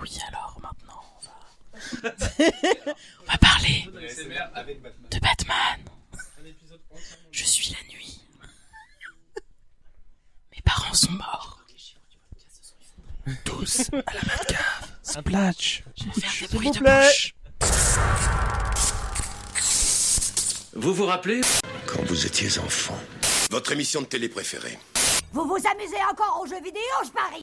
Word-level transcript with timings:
Oui, 0.00 0.18
alors 0.28 0.58
maintenant, 0.62 1.02
on 1.16 1.24
va, 1.26 2.10
on 3.20 3.32
va 3.32 3.38
parler 3.38 3.86
de 5.10 5.18
Batman. 5.18 5.80
Je 7.30 7.44
suis 7.44 7.70
la 7.72 7.94
nuit. 7.94 8.20
Mes 10.54 10.62
parents 10.64 10.94
sont 10.94 11.12
morts. 11.12 11.58
Tous 13.44 13.90
à 13.92 14.14
la 14.14 14.20
Batcave. 14.22 14.90
Splash 15.02 15.84
Je 15.96 16.04
vais 16.04 16.12
faire 16.12 16.30
des 16.30 16.36
S'il 16.36 16.48
bruits 16.48 16.68
vous 16.68 16.74
de 16.74 16.80
bouche. 16.80 17.34
Vous 20.74 20.94
vous 20.94 21.06
rappelez 21.06 21.42
Quand 21.86 22.02
vous 22.04 22.26
étiez 22.26 22.58
enfant. 22.58 22.98
Votre 23.50 23.72
émission 23.72 24.00
de 24.00 24.06
télé 24.06 24.28
préférée. 24.28 24.78
Vous 25.32 25.44
vous 25.44 25.58
amusez 25.70 26.02
encore 26.10 26.40
aux 26.42 26.46
jeux 26.46 26.62
vidéo, 26.62 26.80
je 27.04 27.10
parie 27.10 27.42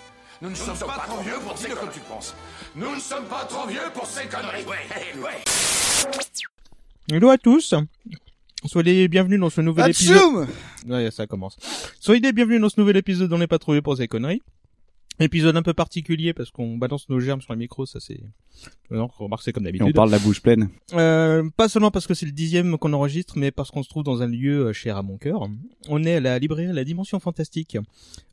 Nous 0.41 0.49
ne 0.49 0.55
sommes 0.55 0.75
pas 0.75 1.03
trop 1.07 1.21
vieux 1.21 1.37
pour 1.45 1.55
ces 1.55 1.69
conneries. 1.69 1.93
tu 1.93 1.99
penses. 1.99 2.33
Nous 2.75 2.95
ne 2.95 2.99
sommes 2.99 3.25
pas 3.25 3.45
trop 3.45 3.67
vieux 3.67 3.79
pour 3.93 4.07
ces 4.07 4.27
conneries. 4.27 4.65
Ouais, 4.65 5.21
ouais. 5.21 5.43
Hello 7.11 7.29
à 7.29 7.37
tous 7.37 7.75
Soyez 8.65 8.93
les 8.93 9.07
bienvenus 9.07 9.39
dans 9.39 9.51
ce 9.51 9.61
nouvel 9.61 9.91
épisode... 9.91 10.47
Ouais, 10.87 11.11
ça 11.11 11.27
commence. 11.27 11.57
Soyez 11.99 12.21
les 12.21 12.33
bienvenus 12.33 12.59
dans 12.59 12.69
ce 12.69 12.79
nouvel 12.79 12.97
épisode 12.97 13.29
d'On 13.29 13.37
n'est 13.37 13.45
pas 13.45 13.59
trouvé 13.59 13.83
pour 13.83 13.97
ces 13.97 14.07
conneries. 14.07 14.41
Épisode 15.21 15.55
un 15.55 15.61
peu 15.61 15.73
particulier 15.73 16.33
parce 16.33 16.51
qu'on 16.51 16.77
balance 16.77 17.07
nos 17.09 17.19
germes 17.19 17.41
sur 17.41 17.53
les 17.53 17.59
micros, 17.59 17.85
ça 17.85 17.99
c'est... 17.99 18.19
Non, 18.89 19.07
remarque 19.07 19.43
c'est 19.43 19.53
comme 19.53 19.65
Et 19.65 19.69
on 19.69 19.71
d'habitude. 19.71 19.95
parle 19.95 20.11
la 20.11 20.19
bouche 20.19 20.41
pleine. 20.41 20.69
Euh, 20.93 21.49
pas 21.55 21.69
seulement 21.69 21.91
parce 21.91 22.07
que 22.07 22.13
c'est 22.13 22.25
le 22.25 22.31
dixième 22.31 22.77
qu'on 22.77 22.91
enregistre, 22.93 23.37
mais 23.37 23.51
parce 23.51 23.71
qu'on 23.71 23.83
se 23.83 23.89
trouve 23.89 24.03
dans 24.03 24.21
un 24.21 24.27
lieu 24.27 24.67
euh, 24.67 24.73
cher 24.73 24.97
à 24.97 25.03
mon 25.03 25.17
cœur. 25.17 25.47
On 25.87 26.03
est 26.03 26.15
à 26.15 26.19
la 26.19 26.39
librairie 26.39 26.73
La 26.73 26.83
Dimension 26.83 27.19
Fantastique, 27.19 27.77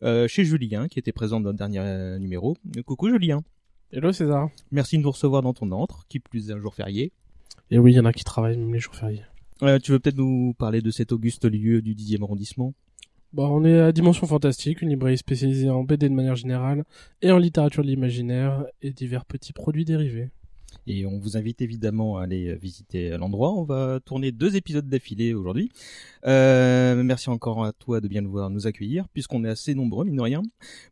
euh, 0.02 0.26
chez 0.28 0.44
Julien, 0.44 0.88
qui 0.88 0.98
était 0.98 1.12
présent 1.12 1.40
dans 1.40 1.50
le 1.50 1.56
dernier 1.56 2.18
numéro. 2.18 2.56
Coucou 2.86 3.08
Julien. 3.10 3.42
Hello 3.92 4.12
César. 4.12 4.48
Merci 4.70 4.98
de 4.98 5.02
nous 5.02 5.10
recevoir 5.10 5.42
dans 5.42 5.54
ton 5.54 5.70
antre, 5.72 6.04
qui 6.08 6.18
plus 6.20 6.50
est 6.50 6.52
un 6.52 6.58
jour 6.58 6.74
férié. 6.74 7.12
Et 7.70 7.78
oui, 7.78 7.92
il 7.92 7.96
y 7.96 8.00
en 8.00 8.04
a 8.04 8.12
qui 8.12 8.24
travaillent 8.24 8.56
même 8.58 8.72
les 8.72 8.80
jours 8.80 8.94
fériés. 8.94 9.22
Euh, 9.62 9.78
tu 9.78 9.92
veux 9.92 9.98
peut-être 9.98 10.16
nous 10.16 10.54
parler 10.56 10.80
de 10.82 10.90
cet 10.90 11.12
auguste 11.12 11.44
lieu 11.44 11.82
du 11.82 11.94
dixième 11.94 12.22
arrondissement? 12.22 12.74
Bah, 13.34 13.42
on 13.50 13.62
est 13.62 13.78
à 13.78 13.92
Dimension 13.92 14.26
Fantastique, 14.26 14.80
une 14.80 14.88
librairie 14.88 15.18
spécialisée 15.18 15.68
en 15.68 15.84
BD 15.84 16.08
de 16.08 16.14
manière 16.14 16.34
générale 16.34 16.84
et 17.20 17.30
en 17.30 17.36
littérature 17.36 17.82
de 17.82 17.88
l'imaginaire 17.88 18.64
et 18.80 18.90
divers 18.90 19.26
petits 19.26 19.52
produits 19.52 19.84
dérivés. 19.84 20.30
Et 20.86 21.04
on 21.04 21.18
vous 21.18 21.36
invite 21.36 21.60
évidemment 21.60 22.16
à 22.16 22.22
aller 22.22 22.54
visiter 22.54 23.10
l'endroit. 23.18 23.52
On 23.52 23.64
va 23.64 24.00
tourner 24.02 24.32
deux 24.32 24.56
épisodes 24.56 24.88
d'affilée 24.88 25.34
aujourd'hui. 25.34 25.70
Euh, 26.26 27.02
merci 27.02 27.28
encore 27.28 27.66
à 27.66 27.74
toi 27.74 28.00
de 28.00 28.08
bien 28.08 28.22
nous 28.22 28.30
voir 28.30 28.48
nous 28.48 28.66
accueillir, 28.66 29.06
puisqu'on 29.08 29.44
est 29.44 29.50
assez 29.50 29.74
nombreux, 29.74 30.06
mine 30.06 30.16
de 30.16 30.22
rien. 30.22 30.42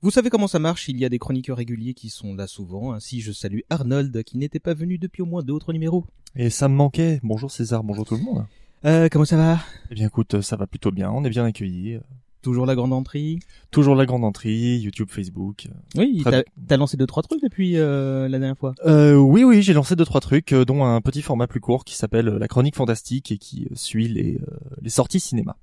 Vous 0.02 0.10
savez 0.10 0.28
comment 0.28 0.46
ça 0.46 0.58
marche, 0.58 0.90
il 0.90 0.98
y 0.98 1.06
a 1.06 1.08
des 1.08 1.18
chroniqueurs 1.18 1.56
réguliers 1.56 1.94
qui 1.94 2.10
sont 2.10 2.34
là 2.34 2.46
souvent. 2.46 2.92
Ainsi, 2.92 3.22
je 3.22 3.32
salue 3.32 3.60
Arnold, 3.70 4.22
qui 4.24 4.36
n'était 4.36 4.60
pas 4.60 4.74
venu 4.74 4.98
depuis 4.98 5.22
au 5.22 5.26
moins 5.26 5.42
deux 5.42 5.54
autres 5.54 5.72
numéros. 5.72 6.04
Et 6.34 6.50
ça 6.50 6.68
me 6.68 6.74
manquait. 6.74 7.18
Bonjour 7.22 7.50
César, 7.50 7.82
bonjour 7.82 8.04
tout 8.04 8.16
le 8.16 8.22
monde. 8.22 8.44
Euh, 8.84 9.08
comment 9.10 9.24
ça 9.24 9.38
va? 9.38 9.58
Eh 9.90 9.94
bien 9.94 10.06
écoute, 10.06 10.42
ça 10.42 10.56
va 10.56 10.66
plutôt 10.66 10.90
bien, 10.90 11.10
on 11.10 11.24
est 11.24 11.30
bien 11.30 11.46
accueillis. 11.46 11.98
Toujours 12.46 12.64
la 12.64 12.76
grande 12.76 12.92
entrée 12.92 13.40
Toujours 13.72 13.96
la 13.96 14.06
grande 14.06 14.22
entrée, 14.22 14.76
YouTube, 14.76 15.08
Facebook. 15.10 15.66
Oui, 15.96 16.22
Très- 16.24 16.44
t'as 16.68 16.76
lancé 16.76 16.96
deux, 16.96 17.04
trois 17.04 17.24
trucs 17.24 17.42
depuis 17.42 17.76
euh, 17.76 18.28
la 18.28 18.38
dernière 18.38 18.56
fois? 18.56 18.72
Euh, 18.84 19.16
oui, 19.16 19.42
oui, 19.42 19.62
j'ai 19.62 19.72
lancé 19.72 19.96
deux 19.96 20.04
trois 20.04 20.20
trucs, 20.20 20.52
euh, 20.52 20.64
dont 20.64 20.84
un 20.84 21.00
petit 21.00 21.22
format 21.22 21.48
plus 21.48 21.58
court 21.58 21.84
qui 21.84 21.96
s'appelle 21.96 22.26
la 22.26 22.46
chronique 22.46 22.76
fantastique 22.76 23.32
et 23.32 23.38
qui 23.38 23.66
suit 23.74 24.06
les, 24.06 24.38
les 24.80 24.90
sorties 24.90 25.18
cinéma. 25.18 25.56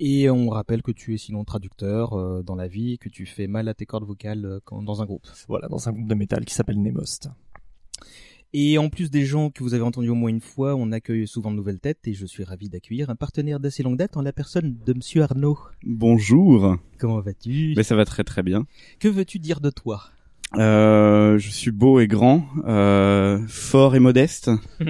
Et 0.00 0.30
on 0.30 0.48
rappelle 0.48 0.80
que 0.80 0.90
tu 0.92 1.12
es 1.14 1.18
sinon 1.18 1.44
traducteur 1.44 2.14
euh, 2.14 2.42
dans 2.42 2.54
la 2.54 2.66
vie, 2.66 2.94
et 2.94 2.98
que 2.98 3.10
tu 3.10 3.26
fais 3.26 3.46
mal 3.46 3.68
à 3.68 3.74
tes 3.74 3.84
cordes 3.84 4.04
vocales 4.04 4.46
euh, 4.46 4.60
quand, 4.64 4.80
dans 4.80 5.02
un 5.02 5.04
groupe. 5.04 5.26
Voilà, 5.48 5.68
dans 5.68 5.86
un 5.86 5.92
groupe 5.92 6.08
de 6.08 6.14
métal 6.14 6.46
qui 6.46 6.54
s'appelle 6.54 6.80
Nemost. 6.80 7.28
Et 8.54 8.78
en 8.78 8.88
plus 8.88 9.10
des 9.10 9.26
gens 9.26 9.50
que 9.50 9.62
vous 9.62 9.74
avez 9.74 9.82
entendus 9.82 10.08
au 10.08 10.14
moins 10.14 10.30
une 10.30 10.40
fois, 10.40 10.74
on 10.74 10.90
accueille 10.90 11.26
souvent 11.28 11.50
de 11.50 11.56
nouvelles 11.56 11.80
têtes 11.80 12.06
et 12.06 12.14
je 12.14 12.24
suis 12.24 12.44
ravi 12.44 12.70
d'accueillir 12.70 13.10
un 13.10 13.14
partenaire 13.14 13.60
d'assez 13.60 13.82
longue 13.82 13.98
date 13.98 14.16
en 14.16 14.22
la 14.22 14.32
personne 14.32 14.76
de 14.86 14.92
Monsieur 14.94 15.22
Arnaud. 15.22 15.58
Bonjour. 15.84 16.76
Comment 16.98 17.20
vas-tu? 17.20 17.74
Mais 17.76 17.82
ça 17.82 17.94
va 17.94 18.06
très 18.06 18.24
très 18.24 18.42
bien. 18.42 18.64
Que 19.00 19.08
veux-tu 19.08 19.38
dire 19.38 19.60
de 19.60 19.68
toi? 19.68 20.02
Euh, 20.56 21.36
je 21.36 21.50
suis 21.50 21.70
beau 21.70 22.00
et 22.00 22.06
grand, 22.06 22.46
euh, 22.66 23.38
fort 23.48 23.94
et 23.94 24.00
modeste. 24.00 24.50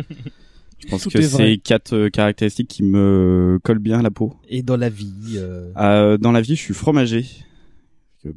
Je 0.78 0.86
pense 0.86 1.02
Tout 1.02 1.10
que 1.10 1.20
c'est 1.20 1.56
quatre 1.58 1.92
euh, 1.94 2.08
caractéristiques 2.08 2.69
qui 2.69 2.84
me 2.84 3.58
collent 3.64 3.80
bien 3.80 3.98
à 3.98 4.02
la 4.02 4.12
peau. 4.12 4.36
Et 4.48 4.62
dans 4.62 4.76
la 4.76 4.88
vie 4.88 5.34
euh, 5.34 5.72
Euh, 5.76 6.19
dans 6.19 6.30
la 6.30 6.40
vie, 6.40 6.54
je 6.54 6.60
suis 6.62 6.72
fromager. 6.75 7.26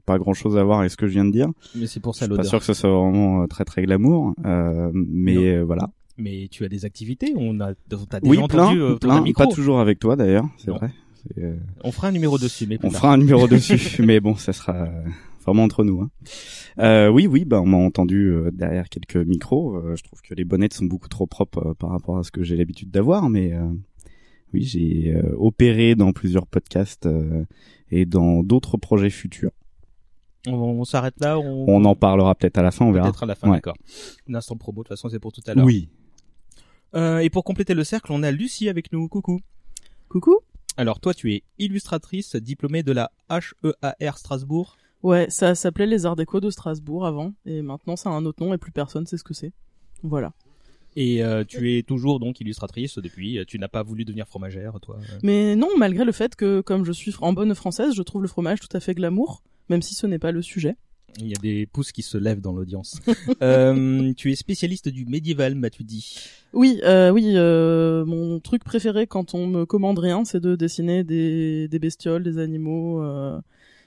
Pas 0.06 0.18
grand 0.20 0.34
chose 0.34 0.58
à 0.58 0.64
voir 0.64 0.80
avec 0.80 0.92
ce 0.92 0.98
que 0.98 1.08
je 1.08 1.14
viens 1.14 1.26
de 1.26 1.32
dire. 1.32 1.48
Mais 1.76 1.88
c'est 1.88 2.00
pour 2.00 2.14
Je 2.14 2.20
ça 2.20 2.26
suis 2.26 2.30
pas 2.30 2.38
l'odeur. 2.38 2.50
sûr 2.50 2.60
que 2.60 2.66
ce 2.66 2.74
soit 2.74 2.90
vraiment 2.92 3.44
euh, 3.44 3.48
très 3.48 3.66
très 3.66 3.82
glamour, 3.84 4.34
euh, 4.46 4.92
mais 4.94 5.38
euh, 5.56 5.64
voilà. 5.64 5.90
Mais 6.18 6.48
tu 6.52 6.64
as 6.66 6.70
des 6.70 6.86
activités, 6.86 7.34
on 7.36 7.60
a, 7.62 7.72
on 7.94 8.06
t'a 8.06 8.20
déjà 8.20 8.30
Oui, 8.32 8.38
entendu 8.38 8.78
plein, 8.78 8.96
plein. 8.98 9.22
micro. 9.22 9.44
Pas 9.46 9.52
toujours 9.56 9.80
avec 9.80 9.98
toi 10.00 10.16
d'ailleurs, 10.16 10.46
c'est 10.58 10.72
vrai. 10.72 10.92
On 11.84 11.92
fera 11.92 12.08
un 12.10 12.12
numéro 12.12 12.38
dessus, 12.38 12.66
mais 12.68 12.78
On 12.84 12.90
tard. 12.90 13.02
fera 13.02 13.14
un 13.14 13.18
numéro 13.18 13.48
dessus, 13.48 14.02
mais 14.04 14.20
bon, 14.20 14.36
ça 14.36 14.54
sera 14.54 14.88
vraiment 15.46 15.64
entre 15.64 15.84
nous. 15.84 16.02
Hein. 16.02 16.10
Euh, 16.80 17.10
oui, 17.10 17.26
oui, 17.28 17.46
bah 17.46 17.62
on 17.62 17.66
m'a 17.66 17.78
entendu 17.78 18.28
euh, 18.32 18.52
derrière 18.52 18.88
quelques 18.90 19.18
micros. 19.18 19.76
Euh, 19.78 19.96
je 19.96 20.04
trouve 20.04 20.22
que 20.22 20.34
les 20.36 20.46
bonnettes 20.46 20.74
sont 20.74 20.86
beaucoup 20.86 21.10
trop 21.10 21.26
propres 21.28 21.74
par 21.80 21.90
rapport 21.90 22.18
à 22.20 22.24
ce 22.24 22.32
que 22.32 22.44
j'ai 22.44 22.56
l'habitude 22.56 22.92
d'avoir, 22.92 23.30
mais 23.30 23.54
euh, 23.54 23.66
oui, 24.54 24.64
j'ai 24.64 25.16
opéré 25.38 25.96
dans 25.96 26.12
plusieurs 26.12 26.46
podcasts 26.46 27.08
et 27.90 28.06
dans 28.06 28.44
d'autres 28.44 28.78
projets 28.78 29.10
futurs. 29.10 29.52
On, 30.48 30.54
on 30.54 30.84
s'arrête 30.86 31.16
là. 31.20 31.38
On, 31.40 31.66
On 31.68 31.86
en 31.86 31.96
parlera 31.96 32.34
peut-être 32.36 32.58
à 32.58 32.62
la 32.64 32.72
fin, 32.72 32.86
on 32.86 32.92
verra. 32.92 33.08
Peut-être 33.08 33.24
à 33.24 33.26
la 33.28 33.36
fin, 33.36 33.48
Ouais. 33.50 33.58
d'accord. 33.58 33.76
Un 34.30 34.36
instant 34.36 34.56
promo, 34.58 34.82
de 34.82 34.88
toute 34.88 34.98
façon, 34.98 35.10
c'est 35.10 35.20
pour 35.20 35.32
tout 35.32 35.42
à 35.48 35.54
l'heure. 35.54 35.66
Oui. 35.66 35.90
Euh, 36.96 37.20
et 37.20 37.30
pour 37.30 37.44
compléter 37.44 37.74
le 37.74 37.84
cercle, 37.84 38.12
on 38.12 38.24
a 38.24 38.32
Lucie 38.32 38.68
avec 38.70 38.92
nous. 38.92 39.08
Coucou. 39.08 39.40
Coucou. 40.10 40.38
Alors 40.78 41.00
toi, 41.00 41.14
tu 41.14 41.34
es 41.34 41.44
illustratrice 41.60 42.36
diplômée 42.36 42.84
de 42.84 42.92
la 42.92 43.12
HEAR 43.30 44.18
Strasbourg. 44.18 44.78
Ouais, 45.04 45.28
ça 45.30 45.56
s'appelait 45.56 45.86
les 45.88 46.06
Arts 46.06 46.16
Déco 46.16 46.40
de 46.40 46.50
Strasbourg 46.50 47.06
avant, 47.08 47.34
et 47.46 47.62
maintenant 47.62 47.96
ça 47.96 48.10
a 48.10 48.14
un 48.14 48.24
autre 48.26 48.44
nom 48.46 48.54
et 48.54 48.58
plus 48.58 48.72
personne 48.72 49.06
sait 49.08 49.18
ce 49.18 49.24
que 49.24 49.34
c'est. 49.34 49.52
Voilà. 50.04 50.32
Et 50.96 51.24
euh, 51.24 51.44
tu 51.48 51.76
es 51.78 51.84
toujours 51.84 52.20
donc 52.20 52.40
illustratrice 52.42 52.98
depuis. 53.00 53.40
Tu 53.48 53.58
n'as 53.58 53.68
pas 53.70 53.82
voulu 53.82 54.04
devenir 54.06 54.28
fromagère, 54.28 54.80
toi. 54.82 54.98
euh? 55.00 55.20
Mais 55.24 55.56
non, 55.56 55.70
malgré 55.78 56.04
le 56.06 56.12
fait 56.12 56.36
que, 56.36 56.62
comme 56.62 56.84
je 56.86 56.92
suis 56.92 57.14
en 57.22 57.32
bonne 57.34 57.56
française, 57.56 57.94
je 57.96 58.02
trouve 58.04 58.22
le 58.22 58.28
fromage 58.28 58.60
tout 58.60 58.76
à 58.76 58.80
fait 58.80 58.94
glamour, 58.94 59.42
même 59.72 59.82
si 59.82 59.96
ce 59.96 60.06
n'est 60.06 60.20
pas 60.20 60.34
le 60.34 60.42
sujet. 60.42 60.76
Il 61.18 61.28
y 61.28 61.34
a 61.34 61.42
des 61.42 61.66
pouces 61.66 61.92
qui 61.92 62.04
se 62.04 62.18
lèvent 62.18 62.42
dans 62.42 62.54
l'audience. 62.54 63.00
euh, 63.42 64.14
tu 64.14 64.32
es 64.32 64.36
spécialiste 64.36 64.90
du 64.90 65.06
médiéval, 65.06 65.56
m'as-tu 65.56 65.84
dit? 65.84 66.20
Oui, 66.54 66.80
euh, 66.84 67.10
oui, 67.10 67.34
euh, 67.36 68.06
mon 68.06 68.40
truc 68.40 68.64
préféré 68.64 69.08
quand 69.08 69.34
on 69.34 69.48
me 69.48 69.66
commande 69.66 70.00
rien, 70.00 70.26
c'est 70.26 70.42
de 70.42 70.56
dessiner 70.56 71.04
des, 71.04 71.70
des 71.70 71.80
bestioles, 71.80 72.24
des 72.24 72.38
animaux, 72.38 73.02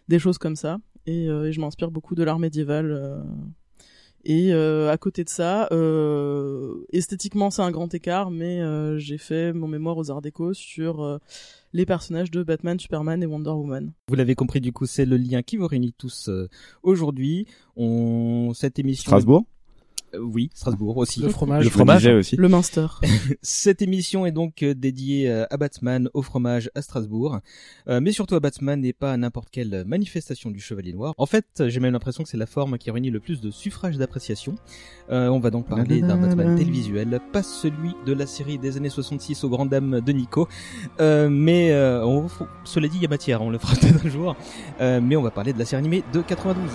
des 0.08 0.18
choses 0.18 0.38
comme 0.38 0.56
ça. 0.56 0.78
Et, 1.06 1.26
et 1.26 1.52
je 1.52 1.60
m'inspire 1.60 1.90
beaucoup 1.90 2.14
de 2.14 2.24
l'art 2.24 2.38
médiéval. 2.38 3.22
Et 4.24 4.52
à 4.52 4.96
côté 4.96 5.22
de 5.24 5.28
ça, 5.28 5.68
esthétiquement 6.92 7.50
c'est 7.50 7.62
un 7.62 7.70
grand 7.70 7.92
écart, 7.94 8.30
mais 8.30 8.60
j'ai 8.98 9.18
fait 9.18 9.52
mon 9.52 9.68
mémoire 9.68 9.98
aux 9.98 10.10
Arts 10.10 10.22
Déco 10.22 10.54
sur 10.54 11.20
les 11.74 11.84
personnages 11.84 12.30
de 12.30 12.42
Batman, 12.42 12.78
Superman 12.78 13.22
et 13.22 13.26
Wonder 13.26 13.50
Woman. 13.50 13.92
Vous 14.08 14.14
l'avez 14.14 14.36
compris, 14.36 14.60
du 14.60 14.72
coup, 14.72 14.86
c'est 14.86 15.04
le 15.04 15.16
lien 15.18 15.42
qui 15.42 15.56
vous 15.58 15.66
réunit 15.66 15.92
tous 15.92 16.28
euh, 16.28 16.48
aujourd'hui. 16.82 17.46
On 17.76 18.52
cette 18.54 18.78
émission. 18.78 19.02
Strasbourg 19.02 19.44
oui, 20.20 20.50
Strasbourg 20.54 20.96
aussi. 20.96 21.20
Le 21.20 21.28
fromage. 21.28 21.64
Le 21.64 21.70
fromage 21.70 22.06
aussi. 22.06 22.36
Le 22.36 22.48
Minster. 22.48 22.86
Cette 23.42 23.82
émission 23.82 24.26
est 24.26 24.32
donc 24.32 24.62
euh, 24.62 24.74
dédiée 24.74 25.30
euh, 25.30 25.44
à 25.50 25.56
Batman, 25.56 26.08
au 26.14 26.22
fromage 26.22 26.70
à 26.74 26.82
Strasbourg, 26.82 27.38
Euh, 27.88 28.00
mais 28.00 28.12
surtout 28.12 28.34
à 28.34 28.40
Batman 28.40 28.84
et 28.84 28.92
pas 28.92 29.12
à 29.12 29.16
n'importe 29.16 29.48
quelle 29.50 29.84
manifestation 29.86 30.50
du 30.50 30.60
Chevalier 30.60 30.92
Noir. 30.92 31.14
En 31.18 31.26
fait, 31.26 31.64
j'ai 31.66 31.80
même 31.80 31.92
l'impression 31.92 32.22
que 32.22 32.28
c'est 32.28 32.36
la 32.36 32.46
forme 32.46 32.78
qui 32.78 32.90
réunit 32.90 33.10
le 33.10 33.20
plus 33.20 33.40
de 33.40 33.50
suffrages 33.50 33.98
d'appréciation. 33.98 34.54
Euh, 35.10 35.28
on 35.28 35.38
va 35.40 35.50
donc 35.50 35.68
parler 35.68 36.00
d'un 36.00 36.16
Batman 36.16 36.56
télévisuel, 36.56 37.20
pas 37.32 37.42
celui 37.42 37.92
de 38.06 38.12
la 38.12 38.26
série 38.26 38.58
des 38.58 38.76
années 38.76 38.88
66 38.90 39.44
aux 39.44 39.48
grandes 39.50 39.68
dames 39.70 40.00
de 40.00 40.12
Nico, 40.12 40.48
Euh, 41.00 41.28
mais 41.28 41.72
euh, 41.72 42.04
on, 42.04 42.28
faut- 42.28 42.46
cela 42.64 42.88
dit, 42.88 42.96
il 42.96 43.02
y 43.02 43.06
a 43.06 43.08
matière, 43.08 43.42
on 43.42 43.50
le 43.50 43.58
fera 43.58 43.74
peut-être 43.80 44.06
un 44.06 44.08
jour. 44.08 44.36
Euh, 44.80 45.00
mais 45.02 45.16
on 45.16 45.22
va 45.22 45.30
parler 45.30 45.52
de 45.52 45.58
la 45.58 45.64
série 45.64 45.80
animée 45.80 46.02
de 46.12 46.22
92. 46.22 46.70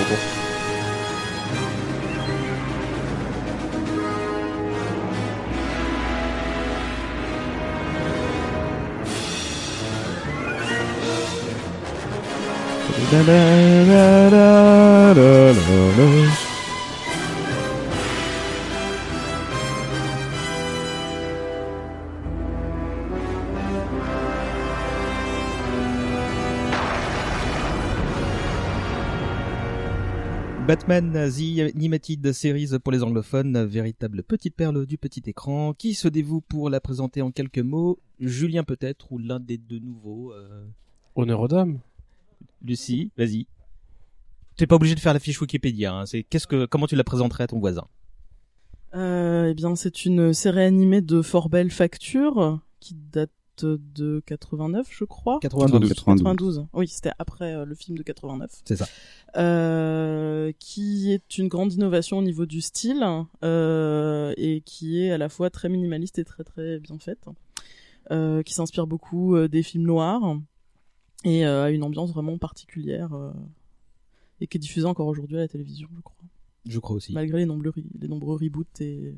da 15.96 16.39
Batman 30.70 31.10
The 31.12 31.74
Animated 31.74 32.32
Series 32.32 32.78
pour 32.78 32.92
les 32.92 33.02
anglophones, 33.02 33.64
véritable 33.64 34.22
petite 34.22 34.54
perle 34.54 34.86
du 34.86 34.98
petit 34.98 35.22
écran. 35.26 35.74
Qui 35.74 35.94
se 35.94 36.06
dévoue 36.06 36.42
pour 36.42 36.70
la 36.70 36.80
présenter 36.80 37.22
en 37.22 37.32
quelques 37.32 37.58
mots? 37.58 37.98
Julien 38.20 38.62
peut-être 38.62 39.10
ou 39.10 39.18
l'un 39.18 39.40
des 39.40 39.58
deux 39.58 39.80
nouveaux 39.80 40.32
euh, 40.32 40.64
Honneur 41.16 41.40
aux 41.40 41.48
dames. 41.48 41.80
Lucie, 42.64 43.10
vas-y. 43.18 43.48
T'es 44.54 44.68
pas 44.68 44.76
obligé 44.76 44.94
de 44.94 45.00
faire 45.00 45.12
la 45.12 45.18
fiche 45.18 45.40
Wikipédia. 45.40 45.92
Hein. 45.92 46.06
C'est 46.06 46.22
qu'est-ce 46.22 46.46
que 46.46 46.66
comment 46.66 46.86
tu 46.86 46.94
la 46.94 47.02
présenterais 47.02 47.42
à 47.42 47.48
ton 47.48 47.58
voisin? 47.58 47.88
Euh, 48.94 49.48
eh 49.50 49.54
bien, 49.54 49.74
c'est 49.74 50.04
une 50.04 50.32
série 50.32 50.62
animée 50.62 51.00
de 51.00 51.20
fort 51.20 51.48
belle 51.48 51.72
facture 51.72 52.60
qui 52.78 52.94
date 52.94 53.32
de 53.64 54.22
89, 54.26 54.88
je 54.90 55.04
crois. 55.04 55.38
92. 55.40 55.92
92. 55.94 56.66
Oui, 56.72 56.88
c'était 56.88 57.12
après 57.18 57.54
euh, 57.54 57.64
le 57.64 57.74
film 57.74 57.96
de 57.98 58.02
89. 58.02 58.50
C'est 58.64 58.76
ça. 58.76 58.86
Euh, 59.36 60.52
qui 60.58 61.12
est 61.12 61.38
une 61.38 61.48
grande 61.48 61.72
innovation 61.72 62.18
au 62.18 62.22
niveau 62.22 62.46
du 62.46 62.60
style 62.60 63.04
euh, 63.44 64.32
et 64.36 64.60
qui 64.62 65.02
est 65.02 65.10
à 65.10 65.18
la 65.18 65.28
fois 65.28 65.50
très 65.50 65.68
minimaliste 65.68 66.18
et 66.18 66.24
très 66.24 66.44
très 66.44 66.78
bien 66.78 66.98
faite. 66.98 67.26
Euh, 68.10 68.42
qui 68.42 68.54
s'inspire 68.54 68.86
beaucoup 68.88 69.36
euh, 69.36 69.46
des 69.48 69.62
films 69.62 69.84
noirs 69.84 70.36
et 71.24 71.46
euh, 71.46 71.64
a 71.64 71.70
une 71.70 71.84
ambiance 71.84 72.10
vraiment 72.12 72.38
particulière 72.38 73.12
euh, 73.12 73.30
et 74.40 74.46
qui 74.48 74.56
est 74.56 74.60
diffusée 74.60 74.86
encore 74.86 75.06
aujourd'hui 75.06 75.36
à 75.36 75.40
la 75.40 75.48
télévision, 75.48 75.88
je 75.94 76.00
crois. 76.00 76.16
Je 76.66 76.78
crois 76.78 76.96
aussi. 76.96 77.12
Malgré 77.12 77.38
les 77.38 77.46
nombreux, 77.46 77.70
re- 77.70 77.84
les 78.00 78.08
nombreux 78.08 78.36
reboots 78.36 78.80
et, 78.80 79.14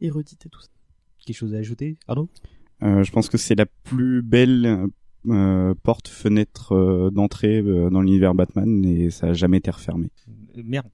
et 0.00 0.10
redites 0.10 0.46
et 0.46 0.48
tout 0.48 0.60
ça. 0.60 0.68
Quelque 1.26 1.36
chose 1.36 1.54
à 1.54 1.58
ajouter, 1.58 1.96
Arnaud? 2.06 2.28
Je 2.80 3.10
pense 3.10 3.28
que 3.28 3.38
c'est 3.38 3.54
la 3.54 3.66
plus 3.66 4.22
belle 4.22 4.88
euh, 5.28 5.74
porte-fenêtre 5.82 6.72
euh, 6.72 7.10
d'entrée 7.10 7.58
euh, 7.60 7.90
dans 7.90 8.02
l'univers 8.02 8.34
Batman 8.34 8.84
et 8.84 9.10
ça 9.10 9.28
a 9.28 9.32
jamais 9.32 9.58
été 9.58 9.70
refermé. 9.70 10.08
Euh, 10.28 10.62
Merde, 10.64 10.86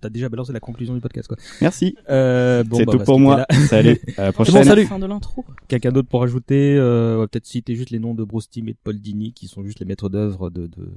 t'as 0.00 0.10
déjà 0.10 0.28
balancé 0.28 0.52
la 0.52 0.60
conclusion 0.60 0.94
du 0.94 1.00
podcast 1.00 1.28
quoi. 1.28 1.36
Merci. 1.60 1.96
Euh, 2.10 2.62
bon, 2.64 2.76
C'est 2.76 2.84
bah, 2.84 2.92
tout 2.92 3.04
pour 3.04 3.18
moi. 3.18 3.46
Salut. 3.68 3.98
À 4.18 4.24
la 4.24 4.32
prochaine. 4.32 4.54
bon, 4.56 4.64
salut. 4.64 4.86
Fin 4.86 4.98
de 4.98 5.06
l'intro. 5.06 5.44
Quelqu'un 5.68 5.92
d'autre 5.92 6.08
pour 6.08 6.22
ajouter 6.22 6.76
euh, 6.76 7.16
On 7.16 7.20
va 7.20 7.28
peut-être 7.28 7.46
citer 7.46 7.74
juste 7.74 7.90
les 7.90 7.98
noms 7.98 8.14
de 8.14 8.24
Bruce 8.24 8.50
Timm 8.50 8.68
et 8.68 8.72
de 8.72 8.78
Paul 8.82 8.98
Dini, 8.98 9.32
qui 9.32 9.48
sont 9.48 9.62
juste 9.64 9.80
les 9.80 9.86
maîtres 9.86 10.08
d'œuvre 10.08 10.50
de, 10.50 10.66
de, 10.66 10.88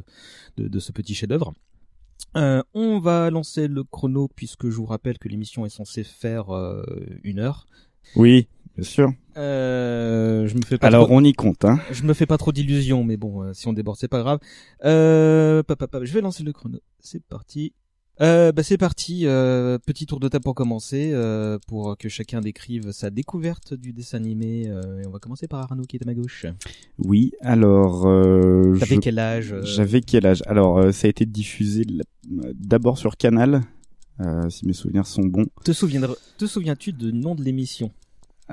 de, 0.57 0.68
de 0.68 0.80
ce 0.80 0.91
petit 0.91 1.13
chef-d'œuvre. 1.15 1.53
Euh, 2.35 2.63
on 2.74 3.00
va 3.00 3.30
lancer 3.30 3.68
le 3.68 3.83
chrono 3.83 4.30
puisque 4.35 4.69
je 4.69 4.75
vous 4.75 4.85
rappelle 4.85 5.18
que 5.19 5.27
l'émission 5.27 5.65
est 5.65 5.69
censée 5.69 6.03
faire 6.03 6.50
euh, 6.53 6.83
une 7.24 7.39
heure. 7.39 7.65
Oui, 8.15 8.47
bien 8.75 8.83
sûr. 8.83 9.11
Euh, 9.37 10.47
je 10.47 10.55
me 10.55 10.61
fais 10.61 10.77
pas 10.77 10.87
Alors 10.87 11.05
trop... 11.07 11.15
on 11.17 11.23
y 11.23 11.33
compte, 11.33 11.65
hein. 11.65 11.79
Je 11.91 12.03
me 12.03 12.13
fais 12.13 12.25
pas 12.25 12.37
trop 12.37 12.51
d'illusions, 12.51 13.03
mais 13.03 13.17
bon, 13.17 13.43
euh, 13.43 13.53
si 13.53 13.67
on 13.67 13.73
déborde, 13.73 13.97
c'est 13.99 14.07
pas 14.07 14.19
grave. 14.21 14.39
Euh, 14.85 15.63
pa, 15.63 15.75
pa, 15.75 15.87
pa, 15.87 16.03
je 16.03 16.13
vais 16.13 16.21
lancer 16.21 16.43
le 16.43 16.53
chrono. 16.53 16.79
C'est 16.99 17.23
parti. 17.23 17.73
Euh, 18.21 18.51
bah 18.51 18.61
c'est 18.61 18.77
parti. 18.77 19.25
Euh, 19.25 19.79
petit 19.79 20.05
tour 20.05 20.19
de 20.19 20.27
table 20.27 20.43
pour 20.43 20.53
commencer, 20.53 21.09
euh, 21.13 21.57
pour 21.67 21.97
que 21.97 22.09
chacun 22.09 22.41
décrive 22.41 22.91
sa 22.91 23.09
découverte 23.09 23.73
du 23.73 23.91
dessin 23.91 24.17
animé. 24.17 24.65
Et 24.65 25.07
on 25.07 25.09
va 25.09 25.17
commencer 25.17 25.47
par 25.47 25.61
Arnaud 25.63 25.83
qui 25.85 25.95
est 25.97 26.03
à 26.03 26.05
ma 26.05 26.13
gauche. 26.13 26.45
Oui, 26.99 27.31
alors. 27.41 28.05
Euh, 28.05 28.77
T'avais 28.79 28.95
je- 28.95 28.99
quel 28.99 29.17
âge 29.17 29.55
J'avais 29.63 30.01
quel 30.01 30.27
âge? 30.27 30.43
Alors, 30.45 30.93
ça 30.93 31.07
a 31.07 31.09
été 31.09 31.25
diffusé 31.25 31.85
d'abord 32.53 32.99
sur 32.99 33.17
Canal, 33.17 33.61
si 34.49 34.67
mes 34.67 34.73
souvenirs 34.73 35.07
sont 35.07 35.23
bons. 35.25 35.47
Te 35.65 35.71
souviendras, 35.73 36.13
te 36.37 36.45
souviens-tu 36.45 36.93
du 36.93 37.11
nom 37.13 37.33
de 37.33 37.43
l'émission? 37.43 37.91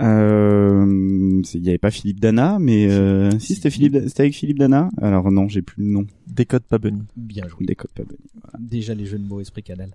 Euh, 0.00 1.43
c'est- 1.44 1.58
Il 1.58 1.62
n'y 1.62 1.69
avait 1.69 1.79
pas 1.79 1.91
Philippe 1.91 2.20
Dana, 2.20 2.58
mais 2.61 2.91
euh, 2.91 3.31
si 3.38 3.55
c'était 3.55 3.70
Philippe, 3.70 3.97
c'était 4.06 4.23
avec 4.23 4.35
Philippe 4.35 4.58
Dana. 4.58 4.91
Alors 5.00 5.31
non, 5.31 5.49
j'ai 5.49 5.62
plus 5.62 5.82
le 5.85 5.91
nom. 5.91 6.06
Décode 6.26 6.62
pas 6.62 6.79
Bunny. 6.79 7.02
Bien 7.17 7.47
joué. 7.49 7.67
Décode 7.67 7.91
pas 7.93 8.05
Bunny. 8.05 8.19
Déjà 8.58 8.94
les 8.94 9.06
jeux 9.06 9.19
de 9.19 9.26
mots 9.26 9.41
esprit 9.41 9.62
canal. 9.62 9.91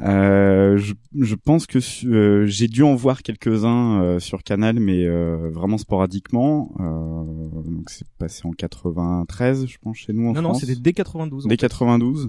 Euh, 0.00 0.76
je, 0.76 0.92
je 1.18 1.34
pense 1.34 1.66
que 1.66 1.80
su- 1.80 2.12
euh, 2.12 2.44
j'ai 2.46 2.68
dû 2.68 2.82
en 2.82 2.94
voir 2.94 3.22
quelques-uns 3.22 4.02
euh, 4.02 4.18
sur 4.20 4.42
Canal, 4.42 4.78
mais 4.78 5.06
euh, 5.06 5.48
vraiment 5.50 5.78
sporadiquement. 5.78 6.70
Euh, 6.80 7.62
donc 7.64 7.88
c'est 7.88 8.06
passé 8.18 8.42
en 8.44 8.50
93, 8.50 9.66
je 9.66 9.78
pense, 9.80 9.96
chez 9.96 10.12
nous 10.12 10.28
en 10.28 10.32
Non 10.34 10.42
non, 10.42 10.48
France. 10.50 10.60
c'était 10.66 10.78
dès 10.78 10.92
92. 10.92 11.46
en 11.46 11.48
Dès 11.48 11.54
fait. 11.54 11.56
92. 11.58 12.28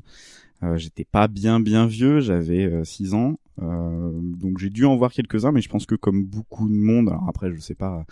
Euh, 0.64 0.78
J'étais 0.78 1.04
pas 1.04 1.28
bien 1.28 1.60
bien 1.60 1.88
vieux, 1.88 2.22
j'avais 2.22 2.72
6 2.86 3.14
ans, 3.14 3.38
donc 3.60 4.60
j'ai 4.60 4.70
dû 4.70 4.86
en 4.86 4.96
voir 4.96 5.12
quelques-uns, 5.12 5.52
mais 5.52 5.62
je 5.62 5.70
pense 5.70 5.86
que 5.86 5.96
comme 5.96 6.24
beaucoup 6.24 6.68
de 6.70 6.76
monde, 6.76 7.10
alors 7.10 7.26
après 7.28 7.52
je 7.52 7.60
sais 7.60 7.76
pas, 7.76 7.88
a 8.00 8.06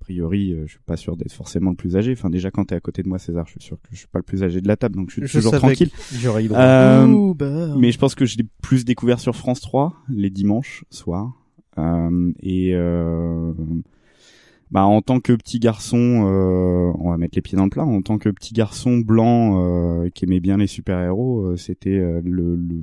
priori 0.00 0.52
euh, 0.52 0.64
je 0.66 0.72
suis 0.72 0.80
pas 0.84 0.96
sûr 0.96 1.16
d'être 1.16 1.32
forcément 1.32 1.70
le 1.70 1.76
plus 1.76 1.96
âgé. 1.96 2.12
Enfin 2.12 2.30
déjà 2.30 2.50
quand 2.50 2.66
t'es 2.66 2.74
à 2.74 2.80
côté 2.80 3.02
de 3.02 3.08
moi 3.08 3.18
César, 3.18 3.46
je 3.46 3.52
suis 3.52 3.62
sûr 3.62 3.76
que 3.80 3.88
je 3.92 3.96
suis 3.96 4.06
pas 4.06 4.18
le 4.18 4.24
plus 4.24 4.42
âgé 4.44 4.60
de 4.60 4.68
la 4.68 4.76
table, 4.76 4.96
donc 4.96 5.10
je 5.10 5.14
suis 5.14 5.26
Je 5.26 5.38
toujours 5.38 5.56
tranquille. 5.56 5.90
j'aurais. 6.14 6.46
Euh, 6.50 7.34
bah. 7.34 7.74
mais 7.76 7.90
je 7.90 7.98
pense 7.98 8.14
que 8.14 8.26
je 8.26 8.36
l'ai 8.36 8.46
plus 8.62 8.84
découvert 8.84 9.18
sur 9.18 9.34
France 9.34 9.60
3 9.60 9.94
les 10.08 10.30
dimanches 10.30 10.84
soirs. 10.90 11.32
Euh, 11.78 12.32
et 12.40 12.74
euh, 12.74 13.52
bah, 14.74 14.84
en 14.84 15.00
tant 15.02 15.20
que 15.20 15.32
petit 15.32 15.60
garçon, 15.60 15.96
euh, 16.26 16.92
on 16.98 17.10
va 17.10 17.16
mettre 17.16 17.36
les 17.36 17.42
pieds 17.42 17.56
dans 17.56 17.62
le 17.64 17.70
plat. 17.70 17.84
En 17.84 18.02
tant 18.02 18.18
que 18.18 18.28
petit 18.28 18.52
garçon 18.52 18.98
blanc 18.98 19.62
euh, 19.62 20.10
qui 20.10 20.24
aimait 20.24 20.40
bien 20.40 20.56
les 20.56 20.66
super-héros, 20.66 21.46
euh, 21.52 21.56
c'était 21.56 21.90
euh, 21.96 22.20
le, 22.24 22.56
le, 22.56 22.82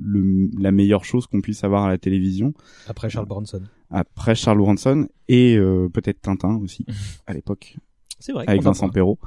le- 0.00 0.50
la 0.60 0.70
meilleure 0.70 1.04
chose 1.04 1.26
qu'on 1.26 1.40
puisse 1.40 1.64
avoir 1.64 1.82
à 1.84 1.88
la 1.88 1.98
télévision. 1.98 2.54
Après 2.88 3.10
Charles 3.10 3.26
Bronson. 3.26 3.60
Après 3.90 4.34
Charles 4.36 4.58
Bronson 4.58 5.08
et 5.28 5.56
euh, 5.56 5.88
peut-être 5.92 6.20
Tintin 6.22 6.56
aussi 6.62 6.86
à 7.26 7.34
l'époque 7.34 7.76
C'est 8.20 8.32
vrai. 8.32 8.44
avec. 8.46 8.62
Vincent 8.62 8.88
Perrault, 8.88 9.18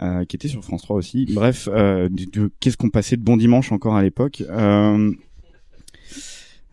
euh, 0.00 0.24
qui 0.24 0.36
était 0.36 0.48
sur 0.48 0.64
France 0.64 0.80
3 0.82 0.96
aussi. 0.96 1.26
Bref, 1.34 1.68
euh, 1.72 2.08
qu'est-ce 2.60 2.78
qu'on 2.78 2.88
passait 2.90 3.16
de 3.18 3.22
bon 3.22 3.36
dimanche 3.36 3.70
encore 3.70 3.96
à 3.96 4.02
l'époque 4.02 4.42
euh, 4.48 5.12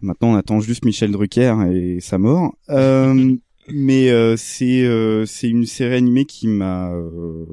Maintenant, 0.02 0.30
on 0.34 0.36
attend 0.36 0.60
juste 0.60 0.86
Michel 0.86 1.12
Drucker 1.12 1.56
et 1.72 2.00
sa 2.00 2.18
mort. 2.20 2.56
Euh, 2.70 3.36
mais 3.70 4.10
euh, 4.10 4.38
c'est 4.38 4.86
euh, 4.86 5.26
c'est 5.26 5.50
une 5.50 5.66
série 5.66 5.96
animée 5.96 6.26
qui 6.26 6.48
m'a 6.48 6.92
euh, 6.92 7.46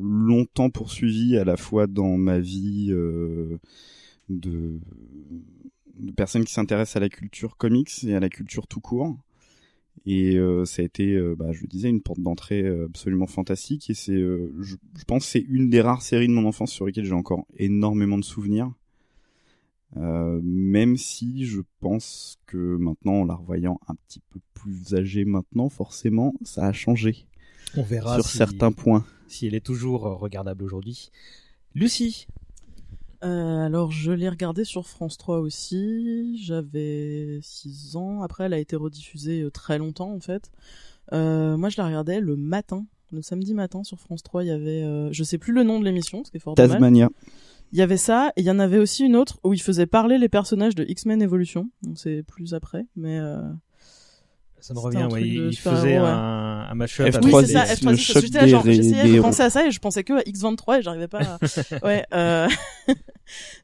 longtemps 0.00 0.70
poursuivi 0.70 1.36
à 1.36 1.44
la 1.44 1.56
fois 1.56 1.86
dans 1.86 2.16
ma 2.16 2.40
vie 2.40 2.88
de, 2.88 3.58
de 4.28 4.80
qui 6.44 6.52
s'intéresse 6.52 6.96
à 6.96 7.00
la 7.00 7.08
culture 7.08 7.56
comics 7.56 8.04
et 8.04 8.14
à 8.14 8.20
la 8.20 8.28
culture 8.28 8.66
tout 8.66 8.80
court. 8.80 9.16
Et 10.06 10.38
ça 10.64 10.80
a 10.80 10.84
été, 10.84 11.20
bah, 11.36 11.52
je 11.52 11.60
le 11.60 11.66
disais, 11.66 11.90
une 11.90 12.00
porte 12.00 12.20
d'entrée 12.20 12.66
absolument 12.66 13.26
fantastique. 13.26 13.90
Et 13.90 13.94
c'est, 13.94 14.16
je, 14.16 14.48
je 14.60 15.04
pense, 15.06 15.26
c'est 15.26 15.44
une 15.46 15.68
des 15.68 15.82
rares 15.82 16.00
séries 16.00 16.26
de 16.26 16.32
mon 16.32 16.46
enfance 16.46 16.72
sur 16.72 16.86
lesquelles 16.86 17.04
j'ai 17.04 17.12
encore 17.12 17.46
énormément 17.58 18.16
de 18.16 18.24
souvenirs. 18.24 18.72
Euh, 19.96 20.40
même 20.44 20.96
si 20.96 21.44
je 21.46 21.60
pense 21.80 22.36
que 22.46 22.76
maintenant, 22.76 23.22
en 23.22 23.24
la 23.24 23.34
revoyant 23.34 23.80
un 23.88 23.94
petit 24.06 24.20
peu 24.30 24.38
plus 24.54 24.94
âgée 24.94 25.24
maintenant, 25.24 25.68
forcément, 25.68 26.32
ça 26.42 26.66
a 26.66 26.72
changé 26.72 27.26
On 27.76 27.82
verra 27.82 28.14
sur 28.16 28.26
si- 28.26 28.38
certains 28.38 28.70
points. 28.72 29.04
si 29.26 29.46
elle 29.46 29.54
est 29.54 29.64
toujours 29.64 30.06
euh, 30.06 30.14
regardable 30.14 30.62
aujourd'hui. 30.64 31.10
Lucie. 31.74 32.26
Euh, 33.22 33.66
alors, 33.66 33.90
je 33.90 34.12
l'ai 34.12 34.28
regardé 34.28 34.64
sur 34.64 34.86
France 34.86 35.18
3 35.18 35.40
aussi. 35.40 36.40
J'avais 36.42 37.38
6 37.42 37.96
ans. 37.96 38.22
Après, 38.22 38.44
elle 38.44 38.54
a 38.54 38.58
été 38.58 38.76
rediffusée 38.76 39.46
très 39.52 39.76
longtemps, 39.78 40.12
en 40.14 40.20
fait. 40.20 40.50
Euh, 41.12 41.56
moi, 41.56 41.68
je 41.68 41.76
la 41.80 41.86
regardais 41.86 42.20
le 42.20 42.36
matin. 42.36 42.86
Le 43.12 43.22
samedi 43.22 43.54
matin 43.54 43.82
sur 43.84 43.98
France 43.98 44.22
3, 44.22 44.44
il 44.44 44.46
y 44.46 44.50
avait, 44.52 44.82
euh, 44.84 45.12
je 45.12 45.24
sais 45.24 45.36
plus 45.36 45.52
le 45.52 45.64
nom 45.64 45.80
de 45.80 45.84
l'émission, 45.84 46.22
ce 46.24 46.30
qui 46.30 46.36
est 46.36 46.40
fort 46.40 46.54
dommage. 46.68 46.80
Il 47.72 47.78
y 47.78 47.82
avait 47.82 47.96
ça, 47.96 48.32
et 48.36 48.40
il 48.40 48.44
y 48.46 48.50
en 48.50 48.58
avait 48.58 48.78
aussi 48.78 49.04
une 49.04 49.14
autre 49.16 49.38
où 49.44 49.54
il 49.54 49.60
faisait 49.62 49.86
parler 49.86 50.18
les 50.18 50.28
personnages 50.28 50.74
de 50.74 50.84
X-Men 50.88 51.22
Evolution. 51.22 51.70
Donc 51.82 51.98
c'est 51.98 52.22
plus 52.24 52.52
après, 52.54 52.84
mais 52.96 53.18
euh... 53.18 53.40
Ça 54.62 54.74
me 54.74 54.78
revient, 54.80 55.08
ouais, 55.10 55.22
il 55.26 55.56
faisait 55.56 55.96
un, 55.96 56.04
un 56.68 56.74
mashup. 56.74 57.06
F3, 57.06 57.20
Oui, 57.24 57.46
c'est 57.46 57.52
ça, 57.54 57.62
des- 57.64 57.86
le 57.86 57.92
F3, 57.92 57.96
choc 57.96 58.22
j'étais 58.22 58.40
là, 58.42 58.46
genre, 58.46 58.62
des- 58.62 58.74
j'essayais 58.74 59.04
des 59.04 59.16
de 59.16 59.20
penser 59.22 59.42
à 59.42 59.48
ça 59.48 59.66
et 59.66 59.70
je 59.70 59.78
pensais 59.78 60.04
que 60.04 60.12
à 60.12 60.20
X23 60.20 60.80
et 60.80 60.82
j'arrivais 60.82 61.08
pas 61.08 61.20
à... 61.20 61.38
ouais, 61.86 62.04
euh... 62.12 62.46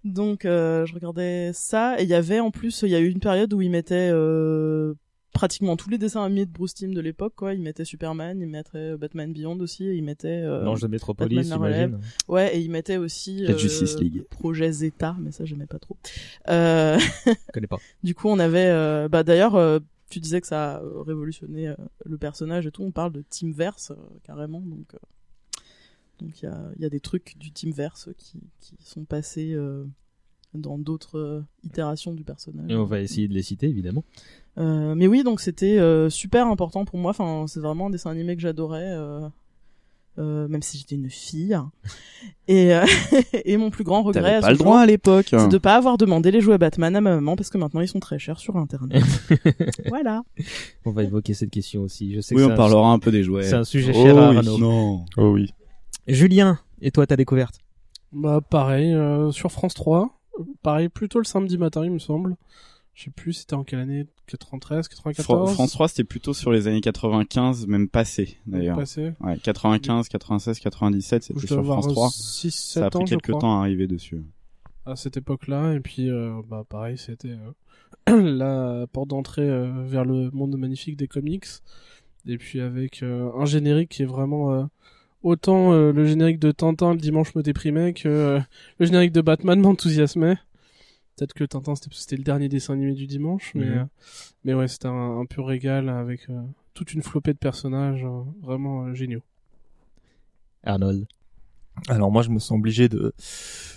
donc 0.04 0.44
euh, 0.46 0.86
je 0.86 0.94
regardais 0.94 1.50
ça 1.52 2.00
et 2.00 2.04
il 2.04 2.08
y 2.08 2.14
avait 2.14 2.40
en 2.40 2.50
plus, 2.50 2.80
il 2.82 2.88
y 2.88 2.94
a 2.94 3.00
eu 3.00 3.08
une 3.10 3.20
période 3.20 3.52
où 3.52 3.60
ils 3.60 3.70
mettaient 3.70 4.08
euh, 4.10 4.94
pratiquement 5.36 5.76
tous 5.76 5.90
les 5.90 5.98
dessins 5.98 6.24
animés 6.24 6.46
de 6.46 6.50
Bruce 6.50 6.74
Timm 6.74 6.94
de 6.94 7.00
l'époque, 7.00 7.34
quoi. 7.36 7.52
Il 7.52 7.60
mettait 7.60 7.84
Superman, 7.84 8.40
il 8.40 8.48
mettrait 8.48 8.96
Batman 8.96 9.32
Beyond 9.32 9.60
aussi, 9.60 9.84
et 9.84 9.94
il 9.94 10.02
mettait 10.02 10.42
euh, 10.42 10.62
L'Ange 10.62 10.80
de 10.80 10.88
Métropolis, 10.88 11.46
j'imagine. 11.46 12.00
Ouais, 12.26 12.56
et 12.56 12.60
il 12.60 12.70
mettait 12.70 12.96
aussi 12.96 13.40
La 13.40 13.56
Justice 13.56 13.98
League. 13.98 14.24
Projet 14.30 14.72
Zeta, 14.72 15.14
mais 15.20 15.32
ça 15.32 15.44
j'aimais 15.44 15.66
pas 15.66 15.78
trop. 15.78 15.96
Euh... 16.48 16.98
Je 17.26 17.32
connais 17.52 17.66
pas. 17.66 17.78
Du 18.02 18.14
coup, 18.14 18.28
on 18.28 18.38
avait, 18.38 18.68
euh, 18.68 19.08
bah 19.08 19.22
d'ailleurs, 19.24 19.56
euh, 19.56 19.78
tu 20.08 20.20
disais 20.20 20.40
que 20.40 20.46
ça 20.46 20.76
a 20.76 20.82
euh, 20.82 21.02
révolutionné 21.02 21.68
euh, 21.68 21.74
le 22.04 22.16
personnage 22.16 22.66
et 22.66 22.70
tout. 22.70 22.82
On 22.82 22.92
parle 22.92 23.12
de 23.12 23.22
Teamverse 23.28 23.90
euh, 23.90 23.96
carrément, 24.22 24.60
donc 24.60 24.94
euh, 24.94 24.98
donc 26.20 26.40
il 26.40 26.46
y 26.46 26.48
a, 26.48 26.70
y 26.78 26.84
a 26.84 26.88
des 26.88 27.00
trucs 27.00 27.36
du 27.36 27.52
Teamverse 27.52 28.08
qui 28.16 28.40
qui 28.60 28.76
sont 28.80 29.04
passés 29.04 29.52
euh, 29.52 29.84
dans 30.56 30.78
d'autres 30.78 31.18
euh, 31.18 31.44
itérations 31.64 32.12
du 32.12 32.24
personnage. 32.24 32.70
Et 32.70 32.76
on 32.76 32.84
va 32.84 33.00
essayer 33.00 33.28
de 33.28 33.34
les 33.34 33.42
citer, 33.42 33.66
évidemment. 33.68 34.04
Euh, 34.58 34.94
mais 34.94 35.06
oui, 35.06 35.22
donc 35.22 35.40
c'était 35.40 35.78
euh, 35.78 36.08
super 36.10 36.46
important 36.46 36.84
pour 36.84 36.98
moi. 36.98 37.10
Enfin, 37.10 37.44
c'est 37.46 37.60
vraiment 37.60 37.86
un 37.86 37.90
dessin 37.90 38.10
animé 38.10 38.34
que 38.36 38.42
j'adorais, 38.42 38.88
euh, 38.92 39.28
euh, 40.18 40.48
même 40.48 40.62
si 40.62 40.78
j'étais 40.78 40.94
une 40.94 41.10
fille. 41.10 41.56
Et, 42.48 42.72
euh, 42.74 42.84
et 43.44 43.56
mon 43.56 43.70
plus 43.70 43.84
grand 43.84 44.02
regret, 44.02 44.40
pas 44.40 44.46
ce 44.46 44.52
le 44.52 44.56
droit 44.56 44.72
jour, 44.74 44.80
à 44.80 44.86
l'époque. 44.86 45.26
c'est 45.30 45.48
de 45.48 45.58
pas 45.58 45.74
avoir 45.76 45.98
demandé 45.98 46.30
les 46.30 46.40
jouets 46.40 46.58
Batman 46.58 46.94
à 46.96 47.00
ma 47.00 47.14
maman 47.16 47.34
parce 47.36 47.50
que 47.50 47.58
maintenant 47.58 47.80
ils 47.80 47.88
sont 47.88 47.98
très 48.00 48.18
chers 48.18 48.38
sur 48.38 48.56
Internet. 48.56 49.02
voilà. 49.88 50.22
On 50.84 50.92
va 50.92 51.02
évoquer 51.02 51.34
cette 51.34 51.50
question 51.50 51.82
aussi. 51.82 52.14
Je 52.14 52.20
sais 52.20 52.34
Oui, 52.34 52.42
que 52.42 52.46
on 52.46 52.52
un- 52.52 52.56
parlera 52.56 52.90
un 52.92 52.98
peu 53.00 53.10
des 53.10 53.22
jouets. 53.24 53.42
C'est 53.42 53.54
un 53.56 53.64
sujet 53.64 53.92
Oh 53.94 54.02
cher 54.02 54.16
à 54.18 54.30
oui, 54.30 54.36
Arnaud. 54.38 54.58
non. 54.58 55.04
Oh 55.18 55.32
oui. 55.32 55.52
Julien, 56.06 56.58
et 56.80 56.90
toi, 56.92 57.06
ta 57.06 57.16
découverte? 57.16 57.58
Bah 58.12 58.40
pareil, 58.40 58.92
euh, 58.94 59.32
sur 59.32 59.50
France 59.50 59.74
3, 59.74 60.02
euh, 60.04 60.06
pareil, 60.62 60.88
plutôt 60.88 61.18
le 61.18 61.24
samedi 61.24 61.58
matin 61.58 61.84
il 61.84 61.90
me 61.90 61.98
semble. 61.98 62.36
Je 62.94 63.04
sais 63.04 63.10
plus 63.10 63.34
c'était 63.34 63.54
en 63.54 63.62
quelle 63.64 63.80
année, 63.80 64.06
93, 64.26 64.88
94 64.88 65.24
Fran- 65.24 65.46
France 65.54 65.72
3, 65.72 65.88
c'était 65.88 66.04
plutôt 66.04 66.32
sur 66.32 66.50
les 66.50 66.66
années 66.66 66.80
95, 66.80 67.66
même 67.66 67.88
passé, 67.88 68.38
d'ailleurs. 68.46 68.78
Passé. 68.78 69.12
Ouais, 69.20 69.36
95, 69.38 70.08
96, 70.08 70.58
97, 70.60 71.22
c'était 71.24 71.46
sur 71.46 71.62
France 71.64 71.88
3. 71.88 72.08
6, 72.10 72.50
7 72.50 72.80
Ça 72.80 72.86
a 72.86 72.90
pris 72.90 73.02
ans, 73.02 73.04
quelques 73.04 73.38
temps 73.38 73.58
à 73.58 73.60
arriver 73.64 73.86
dessus. 73.86 74.22
à 74.86 74.96
cette 74.96 75.16
époque-là 75.18 75.74
et 75.74 75.80
puis 75.80 76.08
euh, 76.10 76.40
bah 76.48 76.64
pareil 76.68 76.96
c'était 76.96 77.36
euh, 78.08 78.20
la 78.22 78.86
porte 78.86 79.08
d'entrée 79.08 79.42
euh, 79.48 79.82
vers 79.84 80.04
le 80.06 80.30
monde 80.30 80.56
magnifique 80.56 80.96
des 80.96 81.08
comics 81.08 81.44
et 82.26 82.38
puis 82.38 82.60
avec 82.60 83.02
euh, 83.02 83.30
un 83.36 83.44
générique 83.46 83.90
qui 83.90 84.02
est 84.04 84.06
vraiment 84.06 84.68
autant 85.22 85.72
euh, 85.72 85.92
le 85.92 86.04
générique 86.06 86.38
de 86.38 86.52
Tintin 86.52 86.92
le 86.94 87.00
dimanche 87.00 87.34
me 87.34 87.42
déprimait 87.42 87.92
que 87.92 88.08
euh, 88.08 88.40
le 88.78 88.86
générique 88.86 89.12
de 89.12 89.20
Batman 89.20 89.60
m'enthousiasmait 89.60 90.36
peut-être 91.16 91.34
que 91.34 91.44
Tintin 91.44 91.74
c'était 91.76 92.16
le 92.16 92.24
dernier 92.24 92.48
dessin 92.48 92.74
animé 92.74 92.92
du 92.92 93.06
dimanche 93.06 93.52
mais 93.54 93.66
Mhm. 93.66 93.78
euh, 93.78 93.84
mais 94.44 94.54
ouais 94.54 94.68
c'était 94.68 94.88
un, 94.88 95.18
un 95.20 95.24
pur 95.26 95.46
régal 95.46 95.88
avec 95.88 96.28
euh, 96.30 96.40
toute 96.74 96.92
une 96.94 97.02
flopée 97.02 97.32
de 97.32 97.38
personnages 97.38 98.04
euh, 98.04 98.22
vraiment 98.42 98.84
euh, 98.86 98.94
géniaux 98.94 99.22
Arnold. 100.64 101.06
Alors 101.88 102.10
moi, 102.10 102.22
je 102.22 102.30
me 102.30 102.38
sens 102.38 102.56
obligé 102.58 102.88
de 102.88 103.12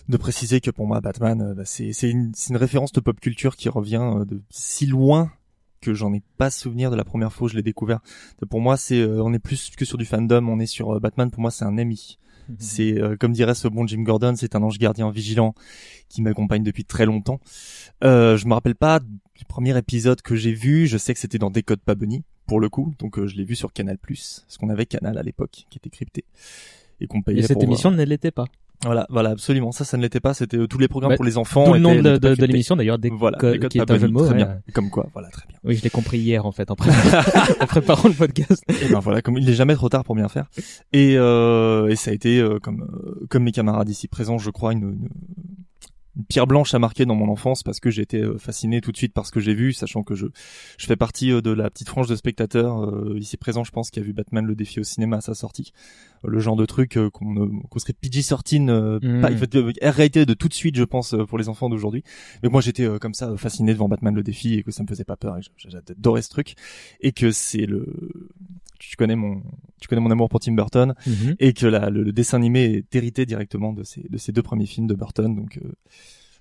de 0.07 0.17
préciser 0.17 0.61
que 0.61 0.71
pour 0.71 0.87
moi, 0.87 1.01
Batman, 1.01 1.53
bah, 1.53 1.65
c'est 1.65 1.91
c'est 1.93 2.09
une 2.09 2.31
référence 2.51 2.91
de 2.93 2.99
pop 3.01 3.19
culture 3.19 3.55
qui 3.57 3.69
revient 3.69 4.23
de 4.25 4.41
si 4.49 4.85
loin 4.85 5.31
que 5.81 5.93
j'en 5.93 6.13
ai 6.13 6.21
pas 6.37 6.49
souvenir 6.49 6.91
de 6.91 6.95
la 6.95 7.03
première 7.03 7.31
fois 7.33 7.45
où 7.45 7.49
je 7.49 7.55
l'ai 7.55 7.63
découvert. 7.63 7.99
Pour 8.49 8.61
moi, 8.61 8.77
c'est 8.77 8.99
euh, 8.99 9.23
on 9.23 9.33
est 9.33 9.39
plus 9.39 9.69
que 9.75 9.85
sur 9.85 9.97
du 9.97 10.05
fandom, 10.05 10.47
on 10.47 10.59
est 10.59 10.65
sur 10.65 10.95
euh, 10.95 10.99
Batman. 10.99 11.31
Pour 11.31 11.41
moi, 11.41 11.51
c'est 11.51 11.65
un 11.65 11.77
ami. 11.77 12.17
C'est 12.57 12.99
euh, 12.99 13.15
comme 13.15 13.31
dirait 13.31 13.53
ce 13.53 13.67
bon 13.67 13.85
Jim 13.85 14.01
Gordon, 14.01 14.33
c'est 14.35 14.55
un 14.55 14.63
ange 14.63 14.79
gardien 14.79 15.11
vigilant 15.11 15.53
qui 16.07 16.23
m'accompagne 16.23 16.63
depuis 16.63 16.83
très 16.83 17.05
longtemps. 17.05 17.39
Euh, 18.03 18.37
je 18.37 18.47
me 18.47 18.53
rappelle 18.55 18.73
pas 18.73 18.99
du 18.99 19.45
premier 19.47 19.77
épisode 19.77 20.23
que 20.23 20.35
j'ai 20.35 20.53
vu. 20.53 20.87
Je 20.87 20.97
sais 20.97 21.13
que 21.13 21.19
c'était 21.19 21.37
dans 21.37 21.51
Décode 21.51 21.79
pas 21.81 21.93
Bunny 21.93 22.23
pour 22.47 22.59
le 22.59 22.67
coup, 22.67 22.95
donc 22.97 23.19
euh, 23.19 23.27
je 23.27 23.35
l'ai 23.35 23.43
vu 23.43 23.55
sur 23.55 23.71
Canal+, 23.71 23.99
parce 23.99 24.57
qu'on 24.59 24.69
avait 24.69 24.87
Canal 24.87 25.19
à 25.19 25.21
l'époque 25.21 25.65
qui 25.69 25.77
était 25.77 25.91
crypté 25.91 26.25
et 26.99 27.05
qu'on 27.05 27.21
payait 27.21 27.39
Et 27.39 27.41
cette 27.43 27.53
pour 27.53 27.61
voir. 27.61 27.71
émission 27.73 27.91
ne 27.91 28.03
l'était 28.03 28.31
pas. 28.31 28.45
Voilà, 28.83 29.05
voilà, 29.09 29.31
absolument. 29.31 29.71
Ça, 29.71 29.83
ça 29.83 29.97
ne 29.97 30.01
l'était 30.01 30.21
pas. 30.21 30.33
C'était 30.33 30.57
euh, 30.57 30.67
tous 30.67 30.77
les 30.77 30.87
programmes 30.87 31.11
Bah, 31.11 31.17
pour 31.17 31.25
les 31.25 31.37
enfants. 31.37 31.65
D'où 31.65 31.73
le 31.73 31.79
nom 31.79 31.95
de, 31.95 32.45
l'émission 32.45 32.77
d'ailleurs, 32.77 32.97
des 32.97 33.09
Voilà, 33.09 33.37
qui 33.37 33.77
est 33.77 33.91
un 33.91 33.97
jeu 33.97 34.07
de 34.07 34.13
mots. 34.13 34.21
Très 34.21 34.29
ouais. 34.29 34.37
bien. 34.37 34.61
Comme 34.73 34.89
quoi, 34.89 35.09
voilà, 35.13 35.29
très 35.29 35.45
bien. 35.47 35.57
Oui, 35.63 35.75
je 35.75 35.83
l'ai 35.83 35.89
compris 35.89 36.19
hier 36.19 36.45
en 36.45 36.51
fait 36.53 36.71
en, 36.71 36.75
préparant, 36.75 37.43
en 37.61 37.65
préparant 37.65 38.07
le 38.07 38.15
podcast. 38.15 38.63
Et 38.69 38.87
ben 38.87 38.99
voilà, 38.99 39.21
comme 39.21 39.37
il 39.37 39.45
n'est 39.45 39.53
jamais 39.53 39.75
trop 39.75 39.89
tard 39.89 40.05
pour 40.05 40.15
bien 40.15 40.29
faire. 40.29 40.45
Et, 40.93 41.15
euh, 41.17 41.89
et 41.89 41.95
ça 41.97 42.11
a 42.11 42.13
été 42.13 42.39
euh, 42.39 42.59
comme 42.59 42.83
euh, 42.83 43.25
comme 43.29 43.43
mes 43.43 43.51
camarades 43.51 43.89
ici 43.89 44.07
présents, 44.07 44.37
je 44.37 44.49
crois 44.49 44.71
une, 44.71 44.83
une, 44.83 45.09
une 46.19 46.25
pierre 46.25 46.47
blanche 46.47 46.73
à 46.73 46.79
marquer 46.79 47.05
dans 47.05 47.15
mon 47.15 47.29
enfance 47.29 47.63
parce 47.63 47.79
que 47.79 47.89
j'ai 47.89 48.01
été 48.01 48.21
euh, 48.21 48.37
fasciné 48.37 48.81
tout 48.81 48.91
de 48.91 48.97
suite 48.97 49.13
par 49.13 49.25
ce 49.25 49.31
que 49.31 49.39
j'ai 49.39 49.53
vu, 49.53 49.73
sachant 49.73 50.03
que 50.03 50.15
je 50.15 50.27
je 50.77 50.85
fais 50.85 50.95
partie 50.95 51.31
euh, 51.31 51.41
de 51.41 51.51
la 51.51 51.69
petite 51.69 51.89
frange 51.89 52.07
de 52.07 52.15
spectateurs 52.15 52.83
euh, 52.83 53.17
ici 53.17 53.37
présents, 53.37 53.63
je 53.63 53.71
pense, 53.71 53.89
qui 53.89 53.99
a 53.99 54.03
vu 54.03 54.13
Batman 54.13 54.45
le 54.45 54.55
défi 54.55 54.79
au 54.79 54.83
cinéma 54.83 55.17
à 55.17 55.21
sa 55.21 55.33
sortie. 55.33 55.71
Euh, 56.25 56.29
le 56.29 56.39
genre 56.39 56.55
de 56.55 56.65
truc 56.65 56.97
euh, 56.97 57.09
qu'on 57.09 57.79
serait 57.79 57.93
PG-13, 57.93 58.69
euh, 58.69 58.99
Mm. 59.01 59.21
pas, 59.21 59.29
R-rated 59.89 60.27
de 60.27 60.33
tout 60.33 60.47
de 60.49 60.53
suite, 60.53 60.75
je 60.75 60.83
pense, 60.83 61.15
pour 61.27 61.37
les 61.37 61.47
enfants 61.49 61.69
d'aujourd'hui. 61.69 62.03
Mais 62.43 62.49
moi, 62.49 62.61
j'étais 62.61 62.83
euh, 62.83 62.99
comme 62.99 63.13
ça 63.13 63.35
fasciné 63.37 63.73
devant 63.73 63.87
Batman 63.87 64.13
le 64.13 64.23
défi 64.23 64.55
et 64.55 64.63
que 64.63 64.71
ça 64.71 64.83
me 64.83 64.87
faisait 64.87 65.03
pas 65.05 65.15
peur 65.15 65.37
et 65.37 65.41
j'adorais 65.57 66.21
ce 66.21 66.29
truc 66.29 66.55
et 67.01 67.11
que 67.11 67.31
c'est 67.31 67.65
le 67.65 67.85
tu 68.79 68.95
connais 68.95 69.15
mon 69.15 69.43
tu 69.79 69.87
connais 69.87 70.01
mon 70.01 70.09
amour 70.11 70.27
pour 70.29 70.39
Tim 70.39 70.53
Burton 70.53 70.95
Mhm. 71.05 71.35
et 71.39 71.53
que 71.53 71.67
la, 71.67 71.89
le, 71.89 72.01
le 72.03 72.11
dessin 72.11 72.37
animé 72.37 72.63
est 72.65 72.95
hérité 72.95 73.25
directement 73.25 73.73
de 73.73 73.83
ces 73.83 74.01
de 74.09 74.17
ces 74.17 74.31
deux 74.31 74.41
premiers 74.43 74.65
films 74.65 74.87
de 74.87 74.95
Burton 74.95 75.35
donc 75.35 75.57
euh, 75.63 75.71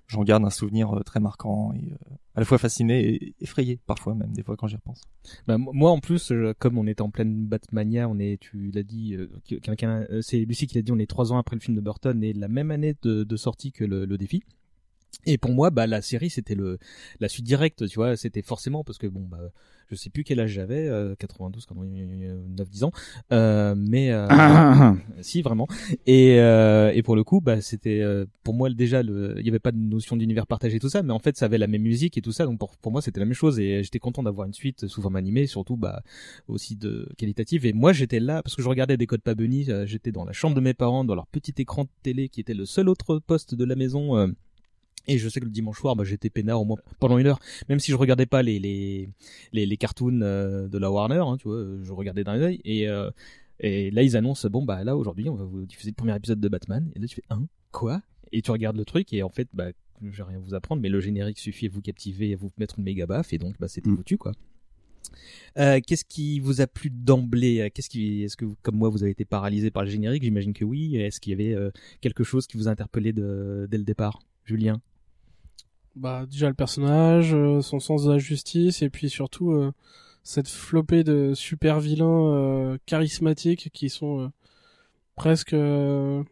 j'en 0.06 0.22
garde 0.24 0.44
un 0.44 0.50
souvenir 0.50 0.96
euh, 0.96 1.02
très 1.02 1.20
marquant 1.20 1.72
et 1.74 1.92
euh, 1.92 2.14
à 2.34 2.40
la 2.40 2.46
fois 2.46 2.56
fasciné 2.58 3.06
et 3.06 3.34
effrayé 3.40 3.78
parfois 3.86 4.14
même 4.14 4.32
des 4.32 4.42
fois 4.42 4.56
quand 4.56 4.66
j'y 4.68 4.76
repense. 4.76 5.02
Bah, 5.46 5.58
moi 5.58 5.90
en 5.90 5.98
plus, 5.98 6.32
comme 6.58 6.78
on 6.78 6.86
était 6.86 7.02
en 7.02 7.10
pleine 7.10 7.46
Batmania, 7.46 8.08
on 8.08 8.18
est, 8.18 8.38
tu 8.40 8.70
l'as 8.72 8.84
dit, 8.84 9.16
que- 9.48 9.56
quelqu'un, 9.56 10.06
c'est 10.22 10.38
Lucie 10.44 10.66
qui 10.68 10.76
l'a 10.76 10.82
dit, 10.82 10.92
on 10.92 10.98
est 10.98 11.10
trois 11.10 11.32
ans 11.32 11.38
après 11.38 11.56
le 11.56 11.60
film 11.60 11.76
de 11.76 11.80
Burton 11.82 12.22
et 12.22 12.32
la 12.32 12.48
même 12.48 12.70
année 12.70 12.94
de, 13.02 13.24
de 13.24 13.36
sortie 13.36 13.72
que 13.72 13.84
le, 13.84 14.06
le 14.06 14.16
défi. 14.16 14.44
Et 15.26 15.36
pour 15.36 15.50
moi, 15.52 15.70
bah 15.70 15.86
la 15.86 16.00
série 16.00 16.30
c'était 16.30 16.54
le 16.54 16.78
la 17.18 17.28
suite 17.28 17.44
directe, 17.44 17.86
tu 17.88 17.96
vois, 17.96 18.16
c'était 18.16 18.40
forcément 18.42 18.84
parce 18.84 18.98
que 18.98 19.06
bon 19.08 19.26
bah 19.26 19.40
je 19.90 19.96
sais 19.96 20.10
plus 20.10 20.24
quel 20.24 20.40
âge 20.40 20.50
j'avais, 20.50 20.86
euh, 20.88 21.14
92, 21.18 21.66
9, 21.74 22.70
10 22.70 22.84
ans, 22.84 22.92
euh, 23.32 23.74
mais 23.76 24.10
euh, 24.12 24.28
si 25.20 25.42
vraiment. 25.42 25.66
Et 26.06 26.38
euh, 26.40 26.92
et 26.94 27.02
pour 27.02 27.16
le 27.16 27.24
coup, 27.24 27.40
bah 27.40 27.60
c'était 27.60 28.00
euh, 28.00 28.26
pour 28.42 28.54
moi 28.54 28.70
déjà 28.70 29.02
le, 29.02 29.34
il 29.38 29.46
y 29.46 29.48
avait 29.48 29.58
pas 29.58 29.72
de 29.72 29.78
notion 29.78 30.16
d'univers 30.16 30.46
partagé 30.46 30.78
tout 30.78 30.88
ça, 30.88 31.02
mais 31.02 31.12
en 31.12 31.18
fait 31.18 31.36
ça 31.36 31.46
avait 31.46 31.58
la 31.58 31.66
même 31.66 31.82
musique 31.82 32.16
et 32.18 32.22
tout 32.22 32.32
ça, 32.32 32.44
donc 32.44 32.58
pour 32.58 32.76
pour 32.76 32.92
moi 32.92 33.02
c'était 33.02 33.20
la 33.20 33.26
même 33.26 33.34
chose 33.34 33.58
et 33.58 33.82
j'étais 33.82 33.98
content 33.98 34.22
d'avoir 34.22 34.46
une 34.46 34.54
suite 34.54 34.86
sous 34.86 35.02
forme 35.02 35.16
animée, 35.16 35.46
surtout 35.46 35.76
bah 35.76 36.02
aussi 36.48 36.76
de 36.76 37.08
qualitative. 37.16 37.66
Et 37.66 37.72
moi 37.72 37.92
j'étais 37.92 38.20
là 38.20 38.42
parce 38.42 38.56
que 38.56 38.62
je 38.62 38.68
regardais 38.68 38.96
des 38.96 39.06
codes 39.06 39.22
pas 39.22 39.34
bunny, 39.34 39.66
euh, 39.70 39.86
j'étais 39.86 40.12
dans 40.12 40.24
la 40.24 40.32
chambre 40.32 40.54
de 40.54 40.60
mes 40.60 40.74
parents, 40.74 41.04
dans 41.04 41.14
leur 41.14 41.26
petit 41.26 41.54
écran 41.58 41.84
de 41.84 41.90
télé 42.02 42.28
qui 42.28 42.40
était 42.40 42.54
le 42.54 42.66
seul 42.66 42.88
autre 42.88 43.18
poste 43.18 43.54
de 43.54 43.64
la 43.64 43.76
maison. 43.76 44.32
Euh, 45.08 45.12
et 45.12 45.18
je 45.18 45.28
sais 45.28 45.40
que 45.40 45.44
le 45.44 45.50
dimanche 45.50 45.78
soir, 45.78 45.96
bah, 45.96 46.04
j'étais 46.04 46.30
peinard 46.30 46.60
au 46.60 46.64
moins 46.64 46.78
pendant 47.00 47.18
une 47.18 47.26
heure, 47.26 47.38
même 47.68 47.78
si 47.78 47.90
je 47.90 47.96
regardais 47.96 48.26
pas 48.26 48.42
les 48.42 48.58
les 48.58 49.08
les, 49.52 49.66
les 49.66 49.76
cartoons 49.76 50.20
euh, 50.22 50.68
de 50.68 50.78
la 50.78 50.90
Warner, 50.90 51.22
hein, 51.24 51.36
tu 51.38 51.48
vois, 51.48 51.64
je 51.82 51.92
regardais 51.92 52.24
d'un 52.24 52.40
œil. 52.40 52.60
Et 52.64 52.88
euh, 52.88 53.10
et 53.60 53.90
là 53.90 54.02
ils 54.02 54.16
annoncent 54.16 54.48
bon 54.48 54.64
bah 54.64 54.84
là 54.84 54.96
aujourd'hui 54.96 55.28
on 55.28 55.34
va 55.34 55.44
vous 55.44 55.66
diffuser 55.66 55.90
le 55.90 55.94
premier 55.96 56.16
épisode 56.16 56.40
de 56.40 56.48
Batman. 56.48 56.90
Et 56.94 56.98
là 56.98 57.06
tu 57.06 57.16
fais 57.16 57.24
un 57.30 57.46
quoi? 57.72 58.02
Et 58.32 58.42
tu 58.42 58.50
regardes 58.50 58.76
le 58.76 58.84
truc 58.84 59.12
et 59.12 59.22
en 59.22 59.30
fait 59.30 59.48
bah 59.52 59.70
je 60.00 60.16
vais 60.16 60.22
rien 60.22 60.38
vous 60.38 60.54
apprendre, 60.54 60.80
mais 60.80 60.88
le 60.88 61.00
générique 61.00 61.38
suffit 61.38 61.66
à 61.66 61.70
vous 61.70 61.80
captiver, 61.80 62.32
à 62.32 62.36
vous 62.36 62.50
mettre 62.58 62.78
une 62.78 62.84
méga 62.84 63.06
baffe 63.06 63.32
et 63.32 63.38
donc 63.38 63.56
bah 63.58 63.66
c'était 63.68 63.90
foutu 63.90 64.16
quoi. 64.16 64.32
Euh, 65.56 65.80
qu'est-ce 65.84 66.04
qui 66.04 66.38
vous 66.38 66.60
a 66.60 66.66
plu 66.66 66.90
d'emblée? 66.90 67.70
Qu'est-ce 67.74 67.88
qui, 67.88 68.22
est-ce 68.22 68.36
que 68.36 68.44
vous- 68.44 68.56
comme 68.62 68.76
moi 68.76 68.90
vous 68.90 69.02
avez 69.02 69.12
été 69.12 69.24
paralysé 69.24 69.70
par 69.70 69.82
le 69.84 69.90
générique? 69.90 70.22
J'imagine 70.22 70.52
que 70.52 70.64
oui. 70.64 70.96
Est-ce 70.96 71.18
qu'il 71.20 71.30
y 71.30 71.34
avait 71.34 71.54
euh, 71.54 71.70
quelque 72.00 72.24
chose 72.24 72.46
qui 72.46 72.56
vous 72.58 72.68
a 72.68 72.70
interpellé 72.70 73.12
de, 73.12 73.66
dès 73.70 73.78
le 73.78 73.84
départ, 73.84 74.20
Julien 74.48 74.80
bah 75.98 76.26
déjà 76.30 76.48
le 76.48 76.54
personnage, 76.54 77.34
euh, 77.34 77.60
son 77.60 77.80
sens 77.80 78.04
de 78.04 78.12
la 78.12 78.18
justice 78.18 78.82
et 78.82 78.90
puis 78.90 79.10
surtout 79.10 79.50
euh, 79.50 79.72
cette 80.22 80.48
flopée 80.48 81.02
de 81.02 81.34
super 81.34 81.80
vilains 81.80 82.06
euh, 82.06 82.78
charismatiques 82.86 83.70
qui 83.72 83.90
sont 83.90 84.30
presque 85.16 85.56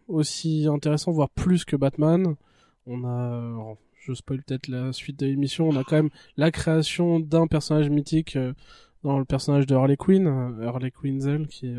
aussi 0.06 0.68
intéressants 0.68 1.10
voire 1.10 1.30
plus 1.30 1.64
que 1.64 1.74
Batman. 1.74 2.36
On 2.86 3.04
a 3.04 3.74
je 3.96 4.14
spoil 4.14 4.40
peut-être 4.44 4.68
la 4.68 4.92
suite 4.92 5.18
de 5.18 5.26
l'émission, 5.26 5.68
on 5.68 5.74
a 5.76 5.82
quand 5.82 5.96
même 5.96 6.10
la 6.36 6.52
création 6.52 7.18
d'un 7.18 7.48
personnage 7.48 7.90
mythique 7.90 8.38
dans 9.02 9.18
le 9.18 9.24
personnage 9.24 9.66
de 9.66 9.74
Harley 9.74 9.96
Quinn, 9.96 10.28
Harley 10.62 10.92
Quinzel 10.92 11.48
qui 11.48 11.66
est 11.66 11.76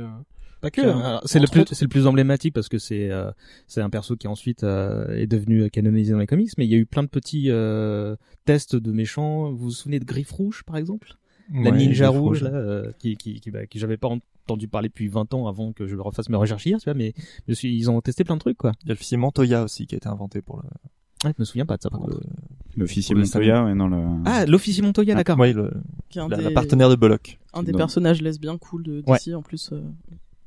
Pas 0.62 0.72
que. 0.72 0.82
hein. 0.82 1.22
C'est 1.26 1.40
le 1.40 1.48
plus, 1.48 1.66
c'est 1.72 1.86
le 1.86 1.90
plus 1.90 2.08
emblématique 2.08 2.54
parce 2.54 2.68
que 2.70 2.78
c'est, 2.80 3.12
euh, 3.12 3.32
c'est 3.68 3.82
un 3.82 3.90
perso 3.90 4.16
qui 4.16 4.28
ensuite 4.28 4.64
euh, 4.64 5.16
est 5.16 5.28
devenu 5.28 5.70
canonisé 5.70 6.14
dans 6.14 6.20
les 6.20 6.28
comics. 6.28 6.50
Mais 6.58 6.66
il 6.66 6.72
y 6.72 6.76
a 6.76 6.78
eu 6.78 6.86
plein 6.86 7.04
de 7.04 7.08
petits 7.10 7.52
euh, 7.52 8.16
tests 8.46 8.76
de 8.76 8.92
méchants. 8.92 9.52
Vous 9.52 9.58
vous 9.58 9.72
souvenez 9.72 10.00
de 10.00 10.06
Griffe 10.06 10.32
Rouge, 10.32 10.64
par 10.66 10.78
exemple? 10.78 11.14
La 11.54 11.72
Ouais, 11.72 11.78
ninja 11.78 12.10
rouge, 12.10 12.20
Rouge. 12.20 12.44
là, 12.44 12.50
euh, 12.58 12.92
qui, 13.00 13.16
qui, 13.16 13.40
qui, 13.40 13.52
bah, 13.52 13.66
qui 13.68 13.80
j'avais 13.80 13.96
pas 13.98 14.10
entendu 14.10 14.68
parler 14.68 14.90
depuis 14.90 15.08
20 15.08 15.34
ans 15.34 15.48
avant 15.48 15.72
que 15.72 15.88
je 15.88 15.96
refasse 15.96 16.28
mes 16.30 16.36
recherches 16.36 16.66
hier, 16.66 16.78
tu 16.80 16.86
vois. 16.86 16.94
Mais 16.94 17.14
je 17.48 17.54
suis, 17.54 17.74
ils 17.76 17.90
ont 17.90 18.02
testé 18.02 18.24
plein 18.26 18.36
de 18.36 18.42
trucs, 18.42 18.58
quoi. 18.58 18.74
Il 18.84 18.90
y 18.90 18.92
a 18.92 18.96
le 18.96 19.18
Montoya 19.18 19.64
aussi 19.64 19.86
qui 19.88 19.96
a 19.96 19.98
été 19.98 20.08
inventé 20.10 20.42
pour 20.42 20.58
le 20.58 20.64
Ah, 21.24 21.30
je 21.30 21.34
me 21.40 21.46
souviens 21.46 21.66
pas 21.66 21.78
de 21.78 21.82
ça 21.84 21.90
par 21.90 22.00
contre. 22.02 22.20
L'officier 22.76 23.16
le 23.16 23.22
Montoya, 23.22 23.64
ouais, 23.64 23.74
non, 23.76 23.88
le... 23.88 23.98
Ah, 24.26 24.46
l'officier 24.46 24.84
Montoya, 24.84 25.16
d'accord. 25.16 25.40
Ouais, 25.40 25.54
le, 25.54 25.72
la, 26.16 26.28
des- 26.36 26.44
la 26.44 26.52
partenaire 26.52 26.90
de 26.90 26.96
Bullock. 26.96 27.40
Un 27.54 27.64
des 27.64 27.72
Dans- 27.72 27.78
personnages 27.78 28.22
lesbiens 28.22 28.58
cool 28.58 28.84
de 28.84 29.04
Ouais. 29.08 29.16
d'ici 29.18 29.34
en 29.34 29.42
plus. 29.42 29.70
euh. 29.72 29.82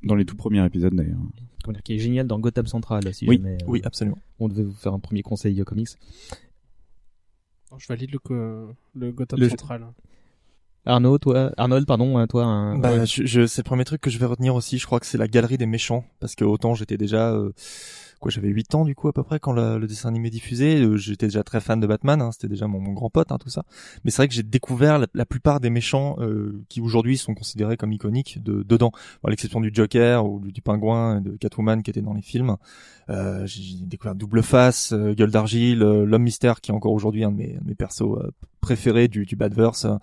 Dans 0.02 0.14
les 0.14 0.24
tout 0.24 0.36
premiers 0.36 0.64
épisodes 0.64 0.94
d'ailleurs. 0.94 1.18
Comment 1.64 1.72
dire, 1.74 1.82
qui 1.82 1.94
est 1.94 1.98
génial 1.98 2.26
dans 2.26 2.38
Gotham 2.38 2.66
Central, 2.66 3.02
si 3.12 3.26
Oui, 3.28 3.36
jamais 3.36 3.54
euh, 3.62 3.66
Oui, 3.66 3.80
absolument. 3.84 4.16
on 4.38 4.48
devait 4.48 4.62
vous 4.62 4.72
faire 4.72 4.94
un 4.94 4.98
premier 4.98 5.22
conseil 5.22 5.62
comics. 5.64 5.88
Je 7.78 7.86
valide 7.86 8.10
le, 8.12 8.68
le 8.94 9.12
Gotham 9.12 9.38
Le- 9.38 9.48
Central. 9.48 9.86
Arnaud, 10.86 11.18
toi, 11.18 11.52
Arnold, 11.58 11.86
pardon, 11.86 12.16
hein, 12.16 12.26
toi, 12.26 12.44
un... 12.44 12.78
Bah, 12.78 12.90
ouais. 12.96 13.06
je, 13.06 13.24
je- 13.26 13.46
c'est 13.46 13.60
le 13.60 13.66
premier 13.66 13.84
truc 13.84 14.00
que 14.00 14.08
je 14.10 14.18
vais 14.18 14.24
retenir 14.26 14.54
aussi. 14.54 14.78
Je 14.78 14.86
crois 14.86 14.98
que 14.98 15.06
c'est 15.06 15.18
la 15.18 15.28
galerie 15.28 15.58
des 15.58 15.66
méchants, 15.66 16.04
parce 16.20 16.34
que 16.34 16.44
autant 16.44 16.74
j'étais 16.74 16.96
déjà, 16.96 17.32
euh, 17.34 17.52
quoi, 18.20 18.30
j'avais 18.30 18.48
8 18.48 18.74
ans 18.74 18.84
du 18.84 18.94
coup 18.94 19.08
à 19.08 19.12
peu 19.12 19.22
près 19.22 19.40
quand 19.40 19.52
le 19.52 19.86
dessin 19.86 20.08
animé 20.08 20.30
diffusé. 20.30 20.80
Euh, 20.80 20.96
j'étais 20.96 21.26
déjà 21.26 21.42
très 21.42 21.60
fan 21.60 21.80
de 21.80 21.86
Batman, 21.86 22.22
hein, 22.22 22.30
c'était 22.32 22.48
déjà 22.48 22.66
mon, 22.66 22.92
grand 22.92 23.10
pote, 23.10 23.32
hein, 23.32 23.38
tout 23.38 23.50
ça. 23.50 23.64
Mais 24.04 24.10
c'est 24.10 24.18
vrai 24.18 24.28
que 24.28 24.34
j'ai 24.34 24.42
découvert 24.42 24.98
la, 25.12 25.26
plupart 25.26 25.60
des 25.60 25.70
méchants 25.70 26.16
euh, 26.20 26.62
qui 26.68 26.80
aujourd'hui 26.80 27.16
sont 27.16 27.34
considérés 27.34 27.76
comme 27.76 27.92
iconiques 27.92 28.42
de 28.42 28.62
dedans, 28.62 28.92
à 29.24 29.30
l'exception 29.30 29.60
du 29.60 29.70
Joker 29.72 30.26
ou 30.26 30.40
du, 30.40 30.52
du 30.52 30.62
Pingouin, 30.62 31.18
et 31.18 31.20
de 31.20 31.36
Catwoman 31.36 31.82
qui 31.82 31.90
étaient 31.90 32.02
dans 32.02 32.14
les 32.14 32.22
films. 32.22 32.56
Euh, 33.10 33.44
j'ai 33.46 33.84
découvert 33.86 34.14
Double 34.14 34.42
Face, 34.42 34.92
euh, 34.92 35.14
Gueule 35.14 35.32
d'argile, 35.32 35.82
euh, 35.82 36.04
l'homme 36.04 36.22
mystère 36.22 36.60
qui 36.60 36.70
est 36.70 36.74
encore 36.74 36.92
aujourd'hui 36.92 37.24
un 37.24 37.32
mes, 37.32 37.54
de 37.54 37.66
mes 37.66 37.74
persos 37.74 38.18
préférés 38.60 39.08
du, 39.08 39.26
du 39.26 39.36
Badverse, 39.36 39.84
euh, 39.84 39.96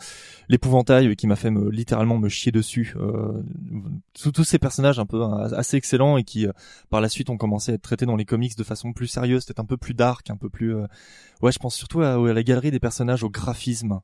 l'épouvantail 0.50 1.16
qui 1.16 1.28
m'a 1.28 1.36
fait 1.36 1.52
me, 1.52 1.70
littéralement 1.70 2.18
me 2.18 2.30
chier 2.30 2.52
dessus. 2.52 2.96
Euh, 2.98 3.42
tous, 4.14 4.32
tous 4.32 4.44
ces 4.44 4.60
personnages 4.60 5.00
un 5.00 5.06
peu 5.06 5.22
euh, 5.22 5.56
assez 5.56 5.78
excellents 5.78 6.18
et 6.18 6.24
qui 6.24 6.48
euh, 6.48 6.52
par 6.90 7.02
la 7.02 7.10
suite 7.10 7.30
ont 7.30 7.38
commencé 7.38 7.72
à 7.72 7.76
être 7.76 7.82
traités 7.82 8.06
dans 8.06 8.16
les 8.16 8.26
comics 8.26 8.58
de 8.58 8.64
façon 8.64 8.94
plus 8.94 9.08
sérieuse, 9.08 9.46
peut-être 9.46 9.60
un 9.60 9.66
peu 9.66 9.78
plus 9.78 9.94
dark, 9.94 10.30
un 10.30 10.38
peu 10.38 10.50
plus. 10.50 10.76
Ouais, 11.42 11.52
je 11.52 11.60
pense 11.60 11.76
surtout 11.76 12.02
à, 12.02 12.18
la 12.18 12.44
galerie 12.44 12.72
des 12.72 12.80
personnages, 12.80 13.24
au 13.24 13.30
graphisme. 13.30 14.02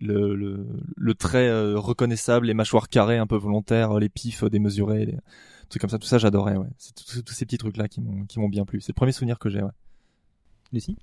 Le, 0.00 0.36
le, 0.36 0.64
le 0.96 1.14
trait 1.14 1.50
reconnaissable, 1.74 2.46
les 2.46 2.54
mâchoires 2.54 2.88
carrées 2.88 3.18
un 3.18 3.26
peu 3.26 3.34
volontaires, 3.34 3.98
les 3.98 4.08
pifs 4.08 4.44
euh, 4.44 4.48
démesurés, 4.48 5.06
les 5.06 5.18
trucs 5.68 5.80
comme 5.80 5.90
ça, 5.90 5.98
tout 5.98 6.06
ça 6.06 6.18
j'adorais, 6.18 6.56
ouais. 6.56 6.68
C'est 6.78 6.94
tous 6.94 7.22
tous 7.22 7.34
ces 7.34 7.44
petits 7.44 7.58
trucs 7.58 7.76
là 7.76 7.88
qui 7.88 8.00
m'ont 8.00 8.24
qui 8.24 8.38
m'ont 8.38 8.48
bien 8.48 8.64
plu. 8.64 8.80
C'est 8.80 8.92
le 8.92 8.94
premier 8.94 9.10
souvenir 9.10 9.40
que 9.40 9.48
j'ai, 9.48 9.60
ouais. 9.60 9.72
Lucie? 10.72 10.96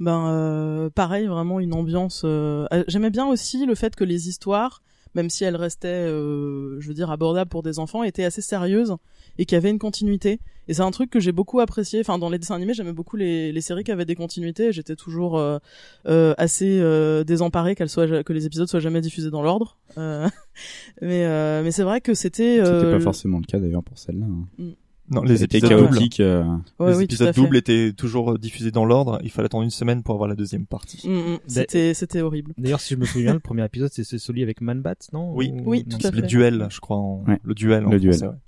Ben 0.00 0.28
euh, 0.28 0.90
pareil, 0.90 1.26
vraiment 1.26 1.60
une 1.60 1.72
ambiance. 1.74 2.22
euh, 2.24 2.66
euh, 2.72 2.84
J'aimais 2.88 3.10
bien 3.10 3.26
aussi 3.26 3.64
le 3.64 3.74
fait 3.74 3.94
que 3.94 4.04
les 4.04 4.28
histoires, 4.28 4.82
même 5.14 5.30
si 5.30 5.44
elles 5.44 5.54
restaient, 5.56 5.88
euh, 5.88 6.80
je 6.80 6.88
veux 6.88 6.94
dire, 6.94 7.10
abordables 7.12 7.48
pour 7.48 7.62
des 7.62 7.78
enfants, 7.78 8.02
étaient 8.02 8.24
assez 8.24 8.42
sérieuses 8.42 8.96
et 9.38 9.46
qu'il 9.46 9.54
y 9.54 9.58
avait 9.58 9.70
une 9.70 9.78
continuité. 9.78 10.40
Et 10.66 10.74
c'est 10.74 10.82
un 10.82 10.90
truc 10.90 11.10
que 11.10 11.20
j'ai 11.20 11.30
beaucoup 11.30 11.60
apprécié. 11.60 12.00
Enfin, 12.00 12.18
dans 12.18 12.28
les 12.30 12.38
dessins 12.38 12.56
animés, 12.56 12.74
j'aimais 12.74 12.92
beaucoup 12.92 13.16
les, 13.16 13.52
les 13.52 13.60
séries 13.60 13.84
qui 13.84 13.92
avaient 13.92 14.04
des 14.06 14.14
continuités. 14.16 14.72
J'étais 14.72 14.96
toujours 14.96 15.38
euh, 15.38 15.58
euh, 16.06 16.34
assez 16.38 16.80
euh, 16.80 17.22
désemparée 17.22 17.76
qu'elles 17.76 17.88
soient 17.90 18.24
que 18.24 18.32
les 18.32 18.46
épisodes 18.46 18.66
soient 18.68 18.80
jamais 18.80 19.00
diffusés 19.00 19.30
dans 19.30 19.42
l'ordre. 19.42 19.76
Euh, 19.98 20.28
mais 21.02 21.24
euh, 21.26 21.62
mais 21.62 21.70
c'est 21.70 21.82
vrai 21.84 22.00
que 22.00 22.14
c'était. 22.14 22.56
C'était 22.64 22.90
pas 22.90 23.00
forcément 23.00 23.38
le 23.38 23.44
cas 23.44 23.58
d'ailleurs 23.60 23.84
pour 23.84 23.98
celle-là. 23.98 24.26
hein. 24.26 24.72
Non, 25.10 25.22
les 25.22 25.44
épisodes 25.44 25.70
doubles. 25.70 25.88
chaotique. 25.90 26.20
euh, 26.20 26.44
Ouais, 26.78 26.92
les 26.92 26.96
oui, 26.96 27.04
épisodes 27.04 27.34
doubles 27.34 27.56
étaient 27.58 27.92
toujours 27.92 28.32
euh, 28.32 28.38
diffusés 28.38 28.70
dans 28.70 28.86
l'ordre. 28.86 29.18
Il 29.22 29.30
fallait 29.30 29.46
attendre 29.46 29.64
une 29.64 29.70
semaine 29.70 30.02
pour 30.02 30.14
avoir 30.14 30.28
la 30.28 30.34
deuxième 30.34 30.64
partie. 30.66 31.06
Mm, 31.06 31.12
mm, 31.34 31.38
C'était 31.46 31.92
c'était 31.94 32.20
horrible. 32.22 32.54
D'ailleurs, 32.56 32.80
si 32.80 32.94
je 32.94 32.98
me 32.98 33.04
souviens, 33.04 33.34
le 33.34 33.38
premier 33.40 33.64
épisode, 33.64 33.90
c'est 33.92 34.04
celui 34.18 34.42
avec 34.42 34.60
Man-Bat, 34.62 34.96
non 35.12 35.34
Oui, 35.34 35.52
Ou- 35.52 35.62
Oui, 35.70 35.84
non, 35.90 35.98
tout 35.98 36.06
à 36.06 36.10
Le 36.10 36.20
fait. 36.22 36.26
duel, 36.26 36.66
je 36.70 36.80
crois. 36.80 36.96
En... 36.96 37.22
Ouais. 37.28 37.38
Le 37.44 37.54
duel. 37.54 37.84
en 37.86 37.90
Le 37.90 38.00
duel. 38.00 38.14
français, 38.14 38.28
ouais. 38.28 38.38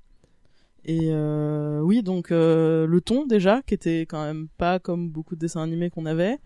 Et 0.89 1.09
euh, 1.11 1.81
oui, 1.81 2.03
donc 2.03 2.31
euh, 2.33 2.87
le 2.87 3.01
ton 3.01 3.27
déjà, 3.27 3.61
qui 3.67 3.75
était 3.75 4.03
quand 4.03 4.25
même 4.25 4.47
pas 4.57 4.79
comme 4.79 5.11
beaucoup 5.11 5.35
de 5.35 5.41
dessins 5.41 5.63
animés 5.63 5.91
qu'on 5.91 6.07
avait. 6.07 6.39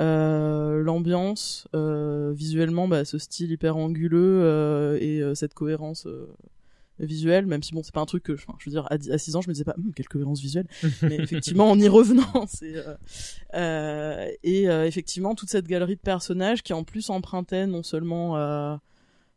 Euh, 0.00 0.82
L'ambiance, 0.82 1.68
euh, 1.76 2.32
visuellement, 2.34 2.88
bah, 2.88 3.04
ce 3.04 3.18
style 3.18 3.52
hyper 3.52 3.76
anguleux 3.76 4.40
euh, 4.42 4.98
et 5.00 5.20
euh, 5.20 5.34
cette 5.36 5.54
cohérence 5.54 6.08
visuelle, 6.98 7.46
même 7.46 7.62
si 7.62 7.72
bon, 7.74 7.82
c'est 7.82 7.94
pas 7.94 8.00
un 8.00 8.06
truc 8.06 8.22
que, 8.22 8.36
je 8.36 8.44
veux 8.66 8.70
dire, 8.70 8.86
à, 8.90 8.98
10 8.98 9.10
à 9.10 9.18
6 9.18 9.36
ans, 9.36 9.40
je 9.40 9.48
me 9.48 9.52
disais 9.52 9.64
pas, 9.64 9.74
Hum, 9.78 9.92
quelle 9.94 10.08
cohérence 10.08 10.40
visuelle. 10.40 10.66
Mais 11.02 11.16
effectivement, 11.16 11.70
en 11.70 11.78
y 11.78 11.88
revenant, 11.88 12.46
c'est 12.48 12.76
euh, 12.76 12.94
euh, 13.54 14.28
et 14.42 14.68
euh, 14.68 14.86
effectivement 14.86 15.34
toute 15.34 15.48
cette 15.50 15.66
galerie 15.66 15.96
de 15.96 16.00
personnages 16.00 16.62
qui 16.62 16.72
en 16.72 16.84
plus 16.84 17.10
empruntait 17.10 17.66
non 17.66 17.82
seulement 17.82 18.36
euh, 18.36 18.76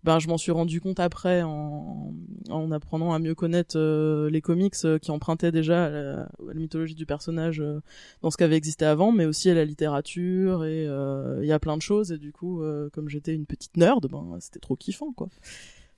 ben 0.03 0.19
je 0.19 0.27
m'en 0.27 0.37
suis 0.37 0.51
rendu 0.51 0.79
compte 0.79 0.99
après 0.99 1.41
en, 1.41 2.13
en 2.49 2.71
apprenant 2.71 3.13
à 3.13 3.19
mieux 3.19 3.35
connaître 3.35 3.77
euh, 3.77 4.29
les 4.29 4.41
comics 4.41 4.75
qui 5.01 5.11
empruntaient 5.11 5.51
déjà 5.51 5.85
à 5.85 5.89
la, 5.89 6.21
à 6.21 6.27
la 6.47 6.53
mythologie 6.53 6.95
du 6.95 7.05
personnage 7.05 7.59
euh, 7.59 7.81
dans 8.21 8.31
ce 8.31 8.37
qu'avait 8.37 8.55
existé 8.57 8.85
avant 8.85 9.11
mais 9.11 9.25
aussi 9.25 9.49
à 9.49 9.53
la 9.53 9.65
littérature 9.65 10.63
et 10.65 10.87
euh, 10.87 11.39
il 11.41 11.47
y 11.47 11.51
a 11.51 11.59
plein 11.59 11.75
de 11.77 11.81
choses 11.81 12.11
et 12.11 12.17
du 12.17 12.31
coup 12.31 12.61
euh, 12.63 12.89
comme 12.93 13.09
j'étais 13.09 13.33
une 13.33 13.45
petite 13.45 13.75
nerd 13.75 14.07
ben 14.09 14.37
c'était 14.39 14.59
trop 14.59 14.75
kiffant 14.75 15.11
quoi 15.13 15.29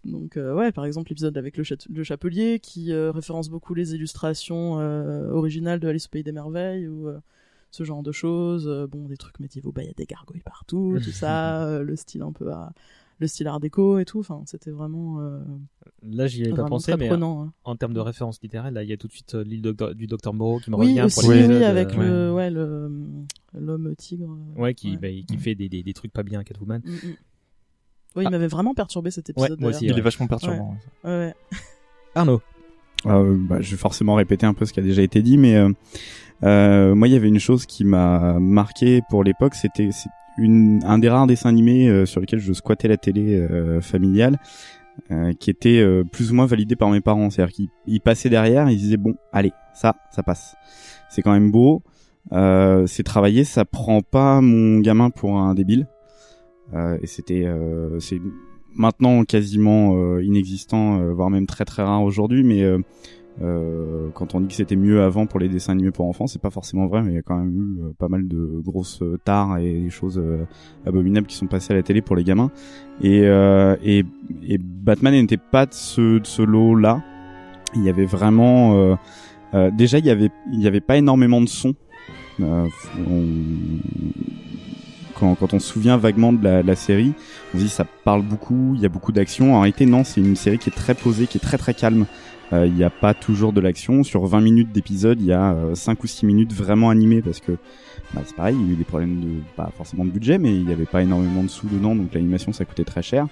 donc 0.06 0.38
euh, 0.38 0.54
ouais, 0.54 0.72
par 0.72 0.86
exemple 0.86 1.10
l'épisode 1.10 1.38
avec 1.38 1.58
le, 1.58 2.04
chapelier 2.04 2.60
qui 2.60 2.94
euh, 2.94 3.12
référence 3.12 3.50
beaucoup 3.50 3.74
les 3.74 3.94
illustrations 3.94 4.80
euh, 4.80 5.30
originales 5.32 5.80
de 5.80 5.88
Alice 5.88 6.08
au 6.08 6.10
pays 6.10 6.24
des 6.24 6.32
merveilles 6.32 6.88
ou 6.88 7.10
ce 7.72 7.84
genre 7.84 8.04
de 8.04 8.12
choses. 8.12 8.68
Bon, 8.90 9.08
des 9.08 9.18
trucs 9.18 9.40
médiévaux, 9.40 9.72
bah 9.72 9.84
il 9.84 9.88
y 9.88 9.92
a 9.92 9.94
des 9.94 10.06
gargouilles 10.06 10.42
partout, 10.44 10.98
tout 11.04 11.12
ça, 11.12 11.82
le 11.82 11.96
style 11.96 12.22
un 12.22 12.32
peu 12.32 12.52
à 12.52 12.72
le 13.20 13.28
style 13.28 13.48
art 13.48 13.60
déco 13.60 14.00
et 14.00 14.06
tout. 14.06 14.20
Enfin, 14.20 14.42
c'était 14.46 14.72
vraiment 14.72 15.20
euh, 15.20 15.40
Là, 16.04 16.28
j'y 16.28 16.46
avais 16.46 16.54
pas 16.54 16.66
pensé, 16.66 16.96
mais 16.98 17.08
prenant, 17.08 17.44
hein. 17.44 17.54
en 17.64 17.76
termes 17.76 17.94
de 17.94 18.00
référence 18.00 18.42
littéraire, 18.42 18.72
là, 18.72 18.84
il 18.84 18.90
y 18.90 18.94
a 18.94 18.98
tout 18.98 19.08
de 19.08 19.12
suite 19.12 19.36
euh, 19.36 19.44
l'île 19.44 19.62
du 19.96 20.08
Docteur 20.08 20.34
Moreau 20.34 20.60
qui 20.60 20.72
me 20.72 20.78
oui 20.78 20.88
revient 20.88 21.02
aussi, 21.04 21.20
pour 21.20 21.30
oui, 21.30 21.36
l'épisode, 21.36 21.64
avec 21.64 21.96
euh, 21.96 22.28
le 22.28 22.34
ouais 22.34 22.50
l'homme 23.60 23.96
tigre. 23.98 24.38
Ouais, 24.56 24.74
qui, 24.74 24.98
bah, 24.98 25.10
qui 25.28 25.38
fait 25.38 25.56
des, 25.56 25.70
des, 25.70 25.84
des 25.84 25.94
trucs 25.94 26.14
pas 26.14 26.24
bien 26.24 26.40
à 26.40 26.44
Catwoman. 26.44 26.82
Mm, 26.84 26.92
mm. 26.92 27.16
Oui, 28.15 28.24
il 28.26 28.30
m'avait 28.30 28.48
vraiment 28.48 28.74
perturbé 28.74 29.12
cet 29.12 29.30
épisode. 29.30 29.56
Ah. 29.58 29.62
moi 29.62 29.69
aussi. 29.69 29.86
Il 29.86 29.98
est 29.98 30.02
vachement 30.02 30.28
perturbant. 30.28 30.76
Ouais. 31.04 31.10
Ouais, 31.10 31.17
ouais. 31.17 31.34
Arnaud. 32.15 32.41
Euh, 33.06 33.38
bah, 33.38 33.62
je 33.62 33.72
vais 33.72 33.78
forcément 33.78 34.15
répéter 34.15 34.45
un 34.45 34.54
peu 34.54 34.65
ce 34.65 34.74
qui 34.74 34.80
a 34.80 34.84
déjà 34.84 35.02
été 35.02 35.22
dit, 35.22 35.38
mais 35.38 35.56
euh, 35.56 35.69
euh, 36.43 36.95
moi, 36.95 37.08
il 37.08 37.13
y 37.13 37.15
avait 37.15 37.28
une 37.30 37.39
chose 37.39 37.65
qui 37.65 37.86
m'a 37.86 38.39
marqué 38.39 39.02
pour 39.10 39.24
l'époque, 39.24 39.56
c'était 39.56 39.89
une, 40.38 40.82
un 40.84 41.00
des 41.00 41.10
rares 41.10 41.28
dessins 41.28 41.50
animés 41.50 41.88
euh, 41.88 42.06
sur 42.06 42.19
lesquels 42.19 42.39
je 42.39 42.52
squattais 42.54 42.88
la 42.88 42.98
télé 42.98 43.36
euh, 43.36 43.80
familiale, 43.80 44.38
euh, 45.12 45.34
qui 45.39 45.50
était 45.50 45.80
euh, 45.80 46.04
plus 46.04 46.32
ou 46.32 46.36
moins 46.36 46.45
validé 46.45 46.76
par 46.76 46.89
mes 46.89 47.02
parents. 47.02 47.30
C'est-à-dire 47.30 47.54
qu'ils 47.54 47.69
ils 47.88 48.02
passaient 48.02 48.30
derrière, 48.30 48.69
ils 48.69 48.78
disaient 48.78 48.98
bon, 48.98 49.15
allez, 49.32 49.54
ça, 49.74 49.95
ça 50.12 50.24
passe. 50.24 50.56
C'est 51.10 51.22
quand 51.22 51.32
même 51.32 51.52
beau, 51.52 51.84
euh, 52.34 52.86
c'est 52.86 53.04
travaillé, 53.04 53.43
ça 53.43 53.65
prend 53.65 54.02
pas 54.02 54.41
mon 54.41 54.80
gamin 54.80 55.10
pour 55.10 55.38
un 55.38 55.54
débile. 55.56 55.88
Euh, 56.73 56.97
et 57.01 57.08
c'était, 57.08 57.45
euh, 57.45 57.99
c'est 57.99 58.21
maintenant 58.75 59.23
quasiment 59.23 59.95
euh, 59.95 60.23
inexistant, 60.23 60.99
voire 61.13 61.29
même 61.29 61.47
très 61.47 61.65
très 61.65 61.82
rare 61.84 62.03
aujourd'hui, 62.03 62.43
mais 62.43 62.63
euh, 63.41 64.10
quand 64.13 64.36
on 64.36 64.41
dit 64.41 64.49
que 64.49 64.53
c'était 64.53 64.75
mieux 64.75 65.01
avant 65.01 65.25
pour 65.25 65.39
les 65.39 65.49
dessins 65.49 65.71
animés 65.73 65.91
pour 65.91 66.05
enfants, 66.05 66.27
c'est 66.27 66.41
pas 66.41 66.51
forcément 66.51 66.86
vrai, 66.88 67.01
mais 67.01 67.12
il 67.13 67.15
y 67.15 67.17
a 67.17 67.21
quand 67.23 67.38
même 67.38 67.51
eu 67.55 67.93
pas 67.97 68.08
mal 68.08 68.27
de 68.27 68.62
grosses 68.63 69.01
euh, 69.01 69.17
tares 69.23 69.58
et 69.58 69.79
des 69.79 69.89
choses 69.89 70.21
abominables 70.86 71.25
qui 71.25 71.36
sont 71.36 71.47
passées 71.47 71.73
à 71.73 71.75
la 71.75 71.84
télé 71.84 72.01
pour 72.01 72.15
les 72.15 72.23
gamins. 72.23 72.51
Et, 73.01 73.21
et, 73.21 74.03
et 74.47 74.58
Batman 74.60 75.13
n'était 75.13 75.38
pas 75.38 75.65
de 75.65 75.73
ce, 75.73 76.19
de 76.19 76.25
ce 76.27 76.41
lot-là. 76.41 77.01
Il 77.75 77.84
y 77.84 77.89
avait 77.89 78.05
vraiment... 78.05 78.97
déjà, 79.73 79.99
il 79.99 80.05
y 80.05 80.10
avait, 80.12 80.29
il 80.51 80.62
y 80.62 80.67
avait 80.67 80.82
pas 80.82 80.97
énormément 80.97 81.41
de 81.41 81.47
sons. 81.47 81.75
On- 82.39 82.60
quand, 85.19 85.53
on 85.53 85.60
se 85.60 85.67
souvient 85.67 85.97
vaguement 85.97 86.34
de 86.34 86.47
la, 86.47 86.75
série, 86.75 87.13
on 87.53 87.58
se 87.58 87.63
dit 87.63 87.69
ça 87.69 87.86
parle 88.03 88.21
beaucoup, 88.21 88.73
il 88.75 88.82
y 88.82 88.86
a 88.86 88.89
beaucoup 88.89 89.12
d'action. 89.12 89.55
En 89.55 89.62
réalité, 89.62 89.86
non, 89.86 90.03
c'est 90.03 90.21
une 90.21 90.36
série 90.36 90.58
qui 90.58 90.69
est 90.69 90.75
très 90.75 90.95
posée, 90.95 91.27
qui 91.27 91.38
est 91.38 91.41
très 91.41 91.58
très 91.58 91.73
calme. 91.73 92.05
Euh, 92.51 92.65
Il 92.65 92.73
n'y 92.73 92.84
a 92.84 92.89
pas 92.89 93.13
toujours 93.13 93.53
de 93.53 93.62
l'action. 93.62 94.03
Sur 94.03 94.25
20 94.25 94.41
minutes 94.41 94.71
d'épisode, 94.71 95.19
il 95.21 95.27
y 95.27 95.34
a 95.34 95.53
euh, 95.53 95.75
5 95.75 96.03
ou 96.03 96.08
6 96.08 96.25
minutes 96.25 96.53
vraiment 96.53 96.89
animées 96.89 97.21
parce 97.21 97.39
que 97.39 97.51
bah, 98.13 98.21
c'est 98.25 98.36
pareil, 98.36 98.55
il 98.60 98.67
y 98.67 98.69
a 98.69 98.73
eu 98.73 98.75
des 98.75 98.84
problèmes 98.84 99.19
de 99.21 99.27
pas 99.55 99.71
forcément 99.77 100.05
de 100.05 100.10
budget, 100.10 100.39
mais 100.39 100.55
il 100.55 100.65
n'y 100.65 100.73
avait 100.73 100.86
pas 100.86 101.03
énormément 101.03 101.43
de 101.43 101.49
sous 101.49 101.67
dedans, 101.67 101.95
donc 101.95 102.13
l'animation 102.13 102.51
ça 102.51 102.65
coûtait 102.65 102.86
très 102.86 103.03
cher. 103.03 103.27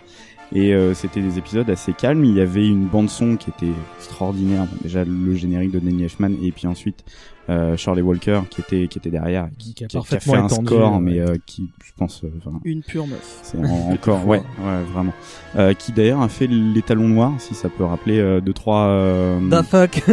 Et 0.54 0.74
euh, 0.74 0.94
c'était 0.94 1.22
des 1.22 1.38
épisodes 1.38 1.70
assez 1.70 1.94
calmes. 1.94 2.24
Il 2.24 2.36
y 2.36 2.42
avait 2.42 2.66
une 2.66 2.86
bande 2.86 3.10
son 3.10 3.36
qui 3.36 3.50
était 3.50 3.74
extraordinaire. 3.98 4.66
Déjà 4.82 5.04
le 5.04 5.36
générique 5.36 5.72
de 5.72 5.80
Danny 5.80 6.04
Elfman 6.04 6.32
et 6.42 6.52
puis 6.52 6.68
ensuite 6.68 7.04
euh, 7.50 7.78
Charlie 7.78 8.02
Walker 8.02 8.42
qui 8.50 8.62
était 8.62 8.88
qui 8.88 8.98
était 8.98 9.10
derrière, 9.10 9.48
qui, 9.58 9.74
Qui 9.74 9.86
a 9.86 9.88
qui 9.88 9.98
a 9.98 10.00
parfaitement 10.02 10.34
fait 10.34 10.40
un 10.40 10.46
étendu, 10.48 10.66
score, 10.68 10.94
ouais. 10.94 11.00
mais 11.00 11.20
euh, 11.20 11.36
qui 11.46 11.70
je 11.86 11.92
pense, 11.98 12.24
euh, 12.24 12.30
Une 12.66 12.82
pure 12.84 13.08
meuf. 13.08 13.40
c'est 13.44 13.58
en- 13.58 13.92
encore 13.94 14.28
ouais 14.28 14.40
ouais 14.64 14.84
vraiment. 14.94 15.14
Euh, 15.56 15.74
qui 15.74 15.92
d'ailleurs 15.94 16.22
a 16.22 16.30
fait 16.30 16.48
les 16.48 16.82
talons 16.82 17.08
noirs, 17.08 17.34
si 17.40 17.54
ça 17.56 17.70
peut 17.70 17.84
rappeler 17.86 18.20
euh, 18.20 18.42
deux 18.42 18.54
trois 18.54 18.88
euh, 18.88 19.40
The 19.50 19.64
fuck 19.64 20.04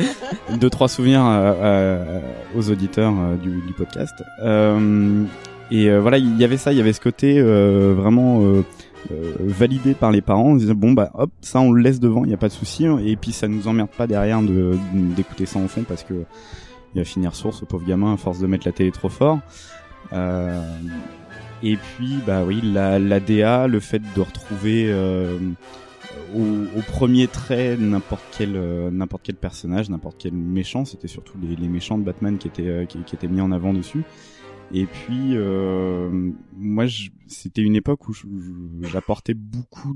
deux 0.58 0.70
trois 0.70 0.88
souvenirs 0.88 1.24
euh, 1.26 1.52
euh, 1.62 2.20
aux 2.56 2.70
auditeurs 2.70 3.12
euh, 3.18 3.36
du, 3.36 3.50
du 3.66 3.72
podcast. 3.72 4.14
Euh, 4.42 5.24
et 5.70 5.88
euh, 5.88 6.00
voilà, 6.00 6.18
il 6.18 6.36
y 6.38 6.44
avait 6.44 6.56
ça, 6.58 6.72
il 6.72 6.78
y 6.78 6.80
avait 6.80 6.92
ce 6.92 7.00
côté 7.00 7.38
euh, 7.38 7.94
vraiment 7.96 8.42
euh, 8.42 8.62
euh, 9.10 9.32
validé 9.40 9.94
par 9.94 10.10
les 10.12 10.20
parents. 10.20 10.50
On 10.50 10.56
disait 10.56 10.74
bon 10.74 10.92
bah 10.92 11.10
hop, 11.14 11.30
ça 11.40 11.60
on 11.60 11.72
le 11.72 11.80
laisse 11.82 11.98
devant, 12.00 12.24
il 12.24 12.30
y 12.30 12.34
a 12.34 12.36
pas 12.36 12.48
de 12.48 12.52
souci. 12.52 12.84
Et 13.04 13.16
puis 13.16 13.32
ça 13.32 13.48
nous 13.48 13.66
emmerde 13.68 13.88
pas 13.96 14.06
derrière 14.06 14.42
de 14.42 14.76
d'écouter 14.92 15.46
ça 15.46 15.58
en 15.58 15.68
fond 15.68 15.84
parce 15.88 16.02
que 16.04 16.14
il 16.94 16.98
va 16.98 17.04
finir 17.04 17.34
sourd 17.34 17.54
ce 17.54 17.64
pauvre 17.64 17.86
gamin 17.86 18.12
à 18.12 18.16
force 18.16 18.38
de 18.38 18.46
mettre 18.46 18.66
la 18.66 18.72
télé 18.72 18.90
trop 18.92 19.08
fort. 19.08 19.40
Euh, 20.12 20.62
et 21.62 21.76
puis 21.76 22.18
bah 22.26 22.44
oui, 22.44 22.60
la, 22.62 23.20
DA, 23.20 23.66
le 23.66 23.80
fait 23.80 24.02
de 24.14 24.20
retrouver 24.20 24.86
euh, 24.88 25.38
au, 26.34 26.80
premier 26.88 27.28
trait 27.28 27.76
n'importe 27.76 28.24
quel 28.36 28.56
euh, 28.56 28.90
n'importe 28.90 29.22
quel 29.24 29.36
personnage, 29.36 29.88
n'importe 29.88 30.16
quel 30.18 30.32
méchant, 30.32 30.84
c'était 30.84 31.08
surtout 31.08 31.34
les, 31.40 31.68
méchants 31.68 31.98
de 31.98 32.04
Batman 32.04 32.36
qui 32.36 32.48
étaient 32.48 32.86
qui, 32.88 32.98
étaient 33.14 33.28
mis 33.28 33.40
en 33.40 33.52
avant 33.52 33.72
dessus. 33.72 34.02
Et 34.74 34.86
puis 34.86 35.36
moi, 36.56 36.86
c'était 37.26 37.62
une 37.62 37.76
époque 37.76 38.08
où 38.08 38.14
j'apportais 38.82 39.34
beaucoup 39.34 39.94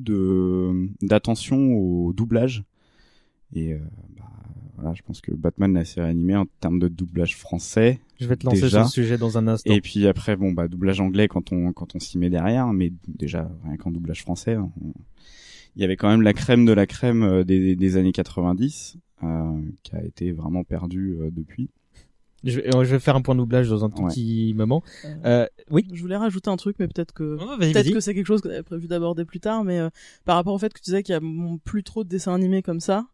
d'attention 1.03 1.73
au 1.75 2.13
doublage. 2.13 2.65
Voilà, 4.77 4.95
je 4.95 5.03
pense 5.03 5.21
que 5.21 5.33
Batman 5.33 5.73
la 5.75 5.85
série 5.85 6.09
animée 6.09 6.37
en 6.37 6.47
termes 6.61 6.79
de 6.79 6.89
doublage 6.89 7.37
français. 7.37 8.01
Je 8.21 8.27
vais 8.27 8.37
te 8.37 8.45
lancer 8.47 8.63
déjà. 8.63 8.83
sur 8.83 8.89
ce 8.89 8.95
sujet 9.03 9.19
dans 9.19 9.39
un 9.39 9.49
instant. 9.49 9.73
Et 9.73 9.81
puis 9.81 10.07
après, 10.07 10.37
bon 10.37 10.53
bah 10.53 10.69
doublage 10.69 11.01
anglais 11.01 11.29
quand 11.29 11.53
on 11.53 11.73
quand 11.73 11.95
on 11.95 11.99
s'y 11.99 12.19
met 12.19 12.31
derrière, 12.31 12.73
mais 12.73 12.93
déjà 13.09 13.51
rien 13.65 13.77
qu'en 13.77 13.91
doublage 13.91 14.23
français, 14.23 14.57
on... 14.57 14.71
il 15.77 15.83
y 15.83 15.85
avait 15.85 15.97
quand 15.97 16.09
même 16.09 16.23
la 16.23 16.33
crème 16.33 16.65
de 16.65 16.73
la 16.73 16.87
crème 16.87 17.45
des, 17.45 17.77
des 17.77 17.97
années 17.97 18.13
90 18.13 18.99
euh, 19.23 19.61
qui 19.83 19.97
a 19.97 20.05
été 20.05 20.33
vraiment 20.33 20.65
perdue 20.65 21.17
euh, 21.21 21.31
depuis. 21.31 21.71
Je 22.45 22.61
vais, 22.61 22.71
je 22.71 22.91
vais, 22.93 22.99
faire 23.01 23.17
un 23.17 23.23
point 23.23 23.35
de 23.35 23.41
doublage 23.41 23.69
dans 23.69 23.85
un 23.85 23.91
tout 23.91 24.03
Ouais. 24.03 24.11
petit 24.11 24.55
moment. 24.55 24.83
Euh, 25.25 25.47
oui. 25.71 25.89
Je 25.93 26.01
voulais 26.01 26.17
rajouter 26.17 26.49
un 26.51 26.57
truc, 26.57 26.77
mais 26.79 26.87
peut-être 26.87 27.13
que 27.13 27.37
Oh, 27.41 27.57
peut-être 27.59 27.93
que 27.93 27.99
c'est 27.99 28.15
quelque 28.15 28.27
chose 28.27 28.41
que 28.41 28.49
j'avais 28.49 28.63
prévu 28.63 28.87
d'aborder 28.87 29.25
plus 29.25 29.41
tard. 29.41 29.65
Mais 29.65 29.81
euh, 29.81 29.89
par 30.25 30.37
rapport 30.37 30.55
au 30.55 30.59
fait 30.59 30.73
que 30.73 30.79
tu 30.79 30.85
disais 30.85 31.03
qu'il 31.03 31.15
y 31.15 31.17
a 31.17 31.21
plus 31.65 31.83
trop 31.83 32.05
de 32.05 32.09
dessins 32.09 32.35
animés 32.35 32.63
comme 32.63 32.79
ça, 32.81 33.07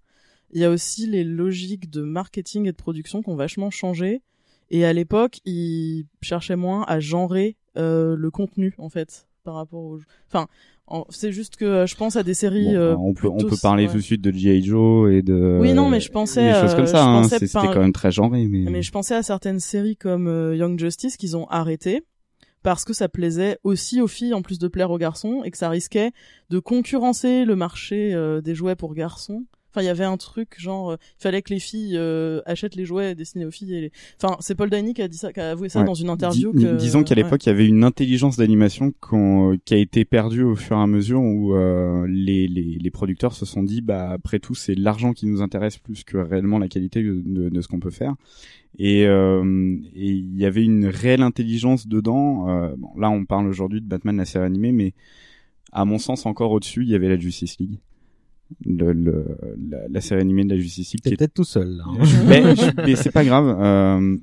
il 0.53 0.61
y 0.61 0.65
a 0.65 0.71
aussi 0.71 1.07
les 1.07 1.25
logiques 1.25 1.91
de 1.91 2.03
marketing 2.03 2.67
et 2.67 2.73
de 2.73 2.77
production 2.77 3.23
qui 3.23 3.29
ont 3.31 3.37
vachement 3.37 3.71
changé. 3.71 4.23
Et 4.71 4.85
à 4.85 4.93
l'époque, 4.93 5.41
ils 5.45 6.07
cherchaient 6.23 6.57
moins 6.57 6.85
à 6.89 6.99
genrer 7.01 7.57
euh, 7.77 8.17
le 8.17 8.31
contenu 8.31 8.75
en 8.79 8.89
fait 8.89 9.27
par 9.45 9.55
rapport 9.55 9.83
au. 9.83 9.99
Enfin, 10.29 10.47
en- 10.87 11.05
c'est 11.11 11.33
juste 11.33 11.57
que 11.57 11.65
euh, 11.65 11.87
je 11.87 11.95
pense 11.97 12.17
à 12.17 12.23
des 12.23 12.33
séries. 12.35 12.65
Bon, 12.65 12.75
euh, 12.77 12.95
on 12.99 13.13
peut 13.15 13.29
on 13.29 13.39
peut 13.39 13.57
parler 13.61 13.87
ouais. 13.87 13.91
tout 13.93 13.99
de 13.99 14.03
suite 14.03 14.21
de 14.23 14.31
G.I. 14.31 14.63
Joe 14.65 15.13
et 15.13 15.23
de 15.23 15.59
Oui, 15.61 15.73
non, 15.75 15.89
mais 15.91 16.01
je 16.01 16.11
pensais, 16.11 16.53
des 16.53 16.61
choses 16.61 16.73
euh, 16.73 16.77
comme 16.77 16.87
ça. 16.87 17.05
hein. 17.05 17.25
C'était 17.25 17.49
par- 17.49 17.73
quand 17.73 17.81
même 17.81 17.93
très 17.93 18.11
genré, 18.13 18.47
mais, 18.47 18.71
Mais 18.71 18.83
je 18.83 18.93
pensais 18.93 19.15
à 19.15 19.23
certaines 19.23 19.61
séries 19.61 19.97
comme 19.97 20.27
euh, 20.29 20.57
Young 20.57 20.79
Justice 20.79 21.17
qu'ils 21.17 21.37
ont 21.37 21.47
arrêté 21.49 22.03
parce 22.63 22.85
que 22.85 22.93
ça 22.93 23.09
plaisait 23.09 23.59
aussi 23.65 24.01
aux 24.01 24.07
filles 24.07 24.33
en 24.35 24.41
plus 24.43 24.59
de 24.59 24.69
plaire 24.69 24.91
aux 24.93 24.99
garçons 24.99 25.43
et 25.45 25.51
que 25.51 25.59
ça 25.59 25.69
risquait 25.69 26.13
de 26.51 26.59
concurrencer 26.61 27.45
le 27.45 27.57
marché 27.57 28.15
euh, 28.15 28.41
des 28.41 28.55
jouets 28.55 28.77
pour 28.77 28.95
garçons. 28.95 29.45
Enfin, 29.75 29.83
il 29.83 29.87
y 29.87 29.91
avait 29.91 30.05
un 30.05 30.19
truc 30.19 30.57
genre, 30.59 30.91
euh, 30.91 30.97
il 31.19 31.23
fallait 31.23 31.41
que 31.41 31.53
les 31.53 31.59
filles 31.59 31.97
euh, 31.97 32.41
achètent 32.45 32.77
les 32.77 32.85
jouets 32.85 33.15
destinés 33.15 33.47
aux 33.47 33.51
filles. 33.51 33.75
Et 33.75 33.81
les... 33.81 33.93
Enfin, 34.23 34.37
c'est 34.41 34.55
Paul 34.55 34.69
Dany 34.69 34.93
qui 34.93 35.01
a 35.03 35.09
dit 35.09 35.17
ça, 35.17 35.33
qui 35.33 35.41
a 35.41 35.51
avoué 35.53 35.69
ça 35.71 35.81
Ouais. 35.81 35.87
dans 35.87 35.95
une 35.95 36.11
interview. 36.11 36.53
Dis- 36.53 36.65
que... 36.65 36.77
Disons 36.77 37.03
qu'à 37.05 37.15
l'époque, 37.15 37.45
il 37.47 37.49
y 37.49 37.53
avait 37.53 37.67
une 37.67 37.83
intelligence 37.85 38.37
d'animation 38.37 38.93
qu'on- 39.01 39.57
qui 39.65 39.75
a 39.75 39.79
été 39.79 40.05
perdue 40.05 40.43
au 40.43 40.55
fur 40.57 40.77
et 40.77 40.81
à 40.81 40.87
mesure 40.87 41.21
où 41.23 41.55
euh, 41.55 42.07
les, 42.09 42.47
les, 42.49 42.79
les 42.81 42.91
producteurs 42.91 43.33
se 43.35 43.47
sont 43.47 43.63
dit, 43.63 43.81
bah 43.81 44.11
après 44.11 44.39
tout, 44.39 44.55
c'est 44.55 44.75
l'argent 44.75 45.13
qui 45.15 45.27
nous 45.27 45.41
intéresse 45.43 45.79
plus 45.79 46.05
que 46.05 46.19
réellement 46.19 46.59
la 46.59 46.69
qualité 46.69 47.03
de, 47.03 47.23
de, 47.25 47.49
de 47.49 47.61
ce 47.61 47.69
qu'on 47.69 47.81
peut 47.81 47.91
faire. 47.91 48.15
Et 48.79 49.07
euh, 49.07 49.77
et 49.95 50.09
il 50.11 50.37
y 50.37 50.45
avait 50.47 50.65
une 50.65 50.87
réelle 50.87 51.23
intelligence 51.23 51.87
dedans. 51.87 52.49
Euh, 52.49 52.75
bon, 52.77 52.89
là, 52.99 53.11
on 53.11 53.25
parle 53.25 53.47
aujourd'hui 53.49 53.81
de 53.81 53.87
Batman 53.87 54.17
la 54.17 54.25
série 54.25 54.45
animée, 54.47 54.73
mais 54.73 54.93
à 55.73 55.85
mon 55.85 55.99
sens, 55.99 56.27
encore 56.27 56.51
au-dessus, 56.53 56.83
il 56.83 56.91
y 56.91 56.95
avait 56.95 57.09
la 57.09 57.19
Justice 57.19 57.59
League. 57.59 57.79
Le, 58.65 58.93
le, 58.93 59.25
la, 59.71 59.89
la 59.89 60.01
série 60.01 60.21
animée 60.21 60.45
de 60.45 60.51
la 60.55 60.59
Justice 60.59 60.93
League. 60.93 61.03
T'es 61.03 61.11
qui 61.11 61.15
est- 61.15 61.17
peut-être 61.19 61.35
tout 61.35 61.45
seul. 61.45 61.77
là, 61.77 61.85
hein. 61.87 61.99
mais, 62.29 62.43
mais 62.87 62.97
c'est 62.97 63.11
pas 63.13 63.25
grave. 63.25 63.57
Euh, 63.61 64.17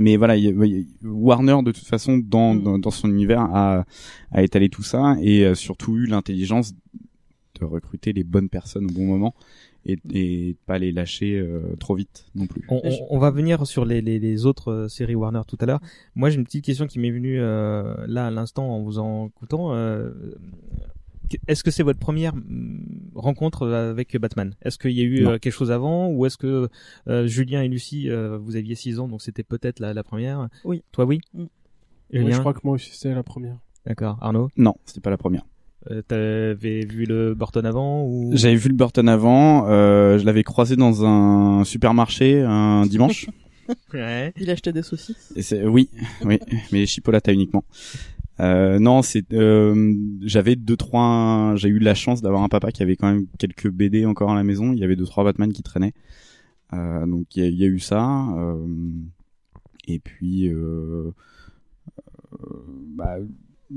mais 0.00 0.16
voilà, 0.16 0.36
y 0.36 0.46
y 0.48 0.86
Warner 1.04 1.58
de 1.64 1.70
toute 1.72 1.86
façon 1.86 2.18
dans, 2.18 2.54
Mm. 2.54 2.62
dans, 2.62 2.78
dans 2.78 2.90
son 2.90 3.08
univers 3.08 3.40
a, 3.42 3.84
a 4.32 4.42
étalé 4.42 4.68
tout 4.68 4.82
ça 4.82 5.16
et 5.22 5.44
a 5.46 5.54
surtout 5.54 5.96
eu 5.96 6.06
l'intelligence 6.06 6.72
de 7.60 7.64
recruter 7.64 8.12
les 8.12 8.24
bonnes 8.24 8.48
personnes 8.48 8.86
au 8.86 8.92
bon 8.92 9.04
moment 9.06 9.34
et, 9.86 9.96
et 10.12 10.56
pas 10.66 10.78
les 10.78 10.90
lâcher 10.92 11.38
euh, 11.38 11.60
trop 11.78 11.94
vite 11.94 12.26
non 12.34 12.46
plus. 12.46 12.62
On, 12.68 12.80
on- 12.84 13.06
on 13.10 13.18
va 13.18 13.30
venir 13.30 13.66
sur 13.66 13.84
les, 13.84 14.00
les, 14.02 14.18
les 14.18 14.44
autres 14.44 14.72
euh, 14.72 14.88
séries 14.88 15.14
Warner 15.14 15.42
tout 15.46 15.56
à 15.60 15.66
l'heure. 15.66 15.80
Moi, 16.16 16.30
j'ai 16.30 16.36
une 16.38 16.44
petite 16.44 16.64
question 16.64 16.86
qui 16.86 16.98
m'est 16.98 17.10
venue 17.12 17.38
euh, 17.40 17.94
là 18.08 18.26
à 18.26 18.30
l'instant 18.30 18.68
en 18.68 18.82
vous 18.82 18.98
en 18.98 19.28
écoutant. 19.28 19.72
Euh, 21.34 21.38
est-ce 21.48 21.62
que 21.64 21.70
c'est 21.70 21.82
votre 21.82 21.98
première 21.98 22.34
mm, 22.34 23.10
rencontre 23.14 23.68
avec 23.68 24.16
Batman? 24.18 24.54
Est-ce 24.62 24.78
qu'il 24.78 24.92
y 24.92 25.00
a 25.00 25.04
eu 25.04 25.22
Non. 25.22 25.30
euh, 25.32 25.38
quelque 25.38 25.52
chose 25.52 25.70
avant? 25.70 26.08
Ou 26.08 26.26
est-ce 26.26 26.36
que 26.36 26.68
euh, 27.08 27.26
Julien 27.26 27.62
et 27.62 27.68
Lucie, 27.68 28.08
euh, 28.10 28.38
vous 28.38 28.56
aviez 28.56 28.74
6 28.74 28.98
ans, 29.00 29.08
donc 29.08 29.22
c'était 29.22 29.42
peut-être 29.42 29.80
la, 29.80 29.94
la 29.94 30.02
première? 30.02 30.48
Oui. 30.64 30.82
Toi, 30.92 31.04
oui? 31.04 31.20
Mm. 31.34 31.44
Julien? 32.12 32.24
Ouais, 32.26 32.32
je 32.32 32.38
crois 32.40 32.54
que 32.54 32.60
moi 32.64 32.74
aussi 32.74 32.90
c'était 32.92 33.14
la 33.14 33.22
première. 33.22 33.56
D'accord. 33.86 34.18
Arnaud? 34.20 34.48
Non, 34.56 34.74
c'était 34.84 35.00
pas 35.00 35.10
la 35.10 35.16
première. 35.16 35.44
euh, 35.90 36.02
T'avais 36.02 36.84
vu 36.84 37.04
le 37.06 37.34
Burton 37.34 37.64
avant 37.64 38.04
ou? 38.04 38.30
J'avais 38.34 38.56
vu 38.56 38.68
le 38.68 38.74
Burton 38.74 39.08
avant, 39.08 39.68
euh, 39.68 40.18
je 40.18 40.24
l'avais 40.26 40.42
croisé 40.42 40.76
dans 40.76 41.04
un 41.06 41.64
supermarché 41.64 42.42
un 42.42 42.86
dimanche. 42.86 43.26
Ouais. 43.94 44.32
Il 44.36 44.50
achetait 44.50 44.72
des 44.72 44.82
saucisses. 44.82 45.32
Et 45.52 45.64
oui, 45.64 45.90
oui, 46.24 46.40
mais 46.72 46.86
chipolata 46.86 47.32
uniquement. 47.32 47.62
Euh, 48.40 48.78
non, 48.78 49.02
c'est 49.02 49.32
euh, 49.34 49.94
j'avais 50.22 50.56
deux 50.56 50.76
trois, 50.76 51.52
j'ai 51.56 51.68
eu 51.68 51.78
la 51.78 51.94
chance 51.94 52.22
d'avoir 52.22 52.42
un 52.42 52.48
papa 52.48 52.72
qui 52.72 52.82
avait 52.82 52.96
quand 52.96 53.10
même 53.12 53.26
quelques 53.38 53.68
BD 53.68 54.06
encore 54.06 54.30
à 54.30 54.34
la 54.34 54.44
maison. 54.44 54.72
Il 54.72 54.78
y 54.78 54.84
avait 54.84 54.96
deux 54.96 55.04
trois 55.04 55.24
Batman 55.24 55.52
qui 55.52 55.62
traînaient, 55.62 55.92
euh, 56.72 57.06
donc 57.06 57.36
il 57.36 57.42
y, 57.42 57.46
a- 57.46 57.50
il 57.50 57.56
y 57.58 57.64
a 57.64 57.66
eu 57.68 57.78
ça. 57.80 58.28
euh, 58.38 58.66
et 59.86 59.98
puis, 59.98 60.48
euh, 60.48 61.10
euh, 62.32 62.46
bah, 62.96 63.16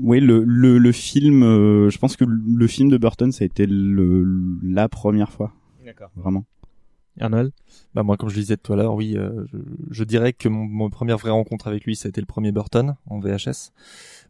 oui, 0.00 0.20
le, 0.20 0.42
le 0.44 0.78
le 0.78 0.92
film, 0.92 1.42
euh, 1.42 1.90
je 1.90 1.98
pense 1.98 2.16
que 2.16 2.24
le 2.24 2.66
film 2.66 2.88
de 2.88 2.96
Burton 2.98 3.30
ça 3.32 3.44
a 3.44 3.46
été 3.46 3.66
le, 3.66 4.24
la 4.62 4.88
première 4.88 5.30
fois, 5.30 5.52
D'accord. 5.84 6.10
vraiment. 6.16 6.44
Arnold? 7.20 7.52
Bah 7.94 8.02
moi, 8.02 8.16
comme 8.16 8.28
je 8.28 8.34
le 8.34 8.40
disais 8.40 8.56
tout 8.56 8.72
à 8.72 8.76
l'heure, 8.76 8.94
oui, 8.94 9.14
euh, 9.16 9.44
je, 9.52 9.58
je 9.90 10.04
dirais 10.04 10.32
que 10.32 10.48
mon, 10.48 10.64
mon 10.64 10.90
première 10.90 11.16
vraie 11.18 11.30
rencontre 11.30 11.68
avec 11.68 11.84
lui, 11.84 11.94
ça 11.96 12.06
a 12.06 12.10
été 12.10 12.20
le 12.20 12.26
premier 12.26 12.50
Burton 12.52 12.94
en 13.08 13.20
VHS. 13.20 13.70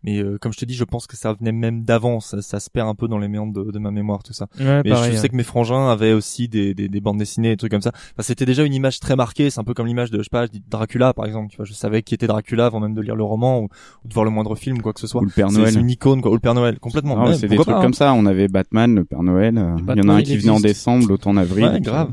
Mais 0.02 0.18
euh, 0.22 0.36
comme 0.38 0.52
je 0.52 0.58
te 0.58 0.66
dis, 0.66 0.74
je 0.74 0.84
pense 0.84 1.06
que 1.06 1.16
ça 1.16 1.32
venait 1.32 1.50
même 1.52 1.82
d'avant. 1.82 2.20
Ça, 2.20 2.42
ça 2.42 2.60
se 2.60 2.68
perd 2.68 2.88
un 2.90 2.94
peu 2.94 3.08
dans 3.08 3.16
les 3.16 3.26
méandres 3.28 3.54
de, 3.64 3.70
de 3.70 3.78
ma 3.78 3.90
mémoire, 3.90 4.22
tout 4.22 4.34
ça. 4.34 4.48
Ouais, 4.60 4.82
Mais 4.84 4.90
pareil, 4.90 5.12
je 5.12 5.16
sais 5.16 5.30
que 5.30 5.36
mes 5.36 5.42
frangins 5.44 5.88
avaient 5.88 6.12
aussi 6.12 6.46
des, 6.46 6.74
des, 6.74 6.88
des 6.88 7.00
bandes 7.00 7.16
dessinées, 7.16 7.48
des 7.48 7.56
trucs 7.56 7.70
comme 7.70 7.80
ça. 7.80 7.92
Enfin, 7.94 8.22
c'était 8.22 8.44
déjà 8.44 8.64
une 8.64 8.74
image 8.74 9.00
très 9.00 9.16
marquée. 9.16 9.48
C'est 9.48 9.60
un 9.60 9.64
peu 9.64 9.72
comme 9.72 9.86
l'image 9.86 10.10
de, 10.10 10.18
je 10.18 10.24
sais 10.24 10.28
pas, 10.30 10.44
je 10.44 10.50
dis 10.50 10.62
Dracula, 10.68 11.14
par 11.14 11.24
exemple. 11.24 11.48
Tu 11.50 11.56
vois, 11.56 11.64
je 11.64 11.72
savais 11.72 12.02
qui 12.02 12.12
était 12.14 12.26
Dracula 12.26 12.66
avant 12.66 12.80
même 12.80 12.92
de 12.92 13.00
lire 13.00 13.16
le 13.16 13.24
roman 13.24 13.60
ou, 13.60 13.68
ou 14.04 14.08
de 14.08 14.12
voir 14.12 14.26
le 14.26 14.30
moindre 14.30 14.54
film 14.56 14.76
ou 14.76 14.82
quoi 14.82 14.92
que 14.92 15.00
ce 15.00 15.06
soit. 15.06 15.22
Ou 15.22 15.24
le 15.24 15.30
Père 15.30 15.50
C'est- 15.50 15.56
Noël. 15.56 15.72
C'est 15.72 15.80
une 15.80 15.88
icône, 15.90 16.20
quoi. 16.20 16.30
Ou 16.32 16.34
le 16.34 16.40
Père 16.40 16.52
Noël, 16.54 16.78
complètement. 16.78 17.16
Ah 17.18 17.28
ouais, 17.30 17.34
c'est 17.36 17.48
des 17.48 17.56
trucs 17.56 17.68
pas, 17.68 17.80
comme 17.80 17.94
ça. 17.94 18.12
On 18.12 18.26
avait 18.26 18.48
Batman, 18.48 18.94
le 18.94 19.04
Père 19.06 19.22
Noël. 19.22 19.56
euh, 19.56 19.76
Il 19.96 20.02
y 20.02 20.06
en 20.06 20.10
a 20.10 20.14
un 20.16 20.22
qui 20.22 20.36
venait 20.36 20.50
en 20.50 20.60
décembre, 20.60 21.08
l'autre 21.08 21.28
en 21.28 21.38
avril. 21.38 21.80
Grave. 21.80 22.12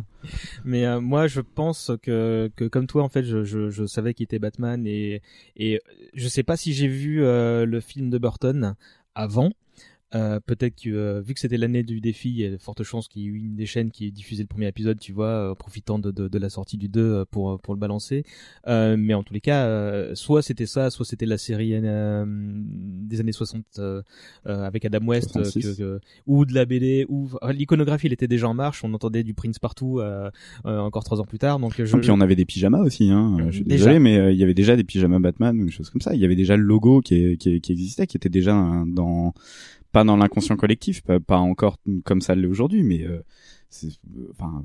Mais 0.65 0.85
euh, 0.85 1.01
je 1.27 1.41
pense 1.41 1.91
que, 2.01 2.51
comme 2.71 2.87
toi, 2.87 3.03
en 3.03 3.09
fait, 3.09 3.23
je 3.23 3.85
savais 3.85 4.13
qu'il 4.13 4.23
était 4.23 4.39
Batman 4.39 4.85
et 4.85 5.21
et 5.55 5.79
je 6.13 6.27
sais 6.27 6.43
pas 6.43 6.57
si 6.57 6.73
j'ai 6.73 6.87
vu 6.87 7.23
euh, 7.23 7.65
le 7.65 7.79
film 7.79 8.09
de 8.09 8.17
Burton 8.17 8.75
avant. 9.15 9.51
Euh, 10.13 10.39
peut-être 10.45 10.75
que 10.83 10.89
euh, 10.89 11.21
vu 11.21 11.33
que 11.33 11.39
c'était 11.39 11.57
l'année 11.57 11.83
du 11.83 12.01
défi, 12.01 12.29
il 12.29 12.35
y 12.37 12.45
a 12.45 12.49
de 12.51 12.57
fortes 12.57 12.83
chances 12.83 13.07
qu'il 13.07 13.21
y 13.21 13.25
ait 13.25 13.29
eu 13.29 13.37
une 13.37 13.55
des 13.55 13.65
chaînes 13.65 13.91
qui 13.91 14.07
ait 14.07 14.11
diffusé 14.11 14.43
le 14.43 14.47
premier 14.47 14.67
épisode, 14.67 14.99
tu 14.99 15.13
vois, 15.13 15.51
euh, 15.51 15.55
profitant 15.55 15.99
de, 15.99 16.11
de, 16.11 16.27
de 16.27 16.37
la 16.37 16.49
sortie 16.49 16.77
du 16.77 16.89
2 16.89 17.01
euh, 17.01 17.25
pour 17.29 17.59
pour 17.61 17.73
le 17.73 17.79
balancer. 17.79 18.23
Euh, 18.67 18.97
mais 18.97 19.13
en 19.13 19.23
tous 19.23 19.33
les 19.33 19.39
cas, 19.41 19.65
euh, 19.67 20.13
soit 20.15 20.41
c'était 20.41 20.65
ça, 20.65 20.89
soit 20.89 21.05
c'était 21.05 21.25
la 21.25 21.37
série 21.37 21.71
euh, 21.73 22.25
des 22.27 23.19
années 23.21 23.31
60 23.31 23.63
euh, 23.79 24.01
euh, 24.47 24.63
avec 24.63 24.83
Adam 24.85 25.05
West, 25.05 25.37
euh, 25.37 25.43
66. 25.45 25.77
que- 25.77 25.81
que- 25.81 25.99
ou 26.27 26.45
de 26.45 26.53
la 26.53 26.65
BD, 26.65 27.05
ou 27.07 27.29
l'iconographie, 27.53 28.07
elle 28.07 28.13
était 28.13 28.27
déjà 28.27 28.49
en 28.49 28.53
marche. 28.53 28.83
On 28.83 28.93
entendait 28.93 29.23
du 29.23 29.33
Prince 29.33 29.59
partout 29.59 29.99
euh, 29.99 30.29
euh, 30.65 30.79
encore 30.79 31.03
trois 31.03 31.21
ans 31.21 31.25
plus 31.25 31.39
tard. 31.39 31.57
Donc 31.59 31.73
je, 31.77 31.83
Et 31.95 31.99
puis 32.01 32.11
on 32.11 32.19
avait 32.21 32.35
des 32.35 32.45
pyjamas 32.45 32.79
aussi, 32.81 33.09
hein. 33.09 33.37
euh, 33.39 33.45
Je 33.49 33.55
suis 33.57 33.63
Déjà. 33.63 33.85
désolé, 33.85 33.99
mais 33.99 34.17
euh, 34.17 34.31
il 34.31 34.37
y 34.37 34.43
avait 34.43 34.53
déjà 34.53 34.75
des 34.75 34.83
pyjamas 34.83 35.19
Batman 35.19 35.57
ou 35.59 35.65
des 35.65 35.71
choses 35.71 35.89
comme 35.89 36.01
ça. 36.01 36.13
Il 36.13 36.19
y 36.19 36.25
avait 36.25 36.35
déjà 36.35 36.57
le 36.57 36.63
logo 36.63 36.99
qui, 37.01 37.15
est- 37.15 37.37
qui, 37.37 37.55
est- 37.55 37.59
qui 37.61 37.71
existait, 37.71 38.07
qui 38.07 38.17
était 38.17 38.29
déjà 38.29 38.51
dans 38.87 39.33
pas 39.91 40.03
dans 40.03 40.17
l'inconscient 40.17 40.55
collectif, 40.57 41.01
pas, 41.03 41.19
pas 41.19 41.37
encore 41.37 41.77
comme 42.03 42.21
ça 42.21 42.35
l'est 42.35 42.47
aujourd'hui, 42.47 42.83
mais 42.83 43.03
euh, 43.05 43.21
c'est 43.69 43.89
enfin 44.31 44.63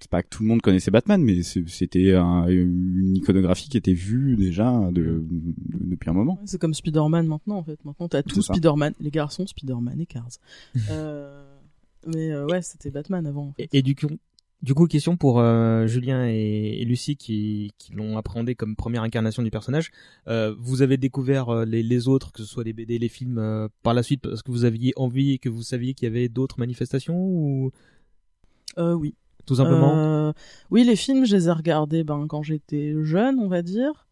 c'est 0.00 0.10
pas 0.10 0.22
que 0.22 0.28
tout 0.28 0.42
le 0.42 0.48
monde 0.48 0.62
connaissait 0.62 0.90
Batman, 0.90 1.22
mais 1.22 1.42
c'était 1.42 2.14
un- 2.14 2.48
une 2.48 3.16
iconographie 3.16 3.68
qui 3.68 3.76
était 3.76 3.92
vue 3.92 4.36
déjà 4.36 4.70
de, 4.90 5.02
de- 5.02 5.22
depuis 5.28 6.10
un 6.10 6.12
moment. 6.14 6.40
C'est 6.44 6.60
comme 6.60 6.74
Spider-Man 6.74 7.26
maintenant 7.26 7.58
en 7.58 7.62
fait. 7.62 7.78
Maintenant 7.84 8.08
t'as 8.08 8.22
tout. 8.22 8.42
Spider-Man, 8.42 8.94
les 9.00 9.10
garçons, 9.10 9.46
Spider-Man 9.46 10.00
et 10.00 10.06
Cars. 10.06 10.28
euh, 10.90 11.44
mais 12.06 12.32
euh, 12.32 12.46
ouais, 12.46 12.62
c'était 12.62 12.90
Batman 12.90 13.24
avant. 13.26 13.48
en 13.48 13.52
fait. 13.52 13.68
Et, 13.72 13.78
et 13.78 13.82
du 13.82 13.94
coup, 13.94 14.08
du 14.62 14.74
coup, 14.74 14.86
question 14.86 15.16
pour 15.16 15.40
euh, 15.40 15.86
Julien 15.86 16.26
et, 16.28 16.78
et 16.80 16.84
Lucie 16.84 17.16
qui, 17.16 17.72
qui 17.78 17.92
l'ont 17.92 18.16
appréhendé 18.16 18.54
comme 18.54 18.76
première 18.76 19.02
incarnation 19.02 19.42
du 19.42 19.50
personnage. 19.50 19.90
Euh, 20.28 20.54
vous 20.58 20.82
avez 20.82 20.96
découvert 20.96 21.48
euh, 21.48 21.64
les, 21.64 21.82
les 21.82 22.08
autres, 22.08 22.32
que 22.32 22.42
ce 22.42 22.48
soit 22.48 22.64
les 22.64 22.72
BD, 22.72 22.98
les 22.98 23.08
films, 23.08 23.68
par 23.82 23.92
la 23.92 24.02
suite 24.02 24.22
parce 24.22 24.42
que 24.42 24.50
vous 24.50 24.64
aviez 24.64 24.92
envie 24.96 25.32
et 25.32 25.38
que 25.38 25.48
vous 25.48 25.62
saviez 25.62 25.94
qu'il 25.94 26.08
y 26.08 26.10
avait 26.10 26.28
d'autres 26.28 26.58
manifestations 26.58 27.16
ou? 27.16 27.72
Euh, 28.78 28.94
oui. 28.94 29.14
Tout 29.46 29.56
simplement. 29.56 29.96
Euh, 29.96 30.32
oui, 30.70 30.84
les 30.84 30.94
films, 30.96 31.24
je 31.26 31.34
les 31.34 31.48
ai 31.48 31.52
regardés 31.52 32.04
ben 32.04 32.26
quand 32.28 32.42
j'étais 32.42 32.94
jeune, 33.02 33.38
on 33.40 33.48
va 33.48 33.62
dire. 33.62 34.06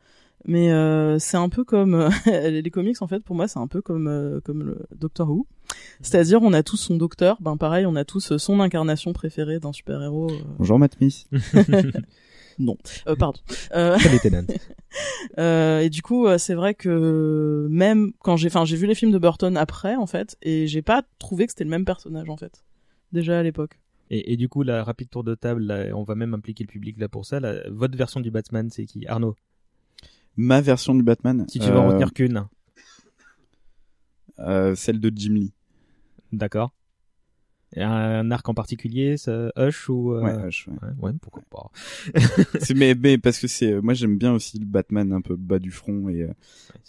Mais 0.46 0.72
euh, 0.72 1.18
c'est 1.18 1.36
un 1.36 1.48
peu 1.48 1.64
comme 1.64 1.94
euh, 1.94 2.10
les 2.50 2.70
comics 2.70 3.00
en 3.02 3.06
fait 3.06 3.20
pour 3.20 3.36
moi 3.36 3.46
c'est 3.46 3.58
un 3.58 3.66
peu 3.66 3.82
comme 3.82 4.08
euh, 4.08 4.40
comme 4.40 4.62
le 4.62 4.86
Doctor 4.96 5.28
Who. 5.30 5.46
C'est-à-dire 6.00 6.42
on 6.42 6.52
a 6.52 6.62
tous 6.62 6.76
son 6.76 6.96
docteur, 6.96 7.36
ben 7.40 7.56
pareil 7.56 7.86
on 7.86 7.94
a 7.96 8.04
tous 8.04 8.36
son 8.36 8.60
incarnation 8.60 9.12
préférée 9.12 9.60
d'un 9.60 9.72
super-héros. 9.72 10.30
euh. 10.30 10.38
Bonjour 10.58 10.78
Matt 10.78 10.96
Smith. 10.96 11.28
non, 12.58 12.76
euh, 13.06 13.16
pardon. 13.16 13.38
Euh... 13.74 13.98
Euh, 15.38 15.80
et 15.80 15.90
du 15.90 16.02
coup 16.02 16.26
c'est 16.38 16.54
vrai 16.54 16.74
que 16.74 17.68
même 17.70 18.12
quand 18.18 18.36
j'ai 18.36 18.48
enfin 18.48 18.64
j'ai 18.64 18.76
vu 18.76 18.86
les 18.86 18.94
films 18.94 19.12
de 19.12 19.18
Burton 19.18 19.56
après 19.56 19.94
en 19.96 20.06
fait 20.06 20.36
et 20.42 20.66
j'ai 20.66 20.82
pas 20.82 21.02
trouvé 21.18 21.46
que 21.46 21.52
c'était 21.52 21.64
le 21.64 21.70
même 21.70 21.84
personnage 21.84 22.28
en 22.28 22.36
fait 22.36 22.64
déjà 23.12 23.38
à 23.38 23.42
l'époque. 23.42 23.78
Et, 24.10 24.32
et 24.32 24.36
du 24.36 24.48
coup, 24.48 24.64
la 24.64 24.82
rapide 24.82 25.08
tour 25.08 25.22
de 25.22 25.36
table, 25.36 25.62
là, 25.62 25.84
on 25.94 26.02
va 26.02 26.16
même 26.16 26.34
impliquer 26.34 26.64
le 26.64 26.68
public 26.68 26.98
là 26.98 27.08
pour 27.08 27.24
ça. 27.24 27.38
là. 27.38 27.60
votre 27.68 27.96
version 27.96 28.18
du 28.18 28.32
Batman, 28.32 28.68
c'est 28.68 28.84
qui? 28.84 29.06
Arnaud? 29.06 29.36
Ma 30.36 30.60
version 30.60 30.94
du 30.94 31.02
Batman. 31.02 31.44
Si 31.48 31.58
tu 31.58 31.68
veux 31.70 31.78
en 31.78 31.84
euh, 31.84 31.88
retenir 31.88 32.12
qu'une. 32.12 32.46
euh, 34.38 34.74
celle 34.74 35.00
de 35.00 35.10
Jim 35.14 35.34
Lee. 35.34 35.52
D'accord. 36.32 36.72
Un, 37.76 38.32
arc 38.32 38.48
en 38.48 38.54
particulier, 38.54 39.16
ça, 39.16 39.52
Hush 39.56 39.88
ou 39.88 40.12
euh, 40.14 40.22
Ouais, 40.22 40.48
Hush, 40.48 40.66
ouais. 40.66 40.88
ouais, 40.98 41.12
pourquoi 41.22 41.42
pas. 41.50 41.70
C'est- 42.60 42.74
mais, 42.74 42.96
mais 42.96 43.16
parce 43.16 43.38
que 43.38 43.46
c'est 43.46 43.80
moi 43.80 43.94
j'aime 43.94 44.18
bien 44.18 44.32
aussi 44.32 44.58
le 44.58 44.66
Batman 44.66 45.12
un 45.12 45.20
peu 45.20 45.36
bas 45.36 45.60
du 45.60 45.70
front 45.70 46.08
et 46.08 46.22
euh, 46.22 46.32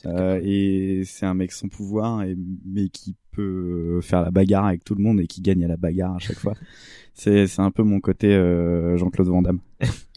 euh, 0.08 0.39
et 0.43 1.04
c'est 1.06 1.27
un 1.27 1.36
mec 1.36 1.51
sans 1.51 1.67
pouvoir 1.67 2.23
et 2.23 2.36
mais 2.65 2.89
qui 2.89 3.15
peut 3.32 3.99
faire 4.01 4.23
la 4.23 4.32
bagarre 4.32 4.65
avec 4.65 4.84
tout 4.84 4.95
le 4.95 5.04
monde 5.04 5.19
et 5.21 5.27
qui 5.27 5.41
gagne 5.41 5.63
à 5.63 5.67
la 5.67 5.77
bagarre 5.77 6.15
à 6.15 6.19
chaque 6.19 6.39
fois. 6.39 6.56
C'est 7.13 7.45
c'est 7.45 7.62
un 7.62 7.71
peu 7.71 7.84
mon 7.84 7.99
côté 7.99 8.34
euh, 8.34 8.97
Jean-Claude 8.97 9.27
Van 9.27 9.41
Damme. 9.43 9.60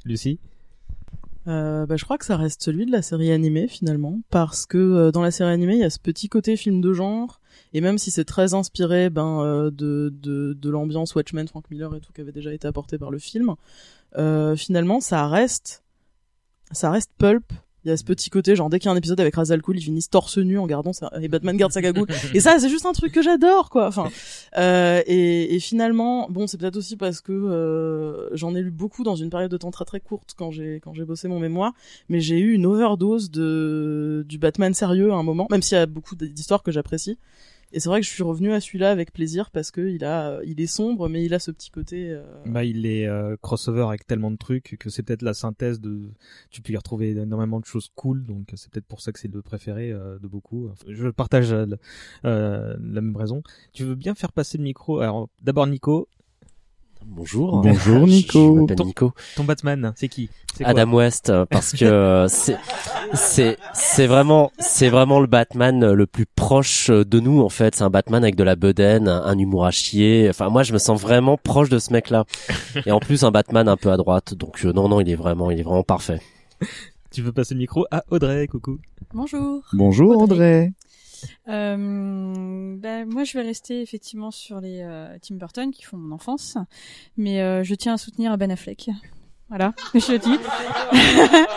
Lucie? 0.07 0.39
Euh, 1.47 1.85
bah, 1.85 1.97
je 1.97 2.05
crois 2.05 2.17
que 2.17 2.25
ça 2.25 2.37
reste 2.37 2.63
celui 2.63 2.87
de 2.87 2.93
la 2.93 3.03
série 3.03 3.31
animée 3.31 3.69
finalement, 3.69 4.21
parce 4.31 4.65
que 4.65 4.79
euh, 4.79 5.11
dans 5.11 5.23
la 5.23 5.31
série 5.31 5.51
animée 5.51 5.75
il 5.75 5.81
y 5.81 5.85
a 5.85 5.91
ce 5.91 5.99
petit 5.99 6.29
côté 6.29 6.57
film 6.57 6.81
de 6.81 6.93
genre, 6.93 7.41
et 7.75 7.81
même 7.81 7.99
si 7.99 8.11
c'est 8.11 8.25
très 8.25 8.55
inspiré 8.55 9.11
ben 9.11 9.41
euh, 9.43 9.71
de 9.71 10.13
de, 10.23 10.55
de 10.55 10.71
l'ambiance 10.71 11.15
Watchmen, 11.15 11.47
Frank 11.47 11.71
Miller 11.71 11.95
et 11.95 12.01
tout 12.01 12.13
qui 12.13 12.23
avait 12.23 12.33
déjà 12.33 12.53
été 12.53 12.67
apporté 12.67 12.97
par 12.99 13.11
le 13.11 13.19
film, 13.19 13.55
finalement 14.57 15.01
ça 15.01 15.29
reste 15.29 15.85
ça 16.73 16.91
reste 16.91 17.11
pulp. 17.19 17.53
Il 17.85 17.89
y 17.89 17.93
a 17.93 17.97
ce 17.97 18.05
petit 18.05 18.31
côté 18.31 18.57
genre 18.57 18.71
dès 18.71 18.79
qu'il 18.79 18.87
y 18.87 18.89
a 18.89 18.93
un 18.93 18.97
épisode 18.97 19.21
avec 19.21 19.35
Ra's 19.35 19.51
al 19.51 19.61
Ghul, 19.61 19.79
ils 19.79 19.83
finissent 19.83 20.11
torse 20.11 20.39
nu 20.39 20.59
en 20.59 20.67
gardant 20.67 20.93
sa... 20.93 21.11
et 21.21 21.29
Batman 21.29 21.57
garde 21.57 21.73
sa 21.73 21.83
cagoule. 21.83 22.07
et 22.35 22.41
ça 22.41 22.59
c'est 22.59 22.69
juste 22.69 22.87
un 22.87 22.93
truc 22.93 23.13
que 23.13 23.23
j'adore 23.23 23.71
quoi. 23.71 23.87
Enfin 23.87 24.11
euh, 24.57 25.03
et, 25.07 25.55
et 25.55 25.61
finalement 25.61 26.29
bon 26.31 26.47
c'est 26.47 26.59
peut-être 26.59 26.77
aussi 26.77 26.97
parce 26.97 27.21
que 27.21 27.33
euh, 27.33 28.35
j'en 28.35 28.55
ai 28.55 28.63
lu 28.63 28.71
beaucoup 28.71 29.03
dans 29.03 29.17
une 29.17 29.31
période 29.31 29.51
de 29.51 29.57
temps 29.57 29.71
très 29.71 29.85
très 29.85 30.01
courte 30.01 30.35
quand 30.37 30.51
j'ai 30.51 30.81
quand 30.83 30.95
j'ai 30.95 31.05
bossé 31.05 31.29
mon 31.29 31.41
mémoire, 31.41 31.73
mais 32.09 32.21
j'ai 32.21 32.39
eu 32.39 32.53
une 32.53 32.67
overdose 32.67 33.31
de 33.31 34.25
du 34.29 34.39
Batman 34.39 34.75
sérieux 34.75 35.13
à 35.13 35.17
un 35.17 35.23
moment, 35.23 35.47
même 35.51 35.63
s'il 35.63 35.77
y 35.77 35.81
a 35.81 35.87
beaucoup 35.87 36.17
d'histoires 36.17 36.63
que 36.63 36.73
j'apprécie. 36.73 37.19
Et 37.75 37.81
c'est 37.81 37.89
vrai 37.89 38.01
que 38.01 38.07
je 38.07 38.13
suis 38.13 38.23
revenu 38.23 38.53
à 38.53 38.61
celui-là 38.61 38.93
avec 38.93 39.13
plaisir 39.13 39.51
parce 39.51 39.73
que 39.73 39.81
il 39.81 40.05
a 40.05 40.39
il 40.45 40.61
est 40.61 40.69
sombre 40.69 41.09
mais 41.09 41.25
il 41.25 41.35
a 41.35 41.41
ce 41.41 41.51
petit 41.51 41.71
côté 41.71 42.09
euh, 42.09 42.23
Bah, 42.47 42.63
il 42.63 42.87
est 42.87 43.09
euh, 43.09 43.37
crossover 43.43 43.83
avec 43.89 44.07
tellement 44.07 44.31
de 44.31 44.37
trucs 44.37 44.77
que 44.79 44.91
c'est 44.91 45.03
peut-être 45.03 45.23
la 45.23 45.35
synthèse 45.35 45.81
de. 45.81 46.13
Tu 46.51 46.63
peux 46.63 46.73
y 46.73 46.77
retrouver 46.77 47.11
énormément 47.11 47.59
de 47.59 47.65
choses 47.65 47.91
cool, 47.97 48.25
donc 48.27 48.47
c'est 48.55 48.71
peut-être 48.71 48.87
pour 48.87 49.01
ça 49.01 49.11
que 49.11 49.19
c'est 49.19 49.33
le 49.33 49.43
préféré 49.43 49.91
euh, 49.91 50.21
de 50.21 50.29
beaucoup. 50.29 50.71
Je 50.87 51.09
partage 51.09 51.53
la 52.23 52.77
même 52.79 53.17
raison. 53.17 53.43
Tu 53.73 53.83
veux 53.83 53.97
bien 53.97 54.15
faire 54.15 54.31
passer 54.33 54.57
le 54.57 54.63
micro? 54.63 55.01
Alors, 55.01 55.29
d'abord 55.43 55.67
Nico. 55.67 56.09
Bonjour. 57.07 57.61
Bonjour, 57.61 58.07
Nico. 58.07 58.57
Je 58.57 58.61
m'appelle 58.61 58.87
Nico. 58.87 59.13
Ton 59.37 59.45
Batman, 59.45 59.93
c'est 59.97 60.09
qui 60.09 60.31
C'est 60.57 60.65
Adam 60.65 60.93
West 60.93 61.31
euh, 61.31 61.45
parce 61.49 61.73
que 61.73 61.85
euh, 61.85 62.29
c'est 62.29 62.57
c'est 63.13 63.59
c'est 63.73 64.07
vraiment 64.07 64.51
c'est 64.59 64.89
vraiment 64.89 65.21
le 65.21 65.27
Batman 65.27 65.83
euh, 65.85 65.95
le 65.95 66.07
plus 66.07 66.27
proche 66.27 66.91
de 66.91 67.21
nous 67.21 67.41
en 67.43 67.49
fait 67.49 67.75
c'est 67.75 67.85
un 67.85 67.91
Batman 67.91 68.23
avec 68.23 68.37
de 68.37 68.43
la 68.45 68.57
bedaine 68.57 69.09
un, 69.09 69.23
un 69.25 69.39
humour 69.39 69.67
à 69.67 69.71
chier 69.71 70.27
enfin 70.31 70.49
moi 70.49 70.63
je 70.63 70.73
me 70.73 70.79
sens 70.79 71.01
vraiment 71.01 71.37
proche 71.37 71.69
de 71.69 71.79
ce 71.79 71.93
mec 71.93 72.11
là 72.11 72.25
et 72.87 72.91
en 72.91 72.99
plus 73.01 73.23
un 73.25 73.31
Batman 73.31 73.69
un 73.69 73.77
peu 73.77 73.93
à 73.93 73.97
droite 73.97 74.35
donc 74.35 74.65
euh, 74.65 74.73
non 74.73 74.89
non 74.89 75.01
il 75.01 75.09
est 75.11 75.15
vraiment 75.17 75.51
il 75.51 75.61
est 75.61 75.65
vraiment 75.65 75.83
parfait 75.85 76.21
Tu 77.11 77.23
veux 77.23 77.31
passer 77.33 77.55
le 77.55 77.61
micro 77.61 77.87
à 77.93 78.03
Audrey, 78.11 78.49
coucou. 78.49 78.79
Bonjour. 79.13 79.63
Bonjour 79.73 80.21
Audrey. 80.21 80.73
Euh, 81.49 82.77
ben, 82.77 83.09
moi, 83.09 83.25
je 83.25 83.37
vais 83.37 83.45
rester 83.45 83.81
effectivement 83.83 84.31
sur 84.31 84.61
les 84.61 84.81
euh, 84.83 85.17
Tim 85.21 85.37
Burton 85.37 85.71
qui 85.71 85.83
font 85.85 85.97
mon 85.97 86.15
enfance, 86.15 86.57
mais 87.17 87.43
euh, 87.43 87.63
je 87.63 87.75
tiens 87.75 87.95
à 87.95 87.99
soutenir 87.99 88.37
Ben 88.39 88.51
Affleck. 88.51 88.91
Voilà, 89.49 89.75
je 89.95 90.13
le 90.13 90.19
dis. 90.19 90.39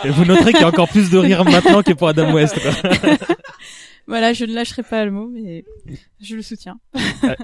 Et 0.04 0.10
vous 0.10 0.24
noterez 0.24 0.52
qu'il 0.52 0.60
y 0.60 0.64
a 0.64 0.68
encore 0.68 0.88
plus 0.88 1.10
de 1.10 1.18
rire 1.18 1.44
maintenant 1.44 1.82
que 1.82 1.92
pour 1.92 2.08
Adam 2.08 2.32
West. 2.32 2.58
voilà, 4.06 4.32
je 4.32 4.44
ne 4.44 4.52
lâcherai 4.52 4.82
pas 4.82 5.04
le 5.04 5.10
mot, 5.10 5.26
mais 5.26 5.64
je 6.20 6.36
le 6.36 6.42
soutiens. 6.42 6.78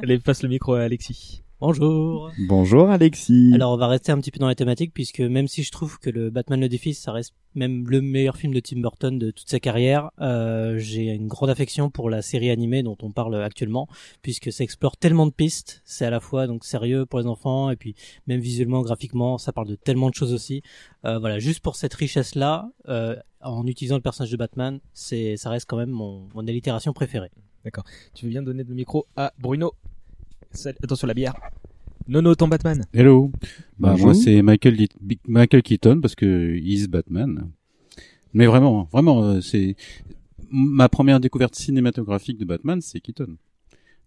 Allez, 0.03 0.19
passe 0.19 0.43
le 0.43 0.49
micro 0.49 0.75
à 0.75 0.83
Alexis. 0.83 1.43
Bonjour. 1.67 2.31
Bonjour 2.47 2.91
Alexis. 2.91 3.53
Alors 3.55 3.73
on 3.73 3.79
va 3.79 3.87
rester 3.87 4.13
un 4.13 4.19
petit 4.19 4.31
peu 4.31 4.39
dans 4.39 4.49
la 4.49 4.55
thématique 4.55 4.93
puisque 4.93 5.21
même 5.21 5.49
si 5.49 5.63
je 5.63 5.73
trouve 5.73 5.99
que 5.99 6.11
le 6.11 6.29
Batman 6.29 6.61
le 6.61 6.69
défi 6.69 6.93
ça 6.93 7.11
reste 7.11 7.33
même 7.55 7.89
le 7.89 8.03
meilleur 8.03 8.37
film 8.37 8.53
de 8.53 8.61
Tim 8.61 8.83
Burton 8.83 9.19
de 9.19 9.31
toute 9.31 9.49
sa 9.49 9.61
carrière, 9.61 10.11
euh, 10.21 10.77
j'ai 10.77 11.07
une 11.07 11.27
grande 11.27 11.49
affection 11.49 11.89
pour 11.89 12.11
la 12.11 12.21
série 12.21 12.51
animée 12.51 12.83
dont 12.83 12.99
on 13.01 13.13
parle 13.13 13.43
actuellement 13.43 13.89
puisque 14.21 14.53
ça 14.53 14.63
explore 14.63 14.99
tellement 14.99 15.25
de 15.27 15.33
pistes, 15.33 15.81
c'est 15.87 16.05
à 16.05 16.11
la 16.11 16.21
fois 16.21 16.47
donc 16.47 16.67
sérieux 16.67 17.07
pour 17.07 17.19
les 17.19 17.27
enfants 17.27 17.71
et 17.71 17.77
puis 17.77 17.95
même 18.27 18.41
visuellement, 18.41 18.83
graphiquement, 18.83 19.39
ça 19.39 19.55
parle 19.55 19.69
de 19.69 19.75
tellement 19.75 20.11
de 20.11 20.15
choses 20.15 20.35
aussi. 20.35 20.61
Euh, 21.07 21.19
voilà, 21.19 21.39
juste 21.39 21.61
pour 21.61 21.77
cette 21.77 21.95
richesse 21.95 22.35
là, 22.35 22.69
euh, 22.91 23.17
en 23.41 23.67
utilisant 23.67 23.97
le 23.97 24.03
personnage 24.03 24.31
de 24.31 24.37
Batman, 24.37 24.81
c'est 24.93 25.39
ça 25.39 25.49
reste 25.49 25.67
quand 25.67 25.79
même 25.79 25.89
mon, 25.89 26.29
mon 26.35 26.47
allitération 26.47 26.93
préférée. 26.93 27.31
D'accord. 27.65 27.85
Tu 28.13 28.27
veux 28.27 28.31
bien 28.31 28.43
donner 28.43 28.65
le 28.65 28.75
micro 28.75 29.07
à 29.17 29.33
Bruno? 29.39 29.73
Attention 30.83 31.07
la 31.07 31.15
bière. 31.15 31.35
Nono, 32.07 32.35
ton 32.35 32.49
Batman. 32.49 32.85
Hello. 32.93 33.31
Bah 33.79 33.91
Bonjour. 33.93 34.07
moi 34.07 34.15
c'est 34.15 34.41
Michael 34.43 34.77
Michael 35.27 35.63
Keaton 35.63 36.01
parce 36.01 36.15
que 36.15 36.57
is 36.57 36.87
Batman. 36.87 37.51
Mais 38.35 38.47
vraiment, 38.47 38.89
vraiment, 38.93 39.23
euh, 39.25 39.41
c'est 39.41 39.77
ma 40.51 40.89
première 40.89 41.21
découverte 41.21 41.55
cinématographique 41.55 42.39
de 42.39 42.45
Batman, 42.45 42.81
c'est 42.81 43.01
Keaton. 43.01 43.37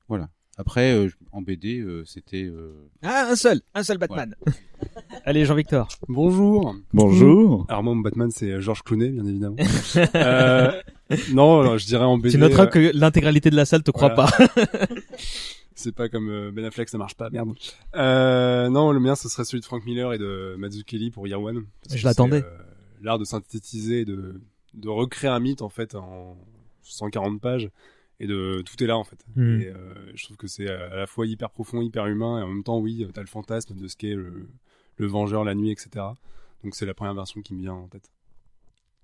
Voilà. 0.07 0.29
Après, 0.59 0.93
euh, 0.93 1.09
en 1.31 1.41
BD, 1.41 1.79
euh, 1.79 2.03
c'était. 2.05 2.43
euh, 2.45 2.89
Ah, 3.03 3.27
un 3.31 3.35
seul, 3.35 3.61
un 3.75 3.83
seul 3.83 3.97
Batman. 3.99 4.33
Allez, 5.25 5.45
Jean-Victor. 5.45 5.87
Bonjour. 6.07 6.75
Bonjour. 6.93 7.65
Alors 7.69 7.83
moi, 7.83 7.93
mon 7.93 8.01
Batman, 8.01 8.29
c'est 8.31 8.51
euh, 8.51 8.61
George 8.61 8.81
Clooney, 8.83 9.09
bien 9.09 9.25
évidemment. 9.25 9.55
euh, 10.15 10.71
non, 11.33 11.59
alors, 11.61 11.77
je 11.77 11.85
dirais 11.85 12.05
en 12.05 12.17
BD. 12.17 12.31
Tu 12.31 12.37
noteras 12.39 12.63
euh, 12.63 12.67
que 12.67 12.91
l'intégralité 12.95 13.49
de 13.49 13.55
la 13.55 13.65
salle 13.65 13.83
te 13.83 13.91
croit 13.91 14.13
voilà. 14.13 14.31
pas. 14.31 14.87
c'est 15.77 15.93
pas 15.95 16.09
comme 16.09 16.29
euh, 16.29 16.51
Ben 16.51 16.65
Affleck, 16.65 16.89
ça 16.89 16.97
marche 16.97 17.15
pas, 17.15 17.29
merde. 17.29 17.53
Euh, 17.95 18.69
non, 18.69 18.91
le 18.91 18.99
mien, 18.99 19.15
ce 19.15 19.29
serait 19.29 19.45
celui 19.45 19.61
de 19.61 19.65
Frank 19.65 19.85
Miller 19.85 20.13
et 20.13 20.17
de 20.17 20.55
Mazzucchelli 20.57 21.11
pour 21.11 21.27
Year 21.27 21.41
One. 21.41 21.65
Je 21.89 22.03
l'attendais. 22.05 22.43
euh, 22.43 22.57
L'art 23.01 23.19
de 23.19 23.25
synthétiser, 23.25 24.01
et 24.01 24.05
de, 24.05 24.41
de 24.73 24.89
recréer 24.89 25.29
un 25.29 25.39
mythe, 25.39 25.61
en 25.61 25.69
fait, 25.69 25.95
en 25.95 26.37
140 26.83 27.39
pages. 27.41 27.69
Et 28.19 28.25
de 28.25 28.63
tout 28.65 28.83
est 28.83 28.87
là 28.87 28.97
en 28.97 29.03
fait. 29.03 29.23
Mm. 29.35 29.61
Et 29.61 29.67
euh, 29.67 29.93
je 30.15 30.23
trouve 30.23 30.37
que 30.37 30.47
c'est 30.47 30.67
à 30.67 30.95
la 30.95 31.05
fois 31.05 31.27
hyper 31.27 31.51
profond, 31.51 31.81
hyper 31.83 32.07
humain, 32.07 32.39
et 32.39 32.41
en 32.41 32.47
même 32.47 32.63
temps, 32.63 32.79
oui, 32.79 33.07
t'as 33.13 33.21
le 33.21 33.27
fantasme 33.27 33.75
de 33.75 33.87
ce 33.87 33.95
qu'est 33.95 34.15
le, 34.15 34.49
le 34.95 35.05
vengeur 35.05 35.43
la 35.43 35.53
nuit, 35.53 35.69
etc. 35.69 36.03
Donc 36.63 36.73
c'est 36.73 36.87
la 36.87 36.95
première 36.95 37.13
version 37.13 37.41
qui 37.41 37.53
me 37.53 37.61
vient 37.61 37.73
en 37.73 37.87
tête. 37.87 38.09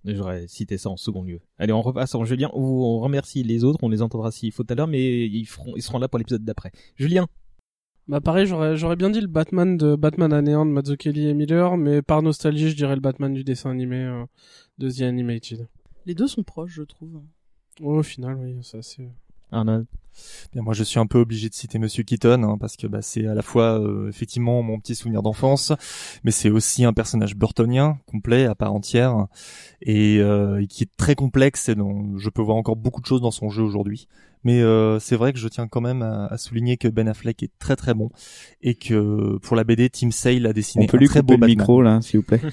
J'aurais 0.06 0.48
cité 0.48 0.78
ça 0.78 0.90
en 0.90 0.98
second 0.98 1.24
lieu. 1.24 1.40
Allez, 1.58 1.72
on 1.72 1.82
repasse 1.82 2.14
en 2.16 2.26
Julien. 2.26 2.50
où 2.54 2.86
On 2.86 3.00
remercie 3.00 3.44
les 3.44 3.64
autres. 3.64 3.80
On 3.82 3.90
les 3.90 4.02
entendra 4.02 4.32
s'il 4.32 4.52
faut 4.52 4.64
tout 4.64 4.74
à 4.74 4.76
l'heure, 4.76 4.88
mais 4.88 5.26
ils 5.26 5.46
feront, 5.46 5.74
ils 5.76 5.82
seront 5.82 6.00
là 6.00 6.08
pour 6.08 6.20
l'épisode 6.20 6.44
d'après. 6.44 6.72
Julien. 6.96 7.28
Bah 8.10 8.20
pareil, 8.20 8.46
j'aurais 8.46 8.98
bien 8.98 9.10
dit 9.10 9.22
le 9.22 9.28
Batman 9.28 9.78
de 9.78 9.96
Batman 9.96 10.34
à 10.34 10.42
néant 10.42 10.66
de 10.66 10.72
Mazzucchelli 10.72 11.30
et 11.30 11.34
Miller, 11.34 11.78
mais 11.78 12.02
par 12.02 12.22
nostalgie, 12.22 12.70
je 12.70 12.76
dirais 12.76 12.96
le 12.96 13.02
Batman 13.02 13.34
du 13.34 13.46
dessin 13.46 13.72
animé 13.72 13.96
euh, 13.96 14.26
de 14.78 14.90
The 14.90 15.04
Animated. 15.04 15.70
Les 16.06 16.14
deux 16.14 16.28
sont 16.28 16.44
proches, 16.44 16.74
je 16.74 16.84
trouve. 16.84 17.22
Oh, 17.82 18.00
au 18.00 18.04
final, 18.04 18.36
oui, 18.36 18.58
ça 18.62 18.82
c'est. 18.82 19.10
Arnold. 19.54 19.86
Bien, 20.54 20.62
moi, 20.62 20.76
je 20.76 20.84
suis 20.84 21.00
un 21.00 21.08
peu 21.08 21.18
obligé 21.20 21.50
de 21.50 21.56
citer 21.56 21.80
Monsieur 21.80 22.04
Keaton 22.04 22.44
hein, 22.44 22.58
parce 22.60 22.78
que 22.78 22.86
bah, 22.86 23.02
c'est 23.02 23.26
à 23.26 23.34
la 23.34 23.42
fois 23.42 23.80
euh, 23.80 24.10
effectivement 24.10 24.62
mon 24.62 24.80
petit 24.80 24.94
souvenir 24.94 25.24
d'enfance, 25.24 25.72
mais 26.24 26.30
c'est 26.30 26.52
aussi 26.52 26.86
un 26.86 26.94
personnage 26.94 27.36
burtonien 27.36 27.98
complet 28.06 28.46
à 28.46 28.54
part 28.54 28.74
entière 28.74 29.26
et, 29.82 30.20
euh, 30.20 30.62
et 30.62 30.68
qui 30.68 30.84
est 30.84 30.90
très 30.98 31.16
complexe 31.16 31.68
et 31.70 31.74
dont 31.76 32.16
je 32.18 32.30
peux 32.30 32.44
voir 32.44 32.58
encore 32.58 32.76
beaucoup 32.76 33.02
de 33.02 33.08
choses 33.08 33.22
dans 33.22 33.32
son 33.32 33.50
jeu 33.50 33.64
aujourd'hui. 33.64 34.08
Mais 34.44 34.62
euh, 34.62 35.00
c'est 35.00 35.16
vrai 35.16 35.34
que 35.34 35.40
je 35.40 35.48
tiens 35.48 35.68
quand 35.68 35.82
même 35.82 36.04
à, 36.04 36.26
à 36.28 36.38
souligner 36.38 36.78
que 36.78 36.90
Ben 36.90 37.08
Affleck 37.08 37.42
est 37.42 37.52
très 37.58 37.76
très 37.76 37.96
bon 37.96 38.12
et 38.62 38.76
que 38.76 39.38
pour 39.42 39.56
la 39.56 39.64
BD, 39.64 39.90
Tim 39.90 40.12
Sale 40.12 40.46
a 40.46 40.54
dessiné 40.54 40.84
On 40.84 40.88
peut 40.88 40.98
un 40.98 41.00
lui 41.00 41.08
très 41.08 41.22
beau 41.24 41.34
le 41.34 41.40
Batman. 41.40 41.58
micro 41.58 41.82
là, 41.82 42.02
s'il 42.02 42.20
vous 42.20 42.26
plaît. 42.26 42.42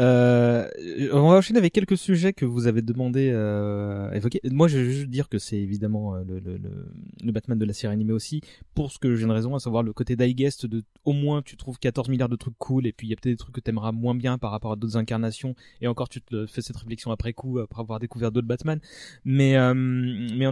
Euh, 0.00 0.66
on 1.12 1.28
va 1.28 1.36
enchaîner 1.36 1.58
avec 1.58 1.72
quelques 1.72 1.98
sujets 1.98 2.32
que 2.32 2.46
vous 2.46 2.66
avez 2.66 2.82
demandé 2.82 3.30
euh, 3.32 4.10
à 4.10 4.16
évoquer. 4.16 4.40
Moi, 4.50 4.66
je 4.66 4.78
veux 4.78 4.90
juste 4.90 5.08
dire 5.08 5.28
que 5.28 5.38
c'est 5.38 5.58
évidemment 5.58 6.14
euh, 6.14 6.22
le, 6.26 6.38
le, 6.38 6.56
le, 6.56 6.88
le, 7.22 7.32
Batman 7.32 7.58
de 7.58 7.64
la 7.66 7.74
série 7.74 7.92
animée 7.92 8.14
aussi, 8.14 8.40
pour 8.74 8.90
ce 8.92 8.98
que 8.98 9.14
j'ai 9.14 9.24
une 9.24 9.30
raison, 9.30 9.54
à 9.54 9.60
savoir 9.60 9.82
le 9.82 9.92
côté 9.92 10.16
digest 10.16 10.66
de 10.66 10.82
au 11.04 11.12
moins 11.12 11.42
tu 11.42 11.56
trouves 11.56 11.78
14 11.78 12.08
milliards 12.08 12.28
de 12.28 12.36
trucs 12.36 12.56
cool, 12.58 12.86
et 12.86 12.92
puis 12.92 13.06
il 13.06 13.10
y 13.10 13.12
a 13.12 13.16
peut-être 13.16 13.34
des 13.34 13.36
trucs 13.36 13.54
que 13.54 13.60
t'aimeras 13.60 13.92
moins 13.92 14.14
bien 14.14 14.38
par 14.38 14.50
rapport 14.50 14.72
à 14.72 14.76
d'autres 14.76 14.96
incarnations, 14.96 15.54
et 15.80 15.86
encore 15.86 16.08
tu 16.08 16.20
te 16.20 16.46
fais 16.46 16.62
cette 16.62 16.76
réflexion 16.76 17.10
après 17.10 17.32
coup, 17.32 17.58
après 17.58 17.80
avoir 17.80 17.98
découvert 18.00 18.32
d'autres 18.32 18.46
Batman. 18.46 18.80
Mais, 19.24 19.56
euh, 19.56 19.74
mais 19.74 20.46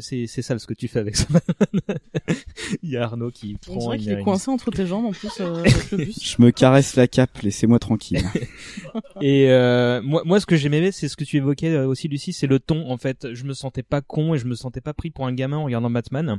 c'est, 0.00 0.26
c'est 0.26 0.42
ça 0.42 0.58
ce 0.58 0.66
que 0.66 0.74
tu 0.74 0.88
fais 0.88 1.00
avec 1.00 1.16
ça. 1.16 1.26
il 2.82 2.90
y 2.90 2.96
a 2.96 3.04
Arnaud 3.04 3.30
qui 3.30 3.54
prend. 3.54 3.74
On 3.74 3.78
dirait 3.78 3.98
qu'il 3.98 4.12
est 4.12 4.22
coincé 4.22 4.50
entre 4.50 4.70
tes 4.70 4.86
jambes 4.86 5.06
en 5.06 5.12
plus. 5.12 5.40
Euh, 5.40 5.64
le 5.92 5.98
bus. 5.98 6.36
je 6.36 6.42
me 6.42 6.50
caresse 6.50 6.96
la 6.96 7.08
cape, 7.08 7.38
laissez-moi 7.38 7.78
tranquille. 7.78 8.22
et 9.20 9.50
euh, 9.50 10.00
moi, 10.02 10.22
moi, 10.24 10.40
ce 10.40 10.46
que 10.46 10.56
j'aimais, 10.56 10.92
c'est 10.92 11.08
ce 11.08 11.16
que 11.16 11.24
tu 11.24 11.36
évoquais 11.36 11.74
euh, 11.74 11.86
aussi, 11.86 12.08
Lucie, 12.08 12.32
c'est 12.32 12.46
le 12.46 12.58
ton. 12.58 12.90
En 12.90 12.96
fait, 12.96 13.32
je 13.34 13.44
me 13.44 13.54
sentais 13.54 13.82
pas 13.82 14.00
con 14.00 14.34
et 14.34 14.38
je 14.38 14.46
me 14.46 14.54
sentais 14.54 14.80
pas 14.80 14.94
pris 14.94 15.10
pour 15.10 15.26
un 15.26 15.32
gamin 15.32 15.58
en 15.58 15.64
regardant 15.64 15.90
Batman 15.90 16.38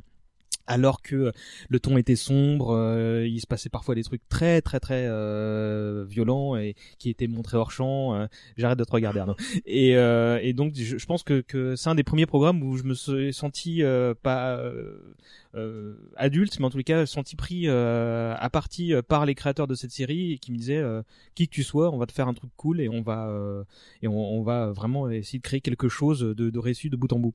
alors 0.68 1.02
que 1.02 1.32
le 1.70 1.80
ton 1.80 1.98
était 1.98 2.16
sombre, 2.16 2.76
euh, 2.76 3.26
il 3.26 3.40
se 3.40 3.48
passait 3.48 3.70
parfois 3.70 3.96
des 3.96 4.04
trucs 4.04 4.28
très 4.30 4.62
très 4.62 4.80
très 4.80 5.06
euh, 5.08 6.06
violents 6.08 6.56
et 6.58 6.76
qui 7.00 7.10
étaient 7.10 7.28
montrés 7.28 7.58
hors 7.58 7.72
champ. 7.72 8.14
Euh, 8.16 8.28
J'arrête 8.58 8.78
de 8.78 8.84
te 8.84 8.92
regarder 8.92 9.20
Arnaud. 9.20 9.36
Et, 9.66 9.96
euh, 9.98 10.40
et 10.42 10.54
donc 10.54 10.74
je, 10.76 10.98
je, 10.98 11.06
pense 11.06 11.24
que, 11.24 11.42
que 11.42 11.76
c'est 11.76 11.90
un 11.90 11.96
des 11.96 12.04
premiers 12.04 12.26
programmes 12.26 12.64
où 12.64 12.78
je 12.78 12.84
me 12.84 12.94
suis 12.94 13.34
senti 13.34 13.84
euh, 13.84 14.14
pas 14.14 14.62
adulte, 16.16 16.60
mais 16.60 16.66
en 16.66 16.70
tout 16.70 16.78
cas 16.84 17.06
senti 17.06 17.36
pris 17.36 17.68
à 17.68 18.50
partie 18.52 18.94
par 19.08 19.26
les 19.26 19.36
créateurs 19.36 19.68
de 19.68 19.76
cette 19.76 19.92
série 19.92 20.34
et 20.34 20.38
qui 20.38 20.52
me 20.52 20.58
disaient 20.58 20.84
qui 21.36 21.48
que 21.48 21.54
tu 21.54 21.64
sois, 21.64 21.92
on 21.92 21.98
va 21.98 22.06
te 22.06 22.12
faire 22.12 22.28
un 22.28 22.34
truc 22.34 22.52
cool 22.58 22.82
et 22.82 22.90
on 22.90 23.02
va 23.02 23.32
et 24.02 24.08
on, 24.08 24.38
on, 24.38 24.44
va 24.44 24.72
vraiment 24.72 25.10
essayer 25.10 25.40
de 25.40 25.44
créer 25.44 25.62
quelque 25.62 25.90
chose 25.90 26.20
de, 26.20 26.34
de 26.34 26.60
réussi 26.60 26.90
de 26.90 26.96
bout 26.96 27.12
en 27.12 27.20
bout. 27.20 27.34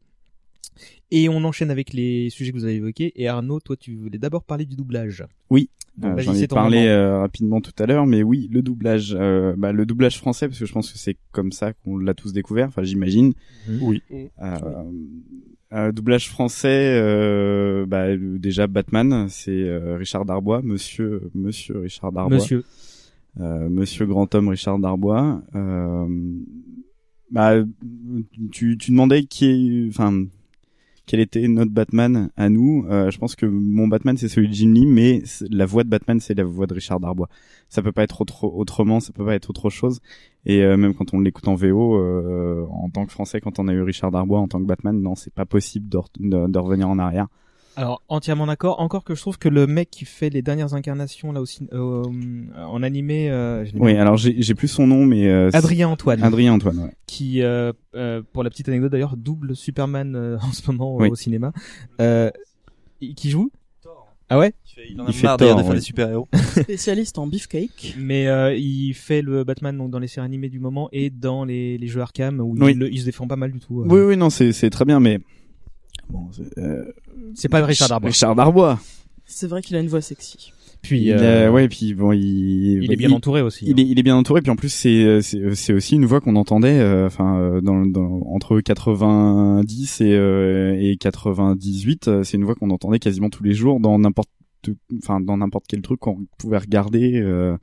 Et 1.11 1.29
on 1.29 1.44
enchaîne 1.44 1.70
avec 1.70 1.92
les 1.92 2.31
sujets 2.31 2.53
que 2.53 2.57
vous 2.57 2.64
avez 2.64 2.77
évoqués. 2.77 3.12
Et 3.16 3.29
Arnaud, 3.29 3.61
toi, 3.61 3.77
tu 3.77 3.94
voulais 3.96 4.18
d'abord 4.18 4.44
parler 4.44 4.64
du 4.64 4.77
doublage. 4.77 5.25
Oui. 5.51 5.68
Euh, 6.03 6.16
J'en 6.18 6.35
ai 6.35 6.46
parlé 6.46 6.87
euh, 6.87 7.18
rapidement 7.18 7.61
tout 7.61 7.75
à 7.79 7.85
l'heure, 7.85 8.07
mais 8.07 8.22
oui, 8.22 8.48
le 8.51 8.62
doublage, 8.62 9.14
euh, 9.18 9.55
bah, 9.59 9.72
le 9.72 9.85
doublage 9.85 10.16
français, 10.16 10.48
parce 10.48 10.59
que 10.59 10.64
je 10.64 10.72
pense 10.72 10.90
que 10.90 10.96
c'est 10.96 11.18
comme 11.33 11.53
ça 11.53 11.75
qu'on 11.75 11.98
l'a 11.98 12.14
tous 12.14 12.33
découvert. 12.33 12.68
Enfin, 12.68 12.83
j'imagine. 12.83 13.35
Mhm. 13.68 13.83
Oui. 13.83 14.03
Euh, 15.72 15.92
doublage 15.92 16.31
français, 16.31 16.98
bah, 17.87 18.16
déjà 18.16 18.66
Batman, 18.66 19.27
c'est 19.29 19.70
Richard 19.96 20.25
Darbois, 20.25 20.62
Monsieur, 20.62 21.31
Monsieur 21.35 21.81
Richard 21.81 22.12
Darbois. 22.12 22.37
Monsieur. 22.37 22.64
Monsieur 23.38 24.07
grand 24.07 24.35
homme 24.35 24.48
Richard 24.48 24.79
Darbois. 24.79 25.42
bah, 27.31 27.55
tu, 28.51 28.79
tu 28.79 28.90
demandais 28.90 29.25
qui 29.25 29.44
est, 29.46 29.88
enfin 29.88 30.25
quel 31.06 31.20
était 31.20 31.46
notre 31.48 31.72
Batman 31.72 32.30
à 32.36 32.48
nous. 32.48 32.86
Euh, 32.88 33.10
je 33.10 33.18
pense 33.18 33.34
que 33.36 33.46
mon 33.46 33.88
Batman 33.88 34.16
c'est 34.16 34.28
celui 34.28 34.48
de 34.48 34.54
Jim 34.54 34.72
Lee, 34.72 34.86
mais 34.86 35.22
la 35.50 35.66
voix 35.66 35.84
de 35.84 35.88
Batman 35.88 36.20
c'est 36.20 36.34
la 36.34 36.44
voix 36.44 36.66
de 36.66 36.74
Richard 36.74 37.00
Darbois. 37.00 37.28
Ça 37.68 37.82
peut 37.82 37.92
pas 37.92 38.02
être 38.04 38.20
autre, 38.20 38.44
autrement, 38.44 39.00
ça 39.00 39.12
peut 39.12 39.24
pas 39.24 39.34
être 39.34 39.50
autre 39.50 39.70
chose. 39.70 40.00
Et 40.44 40.62
euh, 40.62 40.76
même 40.76 40.94
quand 40.94 41.14
on 41.14 41.20
l'écoute 41.20 41.48
en 41.48 41.54
VO, 41.54 41.96
euh, 41.96 42.66
en 42.70 42.90
tant 42.90 43.06
que 43.06 43.12
Français, 43.12 43.40
quand 43.40 43.58
on 43.58 43.68
a 43.68 43.72
eu 43.72 43.82
Richard 43.82 44.10
Darbois 44.10 44.40
en 44.40 44.48
tant 44.48 44.60
que 44.60 44.66
Batman, 44.66 45.00
non, 45.00 45.14
c'est 45.14 45.32
pas 45.32 45.46
possible 45.46 45.88
de, 45.88 46.48
de, 46.48 46.58
revenir 46.58 46.88
en 46.88 46.98
arrière. 46.98 47.28
Alors 47.76 48.02
entièrement 48.08 48.46
d'accord. 48.46 48.80
Encore 48.80 49.04
que 49.04 49.14
je 49.14 49.20
trouve 49.20 49.38
que 49.38 49.48
le 49.48 49.66
mec 49.66 49.90
qui 49.90 50.04
fait 50.04 50.30
les 50.30 50.42
dernières 50.42 50.74
incarnations 50.74 51.32
là 51.32 51.40
aussi 51.40 51.66
euh, 51.72 52.02
en 52.56 52.82
animé. 52.82 53.30
Euh, 53.30 53.64
oui, 53.74 53.96
alors 53.96 54.16
j'ai 54.16 54.54
plus 54.54 54.68
son 54.68 54.87
nom, 54.87 55.06
mais 55.06 55.28
euh, 55.28 55.50
Adrien 55.52 55.88
Antoine. 55.88 56.22
Adrien 56.22 56.52
Antoine, 56.52 56.78
ouais. 56.78 56.92
Qui, 57.06 57.42
euh, 57.42 57.72
euh, 57.94 58.22
pour 58.32 58.42
la 58.42 58.50
petite 58.50 58.68
anecdote 58.68 58.92
d'ailleurs, 58.92 59.16
double 59.16 59.56
Superman 59.56 60.38
en 60.42 60.52
ce 60.52 60.70
moment 60.70 60.96
au 60.96 61.14
cinéma. 61.14 61.52
qui 63.00 63.30
joue 63.30 63.50
ah 64.28 64.38
ouais 64.38 64.54
Il, 64.88 64.98
en 64.98 65.04
a 65.04 65.12
marre 65.22 65.37
de 65.37 65.44
faire 65.44 65.74
des 65.74 65.80
super-héros. 65.82 66.26
Spécialiste 66.62 67.18
en 67.18 67.26
beefcake. 67.26 67.96
Mais 67.98 68.26
il 68.58 68.94
fait 68.94 69.20
le 69.20 69.44
Batman 69.44 69.76
donc 69.76 69.90
dans 69.90 69.98
les 69.98 70.08
séries 70.08 70.24
animées 70.24 70.48
du 70.48 70.58
moment 70.58 70.88
et 70.90 71.11
dans 71.11 71.44
les, 71.44 71.76
les 71.76 71.87
jeux 71.87 72.00
Arkham 72.00 72.40
où 72.40 72.56
il, 72.66 72.88
il, 72.90 73.00
se 73.00 73.04
défend 73.04 73.26
pas 73.26 73.37
mal 73.37 73.52
du 73.52 73.61
tout. 73.61 73.85
Oui, 73.87 74.00
oui, 74.00 74.16
non, 74.16 74.30
c'est 74.30 74.70
très 74.70 74.87
bien, 74.87 75.00
mais 75.00 75.20
Bon, 76.12 76.29
c'est 77.35 77.48
pas 77.48 77.64
Richard 77.64 77.88
Darbois. 77.88 78.09
Richard 78.11 78.35
Darbois. 78.35 78.79
C'est 79.25 79.46
vrai 79.46 79.62
qu'il 79.62 79.77
a 79.77 79.81
une 79.81 79.88
voix 79.88 80.03
sexy. 80.03 80.53
Puis 80.83 81.12
euh, 81.12 81.48
ouais, 81.48 81.68
puis 81.68 81.94
bon, 81.94 82.11
il, 82.12 82.83
il 82.83 82.92
est 82.92 82.96
bien 82.96 83.12
entouré 83.12 83.40
aussi. 83.40 83.64
Il, 83.66 83.72
hein. 83.72 83.85
est, 83.85 83.87
il 83.87 83.98
est 84.01 84.03
bien 84.03 84.16
entouré, 84.16 84.42
puis 84.42 84.51
en 84.51 84.57
plus 84.57 84.68
c'est 84.68 85.22
c'est 85.22 85.72
aussi 85.72 85.94
une 85.94 86.07
voix 86.07 86.20
qu'on 86.20 86.35
entendait, 86.35 86.81
euh, 86.81 87.07
enfin 87.07 87.61
dans, 87.62 87.87
dans, 87.87 88.22
entre 88.27 88.61
90 88.61 90.01
et 90.01 90.12
euh, 90.12 90.77
et 90.81 90.96
98, 90.96 92.25
c'est 92.25 92.37
une 92.37 92.44
voix 92.44 92.57
qu'on 92.57 92.70
entendait 92.70 92.98
quasiment 92.98 93.31
tous 93.31 93.44
les 93.44 93.55
jours 93.55 93.79
dans 93.79 93.96
n'importe 93.98 94.29
enfin 94.98 95.20
dans 95.20 95.37
n'importe 95.37 95.64
quel 95.68 95.83
truc 95.83 96.01
qu'on 96.01 96.27
pouvait 96.38 96.59
regarder 96.59 97.20
euh, 97.20 97.57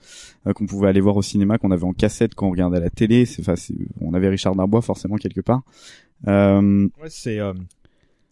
qu'on 0.55 0.65
pouvait 0.65 0.87
aller 0.87 0.99
voir 1.01 1.15
au 1.15 1.21
cinéma 1.21 1.57
qu'on 1.57 1.71
avait 1.71 1.85
en 1.85 1.93
cassette 1.93 2.35
quand 2.35 2.47
on 2.47 2.51
regardait 2.51 2.77
à 2.77 2.81
la 2.81 2.89
télé 2.89 3.25
c'est 3.25 3.41
enfin 3.41 3.55
on 4.01 4.13
avait 4.13 4.29
Richard 4.29 4.55
Darbois 4.55 4.81
forcément 4.81 5.15
quelque 5.15 5.41
part 5.41 5.61
euh, 6.27 6.89
ouais 7.01 7.09
c'est 7.09 7.39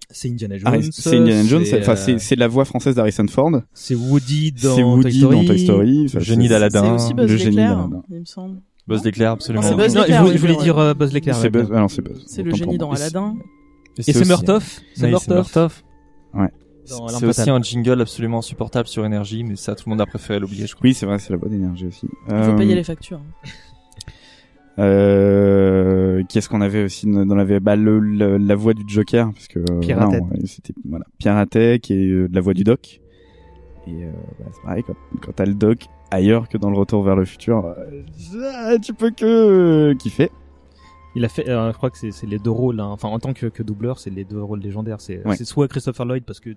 c'est 0.10 0.30
Indiana 0.30 0.58
Jones. 0.58 0.82
c'est 0.92 1.18
Indiana 1.18 1.44
Jones. 1.44 1.64
Enfin, 1.80 1.96
c'est 1.96 2.20
c'est 2.20 2.36
la 2.36 2.48
voix 2.48 2.66
française 2.66 2.96
d'Harrison 2.96 3.28
Ford. 3.28 3.62
C'est 3.74 3.96
Woody 3.96 4.52
dans 4.52 4.76
C'est 4.76 4.84
Woody 4.84 5.22
Toy 5.22 5.36
dans 5.36 5.46
Toy 5.46 5.60
Story. 5.60 6.08
Le 6.14 6.20
génie 6.20 6.48
d'Aladin. 6.48 6.98
C'est 6.98 7.06
aussi 7.06 7.14
Buzz 7.14 7.46
l'éclair, 7.46 7.90
il 8.10 8.20
me 8.20 8.26
semble. 8.26 8.62
Buzz 8.88 9.04
l'éclair, 9.04 9.32
absolument. 9.32 9.64
Non, 9.64 9.70
c'est 9.70 9.76
Buzz 9.76 9.96
non, 9.96 10.02
l'éclair. 10.02 10.28
je, 10.28 10.38
voulais 10.38 10.56
dire 10.56 10.78
euh, 10.78 10.94
Buzz 10.94 11.14
l'éclair. 11.14 11.36
C'est 11.36 11.50
Buzz. 11.50 11.70
Ah 11.74 11.80
non, 11.80 11.88
c'est 11.88 12.02
Buzz. 12.02 12.24
C'est 12.26 12.44
le 12.44 12.54
génie 12.54 12.78
dans 12.78 12.92
Aladdin. 12.92 13.36
Et 13.98 14.14
c'est 14.14 14.26
Murtoff. 14.26 14.82
C'est 14.96 15.10
Murtoff. 15.10 15.84
Ouais. 16.34 16.50
C'est 16.86 17.26
aussi 17.26 17.50
un 17.50 17.62
jingle 17.62 18.02
absolument 18.02 18.38
insupportable 18.40 18.88
sur 18.88 19.06
énergie, 19.06 19.44
mais 19.44 19.58
ça, 19.58 19.76
tout 19.76 19.84
le 19.88 19.90
monde 19.92 20.02
a 20.02 20.06
préféré 20.06 20.40
l'oublier, 20.40 20.68
je 20.68 20.76
crois. 20.76 20.88
Oui, 20.88 20.94
c'est 20.94 21.06
vrai, 21.06 21.20
c'est 21.20 21.32
la 21.32 21.38
bonne 21.38 21.54
énergie 21.54 21.88
aussi. 21.88 22.08
Il 22.30 22.44
faut 22.44 22.56
payer 22.56 22.76
les 22.76 22.84
factures. 22.84 23.20
Euh, 24.80 26.22
qu'est-ce 26.30 26.50
qu'on 26.50 26.62
avait 26.62 26.84
aussi 26.84 27.08
dans 27.08 27.36
la 27.36 27.60
bah, 27.60 27.76
le, 27.76 28.00
la 28.38 28.56
voix 28.56 28.74
du 28.74 28.84
Joker 28.88 29.32
parce 29.34 29.48
que 29.48 29.60
Piratek. 29.80 30.24
c'était 30.46 30.74
voilà 30.86 31.06
et 31.20 31.80
euh, 31.92 32.28
la 32.32 32.42
voix 32.42 32.54
du 32.54 32.64
Doc. 32.64 33.02
Et 33.88 34.04
euh, 34.04 34.12
bah, 34.40 34.46
c'est 34.54 34.62
pareil 34.62 34.84
quand, 34.86 34.96
quand 35.22 35.32
t'as 35.36 35.46
le 35.46 35.56
Doc 35.56 35.88
ailleurs 36.12 36.48
que 36.48 36.58
dans 36.58 36.70
le 36.70 36.78
Retour 36.78 37.04
vers 37.04 37.16
le 37.16 37.26
futur 37.26 37.74
euh, 38.36 38.78
tu 38.78 38.94
peux 38.94 39.10
que 39.12 39.94
kiffer. 39.94 40.30
Il 41.16 41.26
a 41.26 41.30
fait 41.30 41.46
je 41.48 41.74
crois 41.74 41.90
que 41.90 41.98
c'est 41.98 42.28
les 42.28 42.38
deux 42.38 42.52
rôles 42.52 42.80
hein. 42.80 42.90
enfin 42.90 43.08
en 43.08 43.18
tant 43.18 43.34
que, 43.34 43.48
que 43.48 43.64
doubleur 43.64 43.98
c'est 43.98 44.12
les 44.12 44.26
deux 44.26 44.42
rôles 44.42 44.60
légendaires. 44.60 45.02
C'est 45.02 45.24
c'est 45.36 45.46
soit 45.46 45.68
Christopher 45.68 46.06
Lloyd 46.06 46.24
parce 46.24 46.40
que 46.40 46.52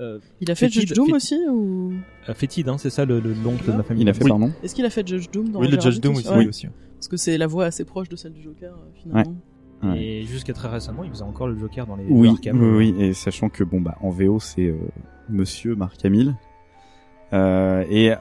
euh, 0.00 0.18
il 0.40 0.50
a 0.50 0.54
fait 0.54 0.68
Judge 0.68 0.92
Doom 0.92 1.12
aussi 1.12 1.38
ou? 1.48 1.92
Euh, 2.28 2.34
Fétide, 2.34 2.68
hein, 2.68 2.78
c'est 2.78 2.90
ça 2.90 3.04
le 3.04 3.20
l'oncle 3.20 3.66
de 3.66 3.76
ma 3.76 3.82
famille. 3.82 4.02
Il 4.02 4.08
a 4.08 4.14
fait 4.14 4.24
pardon. 4.28 4.50
Est-ce 4.62 4.74
qu'il 4.74 4.84
a 4.84 4.90
fait 4.90 5.06
Judge 5.06 5.28
Doom 5.32 5.50
dans 5.50 5.60
Oui, 5.60 5.68
le 5.68 5.80
Judge 5.80 6.00
Doom 6.00 6.16
aussi. 6.16 6.68
Parce 7.04 7.10
que 7.10 7.16
c'est 7.18 7.36
la 7.36 7.46
voix 7.46 7.66
assez 7.66 7.84
proche 7.84 8.08
de 8.08 8.16
celle 8.16 8.32
du 8.32 8.42
Joker 8.42 8.72
euh, 8.72 8.90
finalement. 8.94 9.36
Ouais. 9.82 10.02
Et 10.02 10.24
jusqu'à 10.24 10.54
très 10.54 10.68
récemment, 10.68 11.04
il 11.04 11.10
faisait 11.10 11.22
encore 11.22 11.48
le 11.48 11.58
Joker 11.58 11.86
dans 11.86 11.96
les 11.96 12.06
oui, 12.08 12.30
Arkham. 12.30 12.58
Oui, 12.58 12.94
oui, 12.94 13.04
et 13.04 13.12
sachant 13.12 13.50
que 13.50 13.62
bon 13.62 13.82
bah 13.82 13.98
en 14.00 14.08
VO 14.08 14.40
c'est 14.40 14.68
euh, 14.68 14.78
Monsieur 15.28 15.74
Marc 15.74 16.02
Hamill. 16.02 16.34
Euh, 17.34 17.84
et 17.90 18.14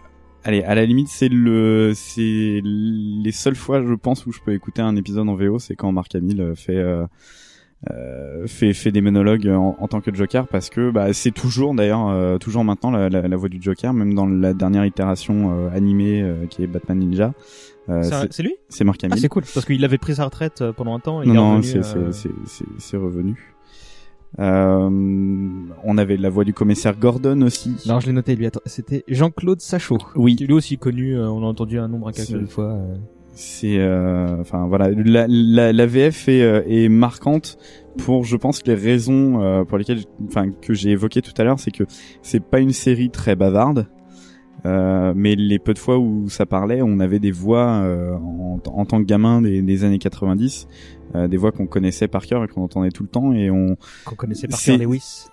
allez, 0.43 0.63
à 0.63 0.75
la 0.75 0.85
limite 0.85 1.07
c'est 1.07 1.29
le 1.29 1.93
c'est 1.95 2.59
les 2.61 3.31
seules 3.31 3.55
fois 3.55 3.81
je 3.81 3.93
pense 3.93 4.25
où 4.25 4.33
je 4.33 4.41
peux 4.41 4.53
écouter 4.53 4.81
un 4.81 4.97
épisode 4.97 5.29
en 5.29 5.35
VO, 5.35 5.59
c'est 5.59 5.77
quand 5.77 5.89
Marc 5.93 6.13
Hamill 6.15 6.51
fait 6.57 6.75
euh, 6.75 7.05
euh, 7.91 8.47
fait 8.47 8.73
fait 8.73 8.91
des 8.91 9.01
monologues 9.01 9.47
en, 9.47 9.75
en, 9.77 9.87
tant 9.89 9.99
que 9.99 10.13
Joker 10.13 10.47
parce 10.47 10.69
que 10.69 10.89
bah, 10.89 11.11
c'est 11.11 11.31
toujours 11.31 11.73
d'ailleurs 11.73 12.07
euh, 12.07 12.37
toujours 12.37 12.63
maintenant 12.63 12.91
la, 12.91 13.09
la, 13.09 13.27
la, 13.27 13.35
voix 13.35 13.49
du 13.49 13.61
Joker 13.61 13.93
même 13.93 14.13
dans 14.13 14.25
la 14.25 14.53
dernière 14.53 14.85
itération 14.85 15.51
euh, 15.51 15.69
animée 15.75 16.21
euh, 16.21 16.45
qui 16.45 16.63
est 16.63 16.67
Batman 16.67 16.97
Ninja 16.99 17.33
c'est 17.87 18.43
lui 18.43 18.55
c'est 18.69 18.83
Mark 18.83 19.03
Hamill 19.03 19.15
ah, 19.17 19.21
c'est 19.21 19.29
cool 19.29 19.43
parce 19.53 19.65
qu'il 19.65 19.83
avait 19.83 19.97
pris 19.97 20.15
sa 20.15 20.25
retraite 20.25 20.63
pendant 20.71 20.95
un 20.95 20.99
temps 20.99 21.21
et 21.21 21.27
non 21.27 21.61
il 21.61 21.77
non 21.77 22.11
c'est 22.11 22.29
c'est 22.77 22.97
revenu 22.97 23.55
on 24.39 25.97
avait 25.97 26.17
la 26.17 26.29
voix 26.29 26.43
du 26.43 26.53
commissaire 26.53 26.97
Gordon 26.97 27.39
aussi. 27.43 27.75
Non, 27.85 27.99
je 27.99 28.07
l'ai 28.07 28.13
noté 28.13 28.35
lui. 28.35 28.47
C'était 28.65 29.03
Jean-Claude 29.07 29.61
Sachot. 29.61 29.99
Oui. 30.15 30.35
Lui 30.39 30.53
aussi 30.53 30.79
connu. 30.79 31.15
on 31.19 31.43
a 31.43 31.45
entendu 31.45 31.77
un 31.77 31.87
nombre 31.87 32.07
incalculable 32.07 32.45
de 32.47 32.49
fois 32.49 32.79
c'est 33.35 33.77
euh, 33.79 34.39
enfin 34.39 34.67
voilà 34.67 34.89
la, 34.91 35.25
la, 35.27 35.73
la 35.73 35.85
VF 35.85 36.29
est, 36.29 36.43
euh, 36.43 36.61
est, 36.67 36.87
marquante 36.89 37.57
pour 37.97 38.25
je 38.25 38.37
pense 38.37 38.65
les 38.65 38.75
raisons 38.75 39.41
euh, 39.41 39.63
pour 39.63 39.77
lesquelles 39.77 40.03
enfin 40.27 40.51
que 40.51 40.73
j'ai 40.73 40.91
évoqué 40.91 41.21
tout 41.21 41.33
à 41.37 41.43
l'heure 41.43 41.59
c'est 41.59 41.71
que 41.71 41.83
c'est 42.21 42.43
pas 42.43 42.59
une 42.59 42.73
série 42.73 43.09
très 43.09 43.35
bavarde 43.35 43.87
euh, 44.65 45.13
mais 45.15 45.35
les 45.35 45.59
peu 45.59 45.73
de 45.73 45.79
fois 45.79 45.97
où 45.97 46.29
ça 46.29 46.45
parlait 46.45 46.81
on 46.81 46.99
avait 46.99 47.19
des 47.19 47.31
voix 47.31 47.83
en, 48.21 48.59
en, 48.65 48.85
tant 48.85 48.99
que 48.99 49.05
gamin 49.05 49.41
des, 49.41 49.61
des 49.61 49.83
années 49.83 49.99
90 49.99 50.67
des 51.29 51.37
voix 51.37 51.51
qu'on 51.51 51.67
connaissait 51.67 52.07
par 52.07 52.25
cœur 52.25 52.43
et 52.43 52.47
qu'on 52.47 52.63
entendait 52.63 52.89
tout 52.89 53.03
le 53.03 53.09
temps 53.09 53.33
et 53.33 53.51
on 53.51 53.77
qu'on 54.05 54.15
connaissait 54.15 54.47
par 54.47 54.59
cœur 54.59 54.77
Lewis. 54.77 55.27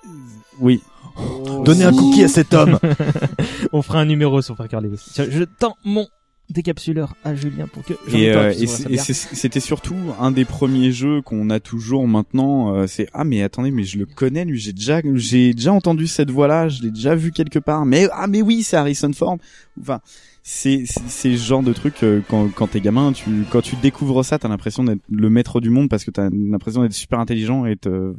Oui. 0.60 0.82
Oh, 1.16 1.62
Donnez 1.64 1.84
un 1.84 1.92
cookie 1.92 2.22
à 2.22 2.28
cet 2.28 2.54
homme. 2.54 2.78
On 3.72 3.82
fera 3.82 4.00
un 4.00 4.04
numéro 4.04 4.42
sur 4.42 4.56
Parker 4.56 4.78
Lewis. 4.82 5.10
Je 5.16 5.44
tends 5.44 5.76
mon 5.84 6.06
décapsuleur 6.50 7.14
à 7.24 7.34
Julien 7.34 7.66
pour 7.66 7.84
que. 7.84 7.94
Et, 8.12 8.30
euh, 8.30 8.52
et 8.52 8.66
c'était 8.66 9.60
surtout 9.60 9.96
un 10.18 10.30
des 10.30 10.44
premiers 10.44 10.92
jeux 10.92 11.22
qu'on 11.22 11.48
a 11.50 11.60
toujours 11.60 12.06
maintenant. 12.08 12.74
euh, 12.74 12.86
c'est 12.86 13.08
ah 13.12 13.24
mais 13.24 13.42
attendez 13.42 13.70
mais 13.70 13.84
je 13.84 13.98
le 13.98 14.06
connais 14.06 14.44
lui 14.44 14.58
j'ai 14.58 14.72
déjà 14.72 15.00
j'ai 15.14 15.54
déjà 15.54 15.72
entendu 15.72 16.06
cette 16.06 16.30
voix 16.30 16.48
là 16.48 16.68
je 16.68 16.82
l'ai 16.82 16.90
déjà 16.90 17.14
vu 17.14 17.30
quelque 17.32 17.58
part 17.58 17.86
mais 17.86 18.08
ah 18.12 18.26
mais 18.26 18.42
oui 18.42 18.62
c'est 18.62 18.76
Harrison 18.76 19.12
Ford 19.12 19.38
enfin 19.80 20.00
c'est 20.42 20.84
c'est 20.86 21.02
c'est 21.08 21.36
ce 21.36 21.42
genre 21.44 21.62
de 21.62 21.72
truc 21.72 22.02
euh, 22.02 22.20
quand 22.28 22.48
quand 22.54 22.66
t'es 22.68 22.80
gamin 22.80 23.12
tu 23.12 23.44
quand 23.50 23.60
tu 23.60 23.76
découvres 23.76 24.24
ça 24.24 24.38
t'as 24.38 24.48
l'impression 24.48 24.82
d'être 24.84 25.00
le 25.10 25.28
maître 25.30 25.60
du 25.60 25.68
monde 25.70 25.88
parce 25.88 26.04
que 26.04 26.10
t'as 26.10 26.28
l'impression 26.30 26.82
d'être 26.82 26.92
super 26.94 27.20
intelligent 27.20 27.66
et 27.66 27.76
te... 27.76 28.14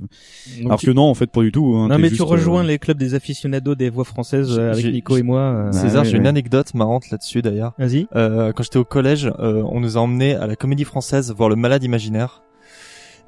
alors 0.64 0.80
tu- 0.80 0.86
que 0.88 0.92
non 0.92 1.04
en 1.04 1.14
fait 1.16 1.32
pas 1.32 1.42
du 1.42 1.52
tout 1.52 1.74
hein, 1.76 1.88
non 1.88 1.98
mais 1.98 2.10
juste, 2.10 2.16
tu 2.18 2.22
rejoins 2.22 2.64
euh, 2.64 2.68
les 2.68 2.80
clubs 2.80 2.98
des 2.98 3.16
aficionados 3.16 3.76
des 3.76 3.90
voix 3.90 4.06
françaises 4.06 4.58
euh, 4.58 4.72
avec 4.72 4.86
Nico 4.86 5.18
et 5.18 5.24
moi. 5.24 5.40
euh, 5.40 5.72
César, 5.72 6.04
ouais, 6.04 6.10
j'ai 6.10 6.18
une 6.18 6.28
anecdote 6.28 6.74
marrante 6.74 7.10
là-dessus 7.10 7.42
d'ailleurs. 7.42 7.74
Vas-y. 7.80 8.08
Euh, 8.16 8.52
quand 8.54 8.64
j'étais 8.64 8.78
au 8.80 8.86
collège, 8.86 9.32
euh, 9.40 9.64
on 9.66 9.80
nous 9.80 9.98
a 9.98 10.02
emmenés 10.02 10.36
à 10.36 10.46
la 10.48 10.56
Comédie 10.56 10.84
Française 10.84 11.34
voir 11.36 11.50
le 11.50 11.56
Malade 11.56 11.84
Imaginaire. 11.84 12.44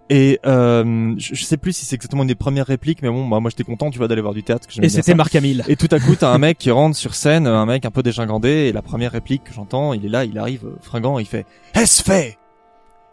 Et 0.09 0.39
euh, 0.45 1.15
je, 1.17 1.33
je 1.33 1.43
sais 1.45 1.57
plus 1.57 1.73
si 1.73 1.85
c'est 1.85 1.95
exactement 1.95 2.23
une 2.23 2.27
des 2.27 2.35
premières 2.35 2.65
répliques, 2.65 3.01
mais 3.01 3.09
bon, 3.09 3.27
bah, 3.27 3.39
moi 3.39 3.49
j'étais 3.49 3.63
content, 3.63 3.89
tu 3.89 3.97
vois, 3.97 4.07
d'aller 4.07 4.21
voir 4.21 4.33
du 4.33 4.43
théâtre. 4.43 4.67
que 4.67 4.81
Et 4.83 4.89
c'était. 4.89 5.15
Marc 5.15 5.35
Hamill. 5.35 5.63
Et 5.67 5.75
tout 5.75 5.87
à 5.91 5.99
coup, 5.99 6.15
t'as 6.15 6.29
un 6.29 6.37
mec 6.39 6.57
qui 6.57 6.71
rentre 6.71 6.97
sur 6.97 7.15
scène, 7.15 7.47
un 7.47 7.65
mec 7.65 7.85
un 7.85 7.91
peu 7.91 8.03
dégingandé, 8.03 8.49
et 8.49 8.71
la 8.71 8.81
première 8.81 9.11
réplique 9.11 9.45
que 9.45 9.53
j'entends, 9.53 9.93
il 9.93 10.05
est 10.05 10.09
là, 10.09 10.25
il 10.25 10.37
arrive 10.37 10.65
euh, 10.65 10.77
fringant, 10.81 11.19
il 11.19 11.25
fait 11.25 11.45
Est-ce 11.73 12.03
fait? 12.03 12.37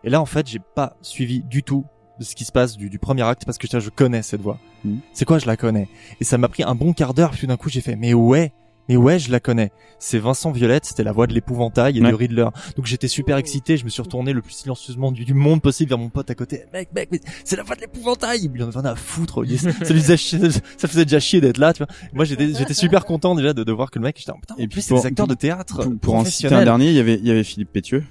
Et 0.03 0.11
là, 0.11 0.21
en 0.21 0.27
fait, 0.27 0.49
j'ai 0.49 0.61
pas 0.75 0.97
suivi 1.03 1.43
du 1.43 1.63
tout 1.63 1.85
de 2.19 2.25
ce 2.25 2.35
qui 2.35 2.45
se 2.45 2.53
passe 2.53 2.77
du, 2.77 2.91
du 2.91 2.99
premier 2.99 3.23
acte 3.23 3.45
parce 3.45 3.59
que 3.59 3.67
je, 3.71 3.79
je 3.79 3.91
connais 3.91 4.23
cette 4.23 4.41
voix. 4.41 4.59
Mhm. 4.85 5.01
C'est 5.13 5.25
quoi, 5.25 5.39
je 5.39 5.47
la 5.47 5.57
connais? 5.57 5.89
Et 6.21 6.25
ça 6.25 6.39
m'a 6.39 6.49
pris 6.49 6.63
un 6.63 6.75
bon 6.75 6.93
quart 6.93 7.15
d'heure, 7.15 7.31
puis 7.31 7.41
tout 7.41 7.47
d'un 7.47 7.57
coup, 7.57 7.69
j'ai 7.69 7.81
fait 7.81 7.97
Mais 7.97 8.15
ouais 8.15 8.53
mais 8.91 8.97
ouais, 8.97 9.19
je 9.21 9.31
la 9.31 9.39
connais. 9.41 9.71
C'est 10.01 10.19
Vincent 10.19 10.51
Violette, 10.51 10.85
c'était 10.85 11.05
la 11.05 11.13
voix 11.13 11.27
de 11.27 11.33
l'épouvantail 11.33 11.97
et 11.97 12.03
Ouais. 12.03 12.11
de 12.11 12.15
Riddler. 12.15 12.49
Donc 12.77 12.87
j'étais 12.87 13.07
super 13.09 13.37
excité, 13.37 13.77
je 13.77 13.85
me 13.85 13.89
suis 13.89 14.03
retourné 14.03 14.33
le 14.33 14.43
plus 14.43 14.53
silencieusement 14.53 15.13
du, 15.13 15.25
du 15.25 15.33
monde 15.35 15.63
possible 15.63 15.89
vers 15.91 15.99
mon 15.99 16.09
pote 16.09 16.29
à 16.31 16.35
côté. 16.35 16.65
Mec, 16.73 16.89
mec, 16.95 17.09
mais 17.13 17.21
c'est 17.45 17.57
la 17.57 17.63
voix 17.63 17.77
de 17.77 17.83
l'épouvantail. 17.83 18.51
Il 18.55 18.63
en 18.63 18.69
avait 18.69 18.81
rien 18.81 18.91
à 18.91 18.97
foutre. 18.97 19.45
Il- 19.47 19.59
ça 19.59 19.69
lui 19.71 20.01
faisait 20.01 20.17
chier, 20.17 20.39
ça 20.77 20.89
faisait 20.89 21.05
déjà 21.05 21.21
chier 21.21 21.41
d'être 21.41 21.59
là, 21.59 21.73
tu 21.73 21.85
vois. 21.85 21.93
Moi, 22.13 22.25
j'étais, 22.25 22.53
j'étais 22.53 22.75
super 22.75 23.05
content 23.05 23.35
déjà 23.35 23.53
de, 23.53 23.63
de 23.63 23.73
voir 23.73 23.91
que 23.91 23.99
le 23.99 24.05
mec, 24.05 24.17
j'étais, 24.19 24.33
putain, 24.41 24.55
Et 24.59 24.67
puis 24.69 24.83
c'est 24.83 24.95
des 24.95 25.07
acteurs 25.07 25.27
de 25.29 25.35
théâtre. 25.35 25.85
pour, 25.85 25.99
pour 25.99 26.15
en 26.17 26.25
citer 26.25 26.53
un 26.55 26.65
dernier 26.65 26.89
il 26.89 26.95
y 26.97 27.01
avait 27.01 27.15
il 27.15 27.27
y 27.27 27.31
avait 27.31 27.45
Philippe 27.45 27.71
Pétieux 27.73 28.05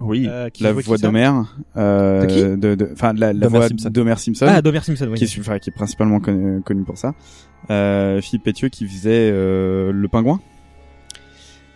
Oui. 0.00 0.26
Euh, 0.28 0.48
qui 0.50 0.62
la 0.62 0.72
voix 0.72 0.96
d'Homer 0.96 1.30
euh, 1.76 2.22
De 2.22 2.26
qui 2.26 2.42
de 2.56 2.74
de- 2.74 2.90
enfin 2.92 3.12
la, 3.14 3.32
la 3.32 3.48
voix 3.48 3.68
Simpson. 3.68 3.90
d'Homer 3.90 4.14
Simpson 4.16 4.46
Ah, 4.48 4.62
d'Homer 4.62 4.80
Simpson, 4.80 5.08
oui. 5.10 5.18
qui 5.18 5.24
est 5.24 5.38
enfin, 5.40 5.58
qui 5.58 5.70
est 5.70 5.72
principalement 5.72 6.20
connu, 6.20 6.60
connu 6.62 6.82
pour 6.84 6.96
ça 6.98 7.14
euh, 7.70 8.20
Philippe 8.20 8.44
Pétieux 8.44 8.68
qui 8.68 8.86
faisait 8.86 9.30
euh, 9.32 9.90
le 9.92 10.08
pingouin 10.08 10.40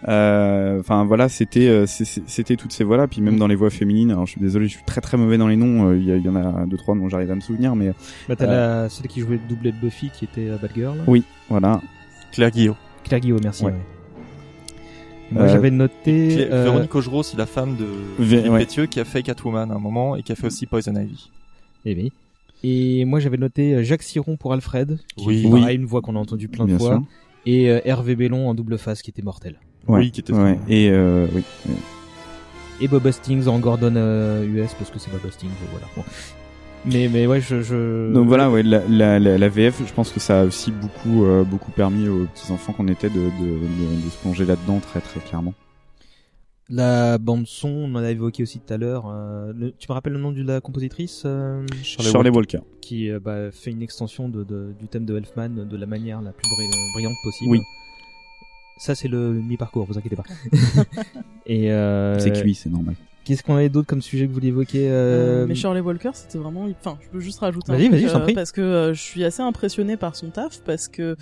Euh, 0.08 0.80
enfin 0.80 1.04
voilà 1.04 1.28
c'était 1.28 1.68
euh, 1.68 1.86
c'était 1.86 2.56
toutes 2.56 2.72
ces 2.72 2.82
voix 2.82 2.96
là 2.96 3.06
puis 3.06 3.20
même 3.20 3.38
dans 3.38 3.46
les 3.46 3.54
voix 3.54 3.70
féminines 3.70 4.10
alors 4.10 4.26
je 4.26 4.32
suis 4.32 4.40
désolé 4.40 4.66
je 4.66 4.72
suis 4.74 4.84
très 4.84 5.00
très 5.00 5.16
mauvais 5.16 5.38
dans 5.38 5.46
les 5.46 5.54
noms 5.56 5.90
euh, 5.90 5.96
il 5.96 6.08
y, 6.24 6.28
en 6.28 6.34
a 6.34 6.66
deux 6.66 6.76
trois 6.76 6.96
dont 6.96 7.08
j'arrive 7.08 7.30
à 7.30 7.36
me 7.36 7.40
souvenir 7.40 7.76
mais 7.76 7.92
Bah, 8.28 8.34
t'as 8.34 8.46
euh, 8.46 8.82
la, 8.84 8.88
celle 8.88 9.06
qui 9.06 9.20
jouait 9.20 9.36
le 9.42 9.48
doublé 9.48 9.70
de 9.70 9.76
Buffy 9.76 10.10
qui 10.10 10.24
était 10.24 10.48
Batgirl. 10.60 10.98
oui 11.06 11.22
voilà 11.48 11.80
Claire 12.32 12.50
Guillot. 12.50 12.76
Claire 13.04 13.20
Guillaume, 13.20 13.40
merci. 13.44 13.64
Ouais. 13.64 13.70
ouais. 13.72 13.78
Moi, 15.32 15.42
Euh, 15.44 15.48
j'avais 15.48 15.70
noté. 15.70 16.28
Clé- 16.28 16.48
euh, 16.50 16.64
Véronique 16.64 16.94
Augereau, 16.94 17.22
c'est 17.22 17.36
la 17.36 17.46
femme 17.46 17.76
de 17.76 17.84
Vé- 18.22 18.38
Philippe 18.38 18.52
ouais. 18.52 18.58
Pétieux 18.60 18.86
qui 18.86 19.00
a 19.00 19.04
fait 19.04 19.22
Catwoman 19.22 19.70
à 19.70 19.74
un 19.74 19.78
moment 19.78 20.16
et 20.16 20.22
qui 20.22 20.32
a 20.32 20.34
fait 20.34 20.46
aussi 20.46 20.66
Poison 20.66 20.94
Ivy. 20.94 21.30
Eh 21.84 21.94
oui. 21.94 22.12
Et 22.64 23.04
moi, 23.04 23.18
j'avais 23.18 23.38
noté 23.38 23.74
euh, 23.74 23.82
Jacques 23.82 24.02
Siron 24.04 24.36
pour 24.36 24.52
Alfred. 24.52 24.98
Qui 25.16 25.46
Oui. 25.46 25.74
une 25.74 25.84
voix 25.86 26.00
qu'on 26.02 26.14
a 26.16 26.18
entendue 26.18 26.48
plein 26.48 26.66
de 26.66 26.76
fois. 26.76 26.94
sûr. 26.96 27.02
Et 27.46 27.70
euh, 27.70 27.80
Hervé 27.84 28.14
Bellon 28.14 28.48
en 28.48 28.54
double 28.54 28.78
face 28.78 29.02
qui 29.02 29.10
était 29.10 29.22
mortel. 29.22 29.56
ouais, 29.88 29.98
Oui, 30.00 30.10
qui 30.12 30.20
était 30.20 30.32
ouais. 30.32 30.58
et 30.68 30.90
euh, 30.90 31.26
oui 31.34 31.42
Et 32.80 32.86
Bob 32.88 33.04
Hastings 33.06 33.48
en 33.48 33.58
Gordon 33.58 33.94
euh, 33.96 34.44
US 34.44 34.74
parce 34.74 34.90
que 34.90 34.98
c'est 35.00 35.10
Bob 35.10 35.22
Hastings, 35.26 35.50
voilà. 35.72 35.86
Bon. 35.96 36.04
Mais, 36.84 37.08
mais 37.08 37.26
ouais, 37.26 37.40
je, 37.40 37.62
je... 37.62 38.12
Donc 38.12 38.26
voilà, 38.26 38.50
ouais, 38.50 38.62
la, 38.64 38.82
la, 38.88 39.18
la, 39.20 39.38
la 39.38 39.48
VF, 39.48 39.82
je 39.86 39.92
pense 39.92 40.10
que 40.10 40.18
ça 40.18 40.40
a 40.40 40.44
aussi 40.44 40.72
beaucoup, 40.72 41.24
euh, 41.24 41.44
beaucoup 41.44 41.70
permis 41.70 42.08
aux 42.08 42.26
petits 42.26 42.50
enfants 42.50 42.72
qu'on 42.72 42.88
était 42.88 43.08
de, 43.08 43.14
de, 43.14 43.20
de, 43.20 44.04
de 44.04 44.10
se 44.10 44.16
plonger 44.18 44.44
là-dedans 44.44 44.80
très, 44.80 45.00
très 45.00 45.20
clairement. 45.20 45.54
La 46.68 47.18
bande 47.18 47.46
son, 47.46 47.68
on 47.68 47.94
en 47.94 48.02
a 48.02 48.10
évoqué 48.10 48.42
aussi 48.42 48.58
tout 48.58 48.72
à 48.72 48.78
l'heure. 48.78 49.04
euh, 49.08 49.52
tu 49.78 49.86
me 49.88 49.94
rappelles 49.94 50.14
le 50.14 50.18
nom 50.18 50.32
de 50.32 50.42
la 50.42 50.60
compositrice 50.60 51.22
euh, 51.26 51.64
Charlie, 51.82 52.30
Walker. 52.30 52.60
qui 52.80 53.10
euh, 53.10 53.20
bah, 53.20 53.50
fait 53.52 53.70
une 53.70 53.82
extension 53.82 54.28
de, 54.28 54.42
de- 54.42 54.72
du 54.80 54.88
thème 54.88 55.04
de 55.04 55.16
Elfman 55.16 55.50
de 55.50 55.76
la 55.76 55.86
manière 55.86 56.20
la 56.22 56.32
plus 56.32 56.48
bri- 56.48 56.92
brillante 56.94 57.14
possible. 57.22 57.50
Oui. 57.50 57.60
Ça, 58.78 58.94
c'est 58.96 59.08
le 59.08 59.34
mi-parcours, 59.34 59.84
vous 59.86 59.98
inquiétez 59.98 60.16
pas. 60.16 60.24
Et 61.46 61.70
euh, 61.70 62.18
C'est 62.18 62.32
cuit, 62.32 62.54
c'est 62.54 62.70
normal. 62.70 62.94
Qu'est-ce 63.24 63.42
qu'on 63.42 63.54
avait 63.54 63.68
d'autre 63.68 63.86
comme 63.86 64.02
sujet 64.02 64.24
que 64.24 64.28
vous 64.28 64.34
vouliez 64.34 64.48
évoquer 64.48 64.88
euh... 64.88 65.42
Euh, 65.42 65.46
mais 65.46 65.54
Shirley 65.54 65.80
Walker, 65.80 66.10
c'était 66.14 66.38
vraiment. 66.38 66.66
Enfin, 66.80 66.98
je 67.02 67.08
peux 67.08 67.20
juste 67.20 67.38
rajouter 67.38 67.70
un 67.70 67.76
Vas-y, 67.76 67.88
truc, 67.88 68.00
vas-y, 68.00 68.08
je 68.08 68.12
t'en 68.12 68.20
euh, 68.20 68.24
prie. 68.24 68.34
parce 68.34 68.52
que 68.52 68.60
euh, 68.60 68.94
je 68.94 69.00
suis 69.00 69.22
assez 69.24 69.42
impressionné 69.42 69.96
par 69.96 70.16
son 70.16 70.30
taf 70.30 70.60
parce 70.64 70.88
que 70.88 71.16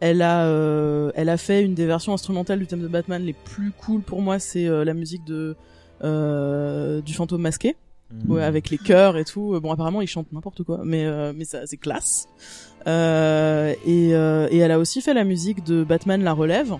elle 0.00 0.22
a, 0.22 0.46
euh, 0.46 1.12
elle 1.14 1.28
a 1.28 1.36
fait 1.36 1.62
une 1.62 1.74
des 1.74 1.86
versions 1.86 2.12
instrumentales 2.14 2.58
du 2.58 2.66
thème 2.66 2.80
de 2.80 2.88
Batman 2.88 3.22
les 3.22 3.34
plus 3.34 3.70
cool 3.70 4.00
pour 4.00 4.22
moi. 4.22 4.38
C'est 4.38 4.66
euh, 4.66 4.84
la 4.84 4.94
musique 4.94 5.24
de 5.24 5.54
euh, 6.02 7.00
du 7.02 7.12
fantôme 7.14 7.42
masqué. 7.42 7.76
Mhm. 8.12 8.30
Ouais, 8.30 8.42
avec 8.42 8.68
les 8.70 8.78
chœurs 8.78 9.16
et 9.16 9.24
tout. 9.24 9.58
Bon, 9.62 9.72
apparemment, 9.72 10.02
il 10.02 10.06
chante 10.06 10.30
n'importe 10.32 10.64
quoi, 10.64 10.80
mais 10.84 11.06
euh, 11.06 11.32
mais 11.34 11.44
ça, 11.44 11.66
c'est 11.66 11.78
classe. 11.78 12.28
Euh, 12.86 13.74
et 13.86 14.14
euh, 14.14 14.48
et 14.50 14.58
elle 14.58 14.70
a 14.72 14.78
aussi 14.78 15.00
fait 15.00 15.14
la 15.14 15.24
musique 15.24 15.64
de 15.64 15.84
Batman 15.84 16.22
la 16.22 16.32
relève. 16.32 16.74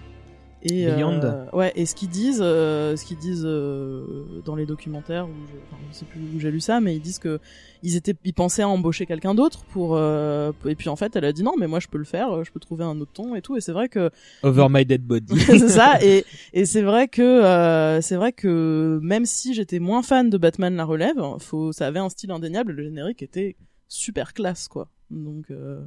Et 0.65 0.87
Beyond. 0.87 1.21
euh, 1.25 1.45
ouais, 1.53 1.73
et 1.75 1.87
ce 1.87 1.95
qu'ils 1.95 2.09
disent, 2.09 2.41
euh, 2.41 2.97
ce 2.97 3.05
qu'ils 3.05 3.19
disent 3.19 3.45
euh, 3.45 4.05
dans 4.45 4.55
les 4.55 4.65
documentaires, 4.65 5.27
où 5.27 5.33
je, 5.51 5.59
enfin, 5.67 5.83
je 5.91 5.97
sais 5.97 6.05
plus 6.05 6.21
où 6.21 6.39
j'ai 6.39 6.51
lu 6.53 6.61
ça, 6.61 6.81
mais 6.81 6.95
ils 6.95 7.01
disent 7.01 7.19
que 7.19 7.41
ils 7.83 7.97
étaient, 7.97 8.15
ils 8.25 8.33
pensaient 8.33 8.63
à 8.63 8.69
embaucher 8.69 9.05
quelqu'un 9.05 9.35
d'autre 9.35 9.65
pour, 9.65 9.97
euh, 9.97 10.53
et 10.67 10.77
puis 10.77 10.89
en 10.89 10.95
fait, 10.95 11.17
elle 11.17 11.25
a 11.25 11.33
dit 11.33 11.43
non, 11.43 11.55
mais 11.59 11.67
moi 11.67 11.81
je 11.81 11.89
peux 11.89 11.99
le 11.99 12.05
faire, 12.05 12.45
je 12.45 12.53
peux 12.53 12.61
trouver 12.61 12.85
un 12.85 13.01
autre 13.01 13.11
ton 13.13 13.35
et 13.35 13.43
tout, 13.43 13.57
et 13.57 13.61
c'est 13.61 13.73
vrai 13.73 13.89
que 13.89 14.11
Over 14.45 14.69
My 14.71 14.85
Dead 14.87 15.03
Body. 15.05 15.37
c'est 15.47 15.69
ça 15.69 15.99
et 16.03 16.25
et 16.53 16.65
c'est 16.65 16.83
vrai 16.83 17.09
que 17.09 17.23
euh, 17.23 18.01
c'est 18.01 18.15
vrai 18.17 18.33
que 18.33 19.01
même 19.03 19.25
si 19.27 19.55
j'étais 19.55 19.81
moins 19.81 20.03
fan 20.03 20.31
de 20.31 20.39
Batman 20.39 20.77
la 20.77 20.85
relève 20.85 21.21
faut 21.41 21.73
ça 21.73 21.89
avait 21.89 21.99
un 21.99 22.09
style 22.09 22.31
indéniable 22.31 22.73
le 22.73 22.85
générique 22.85 23.23
était 23.23 23.57
super 23.89 24.33
classe 24.33 24.69
quoi 24.69 24.89
donc 25.11 25.51
euh, 25.51 25.81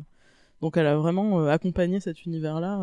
donc 0.62 0.76
elle 0.76 0.88
a 0.88 0.98
vraiment 0.98 1.40
euh, 1.40 1.48
accompagné 1.50 2.00
cet 2.02 2.26
univers 2.26 2.60
là 2.60 2.80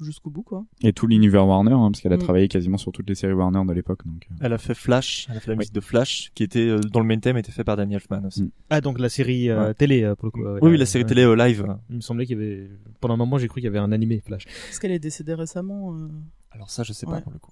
jusqu'au 0.00 0.30
bout 0.30 0.42
quoi 0.42 0.64
Et 0.82 0.92
tout 0.92 1.06
l'univers 1.06 1.46
Warner, 1.46 1.72
hein, 1.72 1.90
parce 1.90 2.00
qu'elle 2.00 2.12
a 2.12 2.16
Mm. 2.16 2.20
travaillé 2.20 2.48
quasiment 2.48 2.76
sur 2.78 2.92
toutes 2.92 3.08
les 3.08 3.14
séries 3.14 3.32
Warner 3.34 3.62
de 3.66 3.72
l'époque. 3.72 4.04
Donc, 4.06 4.26
euh. 4.30 4.34
Elle 4.40 4.52
a 4.52 4.58
fait 4.58 4.74
Flash, 4.74 5.26
elle 5.30 5.36
a 5.36 5.40
fait 5.40 5.50
la 5.50 5.56
musique 5.56 5.72
de 5.74 5.80
Flash, 5.80 6.30
qui 6.34 6.42
était 6.42 6.66
euh, 6.68 6.80
dans 6.80 7.00
le 7.00 7.06
main 7.06 7.18
theme 7.18 7.36
était 7.36 7.52
fait 7.52 7.64
par 7.64 7.76
Daniel 7.76 8.00
Elfman 8.00 8.26
aussi. 8.26 8.42
Mm. 8.44 8.50
Ah, 8.70 8.80
donc 8.80 8.98
la 8.98 9.08
série 9.08 9.50
euh, 9.50 9.68
Ouais. 9.68 9.74
télé, 9.74 10.12
pour 10.18 10.26
le 10.26 10.30
coup. 10.30 10.44
Oui, 10.66 10.76
la 10.76 10.86
série 10.86 11.04
télé 11.06 11.22
euh, 11.22 11.34
live. 11.36 11.66
Il 11.90 11.96
me 11.96 12.00
semblait 12.00 12.26
qu'il 12.26 12.38
y 12.38 12.42
avait. 12.42 12.70
Pendant 13.00 13.14
un 13.14 13.18
moment, 13.18 13.38
j'ai 13.38 13.48
cru 13.48 13.60
qu'il 13.60 13.64
y 13.66 13.68
avait 13.68 13.78
un 13.78 13.92
animé 13.92 14.20
Flash. 14.24 14.44
parce 14.46 14.78
qu'elle 14.78 14.92
est 14.92 14.98
décédée 14.98 15.34
récemment 15.34 15.94
euh. 15.94 16.08
Alors 16.50 16.70
ça, 16.70 16.82
je 16.82 16.92
sais 16.92 17.06
pas 17.06 17.20
pour 17.20 17.32
le 17.32 17.38
coup. 17.38 17.50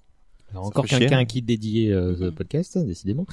Alors, 0.51 0.65
encore 0.67 0.85
quelqu'un 0.85 1.19
hein. 1.19 1.25
qui 1.25 1.41
dédiait 1.41 1.91
euh, 1.91 2.15
ce 2.15 2.29
podcast, 2.29 2.77
décidément. 2.77 3.25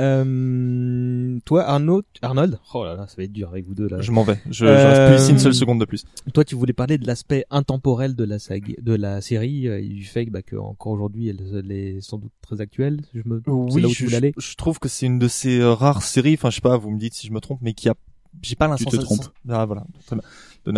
Euh, 0.00 1.38
toi, 1.44 1.64
Arnaud, 1.68 2.02
Arnold, 2.22 2.58
oh 2.74 2.84
là 2.84 2.94
là, 2.96 3.06
ça 3.06 3.14
va 3.16 3.22
être 3.24 3.32
dur 3.32 3.48
avec 3.50 3.66
vous 3.66 3.74
deux 3.74 3.88
là. 3.88 4.00
Je 4.00 4.10
m'en 4.10 4.24
vais. 4.24 4.38
Je, 4.46 4.52
je 4.52 4.64
Euh, 4.66 4.88
reste 4.88 5.12
plus 5.14 5.22
ici 5.22 5.30
une 5.32 5.38
seule 5.38 5.54
seconde 5.54 5.80
de 5.80 5.84
plus. 5.84 6.04
Toi, 6.32 6.44
tu 6.44 6.54
voulais 6.54 6.72
parler 6.72 6.98
de 6.98 7.06
l'aspect 7.06 7.44
intemporel 7.50 8.14
de 8.16 8.24
la 8.24 8.38
saga, 8.38 8.74
de 8.80 8.94
la 8.94 9.20
série, 9.20 9.68
euh, 9.68 9.78
et 9.80 9.88
du 9.88 10.04
fait 10.04 10.26
que, 10.26 10.30
bah, 10.30 10.42
que 10.42 10.56
encore 10.56 10.92
aujourd'hui, 10.92 11.28
elle, 11.28 11.40
elle 11.58 11.72
est 11.72 12.00
sans 12.00 12.18
doute 12.18 12.32
très 12.42 12.60
actuelle. 12.60 13.02
Je 13.14 13.22
me, 13.24 13.42
Oui, 13.46 13.82
là 13.82 13.88
où 13.88 13.92
tu 13.92 14.08
je, 14.08 14.16
aller. 14.16 14.32
je- 14.36 14.50
je 14.50 14.56
trouve 14.56 14.78
que 14.78 14.88
c'est 14.88 15.06
une 15.06 15.18
de 15.18 15.28
ces 15.28 15.60
euh, 15.60 15.72
rares 15.72 16.02
séries. 16.02 16.34
Enfin, 16.34 16.50
je 16.50 16.56
sais 16.56 16.60
pas, 16.60 16.76
vous 16.76 16.90
me 16.90 16.98
dites 16.98 17.14
si 17.14 17.26
je 17.26 17.32
me 17.32 17.40
trompe, 17.40 17.58
mais 17.62 17.72
qui 17.74 17.88
a, 17.88 17.94
j'ai 18.42 18.56
pas 18.56 18.66
Tu 18.66 18.70
l'impression. 18.84 18.90
te 19.00 19.04
trompes. 19.04 19.32
Ah 19.48 19.64
voilà. 19.64 19.84
Très 20.06 20.16
bien. 20.16 20.24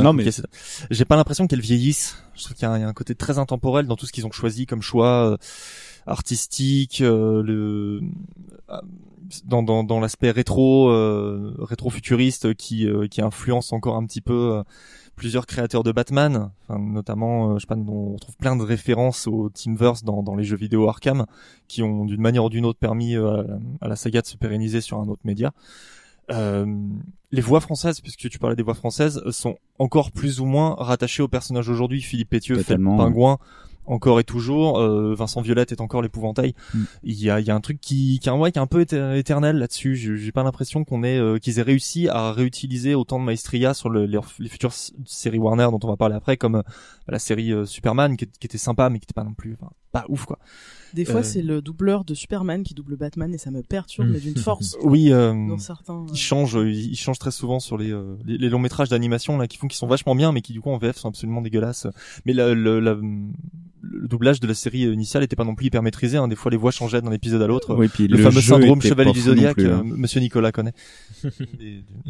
Non, 0.02 0.12
mais- 0.12 0.24
j'ai 0.90 1.04
pas 1.04 1.14
l'impression 1.16 1.46
qu'elle 1.46 1.60
vieillisse. 1.60 2.16
Je 2.34 2.42
trouve 2.44 2.56
qu'il 2.56 2.64
y, 2.64 2.66
a 2.66 2.72
un- 2.72 2.78
il 2.78 2.80
y 2.80 2.84
a 2.84 2.88
un 2.88 2.92
côté 2.92 3.14
très 3.14 3.38
intemporel 3.38 3.86
dans 3.86 3.94
tout 3.96 4.04
ce 4.04 4.12
qu'ils 4.12 4.26
ont 4.26 4.32
choisi 4.32 4.66
comme 4.66 4.82
choix 4.82 5.30
euh, 5.30 5.36
artistique, 6.06 7.00
euh, 7.00 7.42
le 7.42 8.00
dans 9.44 9.62
dans, 9.62 9.84
dans 9.84 10.00
l'aspect 10.00 10.30
rétro 10.30 10.88
euh, 10.90 11.54
rétro 11.58 11.90
futuriste 11.90 12.54
qui 12.54 12.86
euh, 12.86 13.06
qui 13.08 13.20
influence 13.20 13.72
encore 13.72 13.96
un 13.96 14.06
petit 14.06 14.20
peu 14.20 14.54
euh, 14.54 14.62
plusieurs 15.16 15.46
créateurs 15.46 15.82
de 15.82 15.92
Batman, 15.92 16.50
enfin, 16.68 16.78
notamment, 16.78 17.50
euh, 17.50 17.54
je 17.54 17.60
sais 17.60 17.66
pas, 17.66 17.74
on 17.74 18.12
retrouve 18.12 18.36
plein 18.36 18.54
de 18.54 18.62
références 18.62 19.26
au 19.26 19.48
Teamverse 19.48 20.04
dans, 20.04 20.22
dans 20.22 20.36
les 20.36 20.44
jeux 20.44 20.58
vidéo 20.58 20.88
Arkham, 20.88 21.24
qui 21.68 21.82
ont 21.82 22.04
d'une 22.04 22.20
manière 22.20 22.44
ou 22.44 22.50
d'une 22.50 22.66
autre 22.66 22.78
permis 22.78 23.16
euh, 23.16 23.42
à 23.80 23.88
la 23.88 23.96
saga 23.96 24.20
de 24.20 24.26
se 24.26 24.36
pérenniser 24.36 24.82
sur 24.82 24.98
un 24.98 25.08
autre 25.08 25.22
média. 25.24 25.52
Euh, 26.30 26.66
les 27.32 27.40
voix 27.40 27.60
françaises, 27.60 28.00
puisque 28.00 28.28
tu 28.28 28.38
parlais 28.38 28.56
des 28.56 28.62
voix 28.62 28.74
françaises, 28.74 29.22
sont 29.30 29.56
encore 29.78 30.12
plus 30.12 30.40
ou 30.40 30.44
moins 30.44 30.74
rattachées 30.78 31.22
au 31.22 31.28
personnage 31.28 31.68
aujourd'hui. 31.68 32.02
Philippe 32.02 32.30
Pétieux 32.30 32.58
fait 32.58 32.76
le 32.76 32.84
pingouin 32.84 33.38
encore 33.86 34.20
et 34.20 34.24
toujours. 34.24 34.78
Euh, 34.78 35.14
Vincent 35.14 35.40
Violette 35.40 35.72
est 35.72 35.80
encore 35.80 36.02
l'épouvantail. 36.02 36.54
Mm. 36.74 36.82
Il 37.04 37.20
y 37.22 37.30
a, 37.30 37.40
il 37.40 37.46
y 37.46 37.50
a 37.50 37.54
un 37.54 37.60
truc 37.60 37.80
qui, 37.80 38.18
qui, 38.20 38.28
est 38.28 38.32
un- 38.32 38.36
ouais, 38.36 38.52
qui 38.52 38.58
est 38.58 38.62
un 38.62 38.66
peu 38.66 38.80
éter- 38.82 39.16
éternel 39.16 39.56
là-dessus. 39.58 39.96
J'ai 39.96 40.32
pas 40.32 40.42
l'impression 40.42 40.84
qu'on 40.84 41.02
ait, 41.04 41.18
euh, 41.18 41.38
qu'ils 41.38 41.58
aient 41.58 41.62
réussi 41.62 42.08
à 42.08 42.32
réutiliser 42.32 42.94
autant 42.94 43.18
de 43.18 43.24
maestria 43.24 43.74
sur 43.74 43.88
le, 43.90 44.06
les, 44.06 44.18
les 44.38 44.48
futures 44.48 44.72
séries 45.06 45.38
Warner 45.38 45.68
dont 45.70 45.80
on 45.82 45.88
va 45.88 45.96
parler 45.96 46.14
après, 46.14 46.36
comme 46.36 46.56
euh, 46.56 46.62
la 47.08 47.18
série 47.18 47.52
euh, 47.52 47.64
Superman 47.66 48.16
qui, 48.16 48.26
qui 48.26 48.46
était 48.46 48.58
sympa 48.58 48.90
mais 48.90 48.98
qui 48.98 49.04
était 49.04 49.14
pas 49.14 49.24
non 49.24 49.34
plus, 49.34 49.56
enfin, 49.60 49.70
pas 49.92 50.04
ouf 50.08 50.24
quoi. 50.24 50.38
Des 50.94 51.04
fois, 51.04 51.20
Euh, 51.20 51.22
c'est 51.22 51.42
le 51.42 51.60
doubleur 51.62 52.04
de 52.04 52.14
Superman 52.14 52.62
qui 52.62 52.74
double 52.74 52.96
Batman 52.96 53.32
et 53.34 53.38
ça 53.38 53.50
me 53.50 53.62
perturbe, 53.62 54.08
mais 54.10 54.20
d'une 54.20 54.36
force. 54.36 54.76
Oui, 54.82 55.12
euh, 55.12 55.32
Dans 55.48 55.58
certains, 55.58 56.04
ils 56.12 56.16
changent, 56.18 56.56
euh, 56.56 56.70
ils 56.70 56.96
changent 56.96 57.18
très 57.18 57.30
souvent 57.30 57.60
sur 57.60 57.76
les, 57.78 57.92
les, 58.24 58.38
les 58.38 58.48
longs 58.48 58.58
métrages 58.58 58.88
d'animation 58.88 59.38
là 59.38 59.46
qui 59.46 59.56
font 59.58 59.66
qui 59.68 59.76
sont 59.76 59.86
vachement 59.86 60.14
bien, 60.14 60.32
mais 60.32 60.40
qui 60.42 60.52
du 60.52 60.60
coup 60.60 60.70
en 60.70 60.78
VF 60.78 60.96
sont 60.96 61.08
absolument 61.08 61.42
dégueulasses. 61.42 61.86
Mais 62.24 62.32
la- 62.32 62.54
le, 62.54 62.80
la- 62.80 62.98
le 63.88 64.08
doublage 64.08 64.40
de 64.40 64.48
la 64.48 64.54
série 64.54 64.80
initiale 64.82 65.22
était 65.22 65.36
pas 65.36 65.44
non 65.44 65.54
plus 65.54 65.66
hyper 65.66 65.80
maîtrisé. 65.80 66.16
Hein. 66.16 66.26
Des 66.26 66.34
fois, 66.34 66.50
les 66.50 66.56
voix 66.56 66.72
changeaient 66.72 67.00
d'un 67.02 67.12
épisode 67.12 67.40
à 67.40 67.46
l'autre. 67.46 67.76
Oui, 67.76 67.86
puis 67.86 68.08
le, 68.08 68.16
le 68.16 68.22
fameux 68.24 68.40
jeu 68.40 68.54
syndrome 68.54 68.78
était 68.80 68.88
Chevalier 68.88 69.10
pas 69.10 69.14
du 69.14 69.20
Zodiac, 69.20 69.54
plus, 69.56 69.68
hein. 69.68 69.82
Monsieur 69.84 70.18
Nicolas 70.20 70.50
connaît. 70.50 70.72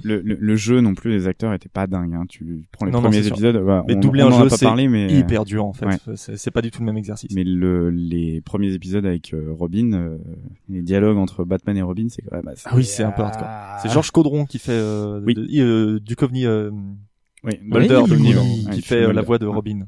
le, 0.02 0.20
le, 0.20 0.34
le 0.40 0.56
jeu 0.56 0.80
non 0.80 0.94
plus, 0.94 1.10
les 1.10 1.26
acteurs 1.26 1.52
étaient 1.52 1.68
pas 1.68 1.86
dingues. 1.86 2.14
Hein. 2.14 2.24
Tu 2.28 2.64
prends 2.72 2.86
les 2.86 2.92
Non, 2.92 3.02
premiers 3.02 3.26
épisodes, 3.26 3.62
Mais 3.86 3.94
on, 3.94 4.00
doubler 4.00 4.22
on 4.22 4.28
un 4.28 4.42
jeu, 4.42 4.48
pas 4.48 4.56
c'est 4.56 4.66
mais 4.88 5.12
hyper 5.18 5.44
dur 5.44 5.64
en 5.64 5.72
fait. 5.72 5.86
Ouais. 5.86 5.96
C'est- 6.16 6.36
C'est 6.36 6.50
pas 6.50 6.62
du 6.62 6.70
tout 6.70 6.80
le 6.80 6.86
même 6.86 6.96
exercice. 6.96 7.30
Mais 7.34 7.44
le, 7.44 7.90
les 7.90 8.40
premiers 8.40 8.65
épisodes 8.74 9.04
avec 9.06 9.32
euh, 9.34 9.52
Robin, 9.52 9.92
euh, 9.92 10.18
les 10.68 10.82
dialogues 10.82 11.16
entre 11.18 11.44
Batman 11.44 11.76
et 11.76 11.82
Robin, 11.82 12.06
c'est 12.10 12.22
quand 12.22 12.36
même 12.36 12.48
assez... 12.48 12.62
Ah 12.66 12.74
oui, 12.76 12.84
c'est 12.84 13.02
un 13.02 13.12
peu 13.12 13.22
hardcore. 13.22 13.48
C'est 13.82 13.90
Georges 13.92 14.10
Caudron 14.10 14.46
qui 14.46 14.58
fait 14.58 14.72
euh, 14.72 15.20
Oui. 15.24 15.34
de- 15.34 15.46
euh, 15.60 16.00
Duchovny, 16.00 16.46
euh, 16.46 16.70
Oui, 17.44 17.58
Mulder, 17.62 17.96
Oui, 17.96 18.02
Duchovny, 18.04 18.34
oui, 18.34 18.74
qui 18.74 18.82
fait 18.82 19.02
euh, 19.02 19.12
la 19.12 19.22
voix 19.22 19.38
de 19.38 19.46
Robin. 19.46 19.86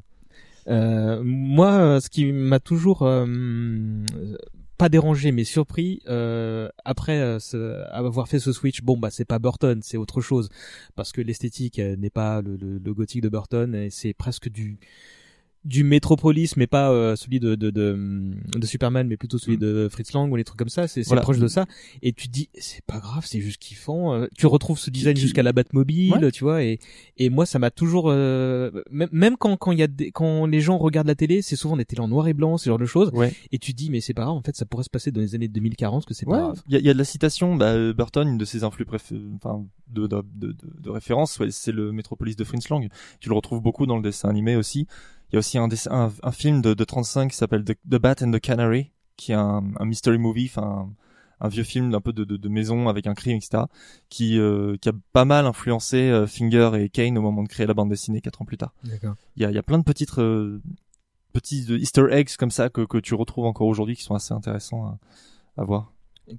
Euh, 0.67 1.21
moi, 1.23 1.99
ce 2.01 2.09
qui 2.09 2.31
m'a 2.31 2.59
toujours 2.59 3.01
euh, 3.03 3.25
pas 4.77 4.87
dérangé, 4.89 5.31
mais 5.31 5.43
surpris 5.43 6.01
euh, 6.07 6.69
après 6.85 7.19
euh, 7.19 7.39
ce- 7.39 7.83
avoir 7.91 8.27
fait 8.27 8.39
ce 8.39 8.51
switch. 8.53 8.81
Bon, 8.83 8.97
bah 8.97 9.09
c'est 9.09 9.25
pas 9.25 9.39
Burton, 9.39 9.79
c'est 9.81 9.97
autre 9.97 10.21
chose 10.21 10.49
parce 10.95 11.11
que 11.11 11.21
l'esthétique 11.21 11.79
euh, 11.79 11.95
n'est 11.95 12.09
pas 12.11 12.41
le, 12.41 12.55
le, 12.55 12.77
le 12.77 12.93
gothique 12.93 13.21
de 13.21 13.29
Burton 13.29 13.73
et 13.73 13.89
c'est 13.89 14.13
presque 14.13 14.47
du 14.49 14.77
du 15.65 15.83
Metropolis, 15.83 16.55
mais 16.55 16.67
pas 16.67 16.89
euh, 16.91 17.15
celui 17.17 17.39
de, 17.39 17.55
de, 17.55 17.69
de, 17.69 17.97
de 18.57 18.65
Superman, 18.65 19.07
mais 19.07 19.17
plutôt 19.17 19.37
celui 19.37 19.57
de 19.57 19.87
Fritz 19.91 20.13
Lang 20.13 20.31
ou 20.31 20.35
les 20.37 20.43
trucs 20.45 20.57
comme 20.57 20.69
ça. 20.69 20.87
C'est 20.87 21.03
c'est 21.03 21.09
Voilà. 21.09 21.21
proche 21.21 21.37
de 21.39 21.47
ça. 21.47 21.65
Et 22.01 22.13
tu 22.13 22.27
te 22.27 22.31
dis, 22.33 22.49
c'est 22.57 22.83
pas 22.85 22.99
grave, 22.99 23.25
c'est 23.27 23.41
juste 23.41 23.57
kiffant. 23.61 24.13
Euh, 24.13 24.27
tu 24.37 24.45
retrouves 24.47 24.79
ce 24.79 24.89
design 24.89 25.17
jusqu'à 25.17 25.43
la 25.43 25.51
Batmobile, 25.51 26.13
Ouais. 26.13 26.31
tu 26.31 26.43
vois. 26.45 26.63
Et, 26.63 26.79
et 27.17 27.29
moi, 27.29 27.45
ça 27.45 27.59
m'a 27.59 27.71
toujours, 27.71 28.05
euh, 28.09 28.71
même, 28.89 29.35
quand 29.37 29.57
quand 29.57 29.71
il 29.73 29.79
y 29.79 29.83
a 29.83 29.87
des, 29.87 30.11
quand 30.11 30.45
les 30.45 30.61
gens 30.61 30.77
regardent 30.77 31.07
la 31.07 31.15
télé, 31.15 31.41
c'est 31.41 31.55
souvent 31.57 31.75
des 31.77 31.85
télés 31.85 32.01
en 32.01 32.07
noir 32.07 32.27
et 32.27 32.33
blanc, 32.33 32.57
ce 32.57 32.69
genre 32.69 32.79
de 32.79 32.85
choses. 32.85 33.09
Ouais. 33.13 33.33
Et 33.51 33.59
tu 33.59 33.73
te 33.73 33.77
dis, 33.77 33.89
mais 33.89 33.99
c'est 33.99 34.13
pas 34.13 34.23
grave. 34.23 34.35
En 34.35 34.41
fait, 34.41 34.55
ça 34.55 34.65
pourrait 34.65 34.83
se 34.85 34.89
passer 34.89 35.11
dans 35.11 35.19
les 35.21 35.35
années 35.35 35.47
2040, 35.49 36.05
que 36.05 36.13
c'est 36.13 36.25
Ouais, 36.25 36.37
pas 36.37 36.41
grave. 36.43 36.61
il 36.69 36.73
y 36.73 36.77
a, 36.77 36.79
y 36.79 36.89
a 36.89 36.93
de 36.93 36.97
la 36.97 37.03
citation. 37.03 37.55
Bah, 37.57 37.73
euh, 37.73 37.93
Burton, 37.93 38.27
une 38.29 38.37
de 38.37 38.45
ses 38.45 38.63
influx 38.63 38.85
préf... 38.85 39.11
enfin, 39.35 39.65
de, 39.89 40.07
de, 40.07 40.21
de, 40.35 40.47
de, 40.53 40.55
de 40.81 40.89
référence, 40.89 41.37
ouais, 41.39 41.51
c'est 41.51 41.71
le 41.71 41.91
Metropolis 41.91 42.35
de 42.35 42.43
Fritz 42.43 42.69
Lang. 42.69 42.87
Tu 43.19 43.27
le 43.29 43.35
retrouves 43.35 43.61
beaucoup 43.61 43.85
dans 43.85 43.97
le 43.97 44.03
dessin 44.03 44.29
animé 44.29 44.55
aussi. 44.55 44.87
Il 45.31 45.35
y 45.35 45.37
a 45.37 45.39
aussi 45.39 45.57
un, 45.57 45.67
dessin, 45.67 45.91
un, 45.91 46.11
un 46.23 46.31
film 46.31 46.61
de, 46.61 46.73
de 46.73 46.83
35 46.83 47.31
qui 47.31 47.37
s'appelle 47.37 47.63
The, 47.63 47.73
The 47.89 47.97
Bat 47.97 48.15
and 48.23 48.31
the 48.31 48.39
Canary, 48.39 48.91
qui 49.15 49.31
est 49.31 49.35
un, 49.35 49.63
un 49.77 49.85
mystery 49.85 50.17
movie, 50.17 50.45
enfin 50.45 50.89
un, 51.39 51.47
vieux 51.49 51.63
film 51.63 51.93
un 51.93 52.01
peu 52.01 52.13
de, 52.13 52.23
de, 52.23 52.35
de 52.37 52.49
maison 52.49 52.89
avec 52.89 53.05
un 53.07 53.13
crime, 53.13 53.37
etc., 53.37 53.63
qui, 54.09 54.39
euh, 54.39 54.75
qui 54.81 54.89
a 54.89 54.93
pas 55.13 55.25
mal 55.25 55.45
influencé 55.45 55.97
euh, 55.97 56.25
Finger 56.25 56.71
et 56.79 56.89
Kane 56.89 57.17
au 57.17 57.21
moment 57.21 57.43
de 57.43 57.47
créer 57.47 57.67
la 57.67 57.73
bande 57.73 57.89
dessinée 57.89 58.21
quatre 58.21 58.41
ans 58.41 58.45
plus 58.45 58.57
tard. 58.57 58.73
Il 59.35 59.43
y 59.43 59.45
a, 59.45 59.51
il 59.51 59.55
y 59.55 59.59
a 59.59 59.63
plein 59.63 59.77
de 59.77 59.83
petites 59.83 60.17
euh, 60.17 60.61
petits 61.33 61.65
euh, 61.69 61.77
Easter 61.77 62.07
eggs 62.11 62.35
comme 62.37 62.51
ça 62.51 62.69
que, 62.69 62.81
que 62.81 62.97
tu 62.97 63.13
retrouves 63.13 63.45
encore 63.45 63.67
aujourd'hui 63.67 63.95
qui 63.95 64.03
sont 64.03 64.15
assez 64.15 64.33
intéressants 64.33 64.85
à, 64.85 64.99
à 65.61 65.63
voir. 65.63 65.93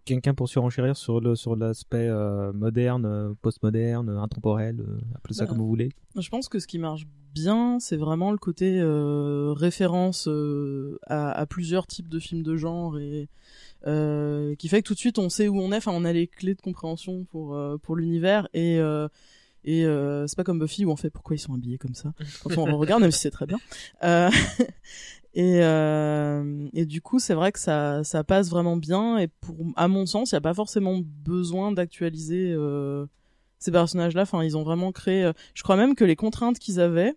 Quelqu'un 0.04 0.34
pour 0.34 0.48
surenchérir 0.48 0.96
sur 0.96 1.20
le 1.20 1.34
sur 1.36 1.56
l'aspect 1.56 2.08
euh, 2.08 2.52
moderne, 2.52 3.04
euh, 3.06 3.34
postmoderne, 3.42 4.08
intemporel, 4.10 4.80
euh, 4.80 4.98
appelez 5.14 5.34
ça 5.34 5.44
Bah, 5.44 5.48
comme 5.50 5.58
vous 5.58 5.68
voulez. 5.68 5.90
Je 6.16 6.28
pense 6.28 6.48
que 6.48 6.58
ce 6.58 6.66
qui 6.66 6.78
marche 6.78 7.06
bien, 7.34 7.78
c'est 7.80 7.96
vraiment 7.96 8.32
le 8.32 8.38
côté 8.38 8.78
euh, 8.80 9.52
référence 9.52 10.28
à, 11.06 11.30
à 11.30 11.46
plusieurs 11.46 11.86
types 11.86 12.08
de 12.08 12.18
films 12.18 12.42
de 12.42 12.56
genre 12.56 12.98
et 12.98 13.28
qui 13.84 14.68
fait 14.68 14.82
que 14.82 14.86
tout 14.86 14.94
de 14.94 14.98
suite 14.98 15.18
on 15.18 15.28
sait 15.28 15.48
où 15.48 15.60
on 15.60 15.72
est. 15.72 15.76
Enfin, 15.76 15.92
on 15.94 16.04
a 16.04 16.12
les 16.12 16.26
clés 16.26 16.54
de 16.54 16.60
compréhension 16.60 17.24
pour 17.24 17.58
pour 17.82 17.96
l'univers 17.96 18.48
et 18.54 18.80
et 19.64 19.84
euh, 19.84 20.26
c'est 20.26 20.36
pas 20.36 20.44
comme 20.44 20.58
Buffy 20.58 20.84
où 20.84 20.90
on 20.90 20.96
fait 20.96 21.10
pourquoi 21.10 21.36
ils 21.36 21.38
sont 21.38 21.54
habillés 21.54 21.78
comme 21.78 21.94
ça 21.94 22.12
quand 22.42 22.56
on 22.56 22.78
regarde, 22.78 23.02
même 23.02 23.10
si 23.10 23.20
c'est 23.20 23.30
très 23.30 23.46
bien. 23.46 23.58
Euh, 24.02 24.30
et 25.34 25.60
euh, 25.62 26.68
du 26.74 27.00
coup, 27.00 27.18
c'est 27.18 27.34
vrai 27.34 27.52
que 27.52 27.58
ça 27.58 28.02
ça 28.04 28.24
passe 28.24 28.50
vraiment 28.50 28.76
bien 28.76 29.18
et 29.18 29.28
pour 29.28 29.56
à 29.76 29.88
mon 29.88 30.06
sens, 30.06 30.32
il 30.32 30.34
y 30.34 30.38
a 30.38 30.40
pas 30.40 30.54
forcément 30.54 31.00
besoin 31.24 31.72
d'actualiser. 31.72 32.52
Euh, 32.52 33.06
ces 33.60 33.70
personnages-là, 33.70 34.22
enfin, 34.22 34.42
ils 34.42 34.56
ont 34.56 34.62
vraiment 34.62 34.90
créé. 34.90 35.22
euh, 35.24 35.32
je 35.54 35.62
crois 35.62 35.76
même 35.76 35.94
que 35.94 36.04
les 36.04 36.16
contraintes 36.16 36.58
qu'ils 36.58 36.80
avaient 36.80 37.14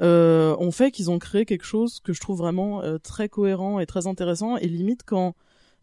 euh, 0.00 0.56
ont 0.58 0.72
fait 0.72 0.90
qu'ils 0.90 1.10
ont 1.10 1.18
créé 1.18 1.44
quelque 1.44 1.64
chose 1.64 2.00
que 2.00 2.12
je 2.12 2.20
trouve 2.20 2.38
vraiment 2.38 2.82
euh, 2.82 2.98
très 2.98 3.28
cohérent 3.28 3.78
et 3.78 3.86
très 3.86 4.06
intéressant. 4.06 4.56
Et 4.56 4.66
limite 4.66 5.02
quand 5.06 5.34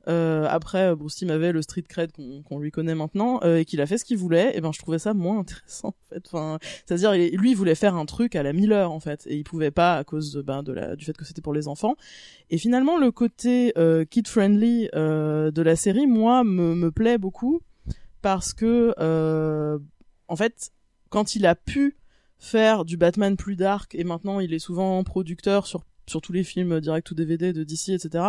euh, 0.07 0.47
après 0.49 0.95
Bruce 0.95 1.15
Timm 1.15 1.29
avait 1.29 1.51
le 1.51 1.61
street 1.61 1.83
cred 1.87 2.11
qu'on 2.45 2.59
lui 2.59 2.71
connaît 2.71 2.95
maintenant 2.95 3.41
euh, 3.43 3.57
et 3.57 3.65
qu'il 3.65 3.81
a 3.81 3.85
fait 3.85 3.97
ce 3.97 4.05
qu'il 4.05 4.17
voulait, 4.17 4.57
et 4.57 4.61
ben 4.61 4.71
je 4.71 4.79
trouvais 4.79 4.99
ça 4.99 5.13
moins 5.13 5.39
intéressant 5.39 5.89
en 5.89 6.13
fait. 6.13 6.23
Enfin, 6.27 6.59
c'est-à-dire 6.85 7.11
lui 7.13 7.51
il 7.51 7.55
voulait 7.55 7.75
faire 7.75 7.95
un 7.95 8.05
truc 8.05 8.35
à 8.35 8.43
la 8.43 8.53
Miller 8.53 8.91
en 8.91 8.99
fait 8.99 9.27
et 9.27 9.35
il 9.35 9.43
pouvait 9.43 9.71
pas 9.71 9.97
à 9.97 10.03
cause 10.03 10.33
de, 10.33 10.41
ben, 10.41 10.63
de 10.63 10.71
la, 10.71 10.95
du 10.95 11.05
fait 11.05 11.15
que 11.15 11.25
c'était 11.25 11.41
pour 11.41 11.53
les 11.53 11.67
enfants. 11.67 11.95
Et 12.49 12.57
finalement 12.57 12.97
le 12.97 13.11
côté 13.11 13.73
euh, 13.77 14.05
kid 14.05 14.27
friendly 14.27 14.89
euh, 14.95 15.51
de 15.51 15.61
la 15.61 15.75
série, 15.75 16.07
moi 16.07 16.43
me, 16.43 16.75
me 16.75 16.91
plaît 16.91 17.17
beaucoup 17.17 17.61
parce 18.21 18.53
que 18.53 18.93
euh, 18.99 19.77
en 20.27 20.35
fait 20.35 20.71
quand 21.09 21.35
il 21.35 21.45
a 21.45 21.55
pu 21.55 21.97
faire 22.37 22.85
du 22.85 22.95
Batman 22.95 23.35
plus 23.35 23.57
dark 23.57 23.93
et 23.95 24.03
maintenant 24.03 24.39
il 24.39 24.53
est 24.53 24.59
souvent 24.59 25.03
producteur 25.03 25.67
sur 25.67 25.83
sur 26.09 26.21
tous 26.21 26.33
les 26.33 26.43
films 26.43 26.79
direct 26.79 27.09
ou 27.11 27.15
DVD 27.15 27.53
de 27.53 27.63
DC 27.63 27.89
etc 27.89 28.25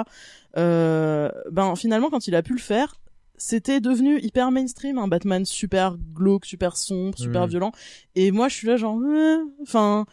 euh, 0.56 1.30
ben 1.50 1.74
finalement 1.76 2.10
quand 2.10 2.26
il 2.26 2.34
a 2.34 2.42
pu 2.42 2.52
le 2.52 2.60
faire 2.60 3.00
c'était 3.40 3.80
devenu 3.80 4.20
hyper 4.20 4.50
mainstream 4.50 4.98
un 4.98 5.08
Batman 5.08 5.44
super 5.46 5.96
glauque 6.14 6.44
super 6.44 6.76
sombre 6.76 7.18
super 7.18 7.46
violent. 7.46 7.72
Et 8.14 8.32
moi 8.32 8.48
je 8.48 8.54
suis 8.54 8.66
là 8.66 8.76
genre 8.76 9.00
euh, 9.00 9.38
enfin 9.62 10.04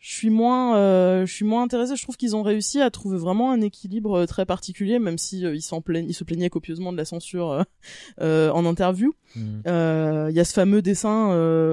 je 0.00 0.12
suis 0.14 0.30
moins 0.30 0.76
euh, 0.76 1.26
je 1.26 1.32
suis 1.32 1.44
moins 1.44 1.62
intéressée 1.62 1.94
je 1.94 2.02
trouve 2.02 2.16
qu'ils 2.16 2.34
ont 2.34 2.42
réussi 2.42 2.80
à 2.80 2.90
trouver 2.90 3.18
vraiment 3.18 3.52
un 3.52 3.60
équilibre 3.60 4.20
euh, 4.20 4.26
très 4.26 4.46
particulier 4.46 4.98
même 4.98 5.18
si 5.18 5.44
euh, 5.44 5.54
ils 5.54 5.60
s'en 5.62 5.82
plaignent 5.82 6.08
ils 6.08 6.14
se 6.14 6.24
plaignaient 6.24 6.48
copieusement 6.48 6.90
de 6.90 6.96
la 6.96 7.04
censure 7.04 7.50
euh, 7.50 7.62
euh, 8.20 8.50
en 8.50 8.64
interview 8.64 9.14
Mhm. 9.36 9.62
euh, 9.68 10.26
il 10.30 10.34
y 10.34 10.40
a 10.40 10.44
ce 10.44 10.52
fameux 10.52 10.82
dessin 10.82 11.28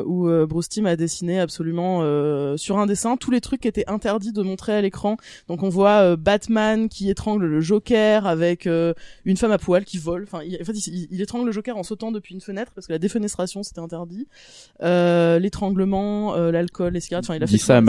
où 0.06 0.28
euh, 0.30 0.46
Bruce 0.46 0.70
Timm 0.70 0.86
a 0.86 0.96
dessiné 0.96 1.40
absolument 1.40 2.02
euh, 2.04 2.56
sur 2.56 2.78
un 2.78 2.86
dessin 2.86 3.18
tous 3.18 3.32
les 3.32 3.42
trucs 3.42 3.62
qui 3.62 3.68
étaient 3.68 3.90
interdits 3.90 4.32
de 4.32 4.44
montrer 4.44 4.74
à 4.74 4.82
l'écran. 4.82 5.18
Donc 5.48 5.64
on 5.64 5.70
voit 5.70 6.16
Batman 6.16 6.88
qui 6.88 7.10
étrangle 7.10 7.48
le 7.48 7.60
Joker 7.60 8.28
avec 8.28 8.68
une 8.68 9.38
femme 9.38 9.52
à 9.52 9.58
poil 9.58 9.86
qui 9.86 9.98
vole. 9.98 10.24
Enfin, 10.24 10.44
il, 10.44 10.56
en 10.62 10.66
fait, 10.66 10.74
il, 10.88 11.08
il 11.10 11.20
étrangle 11.20 11.48
le 11.48 11.52
Joker 11.52 11.76
en 11.78 11.82
sautant 11.82 12.12
depuis 12.12 12.36
une 12.36 12.42
fenêtre 12.42 12.74
parce 12.76 12.86
que 12.86 12.94
la 12.94 13.00
défenestration 13.00 13.64
c'était 13.64 13.82
interdit. 13.82 14.28
Euh, 14.84 15.40
L'étranglement, 15.40 16.36
l'alcool, 16.36 16.94
les 16.94 17.00
cigarettes. 17.00 17.26
Enfin, 17.26 17.36
il 17.36 17.44
a 17.44 17.48
fait 17.48 17.58
ça 17.58 17.78
à 17.78 17.82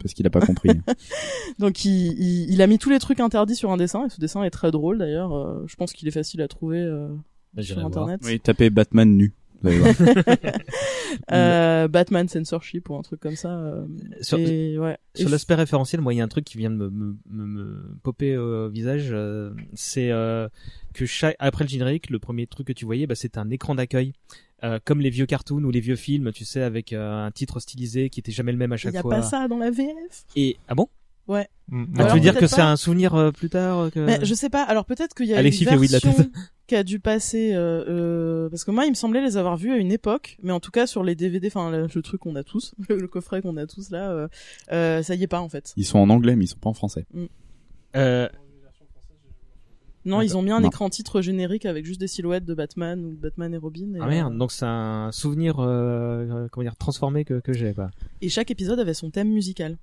parce 0.00 0.14
qu'il 0.14 0.26
a 0.26 0.30
pas 0.30 0.40
compris. 0.40 0.70
Donc 1.58 1.84
il, 1.84 2.12
il, 2.18 2.50
il 2.52 2.62
a 2.62 2.66
mis 2.66 2.78
tous 2.78 2.90
les 2.90 2.98
trucs 2.98 3.20
interdits 3.20 3.56
sur 3.56 3.70
un 3.70 3.76
dessin 3.76 4.06
et 4.06 4.08
ce 4.10 4.20
dessin 4.20 4.42
est 4.44 4.50
très 4.50 4.70
drôle 4.70 4.98
d'ailleurs. 4.98 5.32
Euh, 5.34 5.64
je 5.66 5.76
pense 5.76 5.92
qu'il 5.92 6.08
est 6.08 6.12
facile 6.12 6.42
à 6.42 6.48
trouver 6.48 6.78
euh, 6.80 7.08
Bah, 7.54 7.62
sur 7.62 7.74
voir. 7.76 7.86
internet. 7.86 8.20
oui, 8.24 8.40
tapez 8.40 8.70
Batman 8.70 9.08
nu. 9.16 9.32
Euh, 11.30 11.88
Batman 11.88 12.26
censorship 12.28 12.88
ou 12.90 12.96
un 12.96 13.02
truc 13.02 13.20
comme 13.20 13.36
ça. 13.36 13.50
euh, 13.58 13.84
Sur- 14.20 14.38
ouais. 14.38 14.96
L'aspect 15.20 15.54
référentiel, 15.54 16.00
moi, 16.00 16.14
il 16.14 16.16
y 16.16 16.20
a 16.20 16.24
un 16.24 16.28
truc 16.28 16.44
qui 16.44 16.58
vient 16.58 16.70
de 16.70 16.76
me, 16.76 16.88
me, 16.90 17.16
me, 17.30 17.46
me 17.46 17.96
popper 18.02 18.36
au 18.36 18.68
visage. 18.70 19.10
euh, 19.12 19.50
c'est 19.74 20.10
euh, 20.10 20.48
que 20.94 21.06
chaque, 21.06 21.36
après 21.38 21.64
le 21.64 21.68
générique, 21.68 22.10
le 22.10 22.18
premier 22.18 22.46
truc 22.46 22.66
que 22.66 22.72
tu 22.72 22.84
voyais, 22.84 23.06
bah, 23.06 23.14
c'était 23.14 23.38
un 23.38 23.50
écran 23.50 23.74
d'accueil. 23.74 24.14
Euh, 24.64 24.78
comme 24.84 25.00
les 25.00 25.10
vieux 25.10 25.26
cartoons 25.26 25.62
ou 25.64 25.70
les 25.70 25.80
vieux 25.80 25.96
films, 25.96 26.32
tu 26.32 26.44
sais, 26.44 26.62
avec 26.62 26.92
euh, 26.92 27.26
un 27.26 27.30
titre 27.30 27.58
stylisé 27.58 28.10
qui 28.10 28.20
était 28.20 28.32
jamais 28.32 28.52
le 28.52 28.58
même 28.58 28.72
à 28.72 28.76
Il 28.76 28.78
chaque 28.78 28.94
y 28.94 28.98
a 28.98 29.02
fois. 29.02 29.16
pas 29.16 29.22
ça 29.22 29.48
dans 29.48 29.58
la 29.58 29.70
VF. 29.70 30.24
Et 30.36 30.56
ah 30.68 30.74
bon? 30.74 30.88
Ouais. 31.28 31.48
Mm. 31.68 31.84
Alors, 31.96 32.08
tu 32.08 32.14
veux 32.14 32.20
dire 32.20 32.36
que 32.36 32.46
c'est 32.46 32.60
un 32.60 32.76
souvenir 32.76 33.14
euh, 33.14 33.30
plus 33.30 33.48
tard 33.48 33.90
que... 33.90 34.00
Mais 34.00 34.24
je 34.24 34.34
sais 34.34 34.50
pas. 34.50 34.62
Alors 34.62 34.84
peut-être 34.84 35.14
qu'il 35.14 35.26
y 35.26 35.34
a 35.34 35.38
Alexis 35.38 35.64
une 35.64 35.70
fait 35.70 35.76
oui 35.76 35.88
de 35.88 35.92
la 35.92 35.98
version 35.98 36.22
tête. 36.22 36.32
qui 36.66 36.76
a 36.76 36.84
dû 36.84 37.00
passer 37.00 37.52
euh, 37.52 37.84
euh, 37.88 38.48
parce 38.48 38.64
que 38.64 38.70
moi 38.70 38.86
il 38.86 38.90
me 38.90 38.94
semblait 38.94 39.20
les 39.20 39.36
avoir 39.36 39.56
vus 39.56 39.72
à 39.72 39.76
une 39.76 39.92
époque, 39.92 40.38
mais 40.42 40.52
en 40.52 40.60
tout 40.60 40.70
cas 40.70 40.86
sur 40.86 41.02
les 41.02 41.14
DVD, 41.14 41.48
enfin 41.48 41.70
le, 41.70 41.86
le 41.92 42.02
truc 42.02 42.20
qu'on 42.20 42.36
a 42.36 42.44
tous, 42.44 42.74
le, 42.88 43.06
coffret 43.08 43.42
qu'on 43.42 43.56
a 43.56 43.66
tous 43.66 43.90
là, 43.90 44.10
euh, 44.10 44.28
euh, 44.72 45.02
ça 45.02 45.14
y 45.14 45.22
est 45.22 45.28
pas 45.28 45.40
en 45.40 45.48
fait. 45.48 45.72
Ils 45.76 45.84
sont 45.84 45.98
en 45.98 46.08
anglais, 46.10 46.36
mais 46.36 46.44
ils 46.44 46.48
sont 46.48 46.58
pas 46.58 46.70
en 46.70 46.74
français. 46.74 47.04
Euh, 47.94 48.28
Non, 50.04 50.20
ils 50.20 50.36
ont 50.36 50.42
mis 50.42 50.50
un 50.50 50.60
Non. 50.60 50.68
écran 50.68 50.88
titre 50.88 51.20
générique 51.22 51.64
avec 51.64 51.84
juste 51.84 52.00
des 52.00 52.08
silhouettes 52.08 52.44
de 52.44 52.54
Batman 52.54 53.04
ou 53.04 53.10
de 53.14 53.20
Batman 53.20 53.54
et 53.54 53.56
Robin. 53.58 53.94
Et, 53.94 53.98
Ah 54.00 54.06
merde, 54.06 54.32
euh, 54.34 54.38
donc 54.38 54.50
c'est 54.52 54.66
un 54.66 55.10
souvenir, 55.12 55.60
euh, 55.60 55.66
euh, 55.66 56.48
comment 56.50 56.64
dire, 56.64 56.76
transformé 56.76 57.24
que, 57.24 57.40
que 57.40 57.52
j'ai, 57.52 57.72
quoi. 57.72 57.90
et 58.20 58.28
chaque 58.28 58.50
épisode 58.50 58.80
avait 58.80 58.94
son 58.94 59.10
thème 59.10 59.28
musical. 59.30 59.76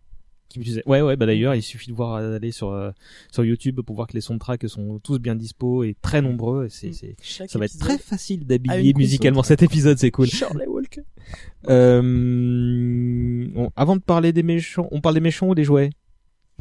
Qui 0.49 0.57
me 0.57 0.63
disait, 0.63 0.81
ouais, 0.87 0.99
ouais, 1.01 1.15
bah 1.15 1.27
d'ailleurs, 1.27 1.53
il 1.53 1.61
suffit 1.61 1.91
de 1.91 1.95
voir 1.95 2.15
euh, 2.15 2.37
aller 2.37 2.51
sur 2.51 2.71
euh, 2.71 2.89
sur 3.31 3.45
YouTube 3.45 3.81
pour 3.81 3.95
voir 3.95 4.07
que 4.07 4.13
les 4.13 4.21
soundtracks 4.21 4.67
sont 4.67 4.97
tous 4.97 5.19
bien 5.19 5.35
dispo 5.35 5.83
et 5.83 5.95
très 6.01 6.23
nombreux. 6.23 6.65
Et 6.65 6.69
c'est, 6.69 6.91
c'est, 6.91 7.15
Chaque 7.21 7.51
ça 7.51 7.59
va 7.59 7.65
être 7.65 7.77
très 7.77 7.99
facile 7.99 8.47
d'habiller 8.47 8.93
musicalement 8.95 9.43
cet 9.43 9.61
épisode, 9.61 9.99
c'est 9.99 10.09
cool. 10.09 10.25
Shirley 10.25 10.65
Walker. 10.65 11.03
Bon, 13.53 13.71
avant 13.75 13.95
de 13.95 14.01
parler 14.01 14.33
des 14.33 14.41
méchants, 14.43 14.87
on 14.91 15.01
parle 15.01 15.15
des 15.15 15.21
méchants 15.21 15.47
ou 15.49 15.55
des 15.55 15.63
jouets? 15.63 15.91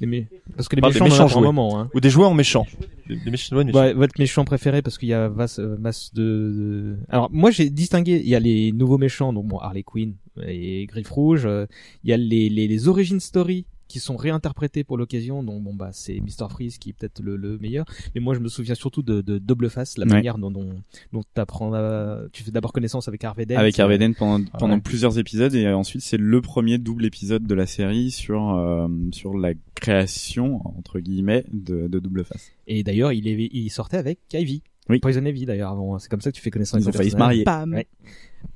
Les 0.01 0.07
mé- 0.07 0.27
Parce 0.57 0.69
que 0.69 0.77
les 0.77 0.83
Enfin, 0.85 0.93
des 0.93 1.01
méchants, 1.05 1.25
méchants 1.25 1.41
moment. 1.41 1.79
Hein. 1.81 1.91
Ou 1.95 2.01
des 2.01 2.11
joueurs 2.11 2.35
méchants. 2.35 2.67
Des, 3.09 3.17
des 3.17 3.31
méchants, 3.31 3.57
ouais, 3.57 3.65
des 3.65 3.73
Ouais, 3.73 3.87
méchants. 3.89 3.99
votre 3.99 4.15
méchant 4.19 4.45
préféré 4.45 4.83
parce 4.83 4.97
qu'il 4.99 5.09
y 5.09 5.15
a 5.15 5.29
masse, 5.29 5.59
euh, 5.59 5.77
masse 5.79 6.13
de, 6.15 6.23
de- 6.23 6.97
Alors 7.09 7.29
moi 7.33 7.51
j'ai 7.51 7.69
distingué, 7.71 8.21
il 8.23 8.29
y 8.29 8.35
a 8.35 8.41
les 8.41 8.71
nouveaux 8.73 8.99
méchants, 8.99 9.33
donc 9.33 9.47
bon 9.47 9.59
Harley 9.59 9.83
Quinn 9.83 10.15
et 10.47 10.87
Griffe 10.87 11.11
Rouge, 11.11 11.47
euh, 11.47 11.67
il 12.05 12.11
y 12.11 12.13
a 12.13 12.17
les, 12.17 12.49
les, 12.49 12.69
les 12.69 12.89
origin 12.89 13.19
story 13.19 13.65
qui 13.89 13.99
sont 14.01 14.17
réinterprétés 14.17 14.85
pour 14.85 14.97
l'occasion, 14.99 15.43
donc 15.43 15.63
bon 15.63 15.75
bah 15.75 15.91
c'est 15.93 16.21
Mr 16.21 16.49
Freeze 16.51 16.79
qui 16.79 16.91
est 16.91 16.93
peut-être 16.93 17.21
le, 17.21 17.37
le 17.37 17.59
meilleur, 17.59 17.87
mais 18.15 18.21
moi 18.21 18.35
je 18.35 18.41
me 18.41 18.49
souviens 18.49 18.75
surtout 18.75 19.03
de, 19.03 19.21
de 19.23 19.39
Double 19.39 19.71
Face, 19.71 19.97
la 19.99 20.05
Ouais. 20.07 20.13
manière 20.13 20.39
dont, 20.39 20.51
dont, 20.51 20.77
dont 21.13 21.23
t'apprends 21.35 21.73
à- 21.75 22.21
tu 22.33 22.43
fais 22.45 22.51
d'abord 22.51 22.73
connaissance 22.73 23.09
avec 23.09 23.25
Harvey 23.25 23.47
Dent. 23.47 23.57
avec 23.57 23.79
Harvey 23.81 23.99
Dent 23.99 24.13
pendant, 24.13 24.45
Ah 24.53 24.79
plusieurs 24.85 25.19
épisodes 25.19 25.55
et 25.55 25.67
ensuite 25.73 26.03
c'est 26.03 26.17
le 26.19 26.41
premier 26.41 26.79
double 26.79 27.05
épisode 27.07 27.47
de 27.47 27.55
la 27.55 27.67
série 27.67 28.11
sur 28.11 28.51
euh, 28.55 28.87
sur 29.13 29.37
la 29.37 29.53
création 29.75 30.61
entre 30.79 31.01
guillemets 31.01 31.45
de, 31.53 31.89
de 31.89 31.99
Double 31.99 32.25
Face. 32.25 32.53
Et 32.67 32.83
d'ailleurs 32.83 33.13
il, 33.13 33.27
est, 33.27 33.49
il 33.53 33.71
sortait 33.71 33.97
avec 33.97 34.19
Ivy. 34.35 34.63
Oui. 34.89 34.99
Poison 35.01 35.25
Ivy 35.25 35.45
d'ailleurs 35.47 35.73
avant, 35.73 35.95
hein. 35.95 35.99
c'est 35.99 36.09
comme 36.11 36.21
ça 36.21 36.31
que 36.31 36.37
tu 36.37 36.43
fais 36.43 36.51
connaissance 36.51 36.81
Ils 36.81 36.85
avec 36.85 36.89
ont 36.89 36.99
le 36.99 36.99
failli 36.99 37.11
se 37.11 37.17
marier. 37.17 37.45
Bam. 37.45 37.75
Ouais. 37.75 37.87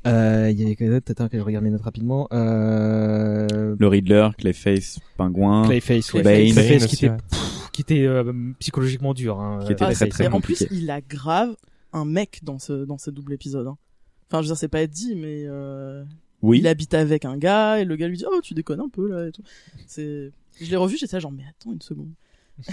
Euh, 0.07 0.49
il 0.51 0.61
y 0.61 0.64
avait 0.64 0.76
quoi 0.76 0.87
d'autre 0.89 1.11
Attends 1.11 1.28
que 1.28 1.37
je 1.39 1.43
regarde 1.43 1.64
mes 1.64 1.70
notes 1.70 1.83
rapidement. 1.83 2.28
Euh... 2.33 3.76
Le 3.78 3.87
Riddler, 3.89 4.28
Clayface, 4.39 4.99
Pingouin, 5.16 5.64
Clayface, 5.66 6.12
ouais. 6.14 6.22
Bane, 6.22 6.53
Clayface 6.53 6.87
qui 6.87 6.95
aussi, 6.95 7.05
était, 7.07 7.11
ouais. 7.11 7.16
pff, 7.30 7.70
qui 7.72 7.83
était 7.83 8.07
euh, 8.07 8.33
psychologiquement 8.61 9.14
dur. 9.14 9.41
Hein, 9.41 9.61
Qui 9.66 9.72
était 9.72 9.85
euh, 9.85 9.87
très, 9.89 9.95
Clayface. 9.97 10.09
très 10.11 10.24
Et 10.24 10.28
en 10.28 10.41
plus, 10.41 10.66
il 10.70 10.91
a 10.91 11.01
grave 11.01 11.55
un 11.93 12.05
mec 12.05 12.41
dans 12.43 12.59
ce 12.59 12.85
dans 12.85 12.99
ce 12.99 13.11
double 13.11 13.33
épisode. 13.33 13.66
hein. 13.66 13.76
Enfin, 14.30 14.41
je 14.41 14.47
veux 14.47 14.53
dire, 14.55 14.57
c'est 14.57 14.68
pas 14.68 14.80
être 14.83 14.91
dit, 14.91 15.14
mais 15.14 15.45
euh, 15.47 16.03
Oui. 16.41 16.59
il 16.61 16.66
habite 16.66 16.95
avec 16.95 17.24
un 17.24 17.37
gars 17.37 17.78
et 17.80 17.85
le 17.85 17.97
gars 17.97 18.09
lui 18.09 18.16
dit 18.16 18.24
oh 18.26 18.41
tu 18.43 18.55
déconnes 18.55 18.80
un 18.80 18.89
peu 18.89 19.09
là 19.09 19.26
et 19.28 19.33
tout. 19.33 19.43
C'est, 19.87 20.30
je 20.61 20.70
l'ai 20.70 20.76
revu, 20.76 20.97
j'étais 20.97 21.16
là, 21.16 21.20
genre 21.20 21.33
mais 21.33 21.45
attends 21.49 21.72
une 21.72 21.83
seconde. 21.83 22.09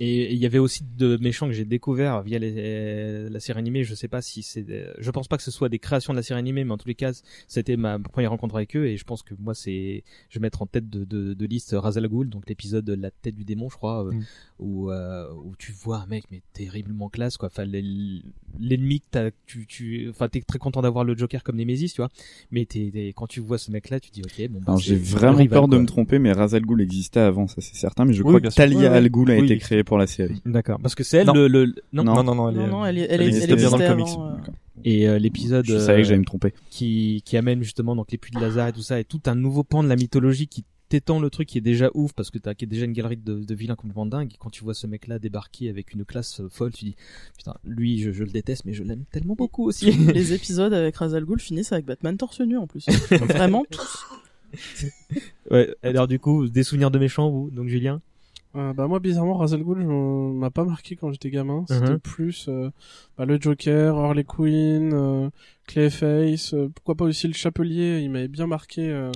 Et 0.00 0.32
il 0.32 0.38
y 0.38 0.44
avait 0.44 0.58
aussi 0.58 0.82
de 0.98 1.16
méchants 1.18 1.46
que 1.46 1.52
j'ai 1.52 1.64
découvert 1.64 2.20
via 2.22 2.40
les, 2.40 3.28
la 3.30 3.38
série 3.38 3.60
animée. 3.60 3.84
Je 3.84 3.94
sais 3.94 4.08
pas 4.08 4.22
si 4.22 4.42
c'est, 4.42 4.64
des- 4.64 4.86
je 4.98 5.08
pense 5.12 5.28
pas 5.28 5.36
que 5.36 5.42
ce 5.44 5.52
soit 5.52 5.68
des 5.68 5.78
créations 5.78 6.12
de 6.12 6.18
la 6.18 6.24
série 6.24 6.40
animée, 6.40 6.64
mais 6.64 6.72
en 6.72 6.76
tous 6.78 6.88
les 6.88 6.96
cas, 6.96 7.12
c'était 7.46 7.76
ma 7.76 8.00
première 8.00 8.30
rencontre 8.30 8.56
avec 8.56 8.74
eux 8.74 8.86
et 8.88 8.96
je 8.96 9.04
pense 9.04 9.22
que 9.22 9.34
moi 9.38 9.54
c'est, 9.54 10.02
je 10.30 10.38
vais 10.40 10.42
mettre 10.42 10.62
en 10.62 10.66
tête 10.66 10.90
de, 10.90 11.04
de, 11.04 11.32
de 11.34 11.46
liste 11.46 11.76
Ra's 11.78 11.96
al 11.96 12.08
Ghul, 12.08 12.28
donc 12.28 12.48
l'épisode 12.48 12.90
La 12.90 13.12
tête 13.12 13.36
du 13.36 13.44
démon, 13.44 13.68
je 13.70 13.76
crois, 13.76 14.04
euh, 14.04 14.10
Mm. 14.10 14.24
où 14.58 14.90
euh, 14.90 15.32
où 15.32 15.54
tu 15.58 15.70
vois 15.70 15.98
un 15.98 16.06
mec 16.06 16.24
mais 16.32 16.42
terriblement 16.54 17.08
classe 17.08 17.36
quoi. 17.36 17.46
Enfin 17.46 17.64
l'en- 17.64 18.20
l'ennemi 18.58 18.98
que 19.00 19.06
t'as, 19.12 19.30
tu 19.46 19.64
tu, 19.66 20.08
enfin 20.10 20.28
t'es 20.28 20.40
très 20.40 20.58
content 20.58 20.82
d'avoir 20.82 21.04
le 21.04 21.16
Joker 21.16 21.44
comme 21.44 21.56
Némésis, 21.56 21.92
tu 21.94 22.00
vois. 22.00 22.10
Mais 22.50 22.64
t'es, 22.66 22.90
t'es- 22.92 23.12
quand 23.14 23.28
tu 23.28 23.38
vois 23.38 23.58
ce 23.58 23.70
mec 23.70 23.90
là, 23.90 24.00
tu 24.00 24.10
te 24.10 24.14
dis 24.14 24.22
ok 24.22 24.48
bon. 24.50 24.60
bah, 24.66 24.74
j'ai 24.80 24.96
vraiment 24.96 25.36
rival, 25.38 25.48
peur 25.54 25.68
de 25.68 25.76
quoi. 25.76 25.82
me 25.82 25.86
tromper, 25.86 26.18
mais 26.18 26.32
Ra's 26.32 26.52
al 26.54 26.62
Ghul 26.66 26.80
existait 26.80 27.20
avant, 27.20 27.46
ça 27.46 27.60
c'est 27.60 27.76
certain, 27.76 28.04
mais 28.04 28.12
je 28.12 28.22
Oui, 28.24 28.28
crois 28.28 28.40
que. 28.40 28.52
Talia 28.52 28.92
al 28.92 29.08
Ghul 29.14 29.30
a 29.30 29.36
Oui. 29.38 29.44
été 29.44 29.58
créée 29.58 29.84
pour 29.84 29.96
la 29.98 30.06
série. 30.06 30.42
D'accord, 30.44 30.78
parce 30.80 30.94
que 30.94 31.04
c'est 31.04 31.18
elle 31.18 31.26
Non. 31.28 31.32
le, 31.34 31.48
le 31.48 31.74
non, 31.92 32.04
Non. 32.04 32.14
Non, 32.16 32.24
non, 32.24 32.34
non, 32.34 32.48
elle 32.50 32.56
Non 32.56 32.64
est, 32.64 32.70
non, 32.70 32.86
elle, 32.86 32.98
est- 32.98 33.06
elle 33.10 33.22
elle, 33.22 33.34
elle 33.50 33.56
bien 33.56 33.70
dans 33.70 33.76
le 33.78 33.86
comics. 33.86 34.06
avant, 34.08 34.28
euh, 34.30 34.36
et 34.84 35.08
euh, 35.08 35.18
l'épisode 35.18 35.64
Je 35.66 35.78
savais 35.78 35.98
que 35.98 36.00
euh, 36.00 36.08
j'allais 36.08 36.18
me 36.18 36.24
tromper. 36.24 36.52
qui 36.70 37.22
qui 37.24 37.36
amène 37.36 37.62
justement 37.62 37.94
donc 37.96 38.10
les 38.12 38.18
puits 38.18 38.32
de 38.34 38.40
Lazare 38.40 38.68
et 38.68 38.72
tout 38.72 38.82
ça 38.82 38.98
et 39.00 39.04
tout 39.04 39.20
un 39.26 39.34
nouveau 39.34 39.62
pan 39.64 39.82
de 39.82 39.88
la 39.88 39.96
mythologie 39.96 40.46
qui 40.48 40.64
t'étend 40.90 41.18
le 41.18 41.30
truc 41.30 41.48
qui 41.48 41.56
est 41.58 41.62
déjà 41.62 41.90
ouf 41.94 42.12
parce 42.12 42.30
que 42.30 42.38
t'as 42.38 42.54
qui 42.54 42.64
est 42.66 42.68
déjà 42.68 42.84
une 42.84 42.92
galerie 42.92 43.16
de, 43.16 43.36
de 43.42 43.54
vilains 43.54 43.74
complètement 43.74 44.04
dingues 44.04 44.32
et 44.34 44.36
quand 44.38 44.50
tu 44.50 44.62
vois 44.62 44.74
ce 44.74 44.86
mec 44.86 45.06
là 45.08 45.18
débarquer 45.18 45.70
avec 45.70 45.94
une 45.94 46.04
classe 46.04 46.40
euh, 46.40 46.48
folle 46.50 46.72
tu 46.72 46.84
dis 46.84 46.96
putain 47.38 47.54
lui 47.64 47.98
je, 48.00 48.10
je 48.12 48.22
le 48.22 48.30
déteste 48.30 48.64
mais 48.66 48.74
je 48.74 48.82
l'aime 48.84 49.04
tellement 49.10 49.34
beaucoup 49.34 49.64
aussi 49.64 49.90
les 50.14 50.34
épisodes 50.34 50.74
avec 50.74 50.94
Ra's 50.96 51.14
al 51.14 51.24
Ghul 51.24 51.40
finissent 51.40 51.72
avec 51.72 51.86
Batman 51.86 52.16
torse 52.18 52.40
nu 52.42 52.58
en 52.58 52.66
plus. 52.66 52.84
Vraiment 53.10 53.64
tous. 53.70 54.04
ouais 55.50 55.74
alors 55.82 56.06
du 56.06 56.18
coup 56.18 56.48
des 56.48 56.62
souvenirs 56.62 56.90
de 56.90 56.98
méchants 56.98 57.30
vous 57.30 57.50
donc 57.50 57.68
Julien? 57.68 58.00
Euh, 58.56 58.72
bah 58.72 58.86
moi 58.86 59.00
bizarrement 59.00 59.34
Ra's 59.36 59.52
al 59.52 59.64
Ghul 59.64 59.80
je 59.82 59.86
m'a 60.38 60.48
pas 60.50 60.62
marqué 60.64 60.94
quand 60.94 61.10
j'étais 61.10 61.30
gamin 61.30 61.64
c'était 61.66 61.90
Mhm. 61.94 61.98
plus 61.98 62.46
euh, 62.48 62.70
bah, 63.18 63.24
le 63.24 63.40
Joker 63.40 63.96
Harley 63.98 64.22
Quinn 64.22 64.92
euh, 64.94 65.28
Clayface 65.66 66.54
euh, 66.54 66.68
pourquoi 66.72 66.94
pas 66.94 67.04
aussi 67.04 67.26
le 67.26 67.32
Chapelier 67.34 67.98
il 68.00 68.10
m'avait 68.12 68.28
bien 68.28 68.46
marqué 68.46 68.88
euh, 68.90 69.10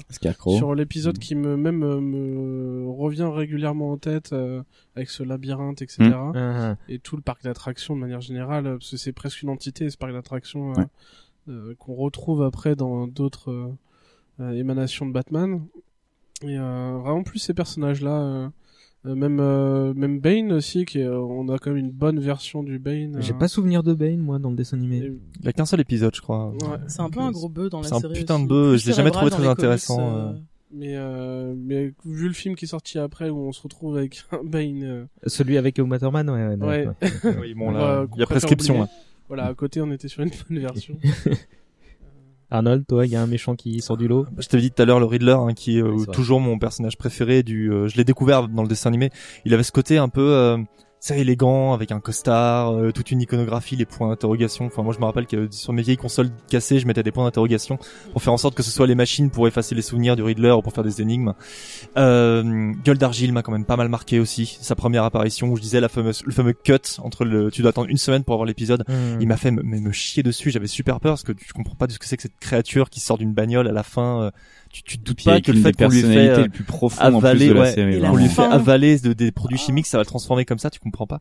sur 0.57 0.75
l'épisode 0.75 1.19
qui 1.19 1.37
me 1.37 1.57
même 1.57 1.79
me 2.01 2.89
revient 2.91 3.31
régulièrement 3.33 3.93
en 3.93 3.97
tête 3.97 4.33
euh, 4.33 4.61
avec 4.97 5.09
ce 5.09 5.23
labyrinthe 5.23 5.83
etc 5.83 5.97
Mm. 6.11 6.33
Ah, 6.35 6.77
et 6.89 6.99
tout 6.99 7.15
le 7.15 7.23
parc 7.23 7.45
d'attractions 7.45 7.95
de 7.95 8.01
manière 8.01 8.21
générale 8.21 8.65
parce 8.65 8.91
que 8.91 8.97
c'est 8.97 9.13
presque 9.13 9.43
une 9.43 9.51
entité 9.51 9.89
ce 9.89 9.97
parc 9.97 10.13
d'attractions 10.13 10.73
euh, 10.73 10.75
Ouais. 10.81 10.87
euh, 11.51 11.75
qu'on 11.79 11.95
retrouve 11.95 12.43
après 12.43 12.75
dans 12.75 13.07
d'autres 13.07 13.73
émanations 14.41 15.07
de 15.07 15.13
Batman 15.13 15.65
et 16.43 16.59
euh, 16.59 16.99
vraiment 17.01 17.23
plus 17.23 17.39
ces 17.39 17.55
personnages 17.55 18.01
là 18.03 18.51
même 19.05 19.39
euh, 19.41 19.95
même 19.95 20.19
Bane 20.21 20.53
aussi 20.53 20.85
qui 20.85 20.99
est, 21.01 21.05
euh, 21.05 21.19
on 21.21 21.49
a 21.49 21.59
quand 21.59 21.71
même 21.71 21.79
une 21.79 21.91
bonne 21.91 22.19
version 22.21 22.63
du 22.63 22.79
Bane 22.79 23.17
j'ai 23.21 23.33
euh, 23.33 23.37
pas 23.37 23.49
souvenir 23.49 23.83
de 23.83 23.95
Bane 23.95 24.19
moi 24.19 24.39
dans 24.39 24.51
le 24.51 24.57
dessin 24.57 24.77
animé 24.77 24.99
et- 24.99 25.13
Il 25.41 25.49
a 25.49 25.53
qu'un 25.53 25.65
seul 25.67 25.81
épisode, 25.81 26.15
je 26.15 26.21
crois. 26.21 26.51
Ouais. 26.51 26.79
C'est 26.89 27.01
un 27.01 27.09
peu 27.11 27.21
un 27.21 27.31
gros 27.31 27.49
bœuf 27.49 27.71
dans 27.71 27.81
la 27.81 27.89
C'est 27.89 27.95
un 27.95 28.01
série. 28.01 28.15
putain 28.15 28.39
de 28.41 28.47
bœuf, 28.47 28.81
je 28.81 28.87
l'ai 28.89 28.93
jamais 28.95 29.11
trouvé 29.11 29.31
très 29.31 29.47
intéressant, 29.47 30.01
euh, 30.01 30.19
euh. 30.31 30.33
mais 30.73 30.95
euh, 30.97 31.55
mais 31.57 31.93
vu 32.05 32.27
le 32.29 32.35
film 32.35 32.55
qui 32.57 32.65
est 32.65 32.69
sorti 32.69 32.99
après 32.99 33.31
où 33.31 33.39
on 33.39 33.53
se 33.53 33.63
retrouve 33.63 33.97
avec 33.97 34.23
un 34.33 34.43
Bane 34.45 34.83
euh, 34.83 35.05
celui 35.27 35.57
avec 35.59 35.79
Uma 35.79 35.99
Thurman 35.99 36.29
ouais, 36.29 36.47
ouais, 36.57 36.67
Ouais. 36.67 36.87
ouais. 36.89 37.37
Oui, 37.41 37.55
bon, 37.55 37.69
on 37.69 37.71
là, 37.71 38.05
il 38.15 38.21
y 38.21 38.23
a 38.23 38.27
prescription, 38.27 38.81
là. 38.81 38.89
Voilà, 39.29 39.45
à 39.47 39.55
côté, 39.55 39.81
on 39.83 39.93
était 39.93 40.09
sur 40.09 40.23
une 40.23 40.31
bonne 40.49 40.59
version. 40.59 40.97
Arnold 42.51 42.87
toi 42.87 43.05
il 43.07 43.13
y 43.13 43.17
a 43.17 43.23
un 43.23 43.27
méchant 43.27 43.57
qui 43.57 43.81
sort 43.81 43.97
du 43.97 44.09
lot 44.09 44.27
Je 44.39 44.49
t'avais 44.49 44.63
dit 44.63 44.71
tout 44.71 44.83
à 44.83 44.85
l'heure 44.85 45.01
le 45.01 45.07
Riddler, 45.07 45.33
hein, 45.33 45.53
qui 45.55 45.79
est 45.79 45.83
euh, 45.83 45.91
Oui, 45.91 46.07
toujours 46.13 46.41
mon 46.41 46.59
personnage 46.59 46.97
préféré. 46.97 47.43
Du, 47.43 47.71
euh, 47.71 47.89
je 47.89 47.97
l'ai 47.97 48.05
découvert 48.05 48.49
dans 48.49 48.63
le 48.63 48.69
dessin 48.69 48.89
animé. 48.89 49.11
Il 49.45 49.55
avait 49.55 49.63
ce 49.63 49.73
côté 49.73 49.99
un 49.99 50.09
peu, 50.09 50.33
euh, 50.33 50.59
c'est 51.01 51.19
élégant 51.21 51.73
avec 51.73 51.93
un 51.93 52.01
costard, 52.01 52.73
euh, 52.73 52.91
toute 52.93 53.11
une 53.11 53.21
iconographie, 53.21 53.77
les 53.77 53.85
points 53.87 54.09
d'interrogation. 54.09 54.67
Enfin, 54.67 54.83
moi, 54.83 54.93
je 54.95 54.99
me 54.99 55.05
rappelle 55.05 55.27
que 55.27 55.49
sur 55.51 55.73
mes 55.73 55.83
vieilles 55.83 55.97
consoles 55.97 56.31
cassées, 56.51 56.79
je 56.81 56.87
mettais 56.87 57.03
des 57.03 57.13
points 57.13 57.25
d'interrogation 57.25 57.79
pour 58.13 58.23
faire 58.23 58.33
en 58.33 58.37
sorte 58.37 58.55
que 58.55 58.63
ce 58.63 58.71
soit 58.71 58.87
les 58.87 58.95
machines 58.95 59.31
pour 59.31 59.47
effacer 59.47 59.75
les 59.75 59.83
souvenirs 59.83 60.17
du 60.17 60.23
Riddler 60.23 60.51
ou 60.53 60.63
pour 60.63 60.73
faire 60.73 60.85
des 60.85 61.01
énigmes. 61.01 61.35
Euh, 61.97 62.73
Gueule 62.85 62.99
d'argile 62.99 63.33
m'a 63.33 63.43
quand 63.43 63.53
même 63.53 63.65
pas 63.65 63.77
mal 63.77 63.89
marqué 63.89 64.19
aussi. 64.21 64.59
Sa 64.61 64.75
première 64.75 65.05
apparition 65.05 65.49
où 65.49 65.57
je 65.57 65.63
disais 65.63 65.81
la 65.81 65.89
fameuse, 65.89 66.23
le 66.25 66.33
fameux 66.33 66.53
cut 66.53 66.75
entre 67.03 67.25
le, 67.25 67.51
tu 67.51 67.63
dois 67.63 67.71
attendre 67.71 67.89
une 67.89 67.97
semaine 67.97 68.25
pour 68.25 68.35
avoir 68.35 68.47
l'épisode. 68.47 68.85
Mhm. 68.89 69.19
Il 69.21 69.29
m'a 69.29 69.37
fait 69.37 69.51
me, 69.51 69.63
me- 69.63 69.81
me 69.81 69.93
chier 69.93 70.23
dessus. 70.23 70.51
J'avais 70.51 70.67
super 70.67 71.01
peur 71.01 71.13
parce 71.13 71.23
que 71.25 71.33
tu 71.33 71.53
comprends 71.53 71.75
pas 71.77 71.87
de 71.87 71.93
ce 71.93 71.99
que 71.99 72.07
c'est 72.07 72.17
que 72.17 72.23
cette 72.23 72.39
créature 72.41 72.91
qui 72.91 73.01
sort 73.01 73.19
d'une 73.19 73.33
bagnole 73.35 73.69
à 73.69 73.73
la 73.73 73.83
fin. 73.83 74.23
euh, 74.25 74.31
tu, 74.71 74.83
tu 74.83 74.99
te 74.99 75.05
doutes 75.05 75.25
pas 75.25 75.41
que 75.41 75.53
le 75.53 75.61
fait 75.61 75.73
des 75.73 75.85
qu'on 75.85 75.91
lui 75.91 76.01
fait 76.03 76.07
personnalités 76.07 76.41
euh, 76.41 76.43
les 76.45 76.49
plus 76.49 76.65
en 76.73 76.89
plus 76.89 77.27
avaler, 77.29 77.49
de 77.49 77.53
la 77.53 77.61
ouais, 77.61 77.73
série, 77.73 78.01
on 78.05 78.17
lui 78.17 78.29
fait 78.29 78.43
avaler 78.43 78.99
de, 78.99 79.13
des 79.13 79.33
produits 79.33 79.59
chimiques, 79.59 79.87
ça 79.87 79.99
va 79.99 80.03
le 80.03 80.07
transformer 80.07 80.45
comme 80.45 80.59
ça, 80.59 80.71
tu 80.71 80.79
comprends 80.81 81.07
pas. 81.07 81.21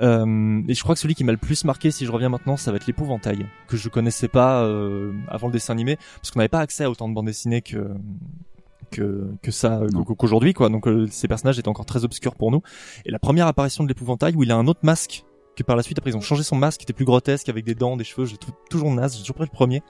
Euh, 0.00 0.62
et 0.68 0.74
je 0.74 0.82
crois 0.82 0.94
que 0.94 1.00
celui 1.00 1.14
qui 1.14 1.24
m'a 1.24 1.32
le 1.32 1.38
plus 1.38 1.64
marqué, 1.64 1.90
si 1.90 2.06
je 2.06 2.12
reviens 2.12 2.28
maintenant, 2.28 2.56
ça 2.56 2.70
va 2.70 2.76
être 2.76 2.86
l'épouvantail 2.86 3.46
que 3.66 3.76
je 3.76 3.88
connaissais 3.88 4.28
pas 4.28 4.62
euh, 4.62 5.12
avant 5.28 5.48
le 5.48 5.52
dessin 5.52 5.72
animé, 5.72 5.96
parce 6.16 6.30
qu'on 6.30 6.38
n'avait 6.38 6.48
pas 6.48 6.60
accès 6.60 6.84
à 6.84 6.90
autant 6.90 7.08
de 7.08 7.14
bandes 7.14 7.26
dessinées 7.26 7.62
que 7.62 7.88
que 8.90 9.28
que 9.42 9.50
ça 9.50 9.80
euh, 9.80 9.88
qu'au- 10.06 10.14
qu'aujourd'hui 10.14 10.54
quoi. 10.54 10.68
Donc 10.70 10.88
euh, 10.88 11.06
ces 11.10 11.28
personnages 11.28 11.58
étaient 11.58 11.68
encore 11.68 11.84
très 11.86 12.04
obscurs 12.04 12.34
pour 12.34 12.50
nous. 12.50 12.62
Et 13.04 13.10
la 13.10 13.18
première 13.18 13.46
apparition 13.46 13.84
de 13.84 13.88
l'épouvantail 13.88 14.34
où 14.34 14.42
il 14.44 14.50
a 14.50 14.56
un 14.56 14.66
autre 14.66 14.80
masque 14.82 15.24
que 15.56 15.62
par 15.62 15.76
la 15.76 15.82
suite 15.82 15.98
après 15.98 16.10
ils 16.10 16.16
ont 16.16 16.20
changé 16.22 16.42
son 16.42 16.56
masque 16.56 16.78
qui 16.80 16.84
était 16.84 16.92
plus 16.92 17.04
grotesque 17.04 17.48
avec 17.48 17.64
des 17.64 17.74
dents, 17.74 17.96
des 17.96 18.04
cheveux, 18.04 18.24
j'ai 18.26 18.36
toujours 18.70 18.90
naze, 18.94 19.14
j'ai 19.16 19.20
toujours 19.22 19.36
pris 19.36 19.44
le 19.44 19.50
premier. 19.50 19.82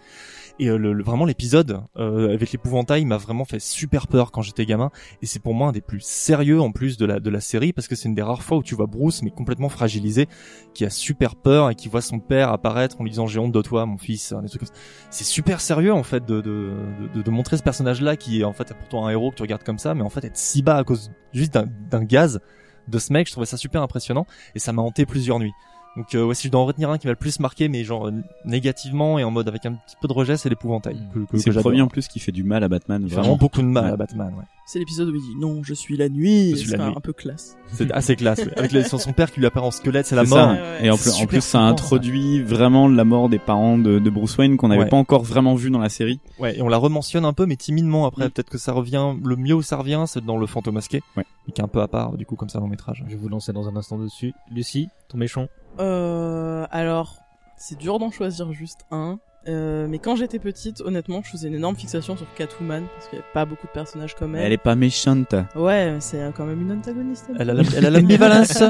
Et 0.61 0.69
euh, 0.69 0.77
le, 0.77 0.93
le- 0.93 1.05
vraiment 1.05 1.25
l'épisode 1.25 1.83
euh, 1.97 2.35
avec 2.35 2.51
l'épouvantail 2.51 3.05
m'a 3.05 3.17
vraiment 3.17 3.45
fait 3.45 3.61
super 3.61 4.09
peur 4.09 4.33
quand 4.33 4.43
j'étais 4.43 4.67
gamin 4.67 4.91
et 5.23 5.27
c'est 5.27 5.39
pour 5.41 5.55
moi 5.55 5.69
un 5.69 5.73
des 5.73 5.81
plus 5.81 6.01
sérieux 6.01 6.61
en 6.61 6.73
plus 6.73 6.97
de 6.97 7.07
la 7.07 7.21
de 7.21 7.31
la 7.31 7.41
série 7.41 7.73
parce 7.73 7.87
que 7.87 7.95
c'est 7.95 8.09
une 8.09 8.15
des 8.17 8.23
rares 8.23 8.43
fois 8.43 8.59
où 8.59 8.63
tu 8.65 8.75
vois 8.75 8.87
Bruce 8.87 9.23
mais 9.23 9.31
complètement 9.31 9.69
fragilisé 9.69 10.27
qui 10.75 10.85
a 10.85 10.91
super 10.91 11.37
peur 11.37 11.71
et 11.71 11.77
qui 11.77 11.89
voit 11.89 12.01
son 12.01 12.19
père 12.19 12.51
apparaître 12.51 13.01
en 13.01 13.05
lui 13.05 13.11
disant 13.11 13.27
j'ai 13.29 13.39
honte 13.39 13.53
de 13.53 13.63
toi 13.63 13.87
mon 13.87 13.99
fils 13.99 14.33
des 14.43 14.49
trucs. 14.49 14.63
C'est 15.11 15.25
super 15.25 15.61
sérieux 15.61 15.93
en 15.93 16.03
fait 16.03 16.25
de 16.25 16.41
de, 16.41 16.73
de 17.15 17.23
de 17.23 17.31
montrer 17.31 17.57
ce 17.57 17.63
personnage 17.63 18.01
là 18.01 18.17
qui 18.17 18.41
est 18.41 18.45
en 18.45 18.53
fait 18.53 18.75
pourtant 18.75 19.07
un 19.07 19.11
héros 19.11 19.31
que 19.31 19.37
tu 19.37 19.43
regardes 19.43 19.63
comme 19.63 19.79
ça 19.79 19.95
mais 19.95 20.03
en 20.03 20.11
fait 20.11 20.25
être 20.25 20.37
si 20.37 20.63
bas 20.63 20.77
à 20.79 20.83
cause 20.85 21.13
juste 21.33 21.55
d'un 21.55 22.03
gaz 22.05 22.41
de 22.89 22.99
ce 22.99 23.13
mec 23.13 23.29
je 23.29 23.33
trouvais 23.33 23.47
ça 23.47 23.57
super 23.59 23.83
impressionnant 23.83 24.27
et 24.57 24.59
ça 24.59 24.73
m'a 24.73 24.83
hanté 24.83 25.07
plusieurs 25.07 25.39
nuits. 25.39 25.53
Donc 25.99 26.15
euh, 26.15 26.25
ouais, 26.25 26.35
si 26.35 26.47
je 26.47 26.53
dois 26.53 26.61
en 26.61 26.65
retenir 26.67 26.91
un 26.91 26.97
qui 26.97 27.07
m'a 27.09 27.13
le 27.13 27.17
plus 27.17 27.41
marqué, 27.41 27.69
mais 27.69 27.83
genre 27.85 28.07
euh, 28.07 28.13
négativement 28.45 29.19
et 29.19 29.25
en 29.25 29.31
mode 29.31 29.49
avec 29.49 29.67
un 29.67 29.73
petit 29.73 29.97
peu 30.01 30.09
de 30.09 30.13
rejet, 30.13 30.37
c'est 30.37 30.49
l'épouvantail. 30.49 30.97
que- 31.31 31.39
C'est 31.39 31.51
le 31.51 31.61
premier 31.61 31.83
en 31.83 31.89
plus 31.89 32.09
qui 32.09 32.21
fait 32.21 32.33
du 32.33 32.45
mal 32.45 32.63
à 32.65 32.69
Batman. 32.69 33.05
Vraiment 33.07 33.37
beaucoup 33.37 33.61
de 33.63 33.67
mal 33.67 33.93
à 33.93 33.97
Batman, 33.97 34.33
ouais. 34.39 34.45
C'est 34.67 34.79
l'épisode 34.79 35.09
où 35.09 35.15
il 35.15 35.21
dit 35.23 35.35
non, 35.41 35.63
je 35.63 35.73
suis 35.75 35.97
la 35.97 36.09
nuit. 36.11 36.55
C'est 36.57 36.79
un, 36.79 36.93
peu 37.01 37.13
classe. 37.15 37.57
C'est 37.73 37.91
assez 37.91 38.17
classe. 38.17 38.39
ouais. 38.41 38.59
Avec 38.59 38.87
son, 38.87 38.99
son 38.99 39.13
père 39.15 39.33
qui 39.33 39.41
lui 39.41 39.47
apparaît 39.47 39.67
en 39.67 39.71
squelette, 39.71 40.07
c'est 40.07 40.15
la 40.15 40.25
C'est 40.25 40.31
mort. 40.31 40.51
ça. 40.55 40.85
Et 40.85 40.91
en 40.91 40.97
plus, 40.99 41.21
en 41.23 41.27
plus, 41.27 41.41
ça 41.41 41.61
introduit 41.61 42.43
vraiment 42.43 42.87
la 42.87 43.05
mort 43.05 43.29
des 43.31 43.39
parents 43.39 43.79
de, 43.79 43.99
de 43.99 44.11
Bruce 44.11 44.37
Wayne 44.37 44.57
qu'on 44.59 44.69
n'avait 44.69 44.83
Ouais. 44.83 44.89
pas 44.89 44.97
encore 44.99 45.23
vraiment 45.25 45.55
vu 45.55 45.71
dans 45.71 45.79
la 45.79 45.89
série. 45.89 46.21
Ouais, 46.39 46.59
et 46.59 46.63
on 46.63 46.69
la 46.69 46.77
rementionne 46.77 47.25
un 47.25 47.33
peu, 47.33 47.47
mais 47.47 47.57
timidement 47.57 48.07
après. 48.07 48.29
Peut-être 48.29 48.51
que 48.51 48.59
ça 48.59 48.73
revient, 48.73 49.15
le 49.25 49.37
mieux 49.37 49.55
où 49.55 49.63
ça 49.63 49.77
revient, 49.79 50.05
c'est 50.07 50.25
dans 50.25 50.37
le 50.37 50.47
fantôme 50.47 50.75
masqué. 50.75 51.01
Ouais. 51.17 51.25
Qui 51.55 51.61
est 51.63 51.65
un 51.65 51.69
peu 51.69 51.81
à 51.81 51.89
part, 51.89 52.17
du 52.19 52.27
coup, 52.27 52.37
comme 52.37 52.51
ça, 52.51 52.61
long 52.61 52.69
métrage. 52.69 53.03
je 53.07 53.13
vais 53.13 53.17
vous 53.19 53.31
lancer 53.31 53.53
dans 53.55 53.69
un 53.69 53.75
instant 53.77 53.97
dessus 53.99 54.35
Lucie 54.55 54.89
ton 55.09 55.17
méchant 55.17 55.47
Euh, 55.81 56.67
alors, 56.71 57.17
c'est 57.57 57.79
dur 57.79 57.99
d'en 57.99 58.11
choisir 58.11 58.53
juste 58.53 58.81
un. 58.91 59.19
Euh, 59.47 59.87
mais 59.89 59.99
quand 59.99 60.15
j'étais 60.15 60.39
petite, 60.41 60.83
honnêtement, 60.83 61.23
je 61.25 61.31
faisais 61.31 61.49
une 61.49 61.55
énorme 61.55 61.75
fixation 61.77 62.19
sur 62.19 62.27
Catwoman 62.35 62.85
parce 62.95 63.09
qu'il 63.09 63.19
n'y 63.19 63.23
avait 63.25 63.33
pas 63.33 63.47
beaucoup 63.47 63.67
de 63.67 63.73
personnages 63.73 64.15
comme 64.15 64.35
elle. 64.35 64.45
Elle 64.47 64.53
est 64.53 64.59
pas 64.59 64.75
méchante. 64.75 65.33
Ouais, 65.55 65.93
mais 65.93 66.01
c'est 66.01 66.21
euh, 66.21 66.33
quand 66.37 66.45
même 66.45 66.61
une 66.61 66.73
antagoniste. 66.73 67.31
Elle 67.39 67.49
a 67.49 67.55
la- 67.55 67.63
elle 67.77 67.87
a 67.87 67.91
l'ambivalence. 67.91 68.63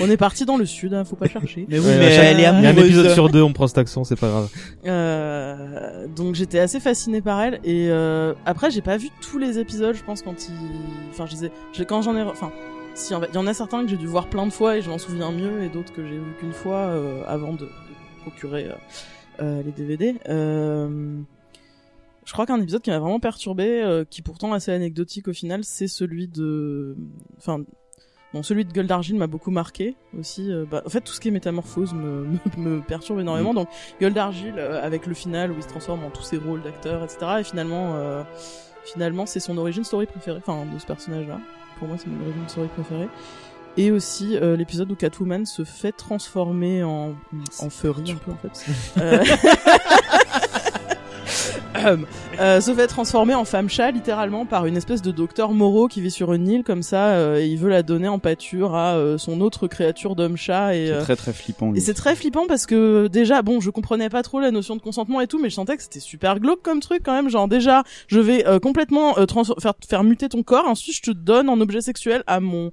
on 0.00 0.10
est 0.10 0.16
parti 0.16 0.44
dans 0.46 0.56
le 0.56 0.64
sud, 0.66 0.94
hein, 0.94 1.04
faut 1.04 1.14
pas 1.14 1.28
chercher. 1.28 1.64
Ouais, 1.70 1.78
à 1.78 2.10
chaque- 2.10 2.34
Il 2.34 2.40
y 2.40 2.44
a 2.44 2.52
un 2.56 2.76
épisode 2.76 3.10
sur 3.10 3.28
deux, 3.28 3.42
on 3.42 3.52
prend 3.52 3.68
cet 3.68 3.78
accent, 3.78 4.02
c'est 4.02 4.18
pas 4.18 4.30
grave. 4.30 4.48
Euh, 4.86 6.06
donc 6.08 6.34
j'étais 6.34 6.58
assez 6.58 6.80
fascinée 6.80 7.20
par 7.20 7.40
elle 7.42 7.60
et 7.62 7.88
euh, 7.90 8.34
après 8.46 8.70
j'ai 8.70 8.82
pas 8.82 8.96
vu 8.96 9.10
tous 9.22 9.38
les 9.38 9.58
épisodes 9.58 9.94
je 9.94 10.02
pense 10.02 10.22
quand 10.22 10.48
il 10.48 10.54
enfin 11.10 11.26
je 11.26 11.30
disais 11.32 11.52
je- 11.72 11.84
quand 11.84 12.02
j'en 12.02 12.16
ai 12.16 12.22
re- 12.22 12.30
enfin 12.30 12.50
si 12.94 13.14
en 13.14 13.20
fait, 13.20 13.28
il 13.28 13.34
y 13.34 13.38
en 13.38 13.46
a 13.46 13.54
certains 13.54 13.82
que 13.82 13.88
j'ai 13.88 13.96
dû 13.96 14.06
voir 14.06 14.28
plein 14.28 14.46
de 14.46 14.52
fois 14.52 14.76
et 14.76 14.82
je 14.82 14.90
m'en 14.90 14.98
souviens 14.98 15.30
mieux 15.32 15.62
et 15.62 15.68
d'autres 15.68 15.92
que 15.92 16.04
j'ai 16.04 16.18
vu 16.18 16.32
qu'une 16.38 16.52
fois 16.52 16.76
euh, 16.76 17.22
avant 17.26 17.52
de, 17.52 17.64
de 17.64 17.70
procurer 18.22 18.66
euh, 18.66 18.74
euh, 19.40 19.62
les 19.62 19.72
DVD 19.72 20.16
euh, 20.28 21.18
je 22.24 22.32
crois 22.32 22.46
qu'un 22.46 22.60
épisode 22.60 22.82
qui 22.82 22.90
m'a 22.90 22.98
vraiment 22.98 23.20
perturbé 23.20 23.82
euh, 23.82 24.04
qui 24.08 24.22
pourtant 24.22 24.52
est 24.52 24.56
assez 24.56 24.72
anecdotique 24.72 25.28
au 25.28 25.32
final 25.32 25.64
c'est 25.64 25.88
celui 25.88 26.28
de 26.28 26.96
enfin 27.38 27.64
Bon, 28.32 28.44
celui 28.44 28.64
de 28.64 28.72
Gueule 28.72 28.86
d'Argile 28.86 29.16
m'a 29.16 29.26
beaucoup 29.26 29.50
marqué 29.50 29.96
aussi. 30.16 30.52
euh, 30.52 30.64
bah, 30.64 30.82
en 30.86 30.88
fait, 30.88 31.00
tout 31.00 31.12
ce 31.12 31.18
qui 31.20 31.28
est 31.28 31.32
métamorphose 31.32 31.92
me, 31.94 32.26
me, 32.56 32.76
me 32.76 32.80
perturbe 32.80 33.18
énormément. 33.18 33.52
Mm. 33.52 33.56
Donc, 33.56 33.68
Gueule 34.00 34.14
d'Argile, 34.14 34.54
euh, 34.56 34.80
avec 34.84 35.06
le 35.06 35.14
final 35.14 35.50
où 35.50 35.56
il 35.56 35.62
se 35.62 35.68
transforme 35.68 36.04
en 36.04 36.10
tous 36.10 36.22
ses 36.22 36.36
rôles 36.36 36.62
d'acteur, 36.62 37.02
etc. 37.02 37.18
Et 37.40 37.44
finalement, 37.44 37.94
euh, 37.96 38.22
finalement, 38.84 39.26
c'est 39.26 39.40
son 39.40 39.58
origin 39.58 39.82
story 39.82 40.06
préférée, 40.06 40.38
enfin, 40.38 40.64
de 40.72 40.78
ce 40.78 40.86
personnage-là. 40.86 41.40
Pour 41.80 41.88
moi, 41.88 41.96
c'est 41.98 42.06
mon 42.06 42.22
origin 42.24 42.48
story 42.48 42.68
préférée. 42.68 43.08
Et 43.76 43.90
aussi 43.90 44.36
euh, 44.36 44.56
l'épisode 44.56 44.92
où 44.92 44.94
Catwoman 44.94 45.46
se 45.46 45.64
fait 45.64 45.92
transformer 45.92 46.82
en, 46.84 47.14
en 47.60 47.70
furry 47.70 48.12
un 48.12 48.16
peu 48.16 48.32
en 48.32 48.36
fait. 48.36 48.66
Euh, 52.40 52.60
se 52.60 52.74
fait 52.74 52.86
transformer 52.86 53.34
en 53.34 53.44
femme 53.44 53.68
chat 53.68 53.90
littéralement 53.90 54.46
par 54.46 54.66
une 54.66 54.76
espèce 54.76 55.02
de 55.02 55.10
docteur 55.10 55.52
Moreau 55.52 55.88
qui 55.88 56.00
vit 56.00 56.10
sur 56.10 56.32
une 56.32 56.48
île 56.48 56.62
comme 56.64 56.82
ça 56.82 57.08
euh, 57.08 57.38
et 57.40 57.46
il 57.46 57.58
veut 57.58 57.68
la 57.68 57.82
donner 57.82 58.08
en 58.08 58.18
pâture 58.18 58.74
à 58.74 58.94
euh, 58.94 59.18
son 59.18 59.40
autre 59.40 59.66
créature 59.66 60.16
d'homme 60.16 60.36
chat 60.36 60.74
et 60.74 60.88
C'est 60.88 61.00
très 61.00 61.16
très 61.16 61.32
flippant. 61.32 61.70
lui. 61.70 61.78
et 61.78 61.80
c'est 61.80 61.94
très 61.94 62.14
flippant 62.16 62.46
parce 62.46 62.66
que 62.66 63.08
déjà 63.08 63.42
bon 63.42 63.60
je 63.60 63.70
comprenais 63.70 64.08
pas 64.08 64.22
trop 64.22 64.40
la 64.40 64.50
notion 64.50 64.76
de 64.76 64.80
consentement 64.82 65.20
et 65.20 65.26
tout 65.26 65.40
mais 65.40 65.50
je 65.50 65.54
sentais 65.54 65.76
que 65.76 65.82
c'était 65.82 66.00
super 66.00 66.40
glauque 66.40 66.62
comme 66.62 66.80
truc 66.80 67.02
quand 67.04 67.14
même 67.14 67.28
genre 67.28 67.48
déjà 67.48 67.82
je 68.08 68.20
vais 68.20 68.46
euh, 68.46 68.58
complètement 68.58 69.18
euh, 69.18 69.26
faire 69.60 69.74
faire 69.88 70.04
muter 70.04 70.28
ton 70.28 70.42
corps 70.42 70.66
ensuite 70.66 70.96
je 70.96 71.02
te 71.02 71.10
donne 71.10 71.48
en 71.48 71.60
objet 71.60 71.80
sexuel 71.80 72.22
à 72.26 72.40
mon 72.40 72.70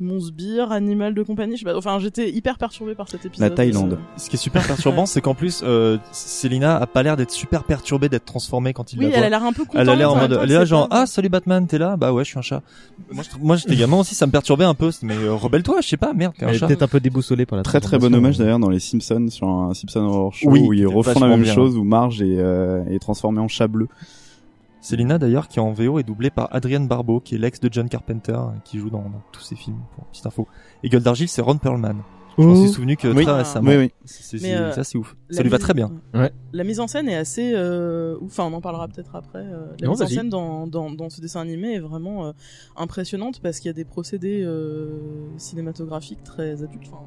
mon 0.00 0.18
sbire 0.20 0.72
animal 0.72 1.14
de 1.14 1.22
compagnie 1.22 1.54
je 1.56 1.60
sais 1.60 1.64
pas 1.64 1.76
enfin 1.76 1.98
j'étais 1.98 2.30
hyper 2.30 2.58
perturbée 2.58 2.94
par 2.94 3.08
cet 3.08 3.24
épisode 3.26 3.52
Euh, 3.58 3.96
Ce 4.16 4.28
qui 4.30 4.36
est 4.36 4.38
super 4.38 4.66
perturbant, 4.66 5.06
c'est 5.06 5.20
qu'en 5.20 5.34
plus, 5.34 5.60
euh, 5.62 5.98
Célina 6.12 6.76
a 6.76 6.86
pas 6.86 7.02
l'air 7.02 7.16
d'être 7.16 7.30
super 7.30 7.64
perturbée 7.64 8.08
d'être 8.08 8.24
transformée 8.24 8.72
quand 8.72 8.92
il 8.92 8.98
Oui, 8.98 9.04
la 9.06 9.10
elle 9.10 9.16
voit. 9.18 9.26
a 9.26 9.30
l'air 9.30 9.44
un 9.44 9.52
peu 9.52 9.64
Elle 9.74 9.88
a 9.88 9.94
l'air 9.96 10.10
en 10.10 10.14
contente, 10.14 10.30
mode, 10.30 10.40
elle 10.42 10.50
est 10.50 10.54
là 10.54 10.64
genre, 10.64 10.88
ah 10.90 11.06
salut 11.06 11.28
Batman, 11.28 11.66
t'es 11.66 11.78
là? 11.78 11.96
Bah 11.96 12.12
ouais, 12.12 12.24
je 12.24 12.30
suis 12.30 12.38
un 12.38 12.42
chat. 12.42 12.62
Moi, 13.12 13.22
je- 13.24 13.38
moi 13.44 13.56
j'étais 13.56 13.76
gamin 13.76 13.98
aussi, 13.98 14.14
ça 14.14 14.26
me 14.26 14.32
perturbait 14.32 14.64
un 14.64 14.74
peu. 14.74 14.90
Mais 15.02 15.16
euh, 15.16 15.34
rebelle-toi, 15.34 15.80
je 15.82 15.88
sais 15.88 15.96
pas, 15.96 16.12
merde, 16.12 16.32
Elle 16.38 16.54
est 16.54 16.58
peut-être 16.58 16.82
un 16.82 16.88
peu 16.88 17.00
déboussolée 17.00 17.46
par 17.46 17.56
la 17.56 17.62
Très 17.62 17.80
très 17.80 17.98
bon 17.98 18.14
hommage 18.14 18.38
d'ailleurs 18.38 18.58
dans 18.58 18.70
les 18.70 18.80
Simpsons 18.80 19.28
sur 19.30 19.48
un 19.48 19.74
Simpson 19.74 20.00
Horror 20.00 20.34
Show 20.34 20.48
Oui, 20.50 20.60
où 20.60 20.72
ils 20.72 20.86
refont 20.86 21.20
la 21.20 21.28
même 21.28 21.42
bien. 21.42 21.54
chose 21.54 21.76
où 21.76 21.84
Marge 21.84 22.22
est, 22.22 22.38
euh, 22.38 22.82
est 22.90 22.98
transformée 22.98 23.40
en 23.40 23.48
chat 23.48 23.68
bleu. 23.68 23.88
Célina 24.80 25.18
d'ailleurs 25.18 25.48
qui 25.48 25.60
en 25.60 25.72
VO 25.72 25.98
est 25.98 26.02
doublée 26.04 26.30
par 26.30 26.48
Adrienne 26.54 26.88
Barbeau 26.88 27.20
qui 27.20 27.34
est 27.34 27.38
l'ex 27.38 27.60
de 27.60 27.68
John 27.70 27.88
Carpenter 27.88 28.32
euh, 28.32 28.46
qui 28.64 28.78
joue 28.78 28.90
dans, 28.90 29.02
dans 29.02 29.22
tous 29.32 29.42
ses 29.42 29.56
films 29.56 29.78
pour 29.94 30.04
petite 30.06 30.26
info. 30.26 30.46
Et 30.82 30.88
Gueule 30.88 31.02
d'Argile 31.02 31.28
c'est 31.28 31.42
Ron 31.42 31.58
Perlman. 31.58 31.96
Je 32.38 32.44
m'en 32.44 32.52
Oh. 32.52 32.56
suis 32.56 32.68
souvenu 32.70 32.96
que 32.96 33.08
Oui. 33.08 33.24
très 33.24 33.34
récemment. 33.36 33.68
Oui, 33.70 33.76
oui. 33.76 33.92
C'est 34.06 34.54
euh, 34.54 34.72
ça 34.72 34.82
c'est 34.84 34.96
ouf. 34.96 35.14
Ça 35.30 35.42
lui 35.42 35.50
va 35.50 35.58
très 35.58 35.74
bien. 35.74 35.90
Ouais. 36.14 36.32
La 36.54 36.64
mise 36.64 36.80
en 36.80 36.86
scène 36.86 37.08
est 37.08 37.16
assez, 37.16 37.52
euh, 37.54 38.16
ouf. 38.20 38.30
enfin 38.38 38.44
on 38.44 38.54
en 38.56 38.60
parlera 38.62 38.88
peut-être 38.88 39.14
après. 39.16 39.40
euh, 39.40 39.66
la 39.80 39.86
Non, 39.86 39.92
mise 39.92 40.02
en 40.02 40.06
scène 40.06 40.28
dans, 40.30 40.66
dans, 40.66 40.90
dans 40.90 41.10
ce 41.10 41.20
dessin 41.20 41.40
animé 41.42 41.74
est 41.74 41.80
vraiment 41.80 42.26
euh, 42.26 42.32
impressionnante 42.76 43.40
parce 43.42 43.58
qu'il 43.58 43.68
y 43.68 43.70
a 43.70 43.74
des 43.74 43.84
procédés 43.84 44.42
euh, 44.42 44.98
cinématographiques 45.36 46.22
très 46.24 46.62
adultes, 46.62 46.86
enfin 46.92 47.02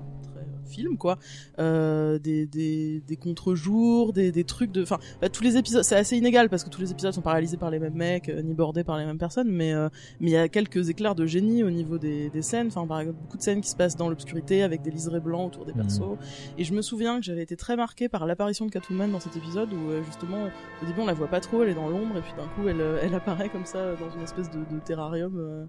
film 0.65 0.97
quoi, 0.97 1.17
euh, 1.59 2.19
des, 2.19 2.45
des, 2.45 3.01
des 3.07 3.15
contre-jours, 3.15 4.13
des, 4.13 4.31
des 4.31 4.43
trucs 4.43 4.71
de, 4.71 4.81
enfin 4.83 4.97
bah, 5.21 5.29
tous 5.29 5.43
les 5.43 5.57
épisodes, 5.57 5.83
c'est 5.83 5.95
assez 5.95 6.17
inégal 6.17 6.49
parce 6.49 6.63
que 6.63 6.69
tous 6.69 6.81
les 6.81 6.91
épisodes 6.91 7.13
sont 7.13 7.21
pas 7.21 7.31
réalisés 7.33 7.57
par 7.57 7.69
les 7.71 7.79
mêmes 7.79 7.93
mecs 7.95 8.29
euh, 8.29 8.41
ni 8.41 8.53
bordés 8.53 8.83
par 8.83 8.97
les 8.97 9.05
mêmes 9.05 9.17
personnes, 9.17 9.49
mais 9.49 9.73
euh, 9.73 9.89
mais 10.19 10.29
il 10.29 10.33
y 10.33 10.37
a 10.37 10.47
quelques 10.49 10.89
éclairs 10.89 11.15
de 11.15 11.25
génie 11.25 11.63
au 11.63 11.69
niveau 11.69 11.97
des, 11.97 12.29
des 12.29 12.41
scènes, 12.41 12.67
enfin 12.67 12.85
par 12.87 12.99
exemple 13.01 13.19
beaucoup 13.21 13.37
de 13.37 13.43
scènes 13.43 13.61
qui 13.61 13.69
se 13.69 13.75
passent 13.75 13.95
dans 13.97 14.09
l'obscurité 14.09 14.63
avec 14.63 14.81
des 14.81 14.91
liserés 14.91 15.19
blancs 15.19 15.47
autour 15.47 15.65
des 15.65 15.73
Mhm. 15.73 15.81
persos. 15.81 16.17
Et 16.57 16.63
je 16.63 16.73
me 16.73 16.81
souviens 16.81 17.19
que 17.19 17.25
j'avais 17.25 17.43
été 17.43 17.55
très 17.55 17.75
marquée 17.75 18.09
par 18.09 18.25
l'apparition 18.25 18.65
de 18.65 18.71
Catwoman 18.71 19.11
dans 19.11 19.19
cet 19.19 19.35
épisode 19.35 19.71
où 19.73 20.03
justement 20.05 20.45
au 20.81 20.85
début 20.85 21.01
on 21.01 21.05
la 21.05 21.13
voit 21.13 21.27
pas 21.27 21.39
trop, 21.39 21.63
elle 21.63 21.69
est 21.69 21.73
dans 21.75 21.89
l'ombre 21.89 22.17
et 22.17 22.21
puis 22.21 22.33
d'un 22.37 22.47
coup 22.49 22.67
elle, 22.67 22.81
elle 23.01 23.13
apparaît 23.15 23.49
comme 23.49 23.65
ça 23.65 23.95
dans 23.95 24.09
une 24.15 24.21
espèce 24.23 24.49
de, 24.51 24.59
de 24.59 24.79
terrarium. 24.83 25.67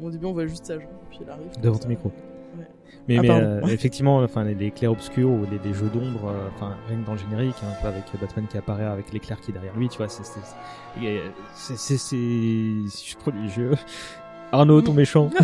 où 0.00 0.06
au 0.06 0.10
début 0.10 0.26
on 0.26 0.32
voit 0.32 0.46
juste 0.46 0.66
sa 0.66 0.78
jambe 0.78 0.88
puis 1.10 1.18
elle 1.22 1.30
arrive. 1.30 1.50
Devant 1.60 1.78
ton 1.78 1.88
micro. 1.88 2.10
Ouais. 2.56 2.66
Mais, 3.08 3.16
Ah, 3.18 3.22
mais 3.22 3.30
euh, 3.30 3.60
effectivement, 3.66 4.18
enfin 4.18 4.44
les, 4.44 4.54
les 4.54 4.70
clairs-obscurs 4.70 5.28
ou 5.28 5.44
les, 5.50 5.58
les 5.68 5.74
jeux 5.74 5.90
d'ombre, 5.92 6.28
euh, 6.28 6.48
enfin 6.54 6.76
rien 6.88 6.98
que 6.98 7.06
dans 7.06 7.12
le 7.14 7.18
générique, 7.18 7.56
hein, 7.64 7.72
tu 7.76 7.80
vois, 7.80 7.90
avec 7.90 8.04
Batman 8.20 8.46
qui 8.48 8.56
apparaît 8.58 8.84
avec 8.84 9.12
l'éclair 9.12 9.40
qui 9.40 9.50
est 9.50 9.54
derrière 9.54 9.76
lui, 9.76 9.88
tu 9.88 9.98
vois, 9.98 10.08
c'est 10.08 10.24
c'est 10.24 10.38
c'est- 11.54 11.96
c'est 11.96 11.96
c'est 12.88 13.18
prodigieux. 13.18 13.72
Arnaud, 14.52 14.82
ton 14.82 14.92
méchant. 14.92 15.30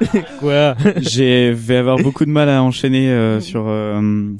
Quoi? 0.40 0.76
J'ai 0.98 1.52
vais 1.52 1.76
avoir 1.78 1.96
beaucoup 1.96 2.24
de 2.24 2.30
mal 2.30 2.48
à 2.48 2.62
enchaîner 2.62 3.10
euh, 3.10 3.40
sur 3.40 3.64
euh, 3.68 4.30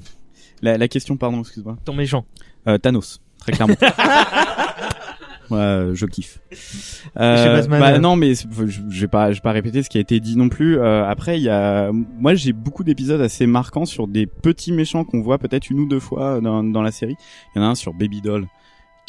la, 0.63 0.79
la 0.79 0.89
question. 0.89 1.17
Pardon, 1.17 1.41
excuse-moi. 1.41 1.77
Ton 1.85 1.95
méchant. 1.95 2.25
Euh, 2.69 2.79
Thanos, 2.79 3.21
très 3.39 3.53
clairement. 3.53 3.75
Euh, 5.53 5.95
je 5.95 6.07
kiffe. 6.07 6.41
Batman, 7.15 7.81
bah, 7.81 7.93
euh. 7.93 7.99
non, 7.99 8.17
mais 8.17 8.35
je, 8.35 9.01
vais 9.01 9.09
pas, 9.09 9.31
je 9.31 9.37
vais 9.37 9.43
pas 9.43 9.53
répéter 9.53 9.83
ce 9.83 9.91
qui 9.91 9.99
a 9.99 10.01
été 10.01 10.21
dit 10.21 10.37
non 10.37 10.49
plus. 10.49 10.79
Euh, 10.79 11.07
après, 11.09 11.39
il 11.39 11.43
y 11.43 11.49
a, 11.49 11.91
moi, 11.93 12.35
j'ai 12.35 12.53
beaucoup 12.53 12.85
d'épisodes 12.85 13.21
assez 13.21 13.47
marquants 13.47 13.87
sur 13.87 14.07
des 14.07 14.27
petits 14.27 14.73
méchants 14.73 15.05
qu'on 15.05 15.21
voit 15.21 15.39
peut-être 15.39 15.71
une 15.71 15.81
ou 15.81 15.87
deux 15.87 16.01
fois 16.01 16.41
dans, 16.41 16.63
dans 16.63 16.83
la 16.83 16.91
série. 16.91 17.17
Il 17.55 17.59
y 17.59 17.63
en 17.63 17.67
a 17.67 17.71
un 17.71 17.75
sur 17.75 17.95
Baby 17.95 18.21
Doll 18.21 18.47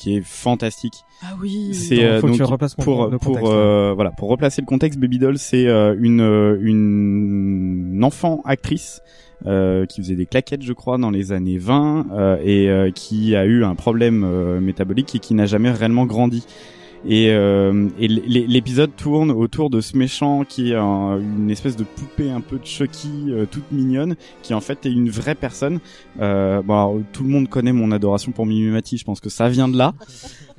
qui 0.01 0.17
est 0.17 0.21
fantastique. 0.25 1.05
Ah 1.21 1.35
oui. 1.39 1.75
C'est 1.75 2.03
euh, 2.03 2.19
faut 2.19 2.27
que 2.27 2.37
donc 2.37 2.47
pour 2.47 3.09
pour 3.19 3.19
contexte, 3.19 3.53
euh, 3.53 3.93
voilà 3.93 4.09
pour 4.11 4.29
replacer 4.29 4.61
le 4.61 4.65
contexte. 4.65 4.99
Baby 4.99 5.19
Doll, 5.19 5.37
c'est 5.37 5.67
euh, 5.67 5.95
une 5.99 6.21
euh, 6.21 6.57
une 6.59 8.01
enfant 8.03 8.41
actrice 8.45 9.01
euh, 9.45 9.85
qui 9.85 10.01
faisait 10.01 10.15
des 10.15 10.25
claquettes, 10.25 10.61
je 10.63 10.73
crois, 10.73 10.97
dans 10.97 11.09
les 11.11 11.31
années 11.31 11.57
20 11.57 12.07
euh, 12.11 12.37
et 12.43 12.69
euh, 12.69 12.91
qui 12.91 13.35
a 13.35 13.45
eu 13.45 13.63
un 13.63 13.75
problème 13.75 14.23
euh, 14.23 14.59
métabolique 14.59 15.15
et 15.15 15.19
qui 15.19 15.33
n'a 15.33 15.45
jamais 15.45 15.71
réellement 15.71 16.05
grandi. 16.05 16.45
Et, 17.03 17.31
euh, 17.31 17.89
et 17.99 18.07
l'épisode 18.07 18.91
tourne 18.95 19.31
autour 19.31 19.71
de 19.71 19.81
ce 19.81 19.97
méchant 19.97 20.43
qui 20.47 20.71
est 20.71 20.75
un- 20.75 21.17
une 21.19 21.49
espèce 21.49 21.75
de 21.75 21.83
poupée 21.83 22.29
un 22.29 22.41
peu 22.41 22.59
de 22.59 22.65
Chucky, 22.65 23.09
euh, 23.29 23.47
toute 23.49 23.71
mignonne, 23.71 24.15
qui 24.43 24.53
en 24.53 24.61
fait 24.61 24.85
est 24.85 24.91
une 24.91 25.09
vraie 25.09 25.33
personne. 25.33 25.79
Bon, 26.19 26.23
alors, 26.67 26.95
tout 27.11 27.23
le 27.23 27.29
monde 27.29 27.49
connaît 27.49 27.73
mon 27.73 27.91
adoration 27.91 28.31
pour 28.31 28.45
Mimi 28.45 28.69
Mati, 28.69 28.97
je 28.97 29.03
pense 29.03 29.19
que 29.19 29.29
ça 29.31 29.49
vient 29.49 29.67
de 29.67 29.77
là. 29.79 29.93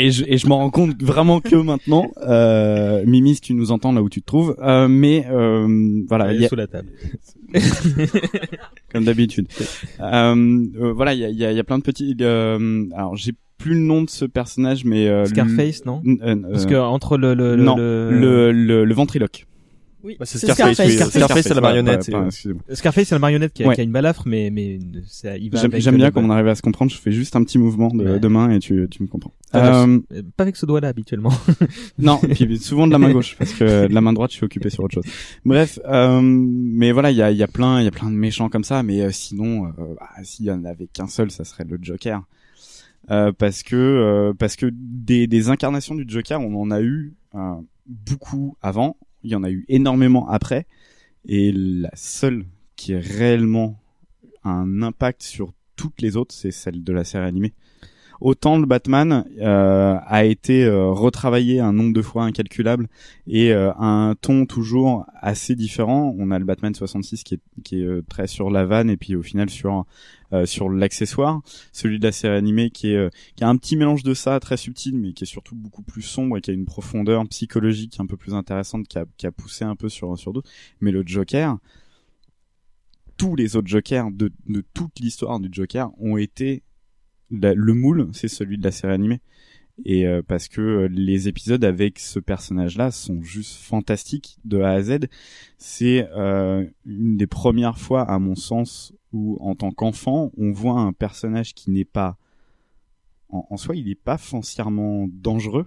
Et 0.00 0.10
je, 0.12 0.24
et 0.26 0.38
je 0.38 0.46
m'en 0.46 0.58
rends 0.58 0.70
compte 0.70 1.02
vraiment 1.02 1.40
que 1.40 1.56
maintenant, 1.56 2.10
euh, 2.26 3.02
Mimi, 3.06 3.34
si 3.34 3.40
tu 3.40 3.54
nous 3.54 3.72
entends 3.72 3.92
là 3.92 4.00
où 4.02 4.08
tu 4.08 4.20
te 4.20 4.26
trouves, 4.26 4.54
euh, 4.62 4.86
mais 4.88 5.26
euh, 5.30 6.02
voilà, 6.08 6.32
il 6.32 6.40
y 6.40 6.44
a- 6.44 6.48
sous 6.48 6.54
la 6.56 6.66
table. 6.68 6.88
comme 8.92 9.04
d'habitude. 9.04 9.48
Euh, 10.00 10.04
euh, 10.80 10.92
voilà, 10.92 11.14
il 11.14 11.20
y 11.20 11.24
a, 11.24 11.28
il 11.30 11.36
y, 11.36 11.44
a, 11.44 11.52
y 11.52 11.58
a 11.58 11.64
plein 11.64 11.78
de 11.78 11.82
petits. 11.82 12.16
euh, 12.20 12.84
alors, 12.94 13.16
j'ai 13.16 13.32
plus 13.58 13.74
le 13.74 13.80
nom 13.80 14.02
de 14.02 14.10
ce 14.10 14.24
personnage, 14.24 14.84
mais 14.84 15.08
euh, 15.08 15.24
Scarface, 15.24 15.84
non? 15.84 16.00
euh, 16.22 16.36
Parce 16.52 16.66
que 16.66 16.76
entre 16.76 17.16
le 17.18 17.34
le 17.34 17.56
non, 17.56 17.76
le 17.76 18.10
le, 18.10 18.52
le, 18.52 18.84
le 18.84 18.94
ventriloque. 18.94 19.46
Oui, 20.04 20.16
Bah, 20.18 20.26
c'est 20.26 20.38
Scarface, 20.38 20.74
Scarface. 20.74 20.86
oui. 20.86 20.92
Scarface. 20.96 21.14
Scarface, 21.24 21.46
c'est 21.48 21.54
la 21.54 21.60
marionnette. 21.60 22.08
et, 22.08 22.12
excusez-moi. 22.26 22.62
Scarface, 22.72 23.08
c'est 23.08 23.14
la 23.14 23.18
marionnette 23.18 23.52
qui 23.52 23.64
a, 23.64 23.68
Ouais. 23.68 23.74
qui 23.74 23.80
a 23.80 23.84
une 23.84 23.90
balafre, 23.90 24.22
mais 24.26 24.48
mais 24.50 24.78
ça, 25.08 25.36
il 25.36 25.50
va 25.50 25.58
J'aime 25.78 25.94
le- 25.94 25.98
bien 25.98 26.10
comme 26.12 26.26
on 26.26 26.30
arrive 26.30 26.46
à 26.46 26.54
se 26.54 26.62
comprendre. 26.62 26.92
Je 26.92 26.96
fais 26.98 27.10
juste 27.10 27.34
un 27.34 27.42
petit 27.42 27.58
mouvement 27.58 27.88
de, 27.88 28.04
Ouais. 28.04 28.20
de 28.20 28.28
main 28.28 28.50
et 28.50 28.60
tu, 28.60 28.86
tu 28.90 29.02
me 29.02 29.08
comprends. 29.08 29.32
Ah, 29.52 29.82
Euh, 29.84 29.98
euh, 30.12 30.22
Pas 30.36 30.44
avec 30.44 30.54
ce 30.56 30.66
doigt-là 30.66 30.88
habituellement. 30.88 31.32
non, 31.98 32.20
et 32.28 32.34
puis 32.34 32.58
souvent 32.58 32.86
de 32.86 32.92
la 32.92 32.98
main 32.98 33.10
gauche 33.12 33.34
parce 33.38 33.52
que 33.52 33.88
de 33.88 33.92
la 33.92 34.00
main 34.00 34.12
droite 34.12 34.30
je 34.30 34.36
suis 34.36 34.44
occupé 34.44 34.70
sur 34.70 34.84
autre 34.84 34.94
chose. 34.94 35.04
Bref, 35.44 35.80
euh, 35.86 36.20
mais 36.22 36.92
voilà, 36.92 37.10
il 37.10 37.16
y 37.16 37.22
a, 37.22 37.30
il 37.32 37.36
y 37.36 37.42
a 37.42 37.48
plein, 37.48 37.80
il 37.80 37.84
y 37.84 37.88
a 37.88 37.90
plein 37.90 38.10
de 38.10 38.16
méchants 38.16 38.48
comme 38.48 38.64
ça, 38.64 38.82
mais 38.84 39.00
euh, 39.02 39.10
sinon, 39.10 39.66
euh, 39.66 39.70
bah, 39.98 40.08
s'il 40.22 40.46
y 40.46 40.50
en 40.52 40.64
avait 40.64 40.86
qu'un 40.86 41.08
seul, 41.08 41.30
ça 41.32 41.44
serait 41.44 41.64
le 41.68 41.78
Joker. 41.82 42.22
Euh, 43.10 43.32
parce 43.36 43.62
que 43.62 43.74
euh, 43.76 44.32
parce 44.38 44.54
que 44.56 44.66
des, 44.72 45.26
des 45.26 45.48
incarnations 45.48 45.94
du 45.94 46.04
Joker, 46.06 46.40
on 46.40 46.54
en 46.60 46.70
a 46.70 46.82
eu 46.82 47.14
euh, 47.34 47.54
beaucoup 47.86 48.56
avant, 48.60 48.96
il 49.22 49.30
y 49.30 49.34
en 49.34 49.44
a 49.44 49.50
eu 49.50 49.64
énormément 49.68 50.28
après, 50.28 50.66
et 51.26 51.52
la 51.52 51.90
seule 51.94 52.44
qui 52.76 52.94
a 52.94 53.00
réellement 53.00 53.80
un 54.44 54.82
impact 54.82 55.22
sur 55.22 55.52
toutes 55.76 56.02
les 56.02 56.16
autres, 56.16 56.34
c'est 56.34 56.50
celle 56.50 56.82
de 56.84 56.92
la 56.92 57.04
série 57.04 57.26
animée. 57.26 57.54
autant 58.20 58.58
le 58.58 58.66
Batman 58.66 59.24
euh, 59.40 59.96
a 60.04 60.24
été 60.24 60.64
euh, 60.64 60.90
retravaillé 60.90 61.60
un 61.60 61.72
nombre 61.72 61.92
de 61.92 62.02
fois 62.02 62.24
incalculable 62.24 62.88
et 63.28 63.52
euh, 63.52 63.72
un 63.78 64.16
ton 64.20 64.44
toujours 64.44 65.06
assez 65.20 65.54
différent. 65.54 66.14
On 66.18 66.30
a 66.32 66.38
le 66.38 66.44
Batman 66.44 66.74
66 66.74 67.22
qui 67.22 67.34
est, 67.34 67.40
qui 67.62 67.80
est 67.80 67.84
euh, 67.84 68.02
très 68.08 68.26
sur 68.26 68.50
la 68.50 68.64
vanne 68.64 68.90
et 68.90 68.96
puis 68.96 69.14
au 69.14 69.22
final 69.22 69.50
sur 69.50 69.86
euh, 70.32 70.46
sur 70.46 70.68
l'accessoire. 70.68 71.42
Celui 71.72 71.98
de 71.98 72.04
la 72.04 72.12
série 72.12 72.36
animée 72.36 72.70
qui 72.70 72.92
est 72.92 72.96
euh, 72.96 73.10
qui 73.36 73.44
a 73.44 73.48
un 73.48 73.56
petit 73.56 73.76
mélange 73.76 74.02
de 74.02 74.14
ça 74.14 74.38
très 74.40 74.56
subtil 74.56 74.96
mais 74.96 75.12
qui 75.12 75.24
est 75.24 75.26
surtout 75.26 75.54
beaucoup 75.54 75.82
plus 75.82 76.02
sombre 76.02 76.36
et 76.36 76.40
qui 76.40 76.50
a 76.50 76.54
une 76.54 76.66
profondeur 76.66 77.26
psychologique 77.28 77.98
un 77.98 78.06
peu 78.06 78.16
plus 78.16 78.34
intéressante 78.34 78.88
qui 78.88 78.98
a, 78.98 79.04
qui 79.16 79.26
a 79.26 79.32
poussé 79.32 79.64
un 79.64 79.76
peu 79.76 79.88
sur 79.88 80.18
sur 80.18 80.32
d'autres. 80.32 80.50
Mais 80.80 80.90
le 80.90 81.02
Joker, 81.06 81.58
tous 83.16 83.36
les 83.36 83.56
autres 83.56 83.68
Jokers 83.68 84.10
de, 84.10 84.30
de 84.46 84.64
toute 84.74 84.98
l'histoire 85.00 85.40
du 85.40 85.48
Joker 85.50 85.90
ont 85.98 86.16
été 86.16 86.62
le 87.30 87.74
moule, 87.74 88.08
c'est 88.12 88.28
celui 88.28 88.56
de 88.58 88.64
la 88.64 88.70
série 88.70 88.94
animée. 88.94 89.20
Et 89.84 90.06
euh, 90.06 90.22
parce 90.26 90.48
que 90.48 90.60
euh, 90.60 90.88
les 90.88 91.28
épisodes 91.28 91.64
avec 91.64 91.98
ce 91.98 92.18
personnage-là 92.18 92.90
sont 92.90 93.22
juste 93.22 93.56
fantastiques 93.56 94.38
de 94.44 94.60
A 94.60 94.70
à 94.70 94.82
Z. 94.82 95.06
C'est 95.56 96.08
euh, 96.16 96.66
une 96.84 97.16
des 97.16 97.26
premières 97.26 97.78
fois, 97.78 98.02
à 98.02 98.18
mon 98.18 98.34
sens, 98.34 98.92
où 99.12 99.36
en 99.40 99.54
tant 99.54 99.70
qu'enfant, 99.70 100.30
on 100.36 100.50
voit 100.52 100.80
un 100.80 100.92
personnage 100.92 101.54
qui 101.54 101.70
n'est 101.70 101.84
pas 101.84 102.16
en, 103.30 103.46
en 103.50 103.56
soi, 103.56 103.76
il 103.76 103.86
n'est 103.86 103.94
pas 103.94 104.18
foncièrement 104.18 105.06
dangereux. 105.10 105.66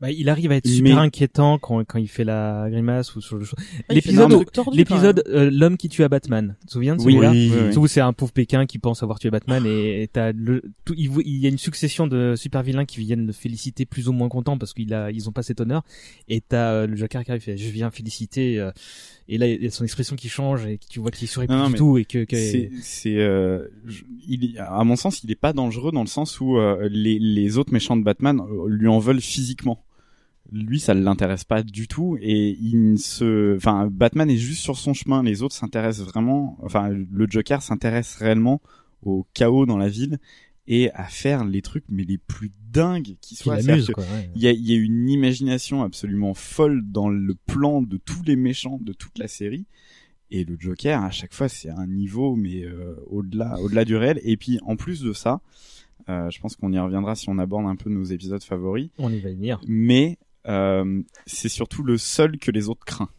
Bah, 0.00 0.10
il 0.10 0.28
arrive 0.28 0.50
à 0.50 0.56
être 0.56 0.66
super 0.66 0.96
Mais- 0.96 1.00
inquiétant 1.00 1.58
quand, 1.60 1.84
quand 1.84 1.98
il 2.00 2.08
fait 2.08 2.24
la 2.24 2.66
grimace 2.68 3.14
ou 3.14 3.20
sur 3.20 3.36
le. 3.36 3.44
Ah, 3.88 3.94
L'épisode, 3.94 4.44
l'épisode, 4.72 5.22
euh, 5.28 5.48
l'homme 5.52 5.76
qui 5.76 5.88
tue 5.88 6.02
à 6.02 6.08
Batman. 6.08 6.56
Tu 6.60 6.66
te 6.66 6.72
souviens 6.72 6.96
de 6.96 7.02
Oui, 7.02 7.12
celui-là? 7.12 7.30
oui, 7.30 7.52
oui, 7.54 7.76
oui. 7.76 7.88
C'est 7.88 8.00
un 8.00 8.12
pauvre 8.12 8.32
Pékin 8.32 8.66
qui 8.66 8.80
pense 8.80 9.04
avoir 9.04 9.20
tué 9.20 9.30
Batman 9.30 9.64
et 9.64 10.02
et 10.02 10.08
t'as 10.08 10.32
le, 10.32 10.60
tout, 10.84 10.94
il, 10.96 11.12
il 11.24 11.36
y 11.38 11.46
a 11.46 11.50
une 11.50 11.58
succession 11.58 12.08
de 12.08 12.34
super 12.36 12.64
vilains 12.64 12.84
qui 12.84 12.98
viennent 12.98 13.26
le 13.28 13.32
féliciter 13.32 13.86
plus 13.86 14.08
ou 14.08 14.12
moins 14.12 14.28
content 14.28 14.58
parce 14.58 14.74
qu'ils 14.74 14.92
a, 14.92 15.12
ils 15.12 15.28
ont 15.28 15.32
pas 15.32 15.44
cet 15.44 15.60
honneur. 15.60 15.84
Et 16.26 16.40
t'as 16.40 16.72
euh, 16.72 16.86
le 16.88 16.96
Joker 16.96 17.22
qui 17.24 17.30
arrive, 17.30 17.42
fait, 17.42 17.56
je 17.56 17.70
viens 17.70 17.92
féliciter, 17.92 18.58
euh, 18.58 18.72
et 19.28 19.38
là, 19.38 19.46
il 19.46 19.62
y 19.62 19.66
a 19.66 19.70
son 19.70 19.84
expression 19.84 20.16
qui 20.16 20.28
change 20.28 20.66
et 20.66 20.78
tu 20.90 21.00
vois 21.00 21.10
qu'il 21.10 21.28
sourit 21.28 21.46
Non, 21.48 21.54
plus 21.54 21.62
non, 21.62 21.70
du 21.70 21.76
tout 21.76 21.98
et 21.98 22.04
que, 22.04 22.24
que 22.24 22.36
c'est 22.82 23.16
euh, 23.16 23.68
il 24.28 24.58
à 24.58 24.82
mon 24.84 24.96
sens 24.96 25.22
il 25.22 25.30
est 25.30 25.36
pas 25.36 25.52
dangereux 25.52 25.92
dans 25.92 26.02
le 26.02 26.08
sens 26.08 26.40
où 26.40 26.58
euh, 26.58 26.88
les 26.90 27.18
les 27.18 27.58
autres 27.58 27.72
méchants 27.72 27.96
de 27.96 28.02
Batman 28.02 28.40
euh, 28.40 28.68
lui 28.68 28.88
en 28.88 28.98
veulent 28.98 29.20
physiquement. 29.20 29.84
Lui 30.50 30.80
ça 30.80 30.94
ne 30.94 31.02
l'intéresse 31.02 31.44
pas 31.44 31.62
du 31.62 31.86
tout 31.86 32.18
et 32.20 32.56
il 32.60 32.92
ne 32.92 32.96
se 32.96 33.56
enfin 33.56 33.88
Batman 33.90 34.28
est 34.28 34.36
juste 34.36 34.60
sur 34.60 34.76
son 34.76 34.92
chemin. 34.92 35.22
Les 35.22 35.42
autres 35.42 35.54
s'intéressent 35.54 36.06
vraiment 36.06 36.58
enfin 36.62 36.88
le 36.88 37.26
Joker 37.28 37.62
s'intéresse 37.62 38.16
réellement 38.16 38.60
au 39.02 39.26
chaos 39.34 39.66
dans 39.66 39.78
la 39.78 39.88
ville 39.88 40.18
et 40.74 40.90
à 40.92 41.04
faire 41.04 41.44
les 41.44 41.60
trucs 41.60 41.84
mais 41.90 42.02
les 42.02 42.16
plus 42.16 42.50
dingues 42.70 43.16
qui 43.20 43.36
soient 43.36 43.58
quoi, 43.62 44.04
ouais. 44.04 44.30
il 44.34 44.40
y 44.40 44.48
a, 44.48 44.52
il 44.52 44.66
y 44.66 44.72
a 44.72 44.76
une 44.76 45.06
imagination 45.10 45.82
absolument 45.82 46.32
folle 46.32 46.80
dans 46.90 47.10
le 47.10 47.34
plan 47.34 47.82
de 47.82 47.98
tous 47.98 48.22
les 48.22 48.36
méchants 48.36 48.78
de 48.80 48.94
toute 48.94 49.18
la 49.18 49.28
série 49.28 49.66
et 50.30 50.44
le 50.44 50.56
Joker 50.58 51.02
à 51.04 51.10
chaque 51.10 51.34
fois 51.34 51.50
c'est 51.50 51.68
un 51.68 51.86
niveau 51.86 52.36
mais 52.36 52.62
euh, 52.64 52.94
au-delà 53.06 53.60
au-delà 53.60 53.84
du 53.84 53.96
réel 53.96 54.18
et 54.24 54.38
puis 54.38 54.58
en 54.62 54.76
plus 54.76 55.02
de 55.02 55.12
ça 55.12 55.42
euh, 56.08 56.30
je 56.30 56.40
pense 56.40 56.56
qu'on 56.56 56.72
y 56.72 56.78
reviendra 56.78 57.16
si 57.16 57.28
on 57.28 57.38
aborde 57.38 57.66
un 57.66 57.76
peu 57.76 57.90
nos 57.90 58.04
épisodes 58.04 58.42
favoris 58.42 58.88
on 58.96 59.12
y 59.12 59.20
va 59.20 59.28
venir. 59.28 59.60
mais 59.68 60.16
euh, 60.48 61.02
c'est 61.26 61.50
surtout 61.50 61.82
le 61.82 61.98
seul 61.98 62.38
que 62.38 62.50
les 62.50 62.70
autres 62.70 62.84
craint 62.86 63.10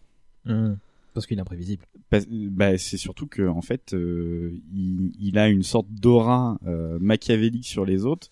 Hum. 0.45 0.78
Parce 1.14 1.26
qu'il 1.28 1.38
est 1.38 1.41
imprévisible. 1.41 1.86
Bah, 2.11 2.78
c'est 2.78 2.97
surtout 2.97 3.28
que 3.28 3.47
en 3.47 3.61
fait 3.61 3.93
euh, 3.93 4.51
il, 4.74 5.11
il 5.20 5.38
a 5.38 5.47
une 5.49 5.64
sorte 5.64 5.88
d'aura 5.89 6.59
euh, 6.68 6.97
machiavélique 6.99 7.66
sur 7.68 7.86
les 7.86 8.05
autres 8.05 8.30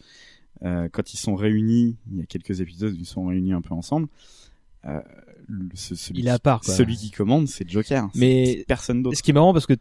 Euh, 0.63 0.89
quand 0.91 1.13
ils 1.13 1.17
sont 1.17 1.33
réunis 1.35 1.97
il 2.11 2.17
y 2.19 2.21
a 2.21 2.25
quelques 2.25 2.61
épisodes 2.61 2.95
ils 2.95 3.05
sont 3.07 3.25
réunis 3.25 3.51
un 3.53 3.61
peu 3.61 3.73
ensemble 3.73 4.07
le- 5.47 5.69
ce- 5.73 5.95
celui, 5.95 6.19
Il 6.19 6.27
est 6.27 6.31
à 6.31 6.39
part, 6.39 6.61
quoi. 6.61 6.73
celui 6.73 6.95
qui 6.95 7.11
commande 7.11 7.47
c'est 7.47 7.67
Joker 7.69 8.09
Mais 8.15 8.63
personne 8.67 9.01
d'autre 9.03 9.17
Ce 9.17 9.23
qui 9.23 9.31
est 9.31 9.33
marrant 9.33 9.53
parce 9.53 9.65
que 9.65 9.73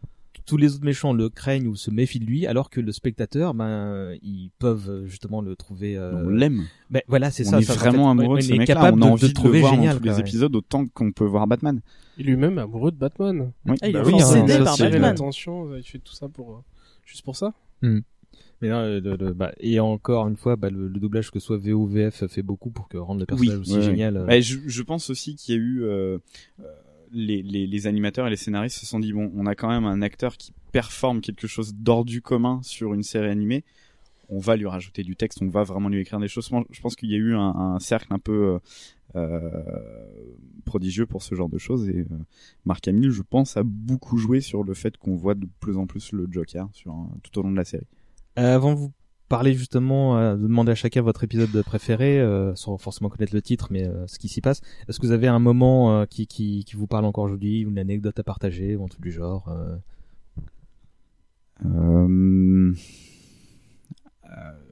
tous 0.46 0.56
les 0.56 0.74
autres 0.74 0.84
méchants 0.84 1.12
le 1.12 1.28
craignent 1.28 1.66
ou 1.68 1.76
se 1.76 1.90
méfient 1.90 2.18
de 2.20 2.24
lui, 2.26 2.46
alors 2.46 2.70
que 2.70 2.80
le 2.80 2.92
spectateur, 2.92 3.54
ben, 3.54 4.14
ils 4.22 4.50
peuvent 4.58 4.88
euh, 4.90 5.06
justement 5.06 5.40
le 5.42 5.56
trouver. 5.56 5.96
Euh... 5.96 6.24
on 6.24 6.28
l'aime 6.28 6.64
Ben 6.90 7.02
voilà, 7.08 7.30
c'est 7.30 7.46
on 7.46 7.50
ça. 7.50 7.58
est 7.60 7.62
ça, 7.62 7.72
en 7.72 7.76
vraiment 7.76 8.04
fait, 8.06 8.10
amoureux 8.22 8.36
on 8.36 8.38
de 8.38 8.42
ce 8.44 8.52
est 8.52 8.58
mec-là 8.58 8.74
capable 8.74 8.98
on 9.02 9.02
a 9.02 9.06
de, 9.08 9.12
envie 9.12 9.22
de 9.22 9.26
de, 9.26 9.30
le 9.30 9.34
trouver 9.34 9.58
le 9.58 9.60
voir 9.60 9.74
génial. 9.74 9.94
dans 9.94 9.98
tous 10.00 10.04
les 10.06 10.14
ouais. 10.14 10.20
épisodes 10.20 10.56
autant 10.56 10.86
qu'on 10.86 11.12
peut 11.12 11.24
voir 11.24 11.46
Batman 11.46 11.80
Il 12.18 12.26
est 12.26 12.30
lui-même 12.30 12.58
amoureux 12.58 12.90
de 12.90 12.96
Batman. 12.96 13.52
Oui. 13.66 13.76
Ah, 13.82 13.88
il 13.88 13.92
Bah 13.92 14.00
est 14.00 14.06
oui, 14.06 14.14
hein, 14.20 14.64
par 14.64 14.76
Batman. 14.78 15.02
l'attention, 15.02 15.76
il 15.76 15.82
fait 15.84 15.98
tout 15.98 16.14
ça 16.14 16.28
pour 16.28 16.50
euh, 16.52 16.58
juste 17.04 17.22
pour 17.24 17.36
ça. 17.36 17.52
Hmm. 17.82 18.00
Mais 18.62 18.68
non, 18.68 18.82
le- 18.82 19.00
le- 19.00 19.16
le- 19.16 19.32
bah, 19.32 19.52
et 19.58 19.80
encore 19.80 20.28
une 20.28 20.36
fois, 20.36 20.56
bah, 20.56 20.68
le, 20.68 20.86
le 20.88 21.00
doublage 21.00 21.30
que 21.30 21.38
ce 21.40 21.46
soit 21.46 21.56
VO 21.56 21.72
ou 21.78 21.86
VF 21.86 22.26
fait 22.26 22.42
beaucoup 22.42 22.70
pour 22.70 22.88
que 22.88 22.98
rendre 22.98 23.20
le 23.20 23.26
personnage 23.26 23.58
aussi 23.58 23.76
ouais, 23.76 23.82
génial. 23.82 24.16
ouais. 24.16 24.20
euh. 24.20 24.26
Bah, 24.26 24.40
je, 24.40 24.58
je 24.66 24.82
pense 24.82 25.08
aussi 25.08 25.34
qu'il 25.34 25.54
y 25.54 25.58
a 25.58 25.60
eu 25.60 25.82
euh, 25.82 26.18
euh, 26.60 26.64
les, 27.12 27.42
les, 27.42 27.66
les 27.66 27.86
animateurs 27.86 28.26
et 28.26 28.30
les 28.30 28.36
scénaristes 28.36 28.78
se 28.78 28.86
sont 28.86 29.00
dit 29.00 29.12
bon, 29.12 29.30
on 29.34 29.46
a 29.46 29.54
quand 29.54 29.68
même 29.68 29.84
un 29.84 30.02
acteur 30.02 30.36
qui 30.36 30.52
performe 30.72 31.20
quelque 31.20 31.46
chose 31.46 31.74
d'hors 31.74 32.04
du 32.04 32.22
commun 32.22 32.60
sur 32.62 32.94
une 32.94 33.02
série 33.02 33.28
animée. 33.28 33.64
On 34.28 34.38
va 34.38 34.56
lui 34.56 34.66
rajouter 34.66 35.02
du 35.02 35.16
texte, 35.16 35.42
on 35.42 35.48
va 35.48 35.64
vraiment 35.64 35.88
lui 35.88 36.00
écrire 36.00 36.20
des 36.20 36.28
choses. 36.28 36.48
Je 36.70 36.80
pense 36.80 36.94
qu'il 36.94 37.10
y 37.10 37.14
a 37.14 37.18
eu 37.18 37.34
un, 37.34 37.54
un 37.54 37.80
cercle 37.80 38.12
un 38.12 38.20
peu 38.20 38.32
euh, 38.32 38.58
euh, 39.16 39.62
prodigieux 40.64 41.06
pour 41.06 41.22
ce 41.22 41.34
genre 41.34 41.48
de 41.48 41.58
choses 41.58 41.88
et 41.88 42.00
euh, 42.00 42.18
Marc 42.64 42.86
Hamill, 42.86 43.10
je 43.10 43.22
pense, 43.22 43.56
a 43.56 43.64
beaucoup 43.64 44.18
joué 44.18 44.40
sur 44.40 44.62
le 44.62 44.72
fait 44.72 44.96
qu'on 44.96 45.16
voit 45.16 45.34
de 45.34 45.48
plus 45.58 45.76
en 45.76 45.88
plus 45.88 46.12
le 46.12 46.28
Joker 46.30 46.68
sur 46.72 46.94
tout 47.24 47.36
au 47.38 47.42
long 47.42 47.50
de 47.50 47.56
la 47.56 47.64
série. 47.64 47.88
Euh, 48.38 48.54
avant 48.54 48.74
vous 48.74 48.92
parler 49.30 49.54
justement, 49.54 50.18
euh, 50.18 50.34
de 50.36 50.42
demander 50.42 50.72
à 50.72 50.74
chacun 50.74 51.02
votre 51.02 51.22
épisode 51.24 51.62
préféré, 51.62 52.20
euh, 52.20 52.54
sans 52.56 52.76
forcément 52.76 53.08
connaître 53.08 53.34
le 53.34 53.40
titre, 53.40 53.68
mais 53.70 53.86
euh, 53.86 54.06
ce 54.08 54.18
qui 54.18 54.28
s'y 54.28 54.40
passe, 54.40 54.60
est-ce 54.88 54.98
que 54.98 55.06
vous 55.06 55.12
avez 55.12 55.28
un 55.28 55.38
moment 55.38 56.00
euh, 56.00 56.04
qui, 56.04 56.26
qui, 56.26 56.64
qui 56.64 56.74
vous 56.74 56.88
parle 56.88 57.04
encore 57.04 57.24
aujourd'hui, 57.24 57.64
ou 57.64 57.70
une 57.70 57.78
anecdote 57.78 58.18
à 58.18 58.24
partager, 58.24 58.74
ou 58.74 58.84
un 58.84 58.88
truc 58.88 59.02
du 59.02 59.12
genre. 59.12 59.48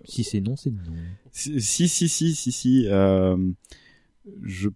Si 0.05 0.25
c'est 0.25 0.41
non, 0.41 0.57
c'est 0.57 0.71
non. 0.71 0.83
Si, 1.31 1.61
si, 1.61 1.89
si, 1.89 2.09
si, 2.09 2.35
si, 2.35 2.53
si. 2.53 2.87
Je, 4.43 4.69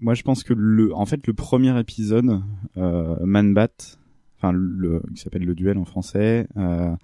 moi, 0.00 0.14
je 0.14 0.22
pense 0.22 0.42
que 0.44 0.54
le, 0.54 0.94
en 0.94 1.04
fait, 1.04 1.26
le 1.26 1.34
premier 1.34 1.78
épisode, 1.78 2.40
euh, 2.76 3.16
Man 3.24 3.52
Bat, 3.52 3.98
enfin, 4.38 4.52
le, 4.52 5.02
qui 5.14 5.20
s'appelle 5.20 5.44
le 5.44 5.54
duel 5.54 5.78
en 5.78 5.84
français, 5.84 6.46
euh, 6.56 6.94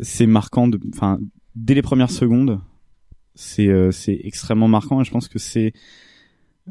c'est 0.00 0.26
marquant. 0.26 0.70
Enfin, 0.92 1.18
dès 1.54 1.74
les 1.74 1.82
premières 1.82 2.10
secondes, 2.10 2.60
c'est, 3.34 3.68
euh, 3.68 3.90
c'est 3.90 4.20
extrêmement 4.24 4.68
marquant. 4.68 5.00
Et 5.00 5.04
je 5.04 5.10
pense 5.10 5.28
que 5.28 5.38
c'est, 5.38 5.72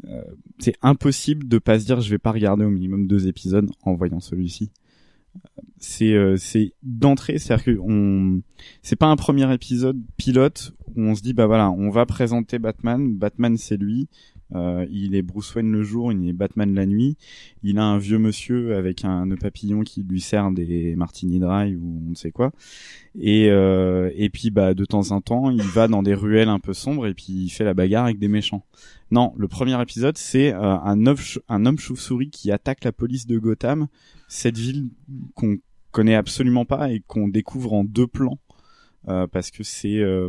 euh, 0.06 0.22
c'est 0.58 0.76
impossible 0.82 1.48
de 1.48 1.58
pas 1.58 1.78
se 1.78 1.86
dire, 1.86 2.00
je 2.00 2.10
vais 2.10 2.18
pas 2.18 2.32
regarder 2.32 2.64
au 2.64 2.70
minimum 2.70 3.06
deux 3.06 3.28
épisodes 3.28 3.70
en 3.82 3.94
voyant 3.94 4.20
celui-ci 4.20 4.70
c'est 5.78 6.14
euh, 6.14 6.36
c'est 6.36 6.72
d'entrée 6.82 7.38
c'est-à-dire 7.38 7.64
que 7.64 7.78
on 7.80 8.42
c'est 8.82 8.96
pas 8.96 9.06
un 9.06 9.16
premier 9.16 9.52
épisode 9.52 10.00
pilote 10.16 10.72
où 10.94 11.02
on 11.02 11.14
se 11.14 11.22
dit 11.22 11.32
bah 11.32 11.46
voilà 11.46 11.70
on 11.70 11.90
va 11.90 12.06
présenter 12.06 12.58
Batman 12.58 13.14
Batman 13.14 13.56
c'est 13.56 13.76
lui 13.76 14.08
euh, 14.54 14.86
il 14.90 15.14
est 15.14 15.22
Bruce 15.22 15.54
Wayne 15.54 15.70
le 15.70 15.82
jour 15.82 16.12
il 16.12 16.28
est 16.28 16.32
Batman 16.32 16.74
la 16.74 16.86
nuit. 16.86 17.16
Il 17.62 17.78
a 17.78 17.84
un 17.84 17.98
vieux 17.98 18.18
monsieur 18.18 18.76
avec 18.76 19.04
un 19.04 19.28
papillon 19.36 19.82
qui 19.82 20.02
lui 20.02 20.20
sert 20.20 20.50
des 20.50 20.96
martini 20.96 21.38
dry 21.38 21.74
ou 21.76 22.00
on 22.06 22.10
ne 22.10 22.14
sait 22.14 22.30
quoi. 22.30 22.52
Et 23.18 23.50
euh, 23.50 24.10
et 24.14 24.30
puis 24.30 24.50
bah 24.50 24.74
de 24.74 24.84
temps 24.84 25.12
en 25.12 25.20
temps 25.20 25.50
il 25.50 25.62
va 25.62 25.88
dans 25.88 26.02
des 26.02 26.14
ruelles 26.14 26.48
un 26.48 26.60
peu 26.60 26.72
sombres 26.72 27.06
et 27.06 27.14
puis 27.14 27.32
il 27.32 27.50
fait 27.50 27.64
la 27.64 27.74
bagarre 27.74 28.04
avec 28.04 28.18
des 28.18 28.28
méchants. 28.28 28.64
Non 29.10 29.32
le 29.36 29.48
premier 29.48 29.80
épisode 29.80 30.18
c'est 30.18 30.52
euh, 30.52 30.76
un 30.78 31.06
homme 31.66 31.78
chauve-souris 31.78 32.30
qui 32.30 32.50
attaque 32.50 32.84
la 32.84 32.92
police 32.92 33.26
de 33.26 33.38
Gotham 33.38 33.88
cette 34.28 34.58
ville 34.58 34.88
qu'on 35.34 35.58
connaît 35.90 36.16
absolument 36.16 36.64
pas 36.64 36.90
et 36.90 37.02
qu'on 37.06 37.28
découvre 37.28 37.72
en 37.72 37.84
deux 37.84 38.06
plans 38.06 38.38
euh, 39.08 39.26
parce 39.26 39.50
que 39.50 39.62
c'est 39.62 39.96
euh, 39.96 40.28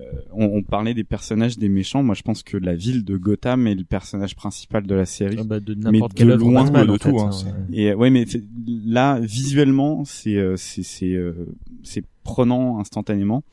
euh, 0.00 0.04
on, 0.32 0.44
on, 0.44 0.62
parlait 0.62 0.92
des 0.92 1.04
personnages 1.04 1.56
des 1.56 1.68
méchants 1.68 2.02
moi 2.02 2.14
je 2.14 2.22
pense 2.22 2.42
que 2.42 2.56
la 2.56 2.74
ville 2.74 3.04
de 3.04 3.16
Gotham 3.16 3.66
est 3.66 3.74
le 3.74 3.84
personnage 3.84 4.36
principal 4.36 4.86
de 4.86 4.94
la 4.94 5.06
série 5.06 5.38
ah 5.40 5.44
bah 5.44 5.60
de 5.60 5.74
mais 5.74 6.00
œuvre 6.02 6.50
loin 6.50 6.64
Batman, 6.64 6.86
de 6.86 6.96
tout 6.98 7.10
fait, 7.10 7.22
hein. 7.22 7.30
hein, 7.32 7.66
ouais. 7.70 7.78
et 7.78 7.94
ouais 7.94 8.10
mais 8.10 8.26
là 8.66 9.18
visuellement 9.20 10.04
c'est 10.04 10.36
euh, 10.36 10.56
c'est 10.56 10.82
c'est 10.82 11.18
c'est 11.82 12.04
prenant 12.22 12.78
instantanément 12.80 13.44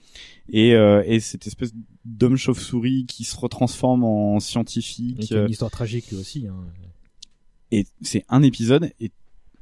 et 0.50 0.76
euh, 0.76 1.04
et 1.06 1.22
cette 1.22 1.48
espèce 1.48 1.72
d'homme 2.04 2.36
chauve-souris 2.36 3.06
qui 3.06 3.24
se 3.24 3.38
retransforme 3.38 4.04
en 4.04 4.40
scientifique 4.40 5.32
et 5.32 5.36
une 5.36 5.50
histoire 5.50 5.72
tragique 5.72 6.10
lui 6.12 6.18
aussi 6.18 6.48
hein. 6.48 6.56
et 7.72 7.86
c'est 8.02 8.26
un 8.28 8.44
épisode 8.44 8.92
et 9.00 9.12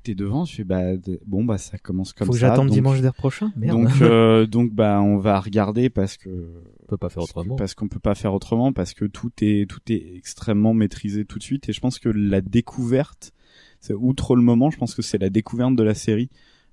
t'es 0.08 0.16
devant, 0.16 0.46
je 0.46 0.56
fais 0.56 0.64
bah 0.64 0.94
bon 1.26 1.44
bah 1.44 1.58
ça 1.58 1.78
commence 1.78 2.14
comme 2.14 2.28
Faut 2.28 2.34
ça. 2.34 2.40
Faut 2.40 2.46
que 2.46 2.50
j'attende 2.50 2.70
dimanche 2.70 3.02
d'air 3.02 3.14
prochain. 3.14 3.52
Merde. 3.56 3.78
Donc 3.78 3.90
euh, 4.02 4.46
donc 4.46 4.74
bah 4.74 5.02
on 5.02 5.18
va 5.18 5.40
regarder 5.40 5.90
parce 5.90 6.18
que 6.18 6.30
on 6.30 6.86
peut 6.88 6.98
pas 6.98 7.10
faire 7.10 7.24
autrement. 7.24 7.56
Parce 7.56 7.74
qu'on 7.74 7.88
peut 7.88 8.00
pas 8.00 8.16
faire 8.16 8.34
autrement 8.34 8.72
parce 8.72 8.94
que 8.94 9.06
tout 9.06 9.32
est 9.42 9.70
tout 9.70 9.82
est 9.90 10.16
extrêmement 10.16 10.74
maîtrisé 10.74 11.26
tout 11.26 11.40
de 11.40 11.44
suite 11.44 11.68
et 11.70 11.74
je 11.74 11.80
pense 11.82 12.00
que 12.00 12.10
la 12.10 12.42
découverte, 12.42 13.34
c'est 13.80 13.94
outre 13.94 14.36
le 14.36 14.42
moment, 14.42 14.70
je 14.70 14.78
pense 14.78 14.96
que 14.96 15.02
c'est 15.02 15.18
la 15.18 15.30
découverte 15.30 15.76
de 15.76 15.84
la 15.84 15.94
série 15.94 16.30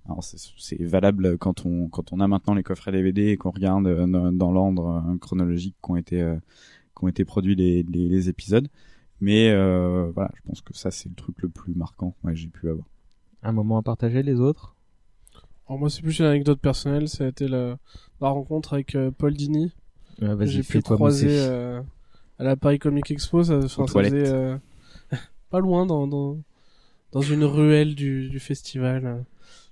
Alors 0.06 0.22
c'est 0.22 0.82
valable 0.82 1.36
quand 1.38 1.66
on 1.66 1.88
quand 1.88 2.12
on 2.12 2.20
a 2.20 2.28
maintenant 2.28 2.54
les 2.54 2.62
coffrets 2.62 2.92
DVD 2.92 3.28
et 3.28 3.36
qu'on 3.36 3.50
regarde 3.50 3.86
euh, 3.86 4.06
dans, 4.06 4.32
dans 4.32 4.52
l'ordre 4.52 5.02
euh, 5.08 5.18
chronologique 5.18 5.76
qu'ont 5.80 5.96
été 5.96 6.22
euh, 6.22 6.36
qu'ont 6.94 7.08
été 7.08 7.24
produits 7.24 7.56
les, 7.56 7.82
les, 7.82 8.08
les 8.08 8.28
épisodes. 8.28 8.68
Mais 9.20 9.50
euh, 9.50 10.10
voilà, 10.14 10.30
je 10.34 10.42
pense 10.42 10.60
que 10.60 10.76
ça 10.76 10.90
c'est 10.90 11.08
le 11.08 11.14
truc 11.14 11.42
le 11.42 11.48
plus 11.48 11.74
marquant 11.74 12.14
que 12.24 12.34
j'ai 12.34 12.48
pu 12.48 12.68
avoir. 12.68 12.86
Un 13.44 13.52
moment 13.52 13.78
à 13.78 13.82
partager 13.82 14.22
les 14.22 14.40
autres? 14.40 14.74
Alors 15.68 15.78
moi 15.78 15.90
c'est 15.90 16.02
plus 16.02 16.18
une 16.18 16.26
anecdote 16.26 16.60
personnelle, 16.60 17.08
ça 17.08 17.24
a 17.24 17.28
été 17.28 17.46
la, 17.48 17.78
la 18.20 18.28
rencontre 18.28 18.74
avec 18.74 18.94
euh, 18.94 19.10
Paul 19.16 19.32
Dini. 19.34 19.72
Que 20.20 20.46
j'ai 20.46 20.62
pu 20.62 20.80
croiser 20.82 21.28
euh, 21.40 21.80
à 22.38 22.44
la 22.44 22.56
Paris 22.56 22.78
Comic 22.78 23.10
Expo, 23.10 23.42
ça, 23.44 23.56
enfin, 23.58 23.86
ça 23.86 24.02
faisait 24.02 24.28
euh, 24.28 24.56
pas 25.50 25.60
loin 25.60 25.86
dans, 25.86 26.06
dans 26.06 26.38
dans 27.12 27.20
une 27.22 27.44
ruelle 27.44 27.94
du, 27.94 28.28
du 28.28 28.40
festival. 28.40 29.24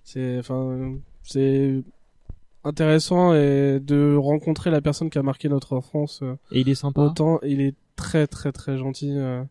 C'est 0.05 0.39
enfin 0.39 0.95
c'est 1.23 1.83
intéressant 2.65 3.35
et 3.35 3.79
de 3.81 4.15
rencontrer 4.17 4.71
la 4.71 4.81
personne 4.81 5.11
qui 5.11 5.19
a 5.19 5.23
marqué 5.23 5.49
notre 5.49 5.75
enfance. 5.77 6.21
euh, 6.23 6.35
Et 6.53 6.61
il 6.61 6.69
est 6.69 6.75
sympa 6.75 7.03
Autant 7.03 7.39
il 7.43 7.61
est 7.61 7.75
très 7.97 8.27
très 8.27 8.53
très 8.53 8.77
gentil 8.79 9.13
euh, 9.17 9.43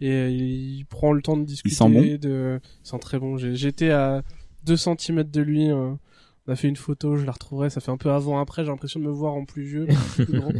et 0.00 0.30
il 0.30 0.84
prend 0.86 1.12
le 1.12 1.22
temps 1.22 1.36
de 1.36 1.44
discuter. 1.44 1.74
sent 1.74 1.88
bon 1.88 2.18
de... 2.20 2.60
Il 2.84 2.88
sent 2.88 2.98
très 3.00 3.18
bon. 3.18 3.36
J'étais 3.36 3.90
à 3.90 4.22
2 4.64 4.76
cm 4.76 5.22
de 5.24 5.40
lui. 5.40 5.70
euh, 5.70 5.92
on 6.46 6.52
a 6.52 6.56
fait 6.56 6.68
une 6.68 6.76
photo, 6.76 7.16
je 7.16 7.26
la 7.26 7.32
retrouverai. 7.32 7.68
Ça 7.68 7.80
fait 7.80 7.90
un 7.90 7.98
peu 7.98 8.10
avant 8.10 8.40
après. 8.40 8.64
J'ai 8.64 8.70
l'impression 8.70 9.00
de 9.00 9.04
me 9.04 9.10
voir 9.10 9.34
en 9.34 9.44
plus 9.44 9.62
vieux, 9.64 9.86
plus 10.14 10.24
grand. 10.32 10.52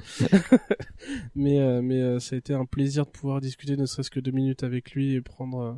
mais 1.34 1.58
euh, 1.60 1.80
mais 1.82 2.00
euh, 2.00 2.18
ça 2.20 2.34
a 2.34 2.38
été 2.38 2.54
un 2.54 2.64
plaisir 2.66 3.06
de 3.06 3.10
pouvoir 3.10 3.40
discuter 3.40 3.76
ne 3.76 3.86
serait-ce 3.86 4.10
que 4.10 4.20
deux 4.20 4.30
minutes 4.30 4.62
avec 4.64 4.92
lui 4.92 5.14
et 5.14 5.20
prendre 5.20 5.58
euh, 5.60 5.72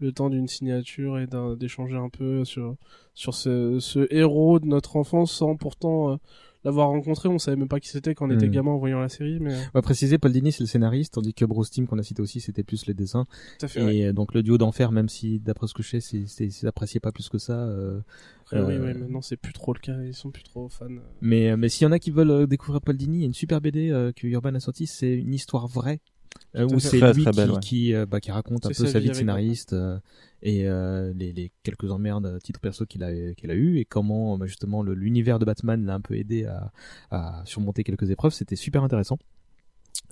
le 0.00 0.12
temps 0.12 0.28
d'une 0.28 0.48
signature 0.48 1.18
et 1.18 1.26
d'échanger 1.56 1.96
un 1.96 2.08
peu 2.10 2.44
sur 2.44 2.76
sur 3.14 3.34
ce, 3.34 3.78
ce 3.80 4.06
héros 4.12 4.58
de 4.58 4.66
notre 4.66 4.96
enfance 4.96 5.32
sans 5.32 5.56
pourtant 5.56 6.12
euh, 6.12 6.16
l'avoir 6.64 6.88
rencontré. 6.88 7.28
On 7.28 7.38
savait 7.38 7.56
même 7.56 7.68
pas 7.68 7.80
qui 7.80 7.88
c'était 7.88 8.14
quand 8.14 8.26
on 8.28 8.30
était 8.30 8.46
Hmm. 8.48 8.50
gamin 8.50 8.70
en 8.72 8.78
voyant 8.78 9.00
la 9.00 9.08
série. 9.08 9.38
Mais 9.40 9.52
euh, 9.54 9.58
On 9.74 9.78
va 9.78 9.82
préciser, 9.82 10.18
Paul 10.18 10.32
Dini 10.32 10.52
c'est 10.52 10.62
le 10.62 10.66
scénariste, 10.66 11.14
tandis 11.14 11.34
que 11.34 11.44
Bruce 11.44 11.70
Timm 11.70 11.86
qu'on 11.86 11.98
a 11.98 12.02
cité 12.02 12.22
aussi 12.22 12.40
c'était 12.40 12.62
plus 12.64 12.86
les 12.86 12.94
dessins. 12.94 13.26
Tout 13.58 13.66
à 13.66 13.68
fait, 13.68 13.80
Et 13.80 13.84
ouais. 13.84 14.04
euh, 14.06 14.12
donc 14.12 14.34
le 14.34 14.42
duo 14.42 14.58
d'enfer, 14.58 14.92
même 14.92 15.08
si 15.08 15.38
d'après 15.40 15.66
ce 15.66 15.74
que 15.74 15.82
je 15.82 15.98
sais, 15.98 16.26
c'est 16.26 16.66
apprécié 16.66 17.00
pas 17.00 17.12
plus 17.12 17.28
que 17.28 17.38
ça. 17.38 17.52
euh, 17.58 18.00
Après, 18.42 18.60
oui, 18.62 18.74
euh, 18.74 18.92
oui, 18.92 18.98
maintenant 18.98 19.20
c'est 19.22 19.36
plus 19.36 19.52
trop 19.52 19.72
le 19.74 19.80
cas, 19.80 19.96
ils 20.02 20.14
sont 20.14 20.30
plus 20.30 20.42
trop 20.44 20.68
fans. 20.68 20.86
Mais 21.20 21.56
mais 21.56 21.68
s'il 21.68 21.84
y 21.84 21.88
en 21.88 21.92
a 21.92 21.98
qui 21.98 22.10
veulent 22.10 22.46
découvrir 22.46 22.80
Paul 22.80 22.96
Dini, 22.96 23.18
il 23.18 23.20
y 23.20 23.24
a 23.24 23.26
une 23.26 23.34
super 23.34 23.60
BD 23.60 23.90
euh, 23.90 24.12
que 24.12 24.26
Urban 24.26 24.54
a 24.54 24.60
sorti, 24.60 24.86
c'est 24.86 25.12
une 25.14 25.34
histoire 25.34 25.66
vraie. 25.68 26.00
euh, 26.56 26.64
où 26.66 26.80
c'est 26.80 26.98
Très, 26.98 27.12
lui 27.14 27.22
très 27.22 27.30
qui, 27.30 27.36
belle, 27.36 27.50
ouais. 27.52 27.60
qui, 27.60 27.94
euh, 27.94 28.06
bah, 28.06 28.20
qui 28.20 28.32
raconte 28.32 28.66
un 28.66 28.70
peu 28.70 28.86
sa 28.86 28.98
vie 28.98 29.08
de 29.08 29.14
scénariste 29.14 29.72
euh, 29.72 29.98
et 30.44 30.68
euh, 30.68 31.12
les, 31.16 31.32
les 31.32 31.50
quelques 31.64 31.90
emmerdes 31.90 32.26
à 32.26 32.38
titre 32.38 32.60
perso 32.60 32.84
qu'il 32.86 33.02
a 33.02 33.34
qu'il 33.34 33.50
a 33.50 33.54
eu 33.54 33.78
et 33.78 33.84
comment 33.84 34.36
bah, 34.38 34.46
justement 34.46 34.82
le- 34.82 34.94
l'univers 34.94 35.38
de 35.38 35.44
Batman 35.44 35.84
l'a 35.84 35.94
un 35.94 36.00
peu 36.00 36.14
aidé 36.16 36.44
à, 36.44 36.70
à 37.10 37.42
surmonter 37.46 37.82
quelques 37.82 38.10
épreuves 38.10 38.32
c'était 38.32 38.54
super 38.56 38.84
intéressant 38.84 39.18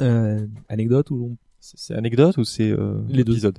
euh, 0.01 0.47
anecdote 0.69 1.11
ou 1.11 1.37
C'est 1.61 1.79
c'est 1.79 1.95
anecdote 1.95 2.37
ou 2.39 2.45
c'est 2.45 2.71
euh, 2.71 3.01
Les 3.09 3.25
deux. 3.25 3.45
euh, 3.45 3.51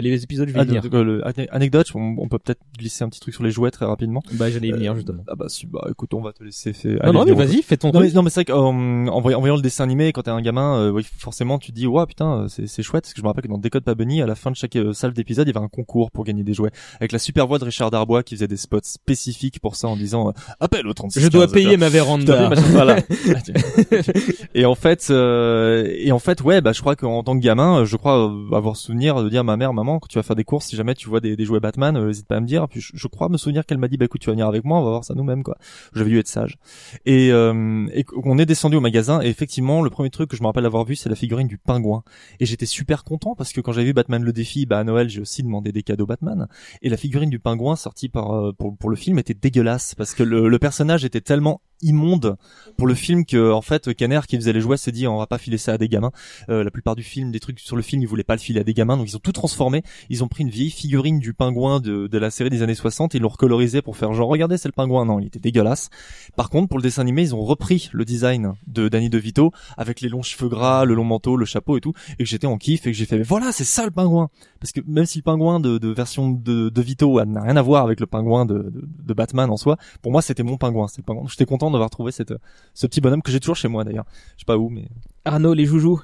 les 0.00 0.22
épisodes 0.24 0.48
je 0.48 0.54
vais 0.54 0.60
Ah, 0.60 0.64
y 0.64 0.66
venir 0.66 0.82
donc, 0.82 0.94
euh, 0.94 1.02
le- 1.04 1.26
ane- 1.26 1.48
anecdote, 1.50 1.88
on, 1.94 2.14
on 2.18 2.28
peut 2.28 2.38
peut-être 2.38 2.60
glisser 2.78 3.04
un 3.04 3.08
petit 3.08 3.20
truc 3.20 3.34
sur 3.34 3.42
les 3.42 3.50
jouets 3.50 3.70
très 3.70 3.84
rapidement. 3.86 4.22
bah 4.32 4.50
j'allais 4.50 4.68
y 4.68 4.72
venir 4.72 4.92
Euh, 4.92 4.96
justement 4.96 5.24
Ah 5.28 5.34
bah, 5.34 5.46
si, 5.48 5.66
bah 5.66 5.86
écoute, 5.90 6.14
on 6.14 6.20
va 6.22 6.32
te 6.32 6.42
laisser 6.44 6.72
faire. 6.72 6.98
non 7.06 7.12
non 7.12 7.24
mais 7.24 7.32
vas-y 7.34 7.62
fais 7.62 7.76
ton 7.76 7.90
Non 7.92 8.00
mais, 8.00 8.10
non, 8.12 8.22
mais 8.22 8.30
c'est 8.30 8.40
vrai 8.40 8.44
qu'en 8.46 9.06
en 9.08 9.20
voyant, 9.20 9.38
en 9.38 9.40
voyant 9.40 9.56
le 9.56 9.62
dessin 9.62 9.84
animé, 9.84 10.12
quand 10.12 10.22
t'es 10.22 10.30
un 10.30 10.40
gamin, 10.40 10.76
euh, 10.78 10.90
oui, 10.90 11.04
forcément 11.18 11.58
tu 11.58 11.72
te 11.72 11.76
dis, 11.76 11.86
ouais 11.86 12.06
putain, 12.06 12.42
euh, 12.44 12.48
c'est 12.48 12.66
c'est 12.66 12.82
chouette. 12.82 13.04
Parce 13.04 13.14
que 13.14 13.18
je 13.20 13.22
me 13.22 13.28
rappelle 13.28 13.44
que 13.44 13.48
dans 13.48 13.58
Décode 13.58 13.84
pas 13.84 13.94
Bunny, 13.94 14.22
à 14.22 14.26
la 14.26 14.34
fin 14.34 14.50
de 14.50 14.56
chaque 14.56 14.76
euh, 14.76 14.92
salle 14.92 15.12
d'épisode, 15.12 15.46
il 15.48 15.54
y 15.54 15.56
avait 15.56 15.64
un 15.64 15.68
concours 15.68 16.10
pour 16.10 16.24
gagner 16.24 16.42
des 16.44 16.54
jouets. 16.54 16.70
Avec 17.00 17.12
la 17.12 17.18
super 17.18 17.46
voix 17.46 17.58
de 17.58 17.64
Richard 17.64 17.90
Darbois 17.90 18.22
qui 18.22 18.34
faisait 18.36 18.48
des 18.48 18.56
spots 18.56 18.78
spécifiques 18.82 19.60
pour 19.60 19.76
ça 19.76 19.88
en 19.88 19.96
disant, 19.96 20.28
euh, 20.28 20.32
appel 20.60 20.86
au 20.86 20.92
36 20.94 21.20
je 21.20 21.28
dois 21.28 21.44
15, 21.46 21.52
payer 21.54 21.76
ma 21.76 21.88
véranda 21.88 22.50
voilà. 22.70 22.96
et 24.54 24.64
en 24.64 24.74
fait, 24.74 25.08
euh, 25.10 25.86
et 25.96 26.12
en 26.12 26.18
fait, 26.18 26.40
ouais, 26.42 26.60
bah 26.60 26.72
je 26.72 26.80
crois 26.80 26.96
qu'en 26.96 27.22
tant 27.22 27.36
que 27.36 27.42
gamin, 27.42 27.80
euh, 27.80 27.84
je 27.84 27.96
crois 27.96 28.28
euh, 28.28 28.54
avoir 28.56 28.76
souvenir 28.76 29.22
de 29.22 29.28
dire 29.28 29.40
à 29.40 29.44
ma 29.44 29.56
mère, 29.56 29.72
maman, 29.82 29.98
quand 29.98 30.08
tu 30.08 30.18
vas 30.18 30.22
faire 30.22 30.36
des 30.36 30.44
courses, 30.44 30.66
si 30.66 30.76
jamais 30.76 30.94
tu 30.94 31.08
vois 31.08 31.20
des, 31.20 31.44
jouets 31.44 31.60
Batman, 31.60 31.96
euh, 31.96 32.06
n'hésite 32.06 32.26
pas 32.26 32.36
à 32.36 32.40
me 32.40 32.46
dire. 32.46 32.68
Puis 32.68 32.80
je, 32.80 33.06
crois 33.08 33.28
me 33.28 33.36
souvenir 33.36 33.66
qu'elle 33.66 33.78
m'a 33.78 33.88
dit, 33.88 33.96
bah 33.96 34.04
écoute, 34.04 34.20
tu 34.20 34.26
vas 34.26 34.32
venir 34.32 34.46
avec 34.46 34.64
moi, 34.64 34.78
on 34.78 34.84
va 34.84 34.90
voir 34.90 35.04
ça 35.04 35.14
nous-mêmes, 35.14 35.42
quoi. 35.42 35.56
J'avais 35.94 36.10
dû 36.10 36.18
être 36.18 36.28
sage. 36.28 36.58
Et, 37.06 37.30
euh, 37.32 37.86
et 37.92 38.04
qu'on 38.04 38.38
est 38.38 38.46
descendu 38.46 38.76
au 38.76 38.80
magasin, 38.80 39.20
et 39.22 39.28
effectivement, 39.28 39.82
le 39.82 39.90
premier 39.90 40.10
truc 40.10 40.30
que 40.30 40.36
je 40.36 40.42
me 40.42 40.46
rappelle 40.46 40.66
avoir 40.66 40.84
vu, 40.84 40.96
c'est 40.96 41.08
la 41.08 41.16
figurine 41.16 41.48
du 41.48 41.58
pingouin. 41.58 42.02
Et 42.40 42.46
j'étais 42.46 42.66
super 42.66 43.04
content 43.04 43.34
parce 43.34 43.52
que 43.52 43.60
quand 43.60 43.72
j'avais 43.72 43.86
vu 43.86 43.92
Batman 43.92 44.22
le 44.22 44.32
défi, 44.32 44.66
bah 44.66 44.78
à 44.78 44.84
Noël, 44.84 45.08
j'ai 45.08 45.20
aussi 45.20 45.42
demandé 45.42 45.72
des 45.72 45.82
cadeaux 45.82 46.06
Batman. 46.06 46.48
Et 46.82 46.88
la 46.88 46.96
figurine 46.96 47.30
du 47.30 47.38
pingouin 47.38 47.76
sortie 47.76 48.08
par 48.08 48.32
euh, 48.32 48.52
pour, 48.52 48.76
pour 48.76 48.90
le 48.90 48.96
film 48.96 49.18
était 49.18 49.34
dégueulasse 49.34 49.94
parce 49.94 50.14
que 50.14 50.22
le, 50.22 50.48
le 50.48 50.58
personnage 50.58 51.04
était 51.04 51.20
tellement 51.20 51.60
immonde 51.82 52.36
pour 52.76 52.86
le 52.86 52.94
film 52.94 53.24
que 53.26 53.52
en 53.52 53.60
fait 53.60 53.94
Kenner 53.94 54.20
qui 54.26 54.36
faisait 54.36 54.52
les 54.52 54.60
jouets 54.60 54.76
s'est 54.76 54.92
dit 54.92 55.06
on 55.06 55.18
va 55.18 55.26
pas 55.26 55.38
filer 55.38 55.58
ça 55.58 55.72
à 55.72 55.78
des 55.78 55.88
gamins. 55.88 56.12
Euh, 56.48 56.64
la 56.64 56.70
plupart 56.70 56.96
du 56.96 57.02
film, 57.02 57.30
des 57.30 57.40
trucs 57.40 57.60
sur 57.60 57.76
le 57.76 57.82
film, 57.82 58.02
ils 58.02 58.06
voulaient 58.06 58.24
pas 58.24 58.34
le 58.34 58.40
filer 58.40 58.60
à 58.60 58.64
des 58.64 58.74
gamins, 58.74 58.96
donc 58.96 59.08
ils 59.08 59.16
ont 59.16 59.20
tout 59.20 59.32
transformé. 59.32 59.61
Ils 60.08 60.24
ont 60.24 60.28
pris 60.28 60.42
une 60.42 60.50
vieille 60.50 60.70
figurine 60.70 61.18
du 61.18 61.34
pingouin 61.34 61.80
de, 61.80 62.08
la 62.18 62.30
série 62.30 62.50
des 62.50 62.62
années 62.62 62.74
60 62.74 63.14
et 63.14 63.18
l'ont 63.18 63.28
recolorisé 63.28 63.82
pour 63.82 63.96
faire 63.96 64.12
genre 64.12 64.28
regardez 64.28 64.56
c'est 64.56 64.68
le 64.68 64.72
pingouin. 64.72 65.04
Non, 65.04 65.20
il 65.20 65.26
était 65.26 65.40
dégueulasse. 65.40 65.90
Par 66.36 66.50
contre 66.50 66.68
pour 66.68 66.78
le 66.78 66.82
dessin 66.82 67.02
animé 67.02 67.22
ils 67.22 67.34
ont 67.34 67.42
repris 67.42 67.90
le 67.92 68.04
design 68.04 68.54
de 68.66 68.88
Danny 68.88 69.10
DeVito 69.10 69.52
avec 69.76 70.00
les 70.00 70.08
longs 70.08 70.22
cheveux 70.22 70.48
gras, 70.48 70.84
le 70.84 70.94
long 70.94 71.04
manteau, 71.04 71.36
le 71.36 71.44
chapeau 71.44 71.76
et 71.76 71.80
tout 71.80 71.92
et 72.18 72.24
que 72.24 72.28
j'étais 72.28 72.46
en 72.46 72.58
kiff 72.58 72.86
et 72.86 72.92
que 72.92 72.96
j'ai 72.96 73.06
fait 73.06 73.22
voilà 73.22 73.52
c'est 73.52 73.64
ça 73.64 73.84
le 73.84 73.90
pingouin 73.90 74.28
parce 74.60 74.72
que 74.72 74.80
même 74.86 75.06
si 75.06 75.18
le 75.18 75.22
pingouin 75.22 75.60
de, 75.60 75.88
version 75.88 76.30
de, 76.30 76.68
de 76.68 76.82
Vito 76.82 77.22
n'a 77.24 77.42
rien 77.42 77.56
à 77.56 77.62
voir 77.62 77.84
avec 77.84 78.00
le 78.00 78.06
pingouin 78.06 78.46
de, 78.46 78.72
Batman 79.12 79.50
en 79.50 79.56
soi, 79.56 79.76
pour 80.00 80.12
moi 80.12 80.22
c'était 80.22 80.42
mon 80.42 80.56
pingouin. 80.56 80.86
J'étais 81.28 81.44
content 81.44 81.70
d'avoir 81.70 81.90
trouvé 81.90 82.12
cette, 82.12 82.32
ce 82.72 82.86
petit 82.86 83.00
bonhomme 83.00 83.22
que 83.22 83.30
j'ai 83.30 83.40
toujours 83.40 83.56
chez 83.56 83.68
moi 83.68 83.84
d'ailleurs. 83.84 84.06
Je 84.36 84.42
sais 84.42 84.46
pas 84.46 84.56
où 84.56 84.68
mais 84.68 84.88
Arnaud 85.24 85.54
les 85.54 85.66
joujoux 85.66 86.00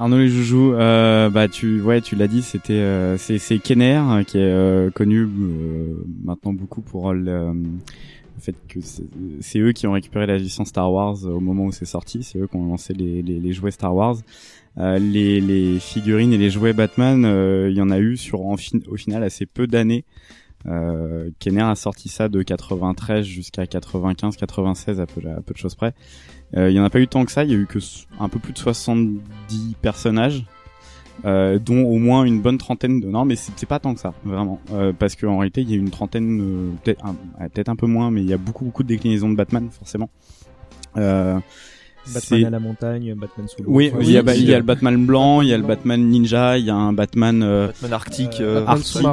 Arnaud 0.00 0.16
les 0.18 0.28
joujoux, 0.28 0.72
euh, 0.72 1.28
bah 1.28 1.46
tu 1.46 1.82
ouais 1.82 2.00
tu 2.00 2.16
l'as 2.16 2.26
dit 2.26 2.40
c'était 2.40 2.72
euh, 2.72 3.18
c'est 3.18 3.36
c'est 3.38 3.58
Kenner 3.58 4.00
euh, 4.02 4.22
qui 4.24 4.38
est 4.38 4.42
euh, 4.42 4.90
connu 4.90 5.20
euh, 5.20 5.94
maintenant 6.24 6.54
beaucoup 6.54 6.80
pour 6.80 7.12
le, 7.12 7.52
le 7.52 8.40
fait 8.40 8.54
que 8.66 8.80
c'est 8.80 9.58
eux 9.58 9.72
qui 9.72 9.86
ont 9.86 9.92
récupéré 9.92 10.26
la 10.26 10.38
licence 10.38 10.68
Star 10.68 10.90
Wars 10.90 11.22
au 11.26 11.40
moment 11.40 11.66
où 11.66 11.72
c'est 11.72 11.84
sorti, 11.84 12.22
c'est 12.22 12.38
eux 12.38 12.46
qui 12.46 12.56
ont 12.56 12.66
lancé 12.66 12.94
les, 12.94 13.20
les, 13.20 13.38
les 13.40 13.52
jouets 13.52 13.70
Star 13.72 13.94
Wars. 13.94 14.16
Euh, 14.78 14.98
les, 14.98 15.40
les 15.40 15.78
figurines 15.80 16.32
et 16.32 16.38
les 16.38 16.48
jouets 16.48 16.72
Batman, 16.72 17.24
euh, 17.26 17.68
il 17.70 17.76
y 17.76 17.82
en 17.82 17.90
a 17.90 17.98
eu 17.98 18.16
sur 18.16 18.46
en 18.46 18.56
fin- 18.56 18.78
au 18.88 18.96
final 18.96 19.22
assez 19.22 19.44
peu 19.44 19.66
d'années. 19.66 20.04
Euh, 20.66 21.30
Kenner 21.40 21.62
a 21.62 21.74
sorti 21.74 22.08
ça 22.08 22.28
de 22.28 22.42
93 22.42 23.26
jusqu'à 23.26 23.66
95, 23.66 24.36
96 24.36 25.00
à 25.00 25.06
peu, 25.06 25.20
à 25.28 25.40
peu 25.42 25.52
de 25.52 25.58
choses 25.58 25.74
près. 25.74 25.92
Euh, 26.56 26.70
il 26.70 26.76
y 26.76 26.80
en 26.80 26.84
a 26.84 26.90
pas 26.90 27.00
eu 27.00 27.06
tant 27.06 27.24
que 27.24 27.32
ça, 27.32 27.44
il 27.44 27.50
y 27.50 27.54
a 27.54 27.56
eu 27.56 27.66
que 27.66 27.78
un 28.18 28.28
peu 28.28 28.38
plus 28.38 28.52
de 28.52 28.58
70 28.58 29.76
personnages, 29.80 30.44
euh, 31.24 31.58
dont 31.58 31.84
au 31.84 31.98
moins 31.98 32.24
une 32.24 32.40
bonne 32.40 32.58
trentaine 32.58 33.00
de... 33.00 33.06
Non 33.06 33.24
mais 33.24 33.36
c'est 33.36 33.66
pas 33.66 33.78
tant 33.78 33.94
que 33.94 34.00
ça, 34.00 34.14
vraiment. 34.24 34.60
Euh, 34.72 34.92
parce 34.98 35.16
qu'en 35.16 35.38
réalité 35.38 35.62
il 35.62 35.70
y 35.70 35.74
a 35.74 35.76
une 35.76 35.90
trentaine, 35.90 36.40
euh, 36.40 36.92
peut-être 37.48 37.68
un, 37.68 37.76
peu 37.76 37.86
moins, 37.86 38.10
mais 38.10 38.22
il 38.22 38.28
y 38.28 38.32
a 38.32 38.38
beaucoup 38.38 38.64
beaucoup 38.64 38.82
de 38.82 38.88
déclinaisons 38.88 39.30
de 39.30 39.36
Batman 39.36 39.68
forcément. 39.70 40.10
Euh, 40.96 41.38
Batman 42.14 42.44
à 42.46 42.50
la 42.50 42.60
montagne 42.60 43.14
Batman 43.14 43.46
sous 43.48 43.62
l'eau 43.62 43.70
oui, 43.70 43.92
Ouais, 43.94 44.04
il 44.04 44.10
y, 44.10 44.16
a, 44.16 44.20
oui, 44.20 44.26
bah, 44.26 44.34
il 44.34 44.42
y 44.42 44.46
oui. 44.46 44.54
a 44.54 44.58
le 44.58 44.64
Batman 44.64 45.06
blanc, 45.06 45.42
il 45.42 45.48
y 45.48 45.54
a 45.54 45.58
le 45.58 45.64
Batman 45.66 46.00
ninja, 46.00 46.58
il 46.58 46.64
y 46.64 46.70
a 46.70 46.74
un 46.74 46.92
Batman, 46.92 47.42
euh, 47.42 47.66
Batman 47.68 47.92
arctique, 47.92 48.40
Batman 48.40 48.64
arctique. 48.66 49.06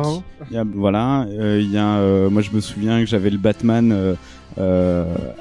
Il 0.49 0.55
y 0.55 0.57
a, 0.57 0.63
voilà, 0.63 1.25
euh, 1.29 1.59
il 1.61 1.71
y 1.71 1.77
a, 1.77 1.97
euh, 1.97 2.29
moi 2.29 2.41
je 2.41 2.51
me 2.51 2.61
souviens 2.61 2.99
que 2.99 3.05
j'avais 3.05 3.29
le 3.29 3.38
Batman 3.38 4.15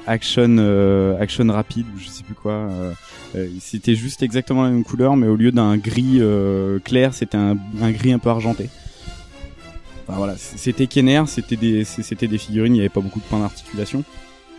action, 0.05 0.57
euh, 0.59 1.19
action 1.19 1.47
rapide, 1.51 1.85
ou 1.95 1.99
je 1.99 2.07
sais 2.07 2.23
plus 2.23 2.33
quoi. 2.35 2.53
euh, 2.53 2.93
euh, 3.35 3.47
c'était 3.59 3.95
juste 3.95 4.23
exactement 4.23 4.63
la 4.63 4.69
même 4.69 4.83
couleur, 4.83 5.15
mais 5.17 5.27
au 5.27 5.35
lieu 5.35 5.51
d'un 5.51 5.77
gris 5.77 6.17
euh, 6.19 6.79
clair, 6.79 7.13
c'était 7.13 7.37
un, 7.37 7.57
un 7.81 7.91
gris 7.91 8.13
un 8.13 8.19
peu 8.19 8.29
argenté. 8.29 8.69
Enfin, 10.07 10.17
voilà, 10.17 10.35
c'était 10.37 10.87
Kenner, 10.87 11.23
c'était 11.27 11.57
des, 11.57 11.83
c'était 11.83 12.27
des 12.27 12.37
figurines, 12.37 12.73
il 12.73 12.77
n'y 12.77 12.81
avait 12.81 12.89
pas 12.89 13.01
beaucoup 13.01 13.19
de 13.19 13.25
points 13.25 13.39
d'articulation. 13.41 14.03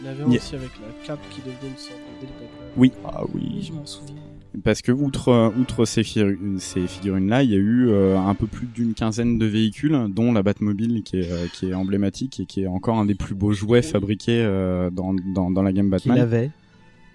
Il 0.00 0.06
y 0.06 0.10
avait 0.10 0.22
aussi 0.24 0.54
avec 0.54 0.70
la 0.80 1.06
cape 1.06 1.20
qui 1.30 1.40
devenait 1.40 1.72
une 1.72 1.76
sorte 1.78 1.98
d'hélicoptère. 2.20 2.48
Oui. 2.76 2.92
Ah 3.04 3.22
oui. 3.34 3.62
je 3.66 3.72
m'en 3.72 3.86
souviens. 3.86 4.14
Parce 4.64 4.80
que 4.82 4.92
outre 4.92 5.52
outre 5.60 5.84
ces, 5.84 6.02
ces 6.02 6.86
figurines 6.86 7.28
là, 7.28 7.42
il 7.42 7.50
y 7.50 7.54
a 7.54 7.58
eu 7.58 7.88
euh, 7.90 8.18
un 8.18 8.34
peu 8.34 8.46
plus 8.46 8.66
d'une 8.66 8.94
quinzaine 8.94 9.38
de 9.38 9.46
véhicules, 9.46 9.96
dont 10.08 10.32
la 10.32 10.42
Batmobile 10.42 11.02
qui 11.02 11.18
est 11.20 11.30
euh, 11.30 11.46
qui 11.52 11.68
est 11.70 11.74
emblématique 11.74 12.40
et 12.40 12.46
qui 12.46 12.62
est 12.62 12.66
encore 12.66 12.98
un 12.98 13.04
des 13.04 13.14
plus 13.14 13.34
beaux 13.34 13.52
jouets 13.52 13.82
fabriqués 13.82 14.42
euh, 14.42 14.88
dans, 14.90 15.14
dans 15.34 15.50
dans 15.50 15.62
la 15.62 15.72
gamme 15.72 15.86
Qui 15.86 15.90
Batman. 15.90 16.16
l'avait 16.16 16.50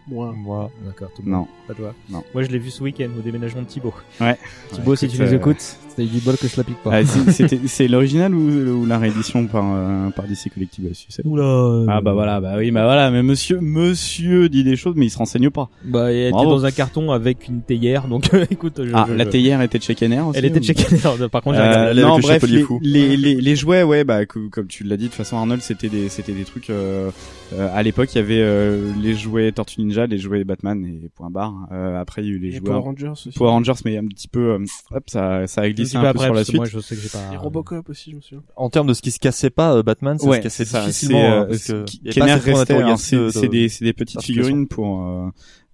Moi. 0.08 0.70
D'accord, 0.86 1.10
tout 1.16 1.24
le 1.26 1.32
Non. 1.32 1.38
monde. 1.40 1.48
Pas 1.68 1.74
toi. 1.74 1.96
Non. 2.10 2.24
Moi, 2.34 2.44
je 2.44 2.50
l'ai 2.50 2.60
vu 2.60 2.70
ce 2.70 2.84
week-end 2.84 3.10
au 3.18 3.22
déménagement 3.22 3.62
de 3.62 3.68
Thibaut. 3.68 3.94
Ouais. 4.22 4.38
Thibaut, 4.72 4.92
Ouais, 4.92 4.98
si 4.98 5.06
écoute, 5.06 5.18
tu 5.18 5.24
nous 5.24 5.34
écoutes, 5.34 5.78
C'est 5.96 6.06
du 6.06 6.20
bol 6.20 6.36
que 6.38 6.48
je 6.48 6.58
la 6.58 6.64
pique 6.64 6.78
pas. 6.84 6.89
Ah, 6.94 7.06
c'est- 7.06 7.32
c'était- 7.32 7.88
l'original 7.88 8.34
ou, 8.34 8.82
ou 8.82 8.86
la 8.86 8.98
réédition 8.98 9.46
par 9.48 9.64
euh, 9.74 10.10
par 10.10 10.26
DC 10.26 10.50
Collectibles 10.54 10.89
tu 10.91 11.12
sais 11.12 11.22
Oula. 11.26 11.86
Ah 11.88 12.02
bah 12.02 12.14
voilà, 12.14 12.39
bah 12.41 12.54
oui, 12.58 12.72
bah 12.72 12.84
voilà, 12.84 13.12
mais 13.12 13.22
monsieur 13.24 13.60
monsieur 13.62 14.50
dit 14.50 14.64
des 14.64 14.76
choses 14.76 14.96
mais 14.96 15.06
il 15.06 15.10
se 15.10 15.18
renseigne 15.18 15.50
pas. 15.50 15.70
Bah, 15.86 16.12
elle 16.12 16.28
était 16.30 16.32
dans 16.32 16.66
un 16.66 16.72
carton 16.72 17.12
avec 17.12 17.48
une 17.48 17.62
théière, 17.62 18.08
donc 18.08 18.30
écoute. 18.52 18.82
Je, 18.84 18.91
Ah, 18.94 19.06
je- 19.08 19.14
la 19.14 19.26
théière 19.26 19.62
était 19.62 19.78
de 19.78 19.84
chez 19.84 19.96
Kenner 19.96 20.22
aussi 20.22 20.39
Elle 20.39 20.46
était 20.46 20.60
de 20.60 20.66
chez 20.66 20.74
Kenner. 20.74 21.00
Par 21.32 21.41
contre, 21.41 21.58
j'ai 21.58 21.64
Euh, 21.64 21.94
non, 21.94 22.18
le 22.18 22.22
bref, 22.22 22.44
les, 22.44 22.66
les, 22.82 23.18
les, 23.18 23.36
les 23.36 23.56
jouets, 23.56 23.84
ouais, 23.84 24.04
bah, 24.04 24.26
co- 24.26 24.50
comme 24.52 24.68
tu 24.68 24.84
l'as 24.84 24.98
dit, 24.98 25.04
de 25.06 25.10
toute 25.10 25.18
façon, 25.18 25.38
Arnold, 25.38 25.62
c'était 25.62 25.89
des, 25.89 26.10
c'était 26.10 26.32
des 26.34 26.44
trucs, 26.44 26.70
euh, 26.70 27.10
euh, 27.54 27.70
à 27.74 27.84
l'époque, 27.84 28.10
il 28.14 28.18
y 28.18 28.22
avait, 28.22 28.41
euh, 28.41 28.91
les 29.02 29.14
jouets 29.16 29.52
Tortue 29.52 29.82
Ninja, 29.82 30.06
les 30.08 30.18
jouets 30.18 30.44
Batman 30.44 30.84
et 30.86 31.10
point 31.16 31.30
barre. 31.30 31.54
Euh, 31.72 32.00
après, 32.02 32.24
il 32.24 32.28
y 32.28 32.32
a 32.32 32.34
eu 32.36 32.39
les 32.39 32.48
Et 32.50 32.52
jouets 32.54 32.62
Power 32.62 32.80
Rangers 32.82 33.10
aussi. 33.10 33.30
Power 33.32 33.52
Rangers, 33.52 33.74
mais 33.86 33.98
un 33.98 34.06
petit 34.08 34.28
peu, 34.28 34.52
euh, 34.54 34.66
hop, 34.91 35.04
ça, 35.08 35.46
ça 35.48 35.62
a 35.62 35.70
glissé 35.70 35.83
un 35.98 36.02
peu 36.02 36.02
peu, 36.02 36.08
après, 36.08 36.26
sur 36.26 36.34
la 36.34 36.40
parce 36.40 36.46
que 36.48 36.52
suite. 36.52 36.56
moi, 36.58 36.66
je 36.66 36.80
sais 36.80 36.96
que 36.96 37.02
j'ai 37.02 37.10
pas. 37.10 37.34
Et 37.34 37.38
Robocop 37.38 37.90
aussi, 37.90 38.12
je 38.12 38.16
me 38.16 38.22
souviens. 38.22 38.44
En 38.56 38.70
termes 38.70 38.88
de 38.88 38.94
ce 38.94 39.02
qui 39.02 39.12
se 39.12 39.20
cassait 39.20 39.50
pas, 39.50 39.76
euh, 39.76 39.84
Batman, 39.84 40.18
ça 40.20 40.28
ouais, 40.28 40.38
se 40.38 40.44
cassait 40.44 40.66
c'est 40.66 40.72
ça. 40.72 40.82
difficilement. 40.82 41.48
C'est, 41.52 41.74
euh, 41.74 43.48
des, 43.48 43.70
c'est 43.70 43.86
des 43.86 43.94
petites 43.94 44.22
figurines 44.22 44.68
pour, 44.68 45.04
euh, 45.04 45.30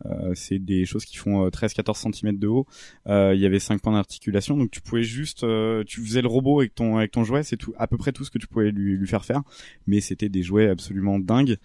euh, 0.05 0.32
c'est 0.34 0.60
des 0.60 0.86
choses 0.86 1.05
qui 1.05 1.18
font 1.18 1.45
euh, 1.45 1.49
13-14 1.49 2.14
cm 2.14 2.38
de 2.38 2.47
haut. 2.47 2.66
Euh, 3.07 3.34
Il 3.36 3.41
y 3.41 3.45
avait 3.45 3.60
5 3.60 3.82
points 3.82 3.93
d'articulation, 3.93 4.55
donc 4.57 4.72
tu 4.72 4.82
pouvais 4.82 5.03
juste, 5.03 5.43
euh, 5.43 5.84
tu 5.86 6.01
faisais 6.05 6.22
le 6.22 6.28
robot 6.28 6.60
avec 6.60 6.76
ton 6.76 6.97
avec 6.97 7.12
ton 7.12 7.24
jouet, 7.24 7.43
c'est 7.43 7.57
tout, 7.57 7.74
à 7.78 7.88
peu 7.88 7.97
près 7.97 8.12
tout 8.12 8.24
ce 8.24 8.32
que 8.32 8.38
tu 8.38 8.47
pouvais 8.47 8.72
lui, 8.72 8.97
lui 8.97 9.07
faire 9.07 9.26
faire. 9.26 9.41
Mais 9.88 9.99
c'était 10.01 10.30
des 10.30 10.43
jouets 10.43 10.70
absolument 10.70 11.20
dingues. 11.20 11.57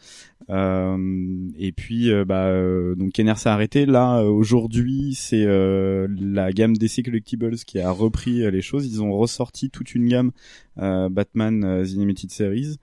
Euh, 0.50 1.48
et 1.58 1.72
puis 1.72 2.10
euh, 2.10 2.26
bah 2.26 2.48
euh, 2.48 2.94
donc 2.96 3.12
Kenner 3.12 3.34
s'est 3.36 3.48
arrêté. 3.48 3.86
Là 3.86 4.22
aujourd'hui 4.22 5.14
c'est 5.14 5.44
la 5.46 6.52
gamme 6.52 6.76
DC 6.76 7.04
Collectibles 7.04 7.56
qui 7.56 7.80
a 7.80 7.90
repris 7.90 8.50
les 8.50 8.62
choses. 8.62 8.86
Ils 8.86 9.02
ont 9.02 9.12
ressorti 9.12 9.70
toute 9.70 9.94
une 9.94 10.08
gamme 10.08 10.32
Batman 10.76 11.84
The 11.84 12.30
Series 12.30 12.76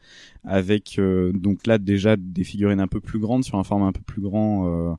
avec 0.43 0.99
donc 1.33 1.67
là 1.67 1.77
déjà 1.77 2.15
des 2.17 2.43
figurines 2.43 2.79
un 2.79 2.87
peu 2.87 2.99
plus 2.99 3.19
grandes 3.19 3.43
sur 3.43 3.57
un 3.57 3.63
format 3.63 3.87
un 3.87 3.91
peu 3.91 4.01
plus 4.01 4.21
grand 4.21 4.97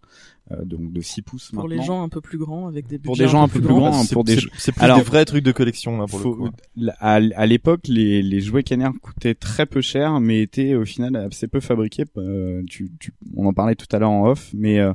donc 0.65 0.93
de 0.93 1.01
6 1.01 1.23
pouces 1.23 1.51
Pour 1.53 1.69
les 1.69 1.83
gens 1.83 2.03
un 2.03 2.09
peu 2.09 2.21
plus 2.21 2.39
grands, 2.39 2.67
avec 2.69 2.87
des 2.87 2.99
pour 2.99 3.17
des 3.17 3.29
gens 3.29 3.43
un 3.43 3.49
peu 3.49 3.61
plus 3.61 3.69
grands. 3.69 4.05
pour 4.13 4.25
des 4.25 4.37
c'est- 4.57 4.73
plus 4.73 4.81
Alors, 4.83 4.99
des 4.99 5.03
vrais 5.05 5.25
trucs 5.25 5.45
de 5.45 5.53
collection 5.53 5.99
là 5.99 6.07
pour 6.07 6.21
faut- 6.21 6.31
le 6.31 6.37
coup. 6.37 6.47
hein. 6.87 6.93
à, 7.01 7.15
à 7.15 7.47
l'époque, 7.47 7.89
les, 7.89 8.23
les 8.23 8.41
jouets 8.41 8.63
Kenner 8.63 8.89
coûtaient 9.01 9.35
très 9.35 9.67
peu 9.67 9.81
cher, 9.81 10.21
mais 10.21 10.41
étaient 10.43 10.75
au 10.75 10.85
final 10.85 11.17
assez 11.17 11.49
peu 11.49 11.61
fabriqués. 11.61 12.05
Euh, 12.17 12.63
tu, 12.69 12.91
tu, 13.01 13.13
on 13.37 13.47
en 13.47 13.53
parlait 13.53 13.75
tout 13.75 13.87
à 13.95 13.99
l'heure 13.99 14.11
en 14.11 14.27
off, 14.29 14.51
mais 14.55 14.79
euh, 14.81 14.93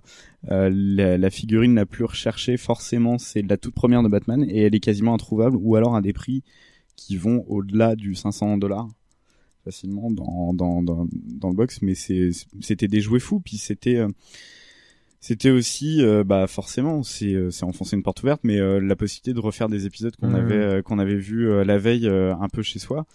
euh, 0.51 0.69
la, 0.73 1.17
la 1.17 1.29
figurine 1.29 1.75
la 1.75 1.85
plus 1.85 2.05
recherchée, 2.05 2.57
forcément, 2.57 3.17
c'est 3.17 3.41
la 3.41 3.57
toute 3.57 3.73
première 3.73 4.03
de 4.03 4.07
Batman, 4.09 4.45
et 4.49 4.63
elle 4.63 4.75
est 4.75 4.79
quasiment 4.79 5.13
introuvable, 5.13 5.57
ou 5.59 5.75
alors 5.75 5.95
à 5.95 6.01
des 6.01 6.13
prix 6.13 6.43
qui 6.95 7.15
vont 7.17 7.43
au-delà 7.47 7.95
du 7.95 8.15
500 8.15 8.57
dollars 8.57 8.87
facilement 9.63 10.09
dans, 10.09 10.53
dans, 10.53 10.81
dans, 10.81 11.07
dans 11.11 11.49
le 11.49 11.55
box. 11.55 11.81
Mais 11.81 11.93
c'est, 11.93 12.29
c'était 12.61 12.87
des 12.87 13.01
jouets 13.01 13.19
fous, 13.19 13.39
puis 13.39 13.57
c'était... 13.57 13.99
euh, 15.17 15.19
c'était 15.19 15.49
aussi 15.49 16.01
euh, 16.03 16.23
bah 16.23 16.47
forcément 16.47 17.03
c'est 17.03 17.33
euh, 17.33 17.49
c'est 17.51 17.63
enfoncer 17.65 17.95
une 17.95 18.03
porte 18.03 18.21
ouverte 18.23 18.41
mais 18.43 18.59
euh, 18.59 18.79
la 18.79 18.95
possibilité 18.95 19.33
de 19.33 19.39
refaire 19.39 19.67
des 19.69 19.85
épisodes 19.85 20.15
qu'on 20.15 20.29
Mhm. 20.29 20.35
avait 20.35 20.53
euh, 20.55 20.81
qu'on 20.81 20.99
avait 20.99 21.15
vu 21.17 21.49
euh, 21.49 21.63
la 21.63 21.77
veille 21.77 22.07
euh, 22.07 22.33
un 22.39 22.49
peu 22.49 22.61
chez 22.61 22.79
soi. 22.79 23.05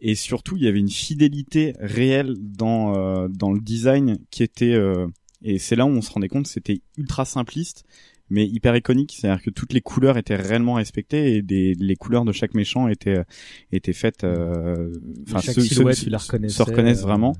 Et 0.00 0.14
surtout 0.16 0.56
il 0.56 0.64
y 0.64 0.68
avait 0.68 0.80
une 0.80 0.90
fidélité 0.90 1.74
réelle 1.78 2.34
dans 2.40 2.96
euh, 2.96 3.28
dans 3.28 3.52
le 3.52 3.60
design 3.60 4.18
qui 4.30 4.42
était 4.42 4.74
euh, 4.74 5.06
et 5.44 5.58
c'est 5.58 5.76
là 5.76 5.86
où 5.86 5.90
on 5.90 6.02
se 6.02 6.10
rendait 6.10 6.28
compte 6.28 6.46
c'était 6.48 6.80
ultra 6.98 7.24
simpliste 7.24 7.84
mais 8.30 8.46
hyper 8.46 8.74
iconique. 8.74 9.14
C'est-à-dire 9.16 9.42
que 9.44 9.50
toutes 9.50 9.74
les 9.74 9.82
couleurs 9.82 10.16
étaient 10.16 10.36
réellement 10.36 10.74
respectées 10.74 11.36
et 11.36 11.42
des 11.42 11.74
les 11.74 11.96
couleurs 11.96 12.24
de 12.24 12.32
chaque 12.32 12.54
méchant 12.54 12.88
étaient 12.88 13.22
étaient 13.72 13.92
faites 13.92 14.24
euh, 14.24 14.90
enfin 15.28 15.40
se- 15.40 15.52
se- 15.52 15.60
silhouette, 15.60 15.96
se- 15.96 16.04
tu 16.04 16.10
la 16.10 16.18
se 16.18 16.24
reconnaissais, 16.26 16.62
reconnaissent 16.64 17.02
euh, 17.02 17.06
vraiment 17.06 17.36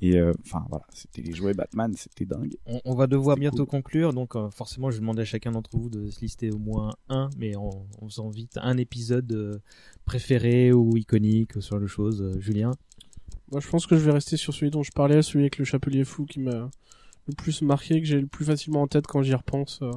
et 0.00 0.16
euh, 0.18 0.32
enfin 0.46 0.64
voilà 0.70 0.84
c'était 0.92 1.20
les 1.20 1.32
jouets 1.32 1.52
Batman 1.52 1.92
c'était 1.96 2.24
dingue 2.24 2.56
On, 2.66 2.80
on 2.84 2.94
va 2.94 3.06
devoir 3.06 3.36
bientôt 3.36 3.66
cool. 3.66 3.82
conclure, 3.82 4.12
donc 4.12 4.36
euh, 4.36 4.48
forcément, 4.50 4.90
je 4.90 4.96
vais 4.96 5.00
demander 5.00 5.22
à 5.22 5.24
chacun 5.24 5.50
d'entre 5.52 5.70
vous 5.76 5.90
de 5.90 6.10
se 6.10 6.20
lister 6.20 6.50
au 6.50 6.58
moins 6.58 6.94
un, 7.08 7.28
mais 7.36 7.56
en, 7.56 7.86
en 8.00 8.08
faisant 8.08 8.28
vite 8.28 8.58
un 8.62 8.76
épisode 8.76 9.30
euh, 9.32 9.58
préféré 10.04 10.72
ou 10.72 10.96
iconique 10.96 11.56
ou 11.56 11.60
sur 11.60 11.78
le 11.78 11.86
chose. 11.86 12.22
Euh, 12.22 12.40
Julien. 12.40 12.70
Moi, 13.50 13.60
je 13.60 13.68
pense 13.68 13.86
que 13.86 13.96
je 13.96 14.04
vais 14.04 14.12
rester 14.12 14.36
sur 14.36 14.54
celui 14.54 14.70
dont 14.70 14.82
je 14.84 14.92
parlais, 14.92 15.22
celui 15.22 15.40
avec 15.40 15.58
le 15.58 15.64
chapelier 15.64 16.04
fou 16.04 16.24
qui 16.24 16.38
m'a 16.40 16.70
le 17.26 17.34
plus 17.36 17.62
marqué, 17.62 18.00
que 18.00 18.06
j'ai 18.06 18.20
le 18.20 18.26
plus 18.28 18.44
facilement 18.44 18.82
en 18.82 18.86
tête 18.86 19.06
quand 19.06 19.22
j'y 19.22 19.34
repense. 19.34 19.80
euh, 19.82 19.90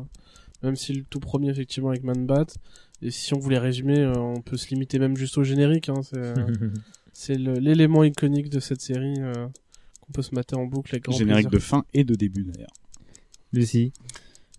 même 0.63 0.75
si 0.75 0.93
le 0.93 1.03
tout 1.03 1.19
premier, 1.19 1.49
effectivement, 1.49 1.89
avec 1.89 2.03
Man 2.03 2.25
Bat. 2.25 2.45
Et 3.01 3.11
si 3.11 3.33
on 3.33 3.39
voulait 3.39 3.57
résumer, 3.59 3.99
euh, 3.99 4.13
on 4.17 4.41
peut 4.41 4.57
se 4.57 4.69
limiter 4.69 4.97
même 4.97 5.17
juste 5.17 5.37
au 5.37 5.43
générique. 5.43 5.89
Hein, 5.89 6.01
c'est 7.13 7.37
euh, 7.37 7.55
l'élément 7.59 8.03
iconique 8.03 8.49
de 8.49 8.59
cette 8.59 8.81
série 8.81 9.15
euh, 9.19 9.47
peut 10.13 10.21
se 10.21 10.33
mater 10.33 10.55
en 10.55 10.65
boucle 10.65 10.93
avec 10.95 11.03
grand 11.03 11.17
générique 11.17 11.49
de 11.49 11.59
fin 11.59 11.83
et 11.93 12.03
de 12.05 12.15
début 12.15 12.43
d'ailleurs 12.43 12.71
Lucie. 13.51 13.91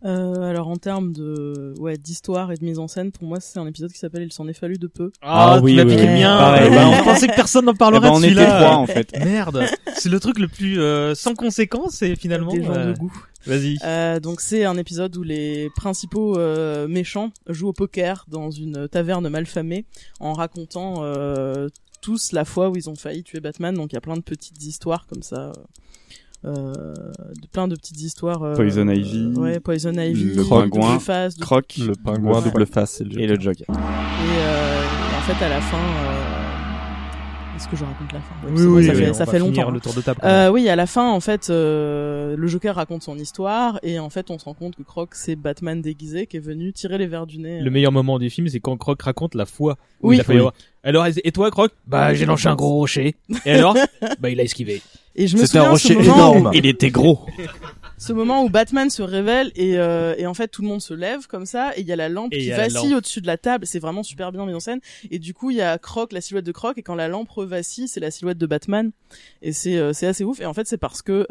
Euh, 0.04 0.42
alors 0.42 0.68
en 0.68 0.76
termes 0.76 1.14
de 1.14 1.72
ouais 1.78 1.96
d'histoire 1.96 2.52
et 2.52 2.56
de 2.56 2.64
mise 2.64 2.78
en 2.78 2.88
scène, 2.88 3.10
pour 3.10 3.26
moi 3.26 3.40
c'est 3.40 3.58
un 3.58 3.66
épisode 3.66 3.90
qui 3.90 3.98
s'appelle 3.98 4.22
Il 4.22 4.32
s'en 4.32 4.46
est 4.48 4.52
fallu 4.52 4.76
de 4.76 4.86
peu. 4.86 5.10
Ah, 5.22 5.58
tu 5.64 5.74
l'as 5.74 5.86
piqué 5.86 6.06
le 6.06 6.12
mien. 6.12 6.36
Pareil, 6.36 6.68
Ouais, 6.68 6.76
bah, 6.76 6.88
on 7.00 7.04
pensait 7.04 7.26
que 7.26 7.34
personne 7.34 7.64
n'en 7.64 7.74
parlerait 7.74 8.08
Eh 8.08 8.10
ben, 8.10 8.16
on 8.16 8.20
de 8.20 8.26
était 8.26 8.44
trois, 8.44 8.76
en 8.76 8.86
fait. 8.86 9.18
Merde. 9.24 9.64
C'est 9.94 10.10
le 10.10 10.20
truc 10.20 10.38
le 10.38 10.48
plus 10.48 10.78
euh, 10.78 11.14
sans 11.14 11.34
conséquence 11.34 12.02
et 12.02 12.16
finalement. 12.16 12.52
des 12.52 12.62
gens 12.62 12.74
euh, 12.74 12.92
de 12.92 12.98
goût. 12.98 13.12
Vas-y. 13.46 13.78
Euh, 13.84 14.20
donc 14.20 14.42
c'est 14.42 14.64
un 14.64 14.76
épisode 14.76 15.16
où 15.16 15.22
les 15.22 15.70
principaux 15.74 16.38
euh, 16.38 16.86
méchants 16.86 17.30
jouent 17.48 17.68
au 17.68 17.72
poker 17.72 18.26
dans 18.28 18.50
une 18.50 18.88
taverne 18.88 19.26
malfamée 19.30 19.86
en 20.20 20.34
racontant 20.34 20.96
euh, 20.98 21.68
tous 22.04 22.32
la 22.32 22.44
fois 22.44 22.68
où 22.68 22.76
ils 22.76 22.90
ont 22.90 22.94
failli 22.96 23.22
tuer 23.22 23.40
Batman. 23.40 23.74
Donc 23.74 23.92
il 23.92 23.94
y 23.94 23.98
a 23.98 24.00
plein 24.02 24.16
de 24.16 24.22
petites 24.22 24.62
histoires 24.62 25.06
comme 25.06 25.22
ça. 25.22 25.52
Euh, 26.44 26.74
de 27.40 27.46
plein 27.50 27.66
de 27.68 27.74
petites 27.74 28.02
histoires. 28.02 28.42
euh, 28.42 28.54
Poison 28.54 28.86
Ivy, 28.86 29.32
ouais, 29.36 29.60
Poison 29.60 29.92
Ivy, 29.94 30.34
le 30.34 30.44
pingouin, 30.44 30.88
double 30.90 31.00
face, 31.00 31.34
double- 31.36 31.46
Croc, 31.46 31.74
Le 31.78 31.94
pingouin, 31.94 32.40
le- 32.40 32.50
double 32.50 32.66
face 32.66 33.00
et 33.00 33.04
le 33.04 33.18
et 33.18 33.26
le 33.26 33.40
Joker. 33.40 33.66
Et 33.70 33.72
euh, 33.72 34.82
en 35.16 35.22
fait, 35.22 35.42
à 35.42 35.48
la 35.48 35.60
fin, 35.62 35.78
euh... 35.78 36.43
est-ce 37.56 37.68
que 37.68 37.76
je 37.76 37.84
raconte 37.84 38.12
la 38.12 38.20
fin 38.20 38.34
Oui, 38.48 38.62
oui, 38.64 38.84
ça 38.86 38.92
oui, 38.92 38.98
fait, 38.98 39.10
on 39.10 39.14
ça 39.14 39.24
va 39.24 39.32
fait 39.32 39.38
finir 39.38 39.52
longtemps. 39.64 39.70
le 39.70 39.80
tour 39.80 39.94
de 39.94 40.00
table, 40.00 40.18
quand 40.22 40.28
Euh, 40.28 40.50
oui, 40.50 40.68
à 40.68 40.76
la 40.76 40.86
fin, 40.86 41.10
en 41.10 41.20
fait, 41.20 41.48
euh, 41.50 42.34
le 42.36 42.46
Joker 42.46 42.74
raconte 42.74 43.02
son 43.02 43.16
histoire 43.18 43.78
et 43.82 43.98
en 43.98 44.10
fait, 44.10 44.30
on 44.30 44.38
se 44.38 44.44
rend 44.44 44.54
compte 44.54 44.76
que 44.76 44.82
Croc 44.82 45.10
c'est 45.14 45.36
Batman 45.36 45.80
déguisé 45.80 46.26
qui 46.26 46.36
est 46.36 46.40
venu 46.40 46.72
tirer 46.72 46.98
les 46.98 47.06
verres 47.06 47.26
du 47.26 47.38
nez. 47.38 47.60
Le 47.60 47.70
meilleur 47.70 47.92
moment 47.92 48.18
du 48.18 48.30
film, 48.30 48.48
c'est 48.48 48.60
quand 48.60 48.76
Croc 48.76 49.00
raconte 49.02 49.34
la 49.34 49.46
fois 49.46 49.76
où 50.02 50.08
Oui. 50.10 50.16
il 50.16 50.20
a 50.20 50.24
Oui. 50.28 50.36
avoir- 50.38 50.54
Alors, 50.82 51.06
et 51.06 51.32
toi, 51.32 51.50
Croc? 51.50 51.72
Bah, 51.86 52.12
j'ai 52.14 52.26
lancé 52.26 52.48
un 52.48 52.54
gros 52.56 52.74
rocher. 52.74 53.14
Et 53.46 53.52
alors? 53.52 53.76
Bah, 54.20 54.28
il 54.30 54.38
a 54.40 54.42
esquivé. 54.42 54.82
Et 55.16 55.26
je 55.28 55.36
me 55.36 55.46
souviens 55.46 55.74
ce 55.76 55.92
moment 55.94 56.36
où- 56.36 56.50
Il 56.52 56.66
était 56.66 56.90
gros. 56.90 57.20
ce 57.98 58.12
moment 58.12 58.44
où 58.44 58.48
Batman 58.48 58.90
se 58.90 59.02
révèle 59.02 59.52
et, 59.56 59.78
euh, 59.78 60.14
et 60.18 60.26
en 60.26 60.34
fait 60.34 60.48
tout 60.48 60.62
le 60.62 60.68
monde 60.68 60.82
se 60.82 60.94
lève 60.94 61.26
comme 61.26 61.46
ça 61.46 61.76
et 61.76 61.80
il 61.80 61.86
y 61.86 61.92
a 61.92 61.96
la 61.96 62.08
lampe 62.08 62.32
Et 62.32 62.38
qui 62.40 62.50
vacille 62.50 62.94
au-dessus 62.94 63.20
de 63.20 63.26
la 63.26 63.38
table. 63.38 63.66
C'est 63.66 63.78
vraiment 63.78 64.02
super 64.02 64.32
bien 64.32 64.44
mis 64.46 64.54
en 64.54 64.60
scène. 64.60 64.80
Et 65.10 65.18
du 65.18 65.34
coup 65.34 65.50
il 65.50 65.56
y 65.56 65.62
a 65.62 65.78
Croc 65.78 66.12
la 66.12 66.20
silhouette 66.20 66.44
de 66.44 66.52
Croc 66.52 66.78
et 66.78 66.82
quand 66.82 66.94
la 66.94 67.08
lampe 67.08 67.30
revacille 67.30 67.88
c'est 67.88 68.00
la 68.00 68.10
silhouette 68.10 68.38
de 68.38 68.46
Batman. 68.46 68.90
Et 69.42 69.52
c'est 69.52 69.76
euh, 69.76 69.92
c'est 69.92 70.06
assez 70.06 70.24
ouf. 70.24 70.40
Et 70.40 70.46
en 70.46 70.54
fait 70.54 70.66
c'est 70.66 70.78
parce 70.78 71.02
que 71.02 71.26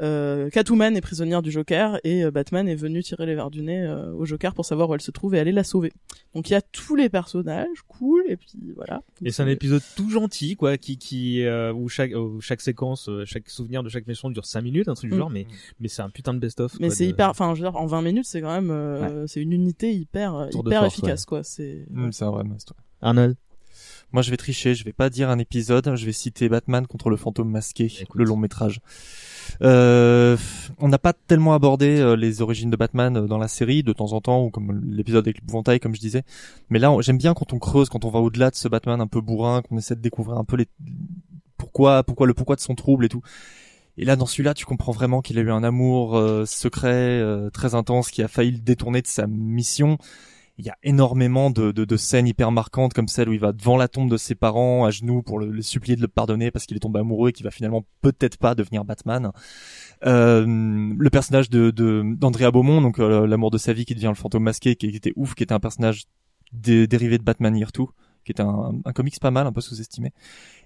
euh, 0.00 0.50
Catwoman 0.50 0.96
est 0.96 1.00
prisonnière 1.00 1.42
du 1.42 1.50
Joker 1.50 1.98
et 2.04 2.24
euh, 2.24 2.30
Batman 2.30 2.68
est 2.68 2.74
venu 2.74 3.02
tirer 3.02 3.26
les 3.26 3.34
verres 3.34 3.50
du 3.50 3.62
nez 3.62 3.80
euh, 3.82 4.12
au 4.12 4.24
Joker 4.24 4.54
pour 4.54 4.64
savoir 4.64 4.88
où 4.90 4.94
elle 4.94 5.00
se 5.00 5.10
trouve 5.10 5.34
et 5.34 5.38
aller 5.38 5.52
la 5.52 5.64
sauver 5.64 5.92
donc 6.34 6.48
il 6.50 6.52
y 6.52 6.56
a 6.56 6.62
tous 6.62 6.96
les 6.96 7.08
personnages 7.08 7.82
cool 7.88 8.22
et 8.28 8.36
puis 8.36 8.48
voilà 8.74 9.02
Et 9.24 9.30
c'est 9.30 9.42
un 9.42 9.48
épisode 9.48 9.82
tout 9.96 10.10
gentil, 10.10 10.56
quoi, 10.56 10.76
qui, 10.78 10.98
qui, 10.98 11.42
euh, 11.44 11.72
où 11.72 11.88
chaque, 11.88 12.12
où 12.14 12.40
chaque 12.40 12.60
séquence, 12.60 13.08
euh, 13.08 13.24
chaque 13.24 13.48
souvenir 13.48 13.82
de 13.82 13.88
chaque 13.88 14.06
méchant 14.06 14.30
dure 14.30 14.46
5 14.46 14.62
minutes, 14.62 14.88
un 14.88 14.94
truc 14.94 15.10
du 15.10 15.16
Mm. 15.16 15.20
genre, 15.20 15.30
mais, 15.30 15.46
mais 15.80 15.88
c'est 15.88 16.02
un 16.02 16.10
putain 16.10 16.34
de 16.34 16.38
best-of. 16.40 16.78
mais 16.80 16.90
c'est 16.90 17.04
de- 17.04 17.10
hyper 17.10 17.30
enfin 17.30 17.54
je 17.54 17.62
veux 17.62 17.70
dire 17.70 17.76
en 17.80 17.86
20 17.86 18.02
minutes 18.02 18.24
c'est 18.26 18.40
quand 18.40 18.52
même 18.54 18.70
euh, 18.70 19.26
c'est 19.26 19.40
une 19.40 19.52
unité 19.52 19.92
hyper 19.94 20.48
Tour 20.50 20.66
hyper 20.66 20.80
force, 20.82 20.94
efficace 20.94 21.20
ouais. 21.22 21.26
quoi 21.28 21.42
c'est 21.44 21.86
Mm, 21.90 22.10
c'est 22.12 22.24
un 22.24 22.30
vrai 22.30 22.44
must. 22.44 22.70
ouais. 22.70 22.76
Arnold. 23.02 23.36
Moi, 24.12 24.22
je 24.22 24.30
vais 24.30 24.36
tricher. 24.36 24.76
Je 24.76 24.84
vais 24.84 24.92
pas 24.92 25.10
dire 25.10 25.28
un 25.28 25.40
épisode. 25.40 25.96
Je 25.96 26.06
vais 26.06 26.12
citer 26.12 26.48
Batman 26.48 26.86
contre 26.86 27.10
le 27.10 27.16
fantôme 27.16 27.50
masqué, 27.50 27.92
le 28.14 28.22
long 28.24 28.36
métrage. 28.36 28.80
Euh, 29.62 30.36
on 30.78 30.88
n'a 30.88 30.98
pas 30.98 31.12
tellement 31.12 31.54
abordé 31.54 31.98
euh, 31.98 32.16
les 32.16 32.42
origines 32.42 32.70
de 32.70 32.76
Batman 32.76 33.16
euh, 33.16 33.26
dans 33.26 33.38
la 33.38 33.48
série 33.48 33.82
de 33.82 33.92
temps 33.92 34.12
en 34.12 34.20
temps, 34.20 34.44
ou 34.44 34.50
comme 34.50 34.80
l'épisode 34.84 35.24
avec 35.24 35.38
l'épouvantail, 35.38 35.80
comme 35.80 35.94
je 35.94 36.00
disais. 36.00 36.22
Mais 36.70 36.78
là, 36.78 36.94
j'aime 37.00 37.18
bien 37.18 37.34
quand 37.34 37.52
on 37.52 37.58
creuse, 37.58 37.88
quand 37.88 38.04
on 38.04 38.10
va 38.10 38.20
au-delà 38.20 38.50
de 38.50 38.56
ce 38.56 38.68
Batman 38.68 39.00
un 39.00 39.06
peu 39.06 39.20
bourrin, 39.20 39.62
qu'on 39.62 39.78
essaie 39.78 39.94
de 39.94 40.00
découvrir 40.00 40.38
un 40.38 40.44
peu 40.44 40.56
les 40.56 40.66
pourquoi, 41.56 42.02
pourquoi 42.02 42.26
le 42.26 42.34
pourquoi 42.34 42.56
de 42.56 42.60
son 42.60 42.74
trouble 42.74 43.04
et 43.04 43.08
tout. 43.08 43.22
Et 43.96 44.04
là, 44.04 44.16
dans 44.16 44.26
celui-là, 44.26 44.54
tu 44.54 44.64
comprends 44.64 44.92
vraiment 44.92 45.22
qu'il 45.22 45.38
a 45.38 45.42
eu 45.42 45.50
un 45.52 45.62
amour 45.62 46.16
euh, 46.16 46.44
secret, 46.46 47.22
très 47.52 47.74
intense, 47.74 48.10
qui 48.10 48.22
a 48.22 48.28
failli 48.28 48.50
le 48.50 48.58
détourner 48.58 49.02
de 49.02 49.06
sa 49.06 49.26
mission. 49.26 49.98
Il 50.56 50.64
y 50.64 50.70
a 50.70 50.76
énormément 50.84 51.50
de, 51.50 51.96
scènes 51.96 52.28
hyper 52.28 52.52
marquantes, 52.52 52.94
comme 52.94 53.08
celle 53.08 53.28
où 53.28 53.32
il 53.32 53.40
va 53.40 53.52
devant 53.52 53.76
la 53.76 53.88
tombe 53.88 54.08
de 54.08 54.16
ses 54.16 54.36
parents, 54.36 54.84
à 54.84 54.90
genoux, 54.90 55.22
pour 55.22 55.38
le, 55.38 55.62
supplier 55.62 55.96
de 55.96 56.00
le 56.00 56.08
pardonner 56.08 56.50
parce 56.50 56.66
qu'il 56.66 56.76
est 56.76 56.80
tombé 56.80 57.00
amoureux 57.00 57.30
et 57.30 57.32
qu'il 57.32 57.44
va 57.44 57.50
finalement 57.50 57.84
peut-être 58.02 58.38
pas 58.38 58.54
devenir 58.54 58.84
Batman. 58.84 59.32
Euh, 60.06 60.44
le 60.96 61.10
personnage 61.10 61.50
de 61.50 61.70
d'Andrea 61.70 62.50
Beaumont, 62.52 62.80
donc 62.80 63.00
euh, 63.00 63.26
l'amour 63.26 63.50
de 63.50 63.58
sa 63.58 63.72
vie 63.72 63.84
qui 63.84 63.94
devient 63.94 64.08
le 64.08 64.14
fantôme 64.14 64.44
masqué, 64.44 64.76
qui, 64.76 64.86
était 64.86 65.12
ouf, 65.16 65.34
qui 65.34 65.42
était 65.42 65.54
un 65.54 65.60
personnage 65.60 66.04
dé- 66.52 66.86
dérivé 66.86 67.18
de 67.18 67.24
Batman 67.24 67.56
Year 67.56 67.70
2, 67.72 67.82
qui 68.24 68.32
est 68.32 68.40
un, 68.40 68.72
un 68.84 68.92
comics 68.92 69.18
pas 69.20 69.30
mal, 69.30 69.46
un 69.46 69.52
peu 69.52 69.60
sous-estimé. 69.60 70.12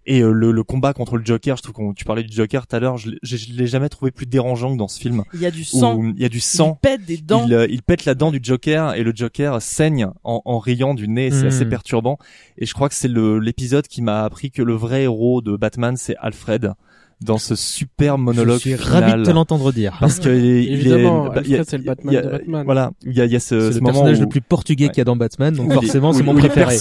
Et 0.07 0.21
euh, 0.23 0.31
le, 0.33 0.53
le 0.53 0.63
combat 0.63 0.95
contre 0.95 1.19
le 1.19 1.25
Joker, 1.25 1.57
je 1.59 1.63
trouve 1.63 1.75
qu'on 1.75 1.93
tu 1.93 2.05
parlais 2.07 2.23
du 2.23 2.35
Joker 2.35 2.67
tout 2.67 2.75
à 2.75 2.81
l'heure, 2.81 2.97
je 2.97 3.11
l'ai- 3.11 3.19
je 3.23 3.37
je 3.37 3.53
l'ai 3.53 3.67
jamais 3.67 3.89
trouvé 3.91 4.11
plus 4.11 4.25
dérangeant 4.25 4.73
que 4.73 4.79
dans 4.79 4.89
ce 4.89 4.99
film. 4.99 5.23
Il 5.35 5.41
y 5.41 5.47
a 5.47 5.51
du 5.51 5.61
Où 5.61 5.65
sang. 5.65 6.03
Il 6.17 6.21
y 6.21 6.25
a 6.25 6.29
du 6.31 6.41
sang. 6.41 6.79
Il 6.83 6.89
pète 6.89 7.05
des 7.05 7.19
dents. 7.19 7.45
Il, 7.47 7.53
euh, 7.53 7.67
il 7.69 7.83
pète 7.83 8.05
la 8.07 8.15
dent 8.15 8.31
du 8.31 8.41
Joker 8.43 8.95
et 8.95 9.03
le 9.03 9.13
Joker 9.15 9.61
saigne 9.61 10.09
en, 10.25 10.41
en 10.45 10.59
riant 10.59 10.95
du 10.95 11.09
nez. 11.09 11.31
C'est 11.31 11.43
Mhm. 11.43 11.47
assez 11.49 11.67
perturbant. 11.67 12.17
Et 12.57 12.65
je 12.65 12.73
crois 12.73 12.89
que 12.89 12.95
c'est 12.95 13.09
le 13.09 13.39
l'épisode 13.39 13.87
qui 13.87 14.01
m'a 14.01 14.25
appris 14.25 14.51
que 14.51 14.63
le 14.63 14.75
vrai 14.75 15.03
héros 15.03 15.43
de 15.43 15.57
Batman, 15.57 15.97
c'est 15.99 16.17
Alfred. 16.17 16.73
Dans 17.21 17.39
ce 17.39 17.57
super 17.57 18.17
monologue 18.17 18.61
suis 18.61 18.75
final. 18.77 19.03
ravi 19.05 19.21
de 19.21 19.25
te 19.27 19.31
l'entendre 19.31 19.73
dire. 19.73 19.97
Parce 19.99 20.21
que 20.21 20.29
il 20.29 20.87
est- 20.87 21.03
bah, 21.03 21.43
c'est 21.65 21.79
le 21.79 21.83
Batman 21.83 22.13
il 22.13 22.15
y 22.15 22.17
a- 22.17 22.23
de 22.23 22.29
Batman. 22.31 22.65
Voilà, 22.65 22.93
il 23.05 23.13
y 23.13 23.21
a, 23.21 23.25
il 23.25 23.33
y 23.33 23.37
a 23.37 23.41
ce, 23.41 23.59
C'est 23.61 23.69
ce 23.71 23.75
le 23.75 23.81
moment 23.81 23.93
personnage 23.93 24.19
où- 24.19 24.23
le 24.23 24.29
plus 24.29 24.41
portugais 24.41 24.89
qu'il 24.89 24.99
y 24.99 25.01
a 25.01 25.05
dans 25.05 25.17
Batman, 25.17 25.53
donc 25.55 25.67
où 25.67 25.71
il 25.71 25.73
est- 25.73 25.81
forcément 25.81 26.13
c'est 26.13 26.23
mon 26.23 26.35
où 26.35 26.39
il 26.39 26.45
est 26.45 26.49
préféré. 26.49 26.77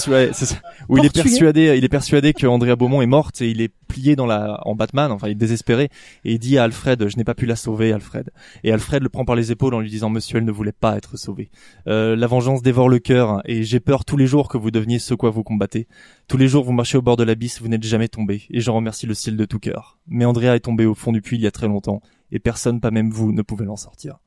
Où 0.88 0.96
il 0.98 1.04
est 1.04 1.12
persuadé, 1.12 1.74
il 1.76 1.84
est 1.84 1.88
persuadé 1.88 2.32
que 2.34 2.46
Andrea 2.46 2.76
Beaumont 2.76 3.02
est 3.02 3.06
morte 3.06 3.42
et 3.42 3.50
il 3.50 3.60
est 3.60 3.72
plié 3.88 4.14
dans 4.14 4.26
la, 4.26 4.60
en 4.64 4.74
Batman, 4.76 5.10
enfin 5.10 5.26
il 5.26 5.32
est 5.32 5.34
désespéré 5.34 5.84
et 6.24 6.32
il 6.34 6.38
dit 6.38 6.56
à 6.58 6.62
Alfred, 6.64 7.08
je 7.08 7.16
n'ai 7.16 7.24
pas 7.24 7.34
pu 7.34 7.46
la 7.46 7.56
sauver, 7.56 7.92
Alfred. 7.92 8.30
Et 8.62 8.70
Alfred 8.72 9.02
le 9.02 9.08
prend 9.08 9.24
par 9.24 9.34
les 9.34 9.50
épaules 9.50 9.74
en 9.74 9.80
lui 9.80 9.90
disant, 9.90 10.08
monsieur, 10.08 10.38
elle 10.38 10.44
ne 10.44 10.52
voulait 10.52 10.72
pas 10.72 10.96
être 10.96 11.16
sauvée. 11.18 11.50
Euh, 11.88 12.14
la 12.14 12.26
vengeance 12.28 12.62
dévore 12.62 12.88
le 12.88 13.00
cœur 13.00 13.42
et 13.44 13.64
j'ai 13.64 13.80
peur 13.80 14.04
tous 14.04 14.16
les 14.16 14.26
jours 14.28 14.48
que 14.48 14.56
vous 14.58 14.70
deveniez 14.70 14.98
ce 15.00 15.14
quoi 15.14 15.30
vous 15.30 15.42
combattez. 15.42 15.88
Tous 16.28 16.36
les 16.36 16.46
jours 16.46 16.62
vous 16.62 16.72
marchez 16.72 16.96
au 16.98 17.02
bord 17.02 17.16
de 17.16 17.24
l'abysse, 17.24 17.60
vous 17.60 17.68
n'êtes 17.68 17.82
jamais 17.82 18.08
tombé 18.08 18.42
et 18.50 18.60
j'en 18.60 18.74
remercie 18.76 19.06
le 19.06 19.14
ciel 19.14 19.36
de 19.36 19.44
tout 19.44 19.58
cœur. 19.58 19.97
Mais 20.08 20.24
Andrea 20.24 20.54
est 20.56 20.60
tombé 20.60 20.86
au 20.86 20.94
fond 20.94 21.12
du 21.12 21.20
puits 21.22 21.36
il 21.36 21.42
y 21.42 21.46
a 21.46 21.50
très 21.50 21.68
longtemps 21.68 22.00
et 22.32 22.38
personne, 22.38 22.80
pas 22.80 22.90
même 22.90 23.10
vous, 23.10 23.32
ne 23.32 23.42
pouvait 23.42 23.64
l'en 23.64 23.76
sortir. 23.76 24.18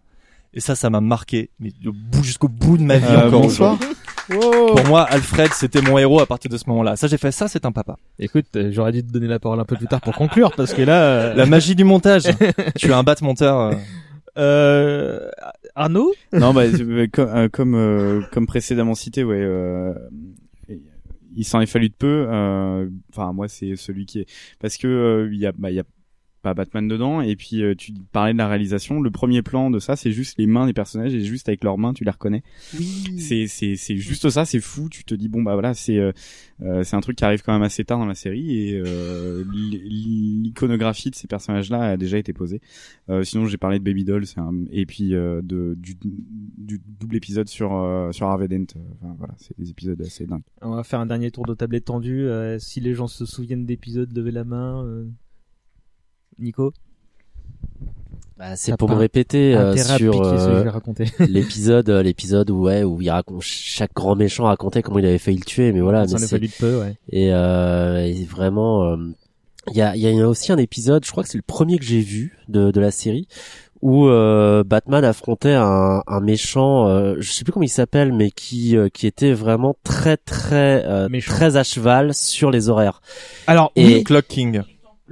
Et 0.54 0.60
ça, 0.60 0.76
ça 0.76 0.90
m'a 0.90 1.00
marqué, 1.02 1.50
mais 1.60 1.72
au 1.86 1.92
bout- 1.94 2.24
jusqu'au 2.24 2.50
bout 2.50 2.78
de 2.78 2.84
ma 2.84 2.98
vie 2.98 3.06
Euh, 3.10 3.28
encore 3.28 3.42
bonsoir. 3.44 3.80
Pour 4.30 4.86
moi, 4.88 5.04
Alfred, 5.04 5.52
c'était 5.54 5.82
mon 5.82 5.98
héros 5.98 6.20
à 6.22 6.26
partir 6.26 6.50
de 6.52 6.58
ce 6.58 6.64
moment-là. 6.70 6.96
Ça, 6.96 7.08
j'ai 7.08 7.18
fait 7.18 7.32
ça, 7.32 7.48
c'est 7.48 7.66
un 7.66 7.72
papa. 7.72 7.98
Écoute, 8.20 8.46
euh, 8.56 8.70
j'aurais 8.72 8.92
dû 8.92 9.04
te 9.04 9.12
donner 9.12 9.28
la 9.28 9.40
parole 9.40 9.60
un 9.60 9.66
peu 9.66 9.76
plus 9.76 9.88
tard 9.88 10.02
pour 10.02 10.14
conclure, 10.16 10.52
parce 10.56 10.74
que 10.74 10.82
là... 10.82 11.02
euh, 11.04 11.34
La 11.36 11.46
magie 11.46 11.76
du 11.76 11.84
montage. 11.84 12.24
tu 12.78 12.88
es 12.88 12.94
un 12.94 13.04
bat 13.04 13.16
monteur. 13.22 13.60
euh. 13.60 13.74
Euh... 14.38 15.30
Arnaud? 15.76 16.12
Non, 16.34 16.54
bah, 16.54 16.64
comme 17.12 17.50
comme, 17.50 17.76
euh, 17.76 18.22
comme 18.32 18.46
précédemment 18.48 18.96
cité, 18.96 19.24
ouais. 19.24 19.38
euh, 19.42 19.94
il 21.36 21.46
s'en 21.46 21.62
est 21.62 21.66
fallu 21.66 21.90
de 21.90 21.94
peu. 21.94 22.28
euh, 22.30 22.90
Enfin, 23.12 23.34
moi, 23.34 23.48
c'est 23.48 23.76
celui 23.76 24.06
qui 24.06 24.20
est 24.22 24.26
parce 24.60 24.78
que 24.78 24.88
euh, 24.88 25.30
il 25.32 25.40
y 25.40 25.46
a, 25.46 25.52
bah, 25.54 25.72
y 25.72 25.80
a 25.80 25.84
pas 26.42 26.54
Batman 26.54 26.88
dedans. 26.88 27.22
Et 27.22 27.36
puis, 27.36 27.62
euh, 27.64 27.76
tu 27.76 27.94
parlais 28.12 28.34
de 28.34 28.38
la 28.38 28.48
réalisation. 28.48 29.02
Le 29.02 29.12
premier 29.12 29.42
plan 29.42 29.70
de 29.72 29.80
ça, 29.80 29.96
c'est 29.96 30.12
juste 30.12 30.38
les 30.38 30.48
mains 30.48 30.66
des 30.66 30.74
personnages 30.74 31.14
et 31.14 31.22
juste 31.22 31.48
avec 31.50 31.64
leurs 31.64 31.78
mains, 31.78 31.94
tu 31.94 32.04
les 32.04 32.12
reconnais. 32.12 32.44
C'est 33.18 33.48
c'est 33.48 33.76
c'est 33.76 33.98
juste 33.98 34.30
ça. 34.30 34.46
C'est 34.46 34.60
fou. 34.60 34.90
Tu 34.90 35.04
te 35.04 35.14
dis 35.16 35.28
bon 35.30 35.44
bah 35.44 35.54
voilà, 35.54 35.74
c'est 35.74 35.98
euh, 35.98 36.12
euh, 36.62 36.84
c'est 36.84 36.96
un 36.96 37.02
truc 37.02 37.18
qui 37.18 37.26
arrive 37.26 37.42
quand 37.44 37.54
même 37.54 37.62
assez 37.64 37.84
tard 37.86 38.00
dans 38.00 38.06
la 38.06 38.16
série 38.16 38.70
et 38.70 38.82
euh, 38.86 39.44
l'i- 39.54 40.42
l'iconographie 40.44 41.10
de 41.10 41.16
ces 41.16 41.28
personnages-là 41.28 41.82
a 41.82 41.98
déjà 41.98 42.18
été 42.18 42.34
posée. 42.34 42.62
Euh, 43.10 43.24
sinon, 43.24 43.46
j'ai 43.46 43.58
parlé 43.58 43.80
de 43.80 43.84
Baby 43.84 44.04
Doll, 44.04 44.26
c'est 44.26 44.40
un... 44.40 44.54
et 44.72 44.86
puis 44.86 45.16
euh, 45.16 45.42
de 45.44 45.76
du, 45.78 45.96
du 46.58 46.82
double 47.00 47.16
épisode 47.16 47.48
sur 47.48 47.76
euh, 47.76 48.12
sur 48.12 48.28
Harvey 48.28 48.48
Dent. 48.48 48.66
Enfin 49.02 49.16
voilà, 49.18 49.34
c'est 49.38 49.58
des 49.58 49.70
épisodes 49.70 50.02
assez 50.02 50.26
dingues. 50.26 50.44
On 50.62 50.76
va 50.76 50.84
faire 50.84 51.00
un 51.00 51.06
dernier 51.06 51.32
tour 51.32 51.46
de 51.46 51.54
table 51.54 51.76
étendu. 51.76 52.28
euh, 52.28 52.58
si 52.60 52.80
les 52.80 52.94
gens 52.94 53.08
se 53.08 53.26
souviennent 53.26 53.66
d'épisodes, 53.66 54.12
levez 54.16 54.32
la 54.32 54.44
main. 54.44 54.86
Nico 56.42 56.74
Bah, 58.38 58.56
c'est 58.56 58.76
pour 58.76 58.90
me 58.90 58.96
répéter 58.96 59.56
euh, 59.56 59.76
sur 59.78 60.22
euh, 60.24 60.64
l'épisode, 61.20 61.90
euh, 61.90 62.02
l'épisode 62.04 62.50
où 62.50 62.64
ouais 62.64 62.84
où 62.84 63.02
il 63.02 63.10
raconte 63.10 63.42
chaque 63.44 63.94
grand 63.94 64.16
méchant 64.16 64.46
racontait 64.46 64.82
comment 64.82 65.00
il 65.00 65.06
avait 65.06 65.18
failli 65.20 65.38
le 65.38 65.46
tuer, 65.46 65.72
mais 65.72 65.82
voilà. 65.82 66.08
Ça 66.08 66.16
mais 66.16 66.22
c'est- 66.22 66.28
fallu 66.28 66.48
de 66.48 66.54
peu, 66.54 66.80
ouais. 66.82 66.96
Et, 67.12 67.32
euh, 67.34 68.04
et 68.06 68.24
vraiment, 68.26 68.86
euh, 68.86 68.98
il 69.70 69.78
y 69.78 69.82
a, 69.82 69.96
il 69.96 70.02
y 70.02 70.20
a 70.22 70.28
aussi 70.28 70.52
un 70.52 70.58
épisode, 70.58 71.06
je 71.06 71.12
crois 71.12 71.24
que 71.24 71.30
c'est 71.30 71.38
le 71.38 71.44
premier 71.46 71.78
que 71.78 71.86
j'ai 71.86 72.02
vu 72.02 72.38
de, 72.48 72.72
de 72.72 72.80
la 72.80 72.90
série, 72.90 73.28
où 73.84 74.08
euh, 74.08 74.64
Batman 74.64 75.04
affrontait 75.06 75.54
un, 75.54 76.02
un 76.08 76.20
méchant, 76.20 76.88
euh, 76.88 77.16
je 77.20 77.32
sais 77.32 77.44
plus 77.44 77.52
comment 77.54 77.64
il 77.66 77.70
s'appelle, 77.70 78.12
mais 78.12 78.32
qui 78.32 78.76
euh, 78.76 78.90
qui 78.90 79.06
était 79.06 79.34
vraiment 79.34 79.76
très 79.84 80.18
très 80.18 80.84
euh, 80.88 81.08
très 81.26 81.58
à 81.58 81.64
cheval 81.64 82.14
sur 82.16 82.50
les 82.50 82.70
horaires. 82.70 83.02
Alors 83.46 83.72
et 83.76 84.04
Clock 84.04 84.26
King. 84.28 84.62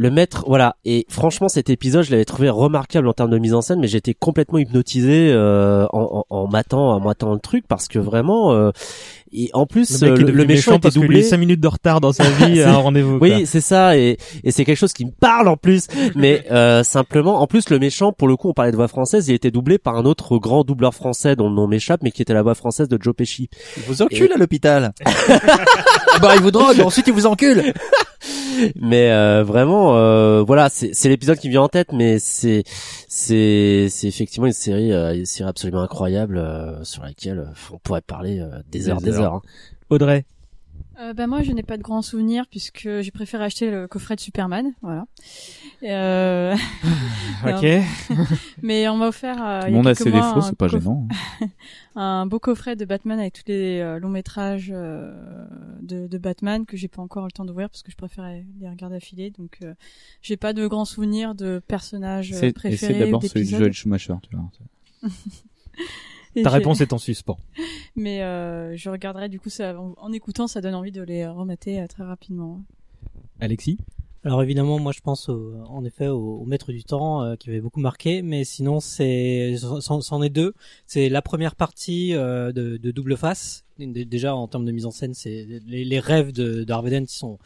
Le 0.01 0.11
maître, 0.11 0.45
voilà. 0.47 0.77
Et 0.85 1.05
franchement, 1.09 1.49
cet 1.49 1.69
épisode, 1.69 2.03
je 2.05 2.11
l'avais 2.11 2.23
trouvé 2.23 2.49
remarquable 2.49 3.05
en 3.09 3.11
termes 3.11 3.31
de 3.31 3.37
mise 3.37 3.53
en 3.53 3.61
scène, 3.61 3.81
mais 3.81 3.89
j'étais 3.89 4.13
complètement 4.13 4.57
hypnotisé 4.57 5.29
euh, 5.29 5.85
en, 5.91 6.23
en, 6.29 6.35
en 6.37 6.47
matant, 6.47 6.91
en 6.93 7.01
matant 7.01 7.33
le 7.33 7.39
truc, 7.41 7.65
parce 7.67 7.89
que 7.89 7.99
vraiment, 7.99 8.53
euh, 8.53 8.71
et 9.33 9.49
en 9.53 9.65
plus, 9.65 10.01
Le 10.01 10.11
mec 10.11 10.19
euh, 10.19 10.21
est 10.21 10.25
le, 10.25 10.31
le 10.31 10.45
méchant 10.45 10.47
méchant 10.47 10.71
était 10.77 10.79
parce 10.83 10.95
doublé. 10.95 11.21
cinq 11.21 11.37
minutes 11.39 11.59
de 11.59 11.67
retard 11.67 11.99
dans 11.99 12.13
sa 12.13 12.23
vie 12.29 12.61
à 12.63 12.69
un 12.75 12.77
rendez-vous, 12.77 13.19
quoi. 13.19 13.27
Oui, 13.27 13.45
c'est 13.45 13.59
ça, 13.59 13.97
et, 13.97 14.17
et 14.45 14.51
c'est 14.51 14.63
quelque 14.63 14.77
chose 14.77 14.93
qui 14.93 15.03
me 15.03 15.11
parle 15.11 15.49
en 15.49 15.57
plus. 15.57 15.87
Mais 16.15 16.45
euh, 16.49 16.81
simplement, 16.83 17.41
en 17.41 17.47
plus, 17.47 17.69
le 17.69 17.77
méchant, 17.77 18.13
pour 18.13 18.29
le 18.29 18.37
coup, 18.37 18.47
on 18.47 18.53
parlait 18.53 18.71
de 18.71 18.77
voix 18.77 18.87
française, 18.87 19.27
il 19.27 19.33
était 19.33 19.51
doublé 19.51 19.79
par 19.79 19.97
un 19.97 20.05
autre 20.05 20.37
grand 20.37 20.63
doubleur 20.63 20.93
français 20.93 21.35
dont 21.35 21.49
le 21.49 21.55
nom 21.55 21.67
m'échappe, 21.67 22.03
mais 22.03 22.11
qui 22.11 22.21
était 22.21 22.33
la 22.33 22.41
voix 22.41 22.55
française 22.55 22.87
de 22.87 22.97
Joe 23.01 23.13
Pesci. 23.13 23.49
Il 23.75 23.83
vous 23.83 24.01
encule 24.01 24.29
Et- 24.31 24.33
à 24.33 24.37
l'hôpital. 24.37 24.93
bah, 26.21 26.35
il 26.35 26.41
vous 26.41 26.51
drogue, 26.51 26.79
ensuite 26.79 27.07
il 27.07 27.13
vous 27.13 27.25
encule. 27.25 27.73
mais 28.75 29.11
euh, 29.11 29.43
vraiment, 29.43 29.95
euh, 29.97 30.41
voilà, 30.41 30.69
c'est 30.69 30.93
c'est 30.93 31.09
l'épisode 31.09 31.37
qui 31.37 31.47
me 31.47 31.51
vient 31.51 31.61
en 31.63 31.69
tête, 31.69 31.91
mais 31.93 32.19
c'est 32.19 32.63
c'est 33.07 33.87
c'est 33.89 34.07
effectivement 34.07 34.47
une 34.47 34.53
série, 34.53 34.91
euh, 34.91 35.15
une 35.15 35.25
série 35.25 35.49
absolument 35.49 35.81
incroyable 35.81 36.37
euh, 36.37 36.83
sur 36.83 37.03
laquelle 37.03 37.47
on 37.71 37.77
pourrait 37.79 38.01
parler 38.01 38.39
euh, 38.39 38.49
des, 38.71 38.79
Des 38.79 38.89
heures, 38.89 39.01
des 39.01 39.11
heures. 39.17 39.23
heures. 39.23 39.33
hein. 39.35 39.41
Audrey 39.89 40.25
Euh, 40.99 41.13
bah 41.13 41.27
moi 41.27 41.41
je 41.43 41.51
n'ai 41.53 41.63
pas 41.63 41.77
de 41.77 41.81
grands 41.81 42.01
souvenirs 42.01 42.45
puisque 42.49 42.99
j'ai 42.99 43.11
préféré 43.11 43.45
acheter 43.45 43.71
le 43.71 43.87
coffret 43.87 44.15
de 44.17 44.19
Superman, 44.19 44.73
voilà. 44.81 45.05
Euh... 45.83 46.55
Ok. 47.47 47.65
Mais 48.61 48.89
on 48.89 48.97
m'a 48.97 49.07
offert 49.07 49.41
euh, 49.41 49.61
Tout 49.61 49.67
le 49.67 49.71
monde 49.73 49.87
a 49.87 49.95
ses 49.95 50.11
défauts, 50.11 50.41
c'est 50.41 50.57
pas 50.57 50.67
coff- 50.67 50.81
gênant. 50.81 51.07
un 51.95 52.25
beau 52.25 52.37
coffret 52.39 52.75
de 52.75 52.83
Batman 52.83 53.17
avec 53.17 53.31
tous 53.33 53.43
les 53.47 53.79
euh, 53.79 53.97
longs 53.97 54.09
métrages 54.09 54.71
euh, 54.75 55.13
de, 55.81 56.07
de 56.07 56.17
Batman 56.17 56.65
que 56.65 56.75
j'ai 56.75 56.89
pas 56.89 57.01
encore 57.01 57.23
le 57.25 57.31
temps 57.31 57.45
d'ouvrir 57.45 57.69
parce 57.69 57.81
que 57.81 57.91
je 57.91 57.95
préférais 57.95 58.45
les 58.59 58.67
regarder 58.69 58.97
affilés. 58.97 59.31
Donc 59.31 59.59
euh, 59.63 59.73
j'ai 60.21 60.35
pas 60.35 60.51
de 60.51 60.67
grands 60.67 60.83
souvenirs 60.83 61.33
de 61.33 61.61
personnages 61.65 62.31
C'est 62.33 62.51
préférés. 62.51 62.91
essaie 62.93 62.99
d'abord 63.05 63.23
celui 63.23 63.45
de. 63.49 63.57
Joel 63.57 63.71
Schumacher, 63.71 64.15
tu 64.29 64.35
vois. 64.35 64.49
Ta 66.43 66.49
réponse 66.49 66.81
est 66.81 66.93
en 66.93 66.97
suspens. 66.97 67.37
Mais 67.95 68.23
euh, 68.23 68.75
je 68.75 68.89
regarderai 68.89 69.29
du 69.29 69.39
coup 69.39 69.49
ça 69.49 69.79
en, 69.79 69.93
en 69.97 70.11
écoutant 70.11 70.47
ça 70.47 70.61
donne 70.61 70.75
envie 70.75 70.91
de 70.91 71.01
les 71.01 71.27
remater 71.27 71.81
euh, 71.81 71.87
très 71.87 72.03
rapidement. 72.03 72.61
Alexis? 73.39 73.77
Alors 74.25 74.43
évidemment, 74.43 74.79
moi 74.79 74.91
je 74.91 74.99
pense 74.99 75.29
au- 75.29 75.53
en 75.69 75.85
effet 75.85 76.07
au, 76.07 76.39
au 76.41 76.45
Maître 76.45 76.73
du 76.73 76.83
Temps 76.83 77.23
euh, 77.23 77.35
qui 77.37 77.49
avait 77.49 77.61
beaucoup 77.61 77.79
marqué, 77.79 78.21
mais 78.21 78.43
sinon 78.43 78.81
c'est 78.81 79.55
c'en 79.79 80.21
est 80.21 80.29
deux. 80.29 80.53
C'est 80.87 81.07
la 81.07 81.21
première 81.21 81.55
partie 81.55 82.13
euh, 82.15 82.51
de, 82.51 82.75
de 82.75 82.91
Double 82.91 83.15
Face. 83.15 83.63
Dé- 83.77 84.03
Déjà 84.03 84.35
en 84.35 84.49
termes 84.49 84.65
de 84.65 84.73
mise 84.73 84.85
en 84.85 84.91
scène, 84.91 85.13
c'est 85.13 85.47
les, 85.65 85.85
les 85.85 85.99
rêves 86.01 86.33
de, 86.33 86.65
de 86.65 86.73
Harvey 86.73 86.91
Dent 86.99 87.05
qui 87.05 87.15
sont 87.15 87.39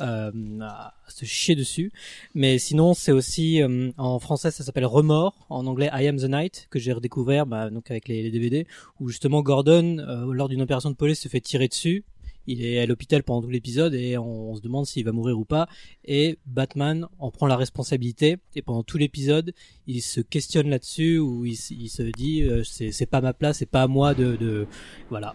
euh, 0.00 0.30
à 0.60 0.94
se 1.08 1.24
chier 1.24 1.56
dessus. 1.56 1.90
Mais 2.36 2.60
sinon 2.60 2.94
c'est 2.94 3.10
aussi 3.10 3.60
euh, 3.60 3.90
en 3.98 4.20
français 4.20 4.52
ça 4.52 4.62
s'appelle 4.62 4.86
Remords, 4.86 5.34
en 5.50 5.66
anglais 5.66 5.90
I 5.92 6.06
Am 6.06 6.16
the 6.16 6.28
Night 6.30 6.68
que 6.70 6.78
j'ai 6.78 6.92
redécouvert 6.92 7.44
bah, 7.44 7.70
donc 7.70 7.90
avec 7.90 8.06
les, 8.06 8.22
les 8.22 8.30
DVD 8.30 8.68
où 9.00 9.08
justement 9.08 9.42
Gordon 9.42 9.98
euh, 9.98 10.32
lors 10.32 10.48
d'une 10.48 10.62
opération 10.62 10.90
de 10.90 10.96
police 10.96 11.18
se 11.18 11.28
fait 11.28 11.40
tirer 11.40 11.66
dessus 11.66 12.04
il 12.46 12.64
est 12.64 12.80
à 12.80 12.86
l'hôpital 12.86 13.22
pendant 13.22 13.42
tout 13.42 13.50
l'épisode 13.50 13.94
et 13.94 14.16
on, 14.18 14.50
on 14.50 14.54
se 14.56 14.60
demande 14.60 14.86
s'il 14.86 15.04
va 15.04 15.12
mourir 15.12 15.38
ou 15.38 15.44
pas. 15.44 15.68
Et 16.04 16.38
Batman 16.46 17.06
en 17.18 17.30
prend 17.30 17.46
la 17.46 17.56
responsabilité. 17.56 18.38
Et 18.56 18.62
pendant 18.62 18.82
tout 18.82 18.98
l'épisode, 18.98 19.52
il 19.86 20.00
se 20.02 20.20
questionne 20.20 20.68
là-dessus 20.70 21.18
où 21.18 21.44
il, 21.44 21.56
se 21.56 22.02
dit 22.02 22.42
euh, 22.42 22.62
c'est 22.64 22.92
c'est 22.92 23.06
pas 23.06 23.20
ma 23.20 23.32
place, 23.32 23.58
c'est 23.58 23.66
pas 23.66 23.82
à 23.82 23.86
moi 23.86 24.14
de, 24.14 24.36
de 24.36 24.66
voilà. 25.10 25.34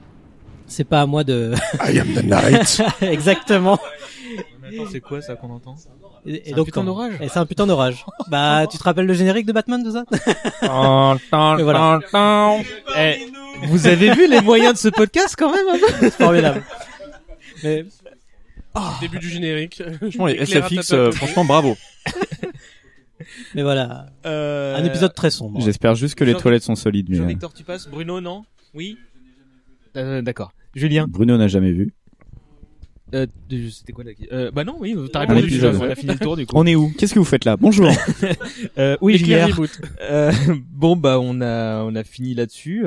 C'est 0.68 0.84
pas 0.84 1.02
à 1.02 1.06
moi 1.06 1.24
de. 1.24 1.54
I 1.88 2.00
am 2.00 2.08
the 2.16 2.24
night. 2.24 2.82
Exactement. 3.02 3.78
c'est 4.92 5.00
quoi 5.00 5.22
ça 5.22 5.36
qu'on 5.36 5.52
entend? 5.52 5.76
Et, 6.26 6.42
C'est 6.44 6.50
et 6.50 6.54
un 6.54 6.56
donc 6.56 6.66
putain 6.66 6.82
on- 6.82 6.86
d'orage 6.86 7.14
Et 7.22 7.30
c'est 7.30 7.38
un 7.38 7.46
putain 7.46 7.68
d'orage. 7.68 8.04
bah, 8.30 8.66
tu 8.72 8.80
te 8.80 8.84
rappelles 8.84 9.06
le 9.06 9.14
générique 9.14 9.46
de 9.46 9.54
Batman, 9.54 9.84
tout 9.84 9.92
ça? 9.92 10.06
Et 10.64 10.66
Et 10.66 11.64
voilà. 11.64 12.00
Eh, 12.98 13.28
vous 13.68 13.86
avez 13.88 14.12
vu 14.14 14.28
les 14.28 14.42
moyens 14.42 14.74
de 14.74 14.80
ce 14.80 14.88
podcast 14.90 15.36
quand 15.38 15.52
même 15.54 15.68
un 15.70 15.78
C'est 16.00 16.12
formidable. 16.18 16.64
Mais 17.64 17.86
Début 19.02 19.20
du 19.20 19.30
générique. 19.30 19.82
Franchement, 19.98 20.26
les 20.28 20.46
SFX, 20.46 20.92
euh, 20.94 21.12
franchement, 21.12 21.46
bravo. 21.46 21.78
mais 23.56 23.64
voilà. 23.64 24.08
Euh, 24.26 24.76
Un 24.76 24.84
épisode 24.84 25.14
très 25.14 25.30
sombre. 25.30 25.62
J'espère 25.62 25.96
juste 25.96 26.16
que 26.16 26.24
les 26.24 26.34
Jean- 26.34 26.40
toilettes 26.40 26.64
sont 26.64 26.76
solides. 26.76 27.08
Mais... 27.10 27.16
euh, 27.18 27.22
Jean-Victor, 27.22 27.54
tu 27.54 27.64
passes 27.64 27.88
Bruno, 27.88 28.20
non? 28.20 28.44
Oui? 28.74 28.98
Euh, 29.96 30.22
D'accord. 30.22 30.52
Julien? 30.76 31.06
Bruno 31.08 31.38
n'a 31.38 31.48
jamais 31.48 31.72
vu. 31.72 31.94
Euh, 33.14 33.28
c'était 33.72 33.94
quoi 33.94 34.04
la 34.04 34.12
euh, 34.34 34.52
Bah 34.52 34.64
non, 34.64 34.76
oui, 34.80 34.96
t'as 35.14 35.20
répondu. 35.22 35.42
épisode. 35.44 35.76
On 35.76 35.84
a 35.90 35.96
fini 35.96 36.12
le 36.12 36.20
tour 36.20 36.36
du 36.36 36.46
coup. 36.46 36.54
On 36.58 36.66
est 36.66 36.76
où? 36.76 36.92
Qu'est-ce 36.98 37.14
que 37.14 37.20
vous 37.20 37.24
faites 37.26 37.46
là? 37.46 37.56
Bonjour. 37.56 37.90
euh, 38.78 38.98
oui, 39.00 39.18
JR. 39.18 39.48
Euh, 40.02 40.32
bon 40.72 40.96
bah 40.98 41.20
on 41.22 41.40
a 41.40 41.84
on 41.84 41.96
a 41.96 42.04
fini 42.04 42.34
là-dessus. 42.34 42.84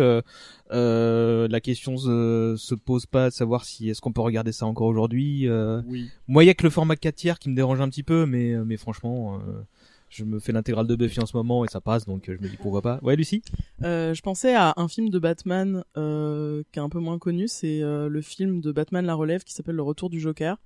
Euh, 0.70 1.44
euh, 1.44 1.48
la 1.48 1.60
question 1.60 1.96
se, 1.96 2.54
se 2.58 2.74
pose 2.74 3.06
pas 3.06 3.30
de 3.30 3.34
savoir 3.34 3.64
si 3.64 3.88
est-ce 3.90 4.00
qu'on 4.00 4.12
peut 4.12 4.20
regarder 4.20 4.52
ça 4.52 4.66
encore 4.66 4.86
aujourd'hui. 4.86 5.48
Euh, 5.48 5.82
Oui. 5.86 6.08
Moi, 6.26 6.44
il 6.44 6.46
y 6.46 6.50
a 6.50 6.54
que 6.54 6.64
le 6.64 6.70
format 6.70 6.96
4 6.96 7.14
tiers 7.14 7.38
qui 7.38 7.48
me 7.50 7.54
dérange 7.54 7.80
un 7.80 7.88
petit 7.88 8.02
peu, 8.02 8.26
mais 8.26 8.54
mais 8.64 8.76
franchement, 8.76 9.36
euh, 9.36 9.62
je 10.08 10.24
me 10.24 10.38
fais 10.38 10.52
l'intégrale 10.52 10.86
de 10.86 10.96
Buffy 10.96 11.20
en 11.20 11.26
ce 11.26 11.36
moment 11.36 11.64
et 11.64 11.68
ça 11.68 11.80
passe, 11.80 12.06
donc 12.06 12.28
euh, 12.28 12.36
je 12.38 12.42
me 12.44 12.50
dis 12.50 12.56
pourquoi 12.56 12.82
pas. 12.82 12.98
Ouais, 13.02 13.16
Lucie? 13.16 13.42
Euh, 13.82 14.14
je 14.14 14.22
pensais 14.22 14.54
à 14.54 14.74
un 14.76 14.88
film 14.88 15.10
de 15.10 15.18
Batman 15.18 15.84
euh, 15.96 16.62
qui 16.72 16.78
est 16.78 16.82
un 16.82 16.88
peu 16.88 16.98
moins 17.00 17.18
connu, 17.18 17.48
c'est 17.48 17.82
euh, 17.82 18.08
le 18.08 18.20
film 18.22 18.60
de 18.60 18.72
Batman 18.72 19.04
La 19.04 19.14
Relève 19.14 19.44
qui 19.44 19.52
s'appelle 19.52 19.76
Le 19.76 19.82
Retour 19.82 20.10
du 20.10 20.20
Joker. 20.20 20.56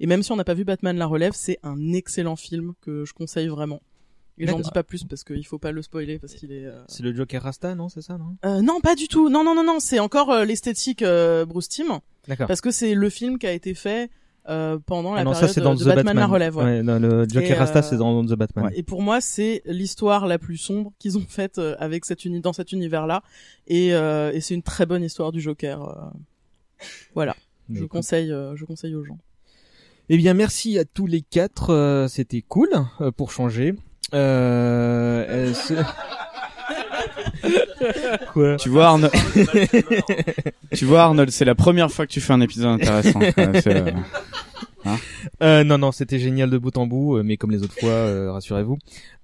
Et 0.00 0.06
même 0.06 0.22
si 0.22 0.32
on 0.32 0.36
n'a 0.36 0.44
pas 0.44 0.54
vu 0.54 0.64
Batman 0.64 0.96
La 0.96 1.06
Relève, 1.06 1.32
c'est 1.34 1.58
un 1.62 1.92
excellent 1.92 2.36
film 2.36 2.74
que 2.80 3.04
je 3.04 3.12
conseille 3.14 3.48
vraiment. 3.48 3.80
Et 4.42 4.46
j'en 4.46 4.58
dis 4.58 4.70
pas 4.72 4.82
plus 4.82 5.04
parce 5.04 5.22
qu'il 5.24 5.46
faut 5.46 5.58
pas 5.58 5.70
le 5.72 5.82
spoiler 5.82 6.18
parce 6.18 6.34
qu'il 6.34 6.50
est. 6.52 6.64
euh, 6.64 6.82
C'est 6.88 7.02
le 7.02 7.14
Joker 7.14 7.42
Rasta, 7.42 7.74
non 7.74 7.88
C'est 7.88 8.02
ça, 8.02 8.16
non? 8.18 8.36
Euh, 8.44 8.62
non, 8.62 8.80
pas 8.80 8.94
du 8.94 9.06
tout. 9.08 9.28
Non, 9.28 9.44
non, 9.44 9.54
non, 9.54 9.64
non. 9.64 9.78
C'est 9.80 9.98
encore 10.00 10.30
euh, 10.30 10.44
l'esthétique 10.44 11.02
euh, 11.02 11.44
Bruce 11.44 11.68
Timm. 11.68 12.00
D'accord. 12.28 12.46
Parce 12.48 12.60
que 12.60 12.70
c'est 12.70 12.94
le 12.94 13.10
film 13.10 13.38
qui 13.38 13.46
a 13.46 13.52
été 13.52 13.74
fait 13.74 14.10
euh, 14.48 14.78
pendant 14.84 15.14
la 15.14 15.20
Ah 15.20 15.24
non, 15.24 15.32
ça 15.34 15.40
période 15.40 15.54
c'est 15.54 15.60
dans 15.60 15.74
de 15.74 15.80
The 15.82 15.86
Batman, 15.86 16.04
Batman. 16.06 16.16
La 16.16 16.26
Relève. 16.26 16.56
ouais. 16.56 16.64
Ouais, 16.64 16.82
non, 16.82 16.98
le 16.98 17.28
Joker 17.28 17.50
Et, 17.50 17.54
Rasta 17.54 17.80
euh, 17.80 17.82
c'est 17.82 17.96
dans 17.98 18.24
The 18.24 18.32
Batman. 18.34 18.64
Ouais, 18.66 18.72
et 18.74 18.82
pour 18.82 19.02
moi, 19.02 19.20
c'est 19.20 19.62
l'histoire 19.66 20.26
la 20.26 20.38
plus 20.38 20.56
sombre 20.56 20.92
qu'ils 20.98 21.18
ont 21.18 21.26
faite 21.28 21.58
avec 21.78 22.04
cet 22.06 22.24
uni 22.24 22.40
dans 22.40 22.52
cet 22.54 22.72
univers-là, 22.72 23.22
et, 23.68 23.94
euh, 23.94 24.32
et 24.32 24.40
c'est 24.40 24.54
une 24.54 24.62
très 24.62 24.86
bonne 24.86 25.02
histoire 25.04 25.30
du 25.32 25.40
Joker. 25.40 26.10
Voilà, 27.14 27.36
je 27.72 27.84
conseille, 27.84 28.28
je 28.54 28.64
conseille 28.64 28.94
aux 28.94 29.04
gens. 29.04 29.18
Eh 30.08 30.16
bien, 30.16 30.34
merci 30.34 30.76
à 30.78 30.84
tous 30.84 31.06
les 31.06 31.20
quatre. 31.20 31.70
euh, 31.70 32.08
C'était 32.08 32.42
cool 32.42 32.68
euh, 33.00 33.12
pour 33.12 33.30
changer. 33.30 33.74
Euh, 34.14 35.52
Quoi 38.32 38.56
Tu 38.56 38.68
vois 38.68 38.86
Arnold 38.88 39.12
Tu 40.74 40.84
vois 40.84 41.02
Arnold, 41.02 41.30
c'est 41.30 41.44
la 41.44 41.54
première 41.54 41.90
fois 41.90 42.06
que 42.06 42.12
tu 42.12 42.20
fais 42.20 42.32
un 42.32 42.40
épisode 42.40 42.66
intéressant. 42.80 43.20
Euh, 43.38 43.90
hein 44.84 44.96
Euh, 45.42 45.64
non, 45.64 45.78
non, 45.78 45.92
c'était 45.92 46.18
génial 46.18 46.50
de 46.50 46.58
bout 46.58 46.76
en 46.76 46.86
bout, 46.86 47.16
euh, 47.16 47.22
mais 47.22 47.36
comme 47.36 47.50
les 47.50 47.62
autres 47.62 47.78
fois, 47.78 47.88
euh, 47.90 48.32
rassurez-vous. 48.32 48.78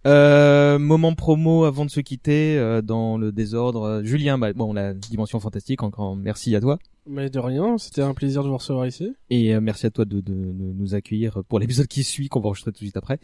Euh, 0.07 0.79
moment 0.79 1.15
promo 1.15 1.65
avant 1.65 1.85
de 1.85 1.91
se 1.91 2.01
quitter 2.01 2.57
euh, 2.59 2.81
dans 2.81 3.19
le 3.19 3.33
désordre. 3.33 4.01
Julien, 4.05 4.39
bah, 4.39 4.53
bon, 4.53 4.73
la 4.73 4.95
dimension 4.95 5.41
fantastique, 5.41 5.83
encore 5.83 6.17
merci 6.17 6.55
à 6.57 6.61
toi. 6.61 6.79
Mais 7.09 7.31
de 7.31 7.39
rien, 7.39 7.79
c'était 7.79 8.03
un 8.03 8.15
plaisir 8.15 8.43
de 8.43 8.49
vous 8.49 8.57
recevoir 8.57 8.87
ici. 8.87 9.15
Et 9.31 9.55
euh, 9.55 9.61
merci 9.61 9.87
à 9.87 9.91
toi 9.91 10.05
de, 10.05 10.21
de- 10.21 10.33
de 10.33 10.53
nous 10.53 10.95
accueillir 10.95 11.41
pour 11.49 11.59
l'épisode 11.59 11.87
qui 11.87 12.03
suit, 12.05 12.29
qu'on 12.29 12.41
va 12.41 12.47
enregistrer 12.49 12.73
tout 12.73 12.79
de 12.81 12.85
suite 12.85 12.97
après. 12.97 13.19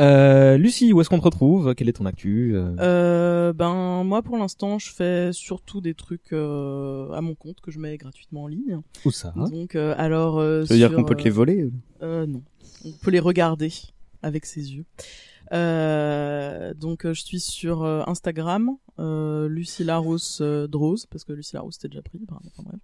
Euh, 0.00 0.56
Lucie, 0.56 0.92
où 0.92 1.00
est-ce 1.00 1.08
qu'on 1.10 1.18
te 1.18 1.24
retrouve? 1.24 1.74
Quelle 1.74 1.88
est 1.88 1.92
ton 1.94 2.06
actu 2.06 2.52
Euh, 2.56 2.74
Euh, 2.78 3.52
ben 3.52 4.02
moi, 4.04 4.22
pour 4.22 4.36
l'instant, 4.38 4.78
je 4.78 4.90
fais 4.92 5.32
surtout 5.32 5.80
des 5.80 5.94
trucs 5.94 6.32
euh, 6.32 7.10
à 7.12 7.20
mon 7.20 7.34
compte 7.34 7.60
que 7.60 7.70
je 7.70 7.78
mets 7.78 7.96
gratuitement 7.98 8.44
en 8.44 8.46
ligne. 8.48 8.80
Où 9.04 9.10
ça? 9.10 9.32
Donc, 9.36 9.74
euh, 9.74 9.94
alors. 9.98 10.38
euh, 10.38 10.64
Ça 10.64 10.74
veut 10.74 10.78
dire 10.78 10.92
qu'on 10.94 11.04
peut 11.04 11.14
te 11.16 11.24
les 11.24 11.30
voler 11.30 11.70
Euh, 12.02 12.26
non, 12.26 12.42
on 12.84 12.90
peut 12.92 13.10
les 13.10 13.20
regarder 13.20 13.72
avec 14.22 14.46
ses 14.46 14.72
yeux. 14.74 14.84
Euh, 15.52 16.74
donc 16.74 17.04
euh, 17.04 17.12
je 17.12 17.22
suis 17.22 17.40
sur 17.40 17.82
euh, 17.82 18.02
Instagram, 18.06 18.70
euh, 19.00 19.48
Lucie 19.48 19.82
Larousse 19.82 20.38
euh, 20.42 20.68
Drose, 20.68 21.06
parce 21.06 21.24
que 21.24 21.32
Lucie 21.32 21.56
Larousse 21.56 21.74
c'était 21.74 21.88
déjà 21.88 22.02
pris, 22.02 22.20
pardon, 22.20 22.48
enfin, 22.56 22.62
bref. 22.66 22.80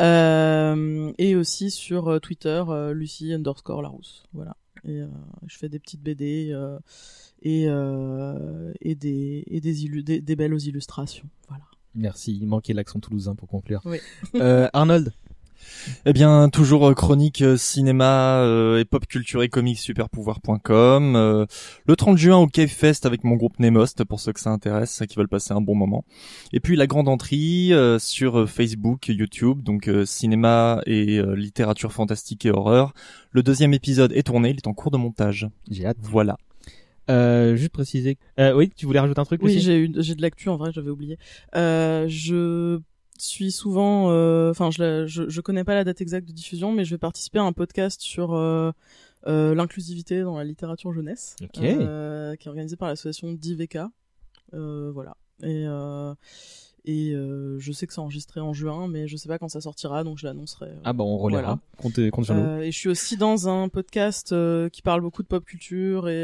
Euh, 0.00 1.12
et 1.18 1.36
aussi 1.36 1.70
sur 1.70 2.08
euh, 2.08 2.18
Twitter, 2.18 2.62
euh, 2.68 2.94
Lucie 2.94 3.34
underscore 3.34 3.82
Larousse. 3.82 4.24
Voilà. 4.32 4.56
Et 4.86 5.00
euh, 5.00 5.08
je 5.46 5.56
fais 5.58 5.68
des 5.68 5.78
petites 5.78 6.00
BD 6.02 6.50
euh, 6.52 6.78
et, 7.42 7.64
euh, 7.68 8.72
et 8.80 8.94
des, 8.94 9.42
et 9.48 9.60
des, 9.60 9.84
illu- 9.84 10.02
des, 10.04 10.20
des 10.20 10.36
belles 10.36 10.54
illustrations. 10.62 11.28
Voilà. 11.48 11.64
Merci, 11.94 12.36
il 12.40 12.46
manquait 12.46 12.72
l'accent 12.74 13.00
toulousain 13.00 13.34
pour 13.34 13.48
conclure. 13.48 13.80
Oui. 13.84 13.98
Euh, 14.36 14.68
Arnold 14.72 15.12
Eh 16.04 16.12
bien, 16.12 16.48
toujours 16.48 16.88
euh, 16.88 16.94
chronique 16.94 17.42
euh, 17.42 17.56
cinéma 17.56 18.40
euh, 18.40 18.78
et 18.78 18.84
pop 18.84 19.06
culture 19.06 19.42
et 19.42 19.48
comics 19.48 19.78
superpouvoir.com. 19.78 21.16
euh, 21.16 21.46
le 21.86 21.96
30 21.96 22.18
juin 22.18 22.36
au 22.38 22.46
Cave 22.46 22.68
Fest 22.68 23.06
avec 23.06 23.24
mon 23.24 23.36
groupe 23.36 23.58
Nemost 23.58 24.04
pour 24.04 24.20
ceux 24.20 24.32
que 24.32 24.40
ça 24.40 24.50
intéresse, 24.50 25.02
qui 25.08 25.16
veulent 25.16 25.28
passer 25.28 25.52
un 25.52 25.60
bon 25.60 25.74
moment. 25.74 26.04
Et 26.52 26.60
puis 26.60 26.76
la 26.76 26.86
grande 26.86 27.08
entrée 27.08 27.68
euh, 27.72 27.98
sur 27.98 28.40
euh, 28.40 28.46
Facebook, 28.46 29.08
YouTube, 29.08 29.62
donc 29.62 29.88
euh, 29.88 30.04
cinéma 30.04 30.80
et 30.86 31.18
euh, 31.18 31.34
littérature 31.34 31.92
fantastique 31.92 32.46
et 32.46 32.50
horreur. 32.50 32.92
Le 33.30 33.42
deuxième 33.42 33.74
épisode 33.74 34.12
est 34.12 34.24
tourné, 34.24 34.50
il 34.50 34.56
est 34.56 34.66
en 34.66 34.74
cours 34.74 34.90
de 34.90 34.96
montage. 34.96 35.48
J'ai 35.70 35.86
hâte. 35.86 35.98
Voilà. 36.00 36.36
Euh, 37.08 37.54
juste 37.54 37.70
préciser. 37.70 38.18
Euh, 38.40 38.52
oui, 38.54 38.70
tu 38.74 38.86
voulais 38.86 38.98
rajouter 38.98 39.20
un 39.20 39.24
truc 39.24 39.40
Oui, 39.42 39.60
j'ai 39.60 39.78
eu, 39.78 39.92
j'ai 39.98 40.14
de 40.14 40.22
l'actu 40.22 40.48
en 40.48 40.56
vrai, 40.56 40.72
j'avais 40.72 40.90
oublié. 40.90 41.18
Euh, 41.54 42.06
je 42.08 42.80
suis 43.24 43.52
souvent, 43.52 44.10
euh, 44.10 44.50
enfin, 44.50 44.70
je, 44.70 45.06
je, 45.06 45.28
je 45.28 45.40
connais 45.40 45.64
pas 45.64 45.74
la 45.74 45.84
date 45.84 46.00
exacte 46.00 46.26
de 46.28 46.32
diffusion, 46.32 46.72
mais 46.72 46.84
je 46.84 46.94
vais 46.94 46.98
participer 46.98 47.38
à 47.38 47.42
un 47.44 47.52
podcast 47.52 48.00
sur 48.00 48.34
euh, 48.34 48.70
euh, 49.26 49.54
l'inclusivité 49.54 50.22
dans 50.22 50.36
la 50.38 50.44
littérature 50.44 50.92
jeunesse, 50.92 51.36
Ok. 51.42 51.58
euh, 51.62 52.34
qui 52.36 52.46
est 52.46 52.50
organisé 52.50 52.76
par 52.76 52.88
l'association 52.88 53.32
d'IVK. 53.32 53.78
Voilà. 54.52 55.16
Et 55.42 55.66
et 56.88 57.10
euh, 57.16 57.58
je 57.58 57.72
sais 57.72 57.88
que 57.88 57.92
c'est 57.92 57.98
enregistré 58.00 58.38
en 58.40 58.52
juin, 58.52 58.86
mais 58.86 59.08
je 59.08 59.16
sais 59.16 59.26
pas 59.28 59.40
quand 59.40 59.48
ça 59.48 59.60
sortira, 59.60 60.04
donc 60.04 60.18
je 60.18 60.24
l'annoncerai. 60.24 60.66
euh, 60.66 60.80
Ah 60.84 60.92
bah 60.92 61.02
on 61.02 61.18
relèvera. 61.18 61.58
voilà. 61.58 61.60
Compte, 61.78 62.10
compte 62.10 62.24
sur 62.26 62.34
nous. 62.36 62.42
Euh, 62.42 62.60
et 62.60 62.70
je 62.70 62.78
suis 62.78 62.88
aussi 62.88 63.16
dans 63.16 63.48
un 63.48 63.68
podcast 63.68 64.32
qui 64.70 64.82
parle 64.82 65.00
beaucoup 65.00 65.24
de 65.24 65.26
pop 65.26 65.44
culture 65.44 66.08
et, 66.08 66.22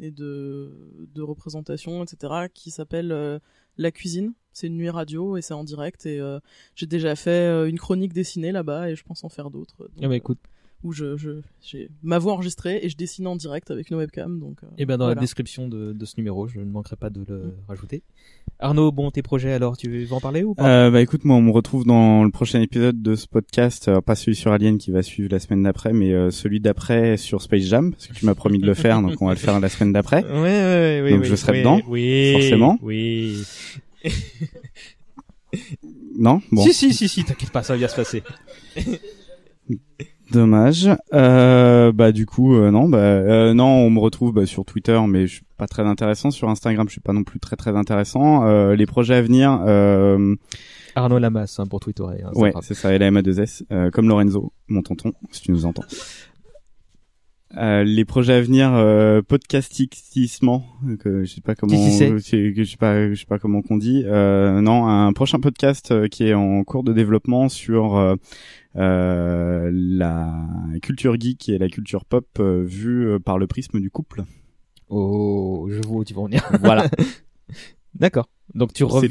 et 0.00 0.10
de, 0.10 1.06
de 1.14 1.22
représentation, 1.22 2.02
etc., 2.02 2.46
qui 2.52 2.72
s'appelle 2.72 3.40
La 3.78 3.90
Cuisine. 3.90 4.32
C'est 4.52 4.68
une 4.68 4.76
nuit 4.76 4.90
radio 4.90 5.36
et 5.36 5.42
c'est 5.42 5.54
en 5.54 5.64
direct. 5.64 6.06
Et 6.06 6.20
euh, 6.20 6.38
j'ai 6.76 6.86
déjà 6.86 7.16
fait 7.16 7.30
euh, 7.30 7.68
une 7.68 7.78
chronique 7.78 8.12
dessinée 8.12 8.52
là-bas 8.52 8.90
et 8.90 8.96
je 8.96 9.02
pense 9.02 9.24
en 9.24 9.28
faire 9.28 9.50
d'autres. 9.50 9.88
Ah 10.00 10.08
bah 10.08 10.16
écoute. 10.16 10.38
Où 10.84 10.92
je, 10.92 11.16
je 11.16 11.40
j'ai 11.62 11.90
ma 12.02 12.18
voix 12.18 12.34
enregistrée 12.34 12.80
et 12.82 12.88
je 12.88 12.96
dessine 12.96 13.26
en 13.26 13.36
direct 13.36 13.70
avec 13.70 13.90
une 13.90 13.96
webcam. 13.96 14.38
Donc, 14.38 14.58
euh, 14.62 14.66
Et 14.78 14.84
ben 14.86 14.98
dans 14.98 15.08
la 15.08 15.14
description 15.14 15.66
de, 15.66 15.92
de 15.92 16.04
ce 16.04 16.14
numéro, 16.18 16.46
je 16.46 16.60
ne 16.60 16.64
manquerai 16.66 16.96
pas 16.96 17.10
de 17.10 17.24
le 17.26 17.54
rajouter. 17.66 18.02
Arnaud, 18.60 18.92
bon 18.92 19.10
tes 19.10 19.22
projets 19.22 19.52
alors, 19.52 19.76
tu 19.76 19.88
veux 19.88 20.12
en 20.12 20.20
parler 20.20 20.44
ou 20.44 20.54
pas? 20.54 20.86
Euh, 20.86 20.90
bah 20.90 21.00
écoute, 21.00 21.24
moi 21.24 21.36
on 21.36 21.42
me 21.42 21.50
retrouve 21.50 21.84
dans 21.84 22.22
le 22.22 22.30
prochain 22.30 22.60
épisode 22.60 23.02
de 23.02 23.14
ce 23.14 23.26
podcast, 23.26 23.88
euh, 23.88 24.00
pas 24.00 24.14
celui 24.14 24.36
sur 24.36 24.52
Alien 24.52 24.78
qui 24.78 24.90
va 24.90 25.02
suivre 25.02 25.28
la 25.32 25.40
semaine 25.40 25.62
d'après, 25.62 25.92
mais 25.92 26.12
euh, 26.12 26.30
celui 26.30 26.60
d'après 26.60 27.16
sur 27.16 27.42
Space 27.42 27.62
Jam, 27.62 27.92
parce 27.92 28.06
que 28.06 28.12
tu 28.12 28.26
m'as 28.26 28.34
promis 28.34 28.58
de 28.58 28.66
le 28.66 28.74
faire, 28.74 29.00
donc 29.02 29.20
on 29.20 29.26
va 29.26 29.32
le 29.32 29.38
faire 29.38 29.58
la 29.58 29.68
semaine 29.68 29.92
d'après. 29.92 30.22
Ouais, 30.34 30.40
ouais, 30.40 31.00
ouais, 31.02 31.10
donc 31.10 31.22
oui, 31.22 31.28
je 31.28 31.34
serai 31.36 31.52
oui, 31.52 31.58
dedans, 31.60 31.80
oui, 31.88 32.32
forcément. 32.32 32.78
Oui. 32.82 33.42
Non, 36.18 36.40
bon. 36.52 36.62
Si 36.62 36.74
si 36.74 36.92
si 36.92 37.08
si, 37.08 37.24
t'inquiète 37.24 37.50
pas, 37.50 37.62
ça 37.62 37.72
va 37.74 37.78
bien 37.78 37.88
se 37.88 37.96
passer. 37.96 38.22
Dommage. 40.32 40.88
Euh, 41.12 41.92
bah 41.92 42.10
du 42.12 42.26
coup 42.26 42.54
euh, 42.56 42.70
non 42.70 42.88
bah 42.88 42.98
euh, 42.98 43.54
non 43.54 43.66
on 43.66 43.90
me 43.90 43.98
retrouve 44.00 44.32
bah, 44.32 44.46
sur 44.46 44.64
Twitter 44.64 44.98
mais 45.06 45.26
je 45.26 45.34
suis 45.34 45.44
pas 45.58 45.66
très 45.66 45.82
intéressant 45.82 46.30
sur 46.30 46.48
Instagram 46.48 46.86
je 46.88 46.92
suis 46.92 47.00
pas 47.00 47.12
non 47.12 47.24
plus 47.24 47.38
très 47.40 47.56
très 47.56 47.76
intéressant. 47.76 48.46
Euh, 48.46 48.74
les 48.74 48.86
projets 48.86 49.14
à 49.16 49.22
venir 49.22 49.60
euh, 49.66 50.34
Arnaud 50.96 51.18
Lamas 51.18 51.56
hein, 51.58 51.66
pour 51.66 51.80
Twitter. 51.80 52.04
hein, 52.04 52.30
ouais 52.34 52.52
c'est 52.62 52.74
ça 52.74 52.90
LAMA2S 52.96 53.64
euh, 53.70 53.90
comme 53.90 54.08
Lorenzo 54.08 54.52
mon 54.68 54.82
tonton 54.82 55.12
si 55.30 55.42
tu 55.42 55.52
nous 55.52 55.66
entends. 55.66 55.84
Euh, 57.56 57.84
les 57.84 58.04
projets 58.04 58.34
à 58.34 58.40
venir 58.40 58.72
euh, 58.74 59.22
podcastissement 59.22 60.64
que 60.98 61.24
je 61.24 61.34
sais 61.34 61.40
pas 61.40 61.54
comment 61.54 61.72
que 61.72 62.18
je 62.18 62.64
sais 62.64 62.76
pas 62.76 63.10
je 63.10 63.14
sais 63.14 63.26
pas 63.26 63.38
comment 63.38 63.62
qu'on 63.62 63.76
dit 63.76 64.02
euh, 64.06 64.60
non 64.60 64.88
un 64.88 65.12
prochain 65.12 65.38
podcast 65.38 65.92
euh, 65.92 66.08
qui 66.08 66.24
est 66.24 66.34
en 66.34 66.64
cours 66.64 66.82
de 66.82 66.92
développement 66.92 67.48
sur 67.48 68.16
euh, 68.76 69.70
la 69.72 70.48
culture 70.82 71.14
geek 71.20 71.48
et 71.48 71.58
la 71.58 71.68
culture 71.68 72.04
pop 72.04 72.26
vue 72.40 73.20
par 73.24 73.38
le 73.38 73.46
prisme 73.46 73.80
du 73.80 73.90
couple. 73.90 74.24
Oh, 74.88 75.68
je 75.70 75.80
vois 75.86 75.98
où 75.98 76.04
tu 76.04 76.14
vas 76.14 76.22
en 76.22 76.26
venir. 76.26 76.44
Voilà. 76.60 76.88
D'accord. 77.94 78.28
Donc 78.54 78.72
tu 78.72 78.84
revis. 78.84 79.08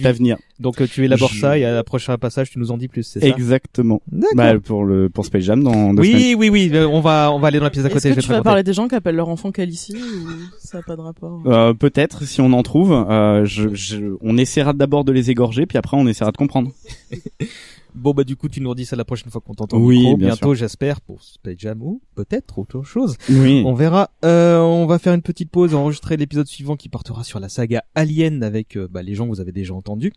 Donc 0.60 0.80
euh, 0.80 0.88
tu 0.88 1.03
élabores 1.03 1.30
Je- 1.34 1.39
ça 1.41 1.57
et 1.57 1.65
à 1.65 1.72
la 1.73 1.84
prochain 1.84 2.18
passage 2.18 2.51
tu 2.51 2.60
nous 2.60 2.72
en 2.72 2.77
dis 2.77 2.88
plus, 2.88 3.03
c'est 3.03 3.19
ça? 3.19 3.27
Exactement. 3.27 4.01
D'accord. 4.11 4.30
Bah, 4.35 4.60
pour 4.60 4.85
le 4.85 5.10
pour 5.10 5.26
Space 5.26 5.43
Jam 5.43 5.64
dans 5.64 5.93
deux 5.93 6.03
semaines. 6.03 6.15
Oui, 6.22 6.35
oui, 6.38 6.49
oui. 6.49 6.72
euh, 6.73 6.88
On 6.88 7.01
va, 7.01 7.31
on 7.34 7.39
va 7.39 7.47
aller 7.47 7.57
dans 7.57 7.64
la 7.65 7.69
pièce 7.72 7.84
à 7.84 7.88
Est-ce 7.88 7.93
côté. 7.95 8.10
que 8.10 8.10
je 8.11 8.15
vais 8.15 8.22
tu 8.22 8.27
te 8.27 8.34
vas 8.34 8.41
parler 8.43 8.64
des 8.64 8.73
gens 8.73 8.88
qui 8.88 8.95
appellent 8.95 9.15
leur 9.15 9.30
enfant 9.30 9.51
Calici 9.51 9.95
ou 9.95 10.30
ça 10.60 10.77
n'a 10.77 10.84
pas 10.84 10.95
de 10.95 11.01
rapport? 11.01 11.41
Euh, 11.47 11.73
peut-être 11.73 12.23
si 12.26 12.41
on 12.41 12.53
en 12.53 12.64
trouve. 12.64 12.93
Euh, 12.93 13.43
je, 13.45 13.73
je, 13.73 13.97
on 14.22 14.38
essaiera 14.38 14.72
d'abord 14.73 15.03
de 15.03 15.11
les 15.11 15.31
égorger 15.31 15.65
puis 15.65 15.77
après 15.77 15.97
on 15.97 16.07
essaiera 16.07 16.31
de 16.31 16.38
comprendre. 16.38 16.72
Bon 17.95 18.11
bah 18.14 18.24
du 18.24 18.36
coup 18.36 18.49
tu 18.49 18.60
nous 18.61 18.70
redis 18.70 18.86
ça 18.86 18.95
la 18.95 19.06
prochaine 19.06 19.30
fois 19.32 19.41
qu'on 19.41 19.53
t'entend 19.53 19.78
Oui, 19.78 19.98
micro. 19.99 20.18
bien 20.18 20.28
bientôt 20.30 20.53
j'espère 20.56 20.99
pour 21.02 21.22
Space 21.24 21.56
Jam 21.57 21.82
ou 21.82 22.02
peut-être 22.15 22.57
autre 22.60 22.84
chose. 22.84 23.15
Oui. 23.30 23.64
On 23.65 23.74
verra. 23.74 24.10
Euh, 24.26 24.60
on 24.60 24.86
va 24.86 24.99
faire 24.99 25.14
une 25.14 25.22
petite 25.22 25.49
pause, 25.52 25.74
enregistrer 25.76 26.18
l'épisode 26.18 26.48
suivant 26.48 26.76
qui 26.76 26.90
portera 26.90 27.24
sur 27.24 27.40
la 27.40 27.49
saga 27.49 27.84
Alien 27.95 28.44
avec 28.44 28.78
euh, 28.78 28.88
bah, 28.90 29.03
les 29.03 29.14
gens 29.15 29.26
que 29.26 29.30
vous 29.30 29.41
avez 29.41 29.52
déjà 29.52 29.74
entendus. 29.74 30.11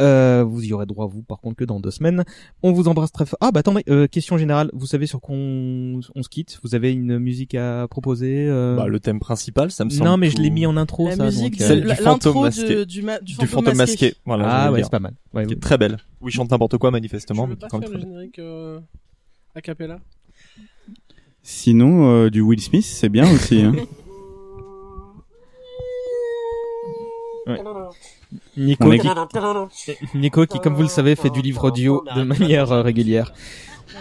Euh, 0.00 0.44
vous 0.46 0.64
y 0.64 0.72
aurez 0.72 0.86
droit 0.86 1.06
vous 1.06 1.22
par 1.22 1.40
contre 1.40 1.56
que 1.56 1.64
dans 1.64 1.80
deux 1.80 1.90
semaines. 1.90 2.24
On 2.62 2.72
vous 2.72 2.88
embrasse 2.88 3.12
très 3.12 3.26
fort. 3.26 3.38
Ah 3.40 3.50
bah 3.52 3.60
attendez, 3.60 3.82
euh, 3.88 4.06
question 4.06 4.38
générale. 4.38 4.70
Vous 4.72 4.86
savez 4.86 5.06
sur 5.06 5.20
quoi 5.20 5.34
on, 5.36 6.00
on 6.14 6.22
se 6.22 6.28
quitte? 6.28 6.58
Vous 6.62 6.74
avez 6.74 6.92
une 6.92 7.18
musique 7.18 7.54
à 7.54 7.86
proposer 7.88 8.46
euh? 8.48 8.76
Bah, 8.76 8.86
le 8.86 9.00
thème 9.00 9.20
principal, 9.20 9.70
ça 9.70 9.84
me 9.84 9.90
semble. 9.90 10.08
Non 10.08 10.16
mais 10.16 10.30
je 10.30 10.38
l'ai 10.38 10.50
mis 10.50 10.66
en 10.66 10.76
intro 10.76 11.08
La 11.08 11.16
ça. 11.16 11.24
musique, 11.24 11.58
donc, 11.58 11.62
euh, 11.62 11.66
Celle 11.68 11.80
du 11.82 11.86
l'intro 11.88 12.04
fantôme 12.04 12.42
masqué. 12.42 12.86
du 12.86 13.02
ma- 13.02 13.18
du 13.20 13.34
du 13.36 13.46
fantôme 13.46 13.74
masqué. 13.76 14.06
masqué. 14.06 14.14
Voilà, 14.24 14.44
Ah 14.48 14.72
ouais 14.72 14.82
c'est 14.82 14.90
pas 14.90 15.00
mal. 15.00 15.14
Ouais, 15.34 15.42
Qui 15.44 15.48
oui. 15.50 15.56
est 15.56 15.60
très 15.60 15.76
belle. 15.76 15.98
Oui, 16.22 16.32
chante 16.32 16.50
n'importe 16.50 16.78
quoi 16.78 16.90
Tu 16.90 17.08
manifestement, 17.16 17.46
veux 17.46 17.56
pas 17.56 17.68
faire 17.68 17.88
le 17.88 18.00
générique 18.00 18.38
euh, 18.38 18.80
a 19.54 19.60
cappella? 19.60 20.00
Sinon, 21.42 22.10
euh, 22.10 22.30
du 22.30 22.40
Will 22.40 22.60
Smith, 22.60 22.84
c'est 22.84 23.08
bien 23.08 23.30
aussi. 23.30 23.62
Hein. 23.62 23.74
Ouais. 27.46 27.62
Nico, 28.56 28.90
qui... 28.90 29.08
Nico 30.16 30.46
qui, 30.46 30.58
comme 30.58 30.74
vous 30.74 30.82
le 30.82 30.88
savez, 30.88 31.14
fait 31.14 31.30
du 31.30 31.42
livre 31.42 31.68
audio 31.68 32.04
de 32.16 32.22
manière 32.24 32.72
euh, 32.72 32.82
régulière. 32.82 33.32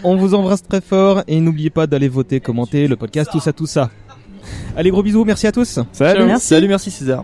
On 0.03 0.15
vous 0.15 0.33
embrasse 0.33 0.63
très 0.63 0.81
fort 0.81 1.21
et 1.27 1.39
n'oubliez 1.39 1.69
pas 1.69 1.85
d'aller 1.85 2.07
voter, 2.07 2.39
commenter 2.39 2.87
le 2.87 2.95
podcast, 2.95 3.29
tout 3.31 3.39
ça, 3.39 3.53
tout 3.53 3.67
ça. 3.67 3.91
Allez, 4.75 4.89
gros 4.89 5.03
bisous, 5.03 5.25
merci 5.25 5.45
à 5.45 5.51
tous. 5.51 5.79
Salut. 5.91 6.25
Merci. 6.25 6.47
Salut, 6.47 6.67
merci 6.67 6.89
César. 6.89 7.23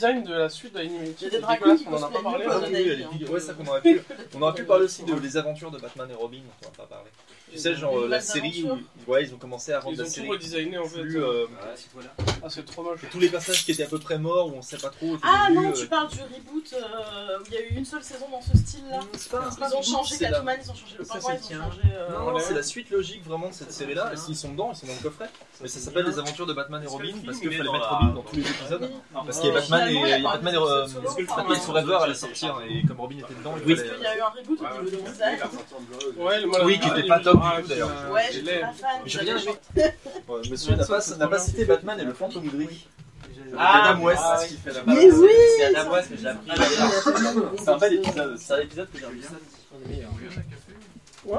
Design 0.00 0.24
de 0.24 0.32
la 0.32 0.48
suite 0.48 0.72
de 0.72 0.78
l'animé. 0.78 1.14
Il 1.20 1.24
y 1.24 1.26
a 1.26 1.30
des 1.30 1.40
dragons 1.40 1.76
qui 1.76 1.86
on 1.86 1.94
en 1.94 2.02
a 2.02 2.10
pas 2.10 2.22
parlé. 2.22 2.46
mieux, 2.46 2.52
Oui, 2.68 2.70
elle 2.74 3.00
est 3.02 3.18
dégueu. 3.18 3.30
Ouais, 3.30 3.40
ça 3.40 3.52
qu'on 3.52 3.66
aurait 3.66 3.82
pu. 3.82 4.00
On 4.34 4.42
aurait 4.42 4.54
pu 4.54 4.64
parler 4.64 4.84
aussi 4.84 5.04
de 5.04 5.14
les 5.14 5.36
aventures 5.36 5.70
de 5.70 5.78
Batman 5.78 6.08
et 6.10 6.14
Robin, 6.14 6.38
dont 6.38 6.68
on 6.68 6.70
va 6.70 6.86
pas 6.86 6.94
parler. 6.94 7.10
Tu 7.52 7.58
sais, 7.58 7.74
genre 7.74 7.98
euh, 7.98 8.08
la 8.08 8.20
série, 8.20 8.64
où- 8.64 9.10
ouais, 9.10 9.24
ils 9.24 9.34
ont 9.34 9.38
commencé 9.38 9.72
à 9.72 9.80
rendre 9.80 9.92
Ils 9.94 9.98
la 9.98 10.04
ont 10.04 10.06
tout 10.06 10.12
série 10.12 10.28
redesigné 10.28 10.78
en 10.78 10.84
fait. 10.84 11.00
plus. 11.02 11.22
euh, 11.22 11.46
Ah, 12.42 12.48
c'est 12.48 12.64
trop 12.64 12.82
moche. 12.82 13.00
tous 13.10 13.18
les 13.20 13.28
personnages 13.28 13.64
qui 13.64 13.72
étaient 13.72 13.82
à 13.82 13.88
peu 13.88 13.98
près 13.98 14.18
morts, 14.18 14.48
où 14.48 14.56
on 14.56 14.62
sait 14.62 14.78
pas 14.78 14.88
trop. 14.90 15.16
Ah 15.22 15.46
début, 15.48 15.60
non, 15.60 15.70
euh, 15.70 15.72
tu 15.72 15.86
parles 15.86 16.08
du 16.08 16.18
reboot 16.20 16.72
euh, 16.74 17.38
où 17.38 17.42
il 17.48 17.54
y 17.54 17.56
a 17.56 17.60
eu 17.62 17.74
une 17.76 17.84
seule 17.84 18.02
saison 18.02 18.26
dans 18.30 18.40
ce 18.40 18.50
c'est 19.16 19.30
pas 19.30 19.38
un 19.38 19.68
Ils 19.68 19.74
ont 19.76 19.82
changé 19.82 20.16
Catwoman, 20.18 20.56
ils 20.64 20.70
ont 20.70 20.74
changé 20.74 20.94
le 20.98 21.04
pingouin, 21.04 21.36
c'est 21.42 21.54
ils 21.54 21.58
ont 21.58 21.62
changé. 21.64 21.80
euh, 21.92 22.08
Non, 22.18 22.30
non, 22.32 22.38
c'est 22.38 22.54
la 22.54 22.62
suite 22.62 22.90
logique 22.90 23.24
vraiment 23.24 23.48
de 23.48 23.54
cette 23.54 23.72
série-là. 23.72 24.12
Et 24.12 24.16
s'ils 24.16 24.36
sont 24.36 24.50
dedans, 24.52 24.70
ils 24.72 24.76
sont 24.76 24.86
dans 24.86 24.94
le 24.94 25.02
coffret. 25.02 25.28
Mais 25.60 25.68
ça 25.68 25.78
s'appelle 25.80 26.06
les 26.06 26.18
aventures 26.18 26.46
de 26.46 26.52
Batman 26.54 26.82
et 26.82 26.86
Robin 26.86 27.12
parce 27.24 27.38
il 27.38 27.40
qu'il 27.42 27.52
est 27.52 27.56
fallait 27.58 27.72
mettre 27.72 27.88
Robin 27.90 28.12
dans 28.14 28.22
tous 28.22 28.36
les 28.36 28.42
épisodes. 28.42 28.90
Parce 29.12 29.38
qu'il 29.40 29.48
y 29.48 29.50
a 29.50 29.54
Batman 29.54 29.88
et 29.88 30.22
Batman 30.22 30.54
et 30.54 31.60
Forever 31.60 31.98
allait 32.02 32.14
sortir 32.14 32.60
et 32.68 32.86
comme 32.86 33.00
Robin 33.00 33.16
était 33.18 33.34
dedans, 33.34 33.54
il 33.56 33.62
Parce 33.74 33.80
fallait. 33.80 33.94
qu'il 33.94 34.02
y 34.02 34.06
a 34.06 34.16
eu 34.16 34.20
un 34.20 34.28
reboot 34.28 34.60
au 34.60 34.82
niveau 34.82 34.96
de. 34.96 36.20
Ouais, 36.20 36.64
Oui, 36.64 36.78
qui 36.80 36.88
était 36.88 37.06
pas 37.06 37.20
top 37.20 37.39
ah, 37.42 37.58
tout 37.62 37.68
d'ailleurs. 37.68 37.90
Ouais, 38.10 38.22
je 38.32 38.40
l'ai. 38.40 38.60
pas 38.60 38.72
fan. 38.72 39.00
J'ai 39.06 39.18
rien 39.20 39.36
aimé. 39.36 39.50
j'avais- 39.76 39.94
Ouais, 40.28 40.40
Monsieur 40.50 40.76
n'a 41.16 41.28
pas, 41.28 41.38
cité 41.38 41.64
Batman 41.64 41.98
et 42.00 42.04
le 42.04 42.12
fantôme 42.12 42.46
gris. 42.48 42.86
Ah, 43.56 43.90
Adam 43.90 44.02
West, 44.04 44.22
ah, 44.24 44.38
ce 44.38 44.48
qu'il 44.48 44.58
fait 44.58 44.72
là-bas. 44.72 44.92
Mais 44.94 45.10
oui 45.10 45.28
C'est 45.56 45.74
Adam 45.74 45.92
West 45.92 46.08
que 46.10 46.16
j'ai 46.16 46.28
appris. 46.28 46.50
C'est 47.58 47.68
un 47.68 47.78
bel 47.78 47.94
épisode. 47.94 48.36
C'est 48.38 48.52
un 48.54 48.58
épisode 48.60 48.88
que 48.92 48.98
j'ai 48.98 49.04
appris. 49.04 49.20
Ouais, 51.24 51.38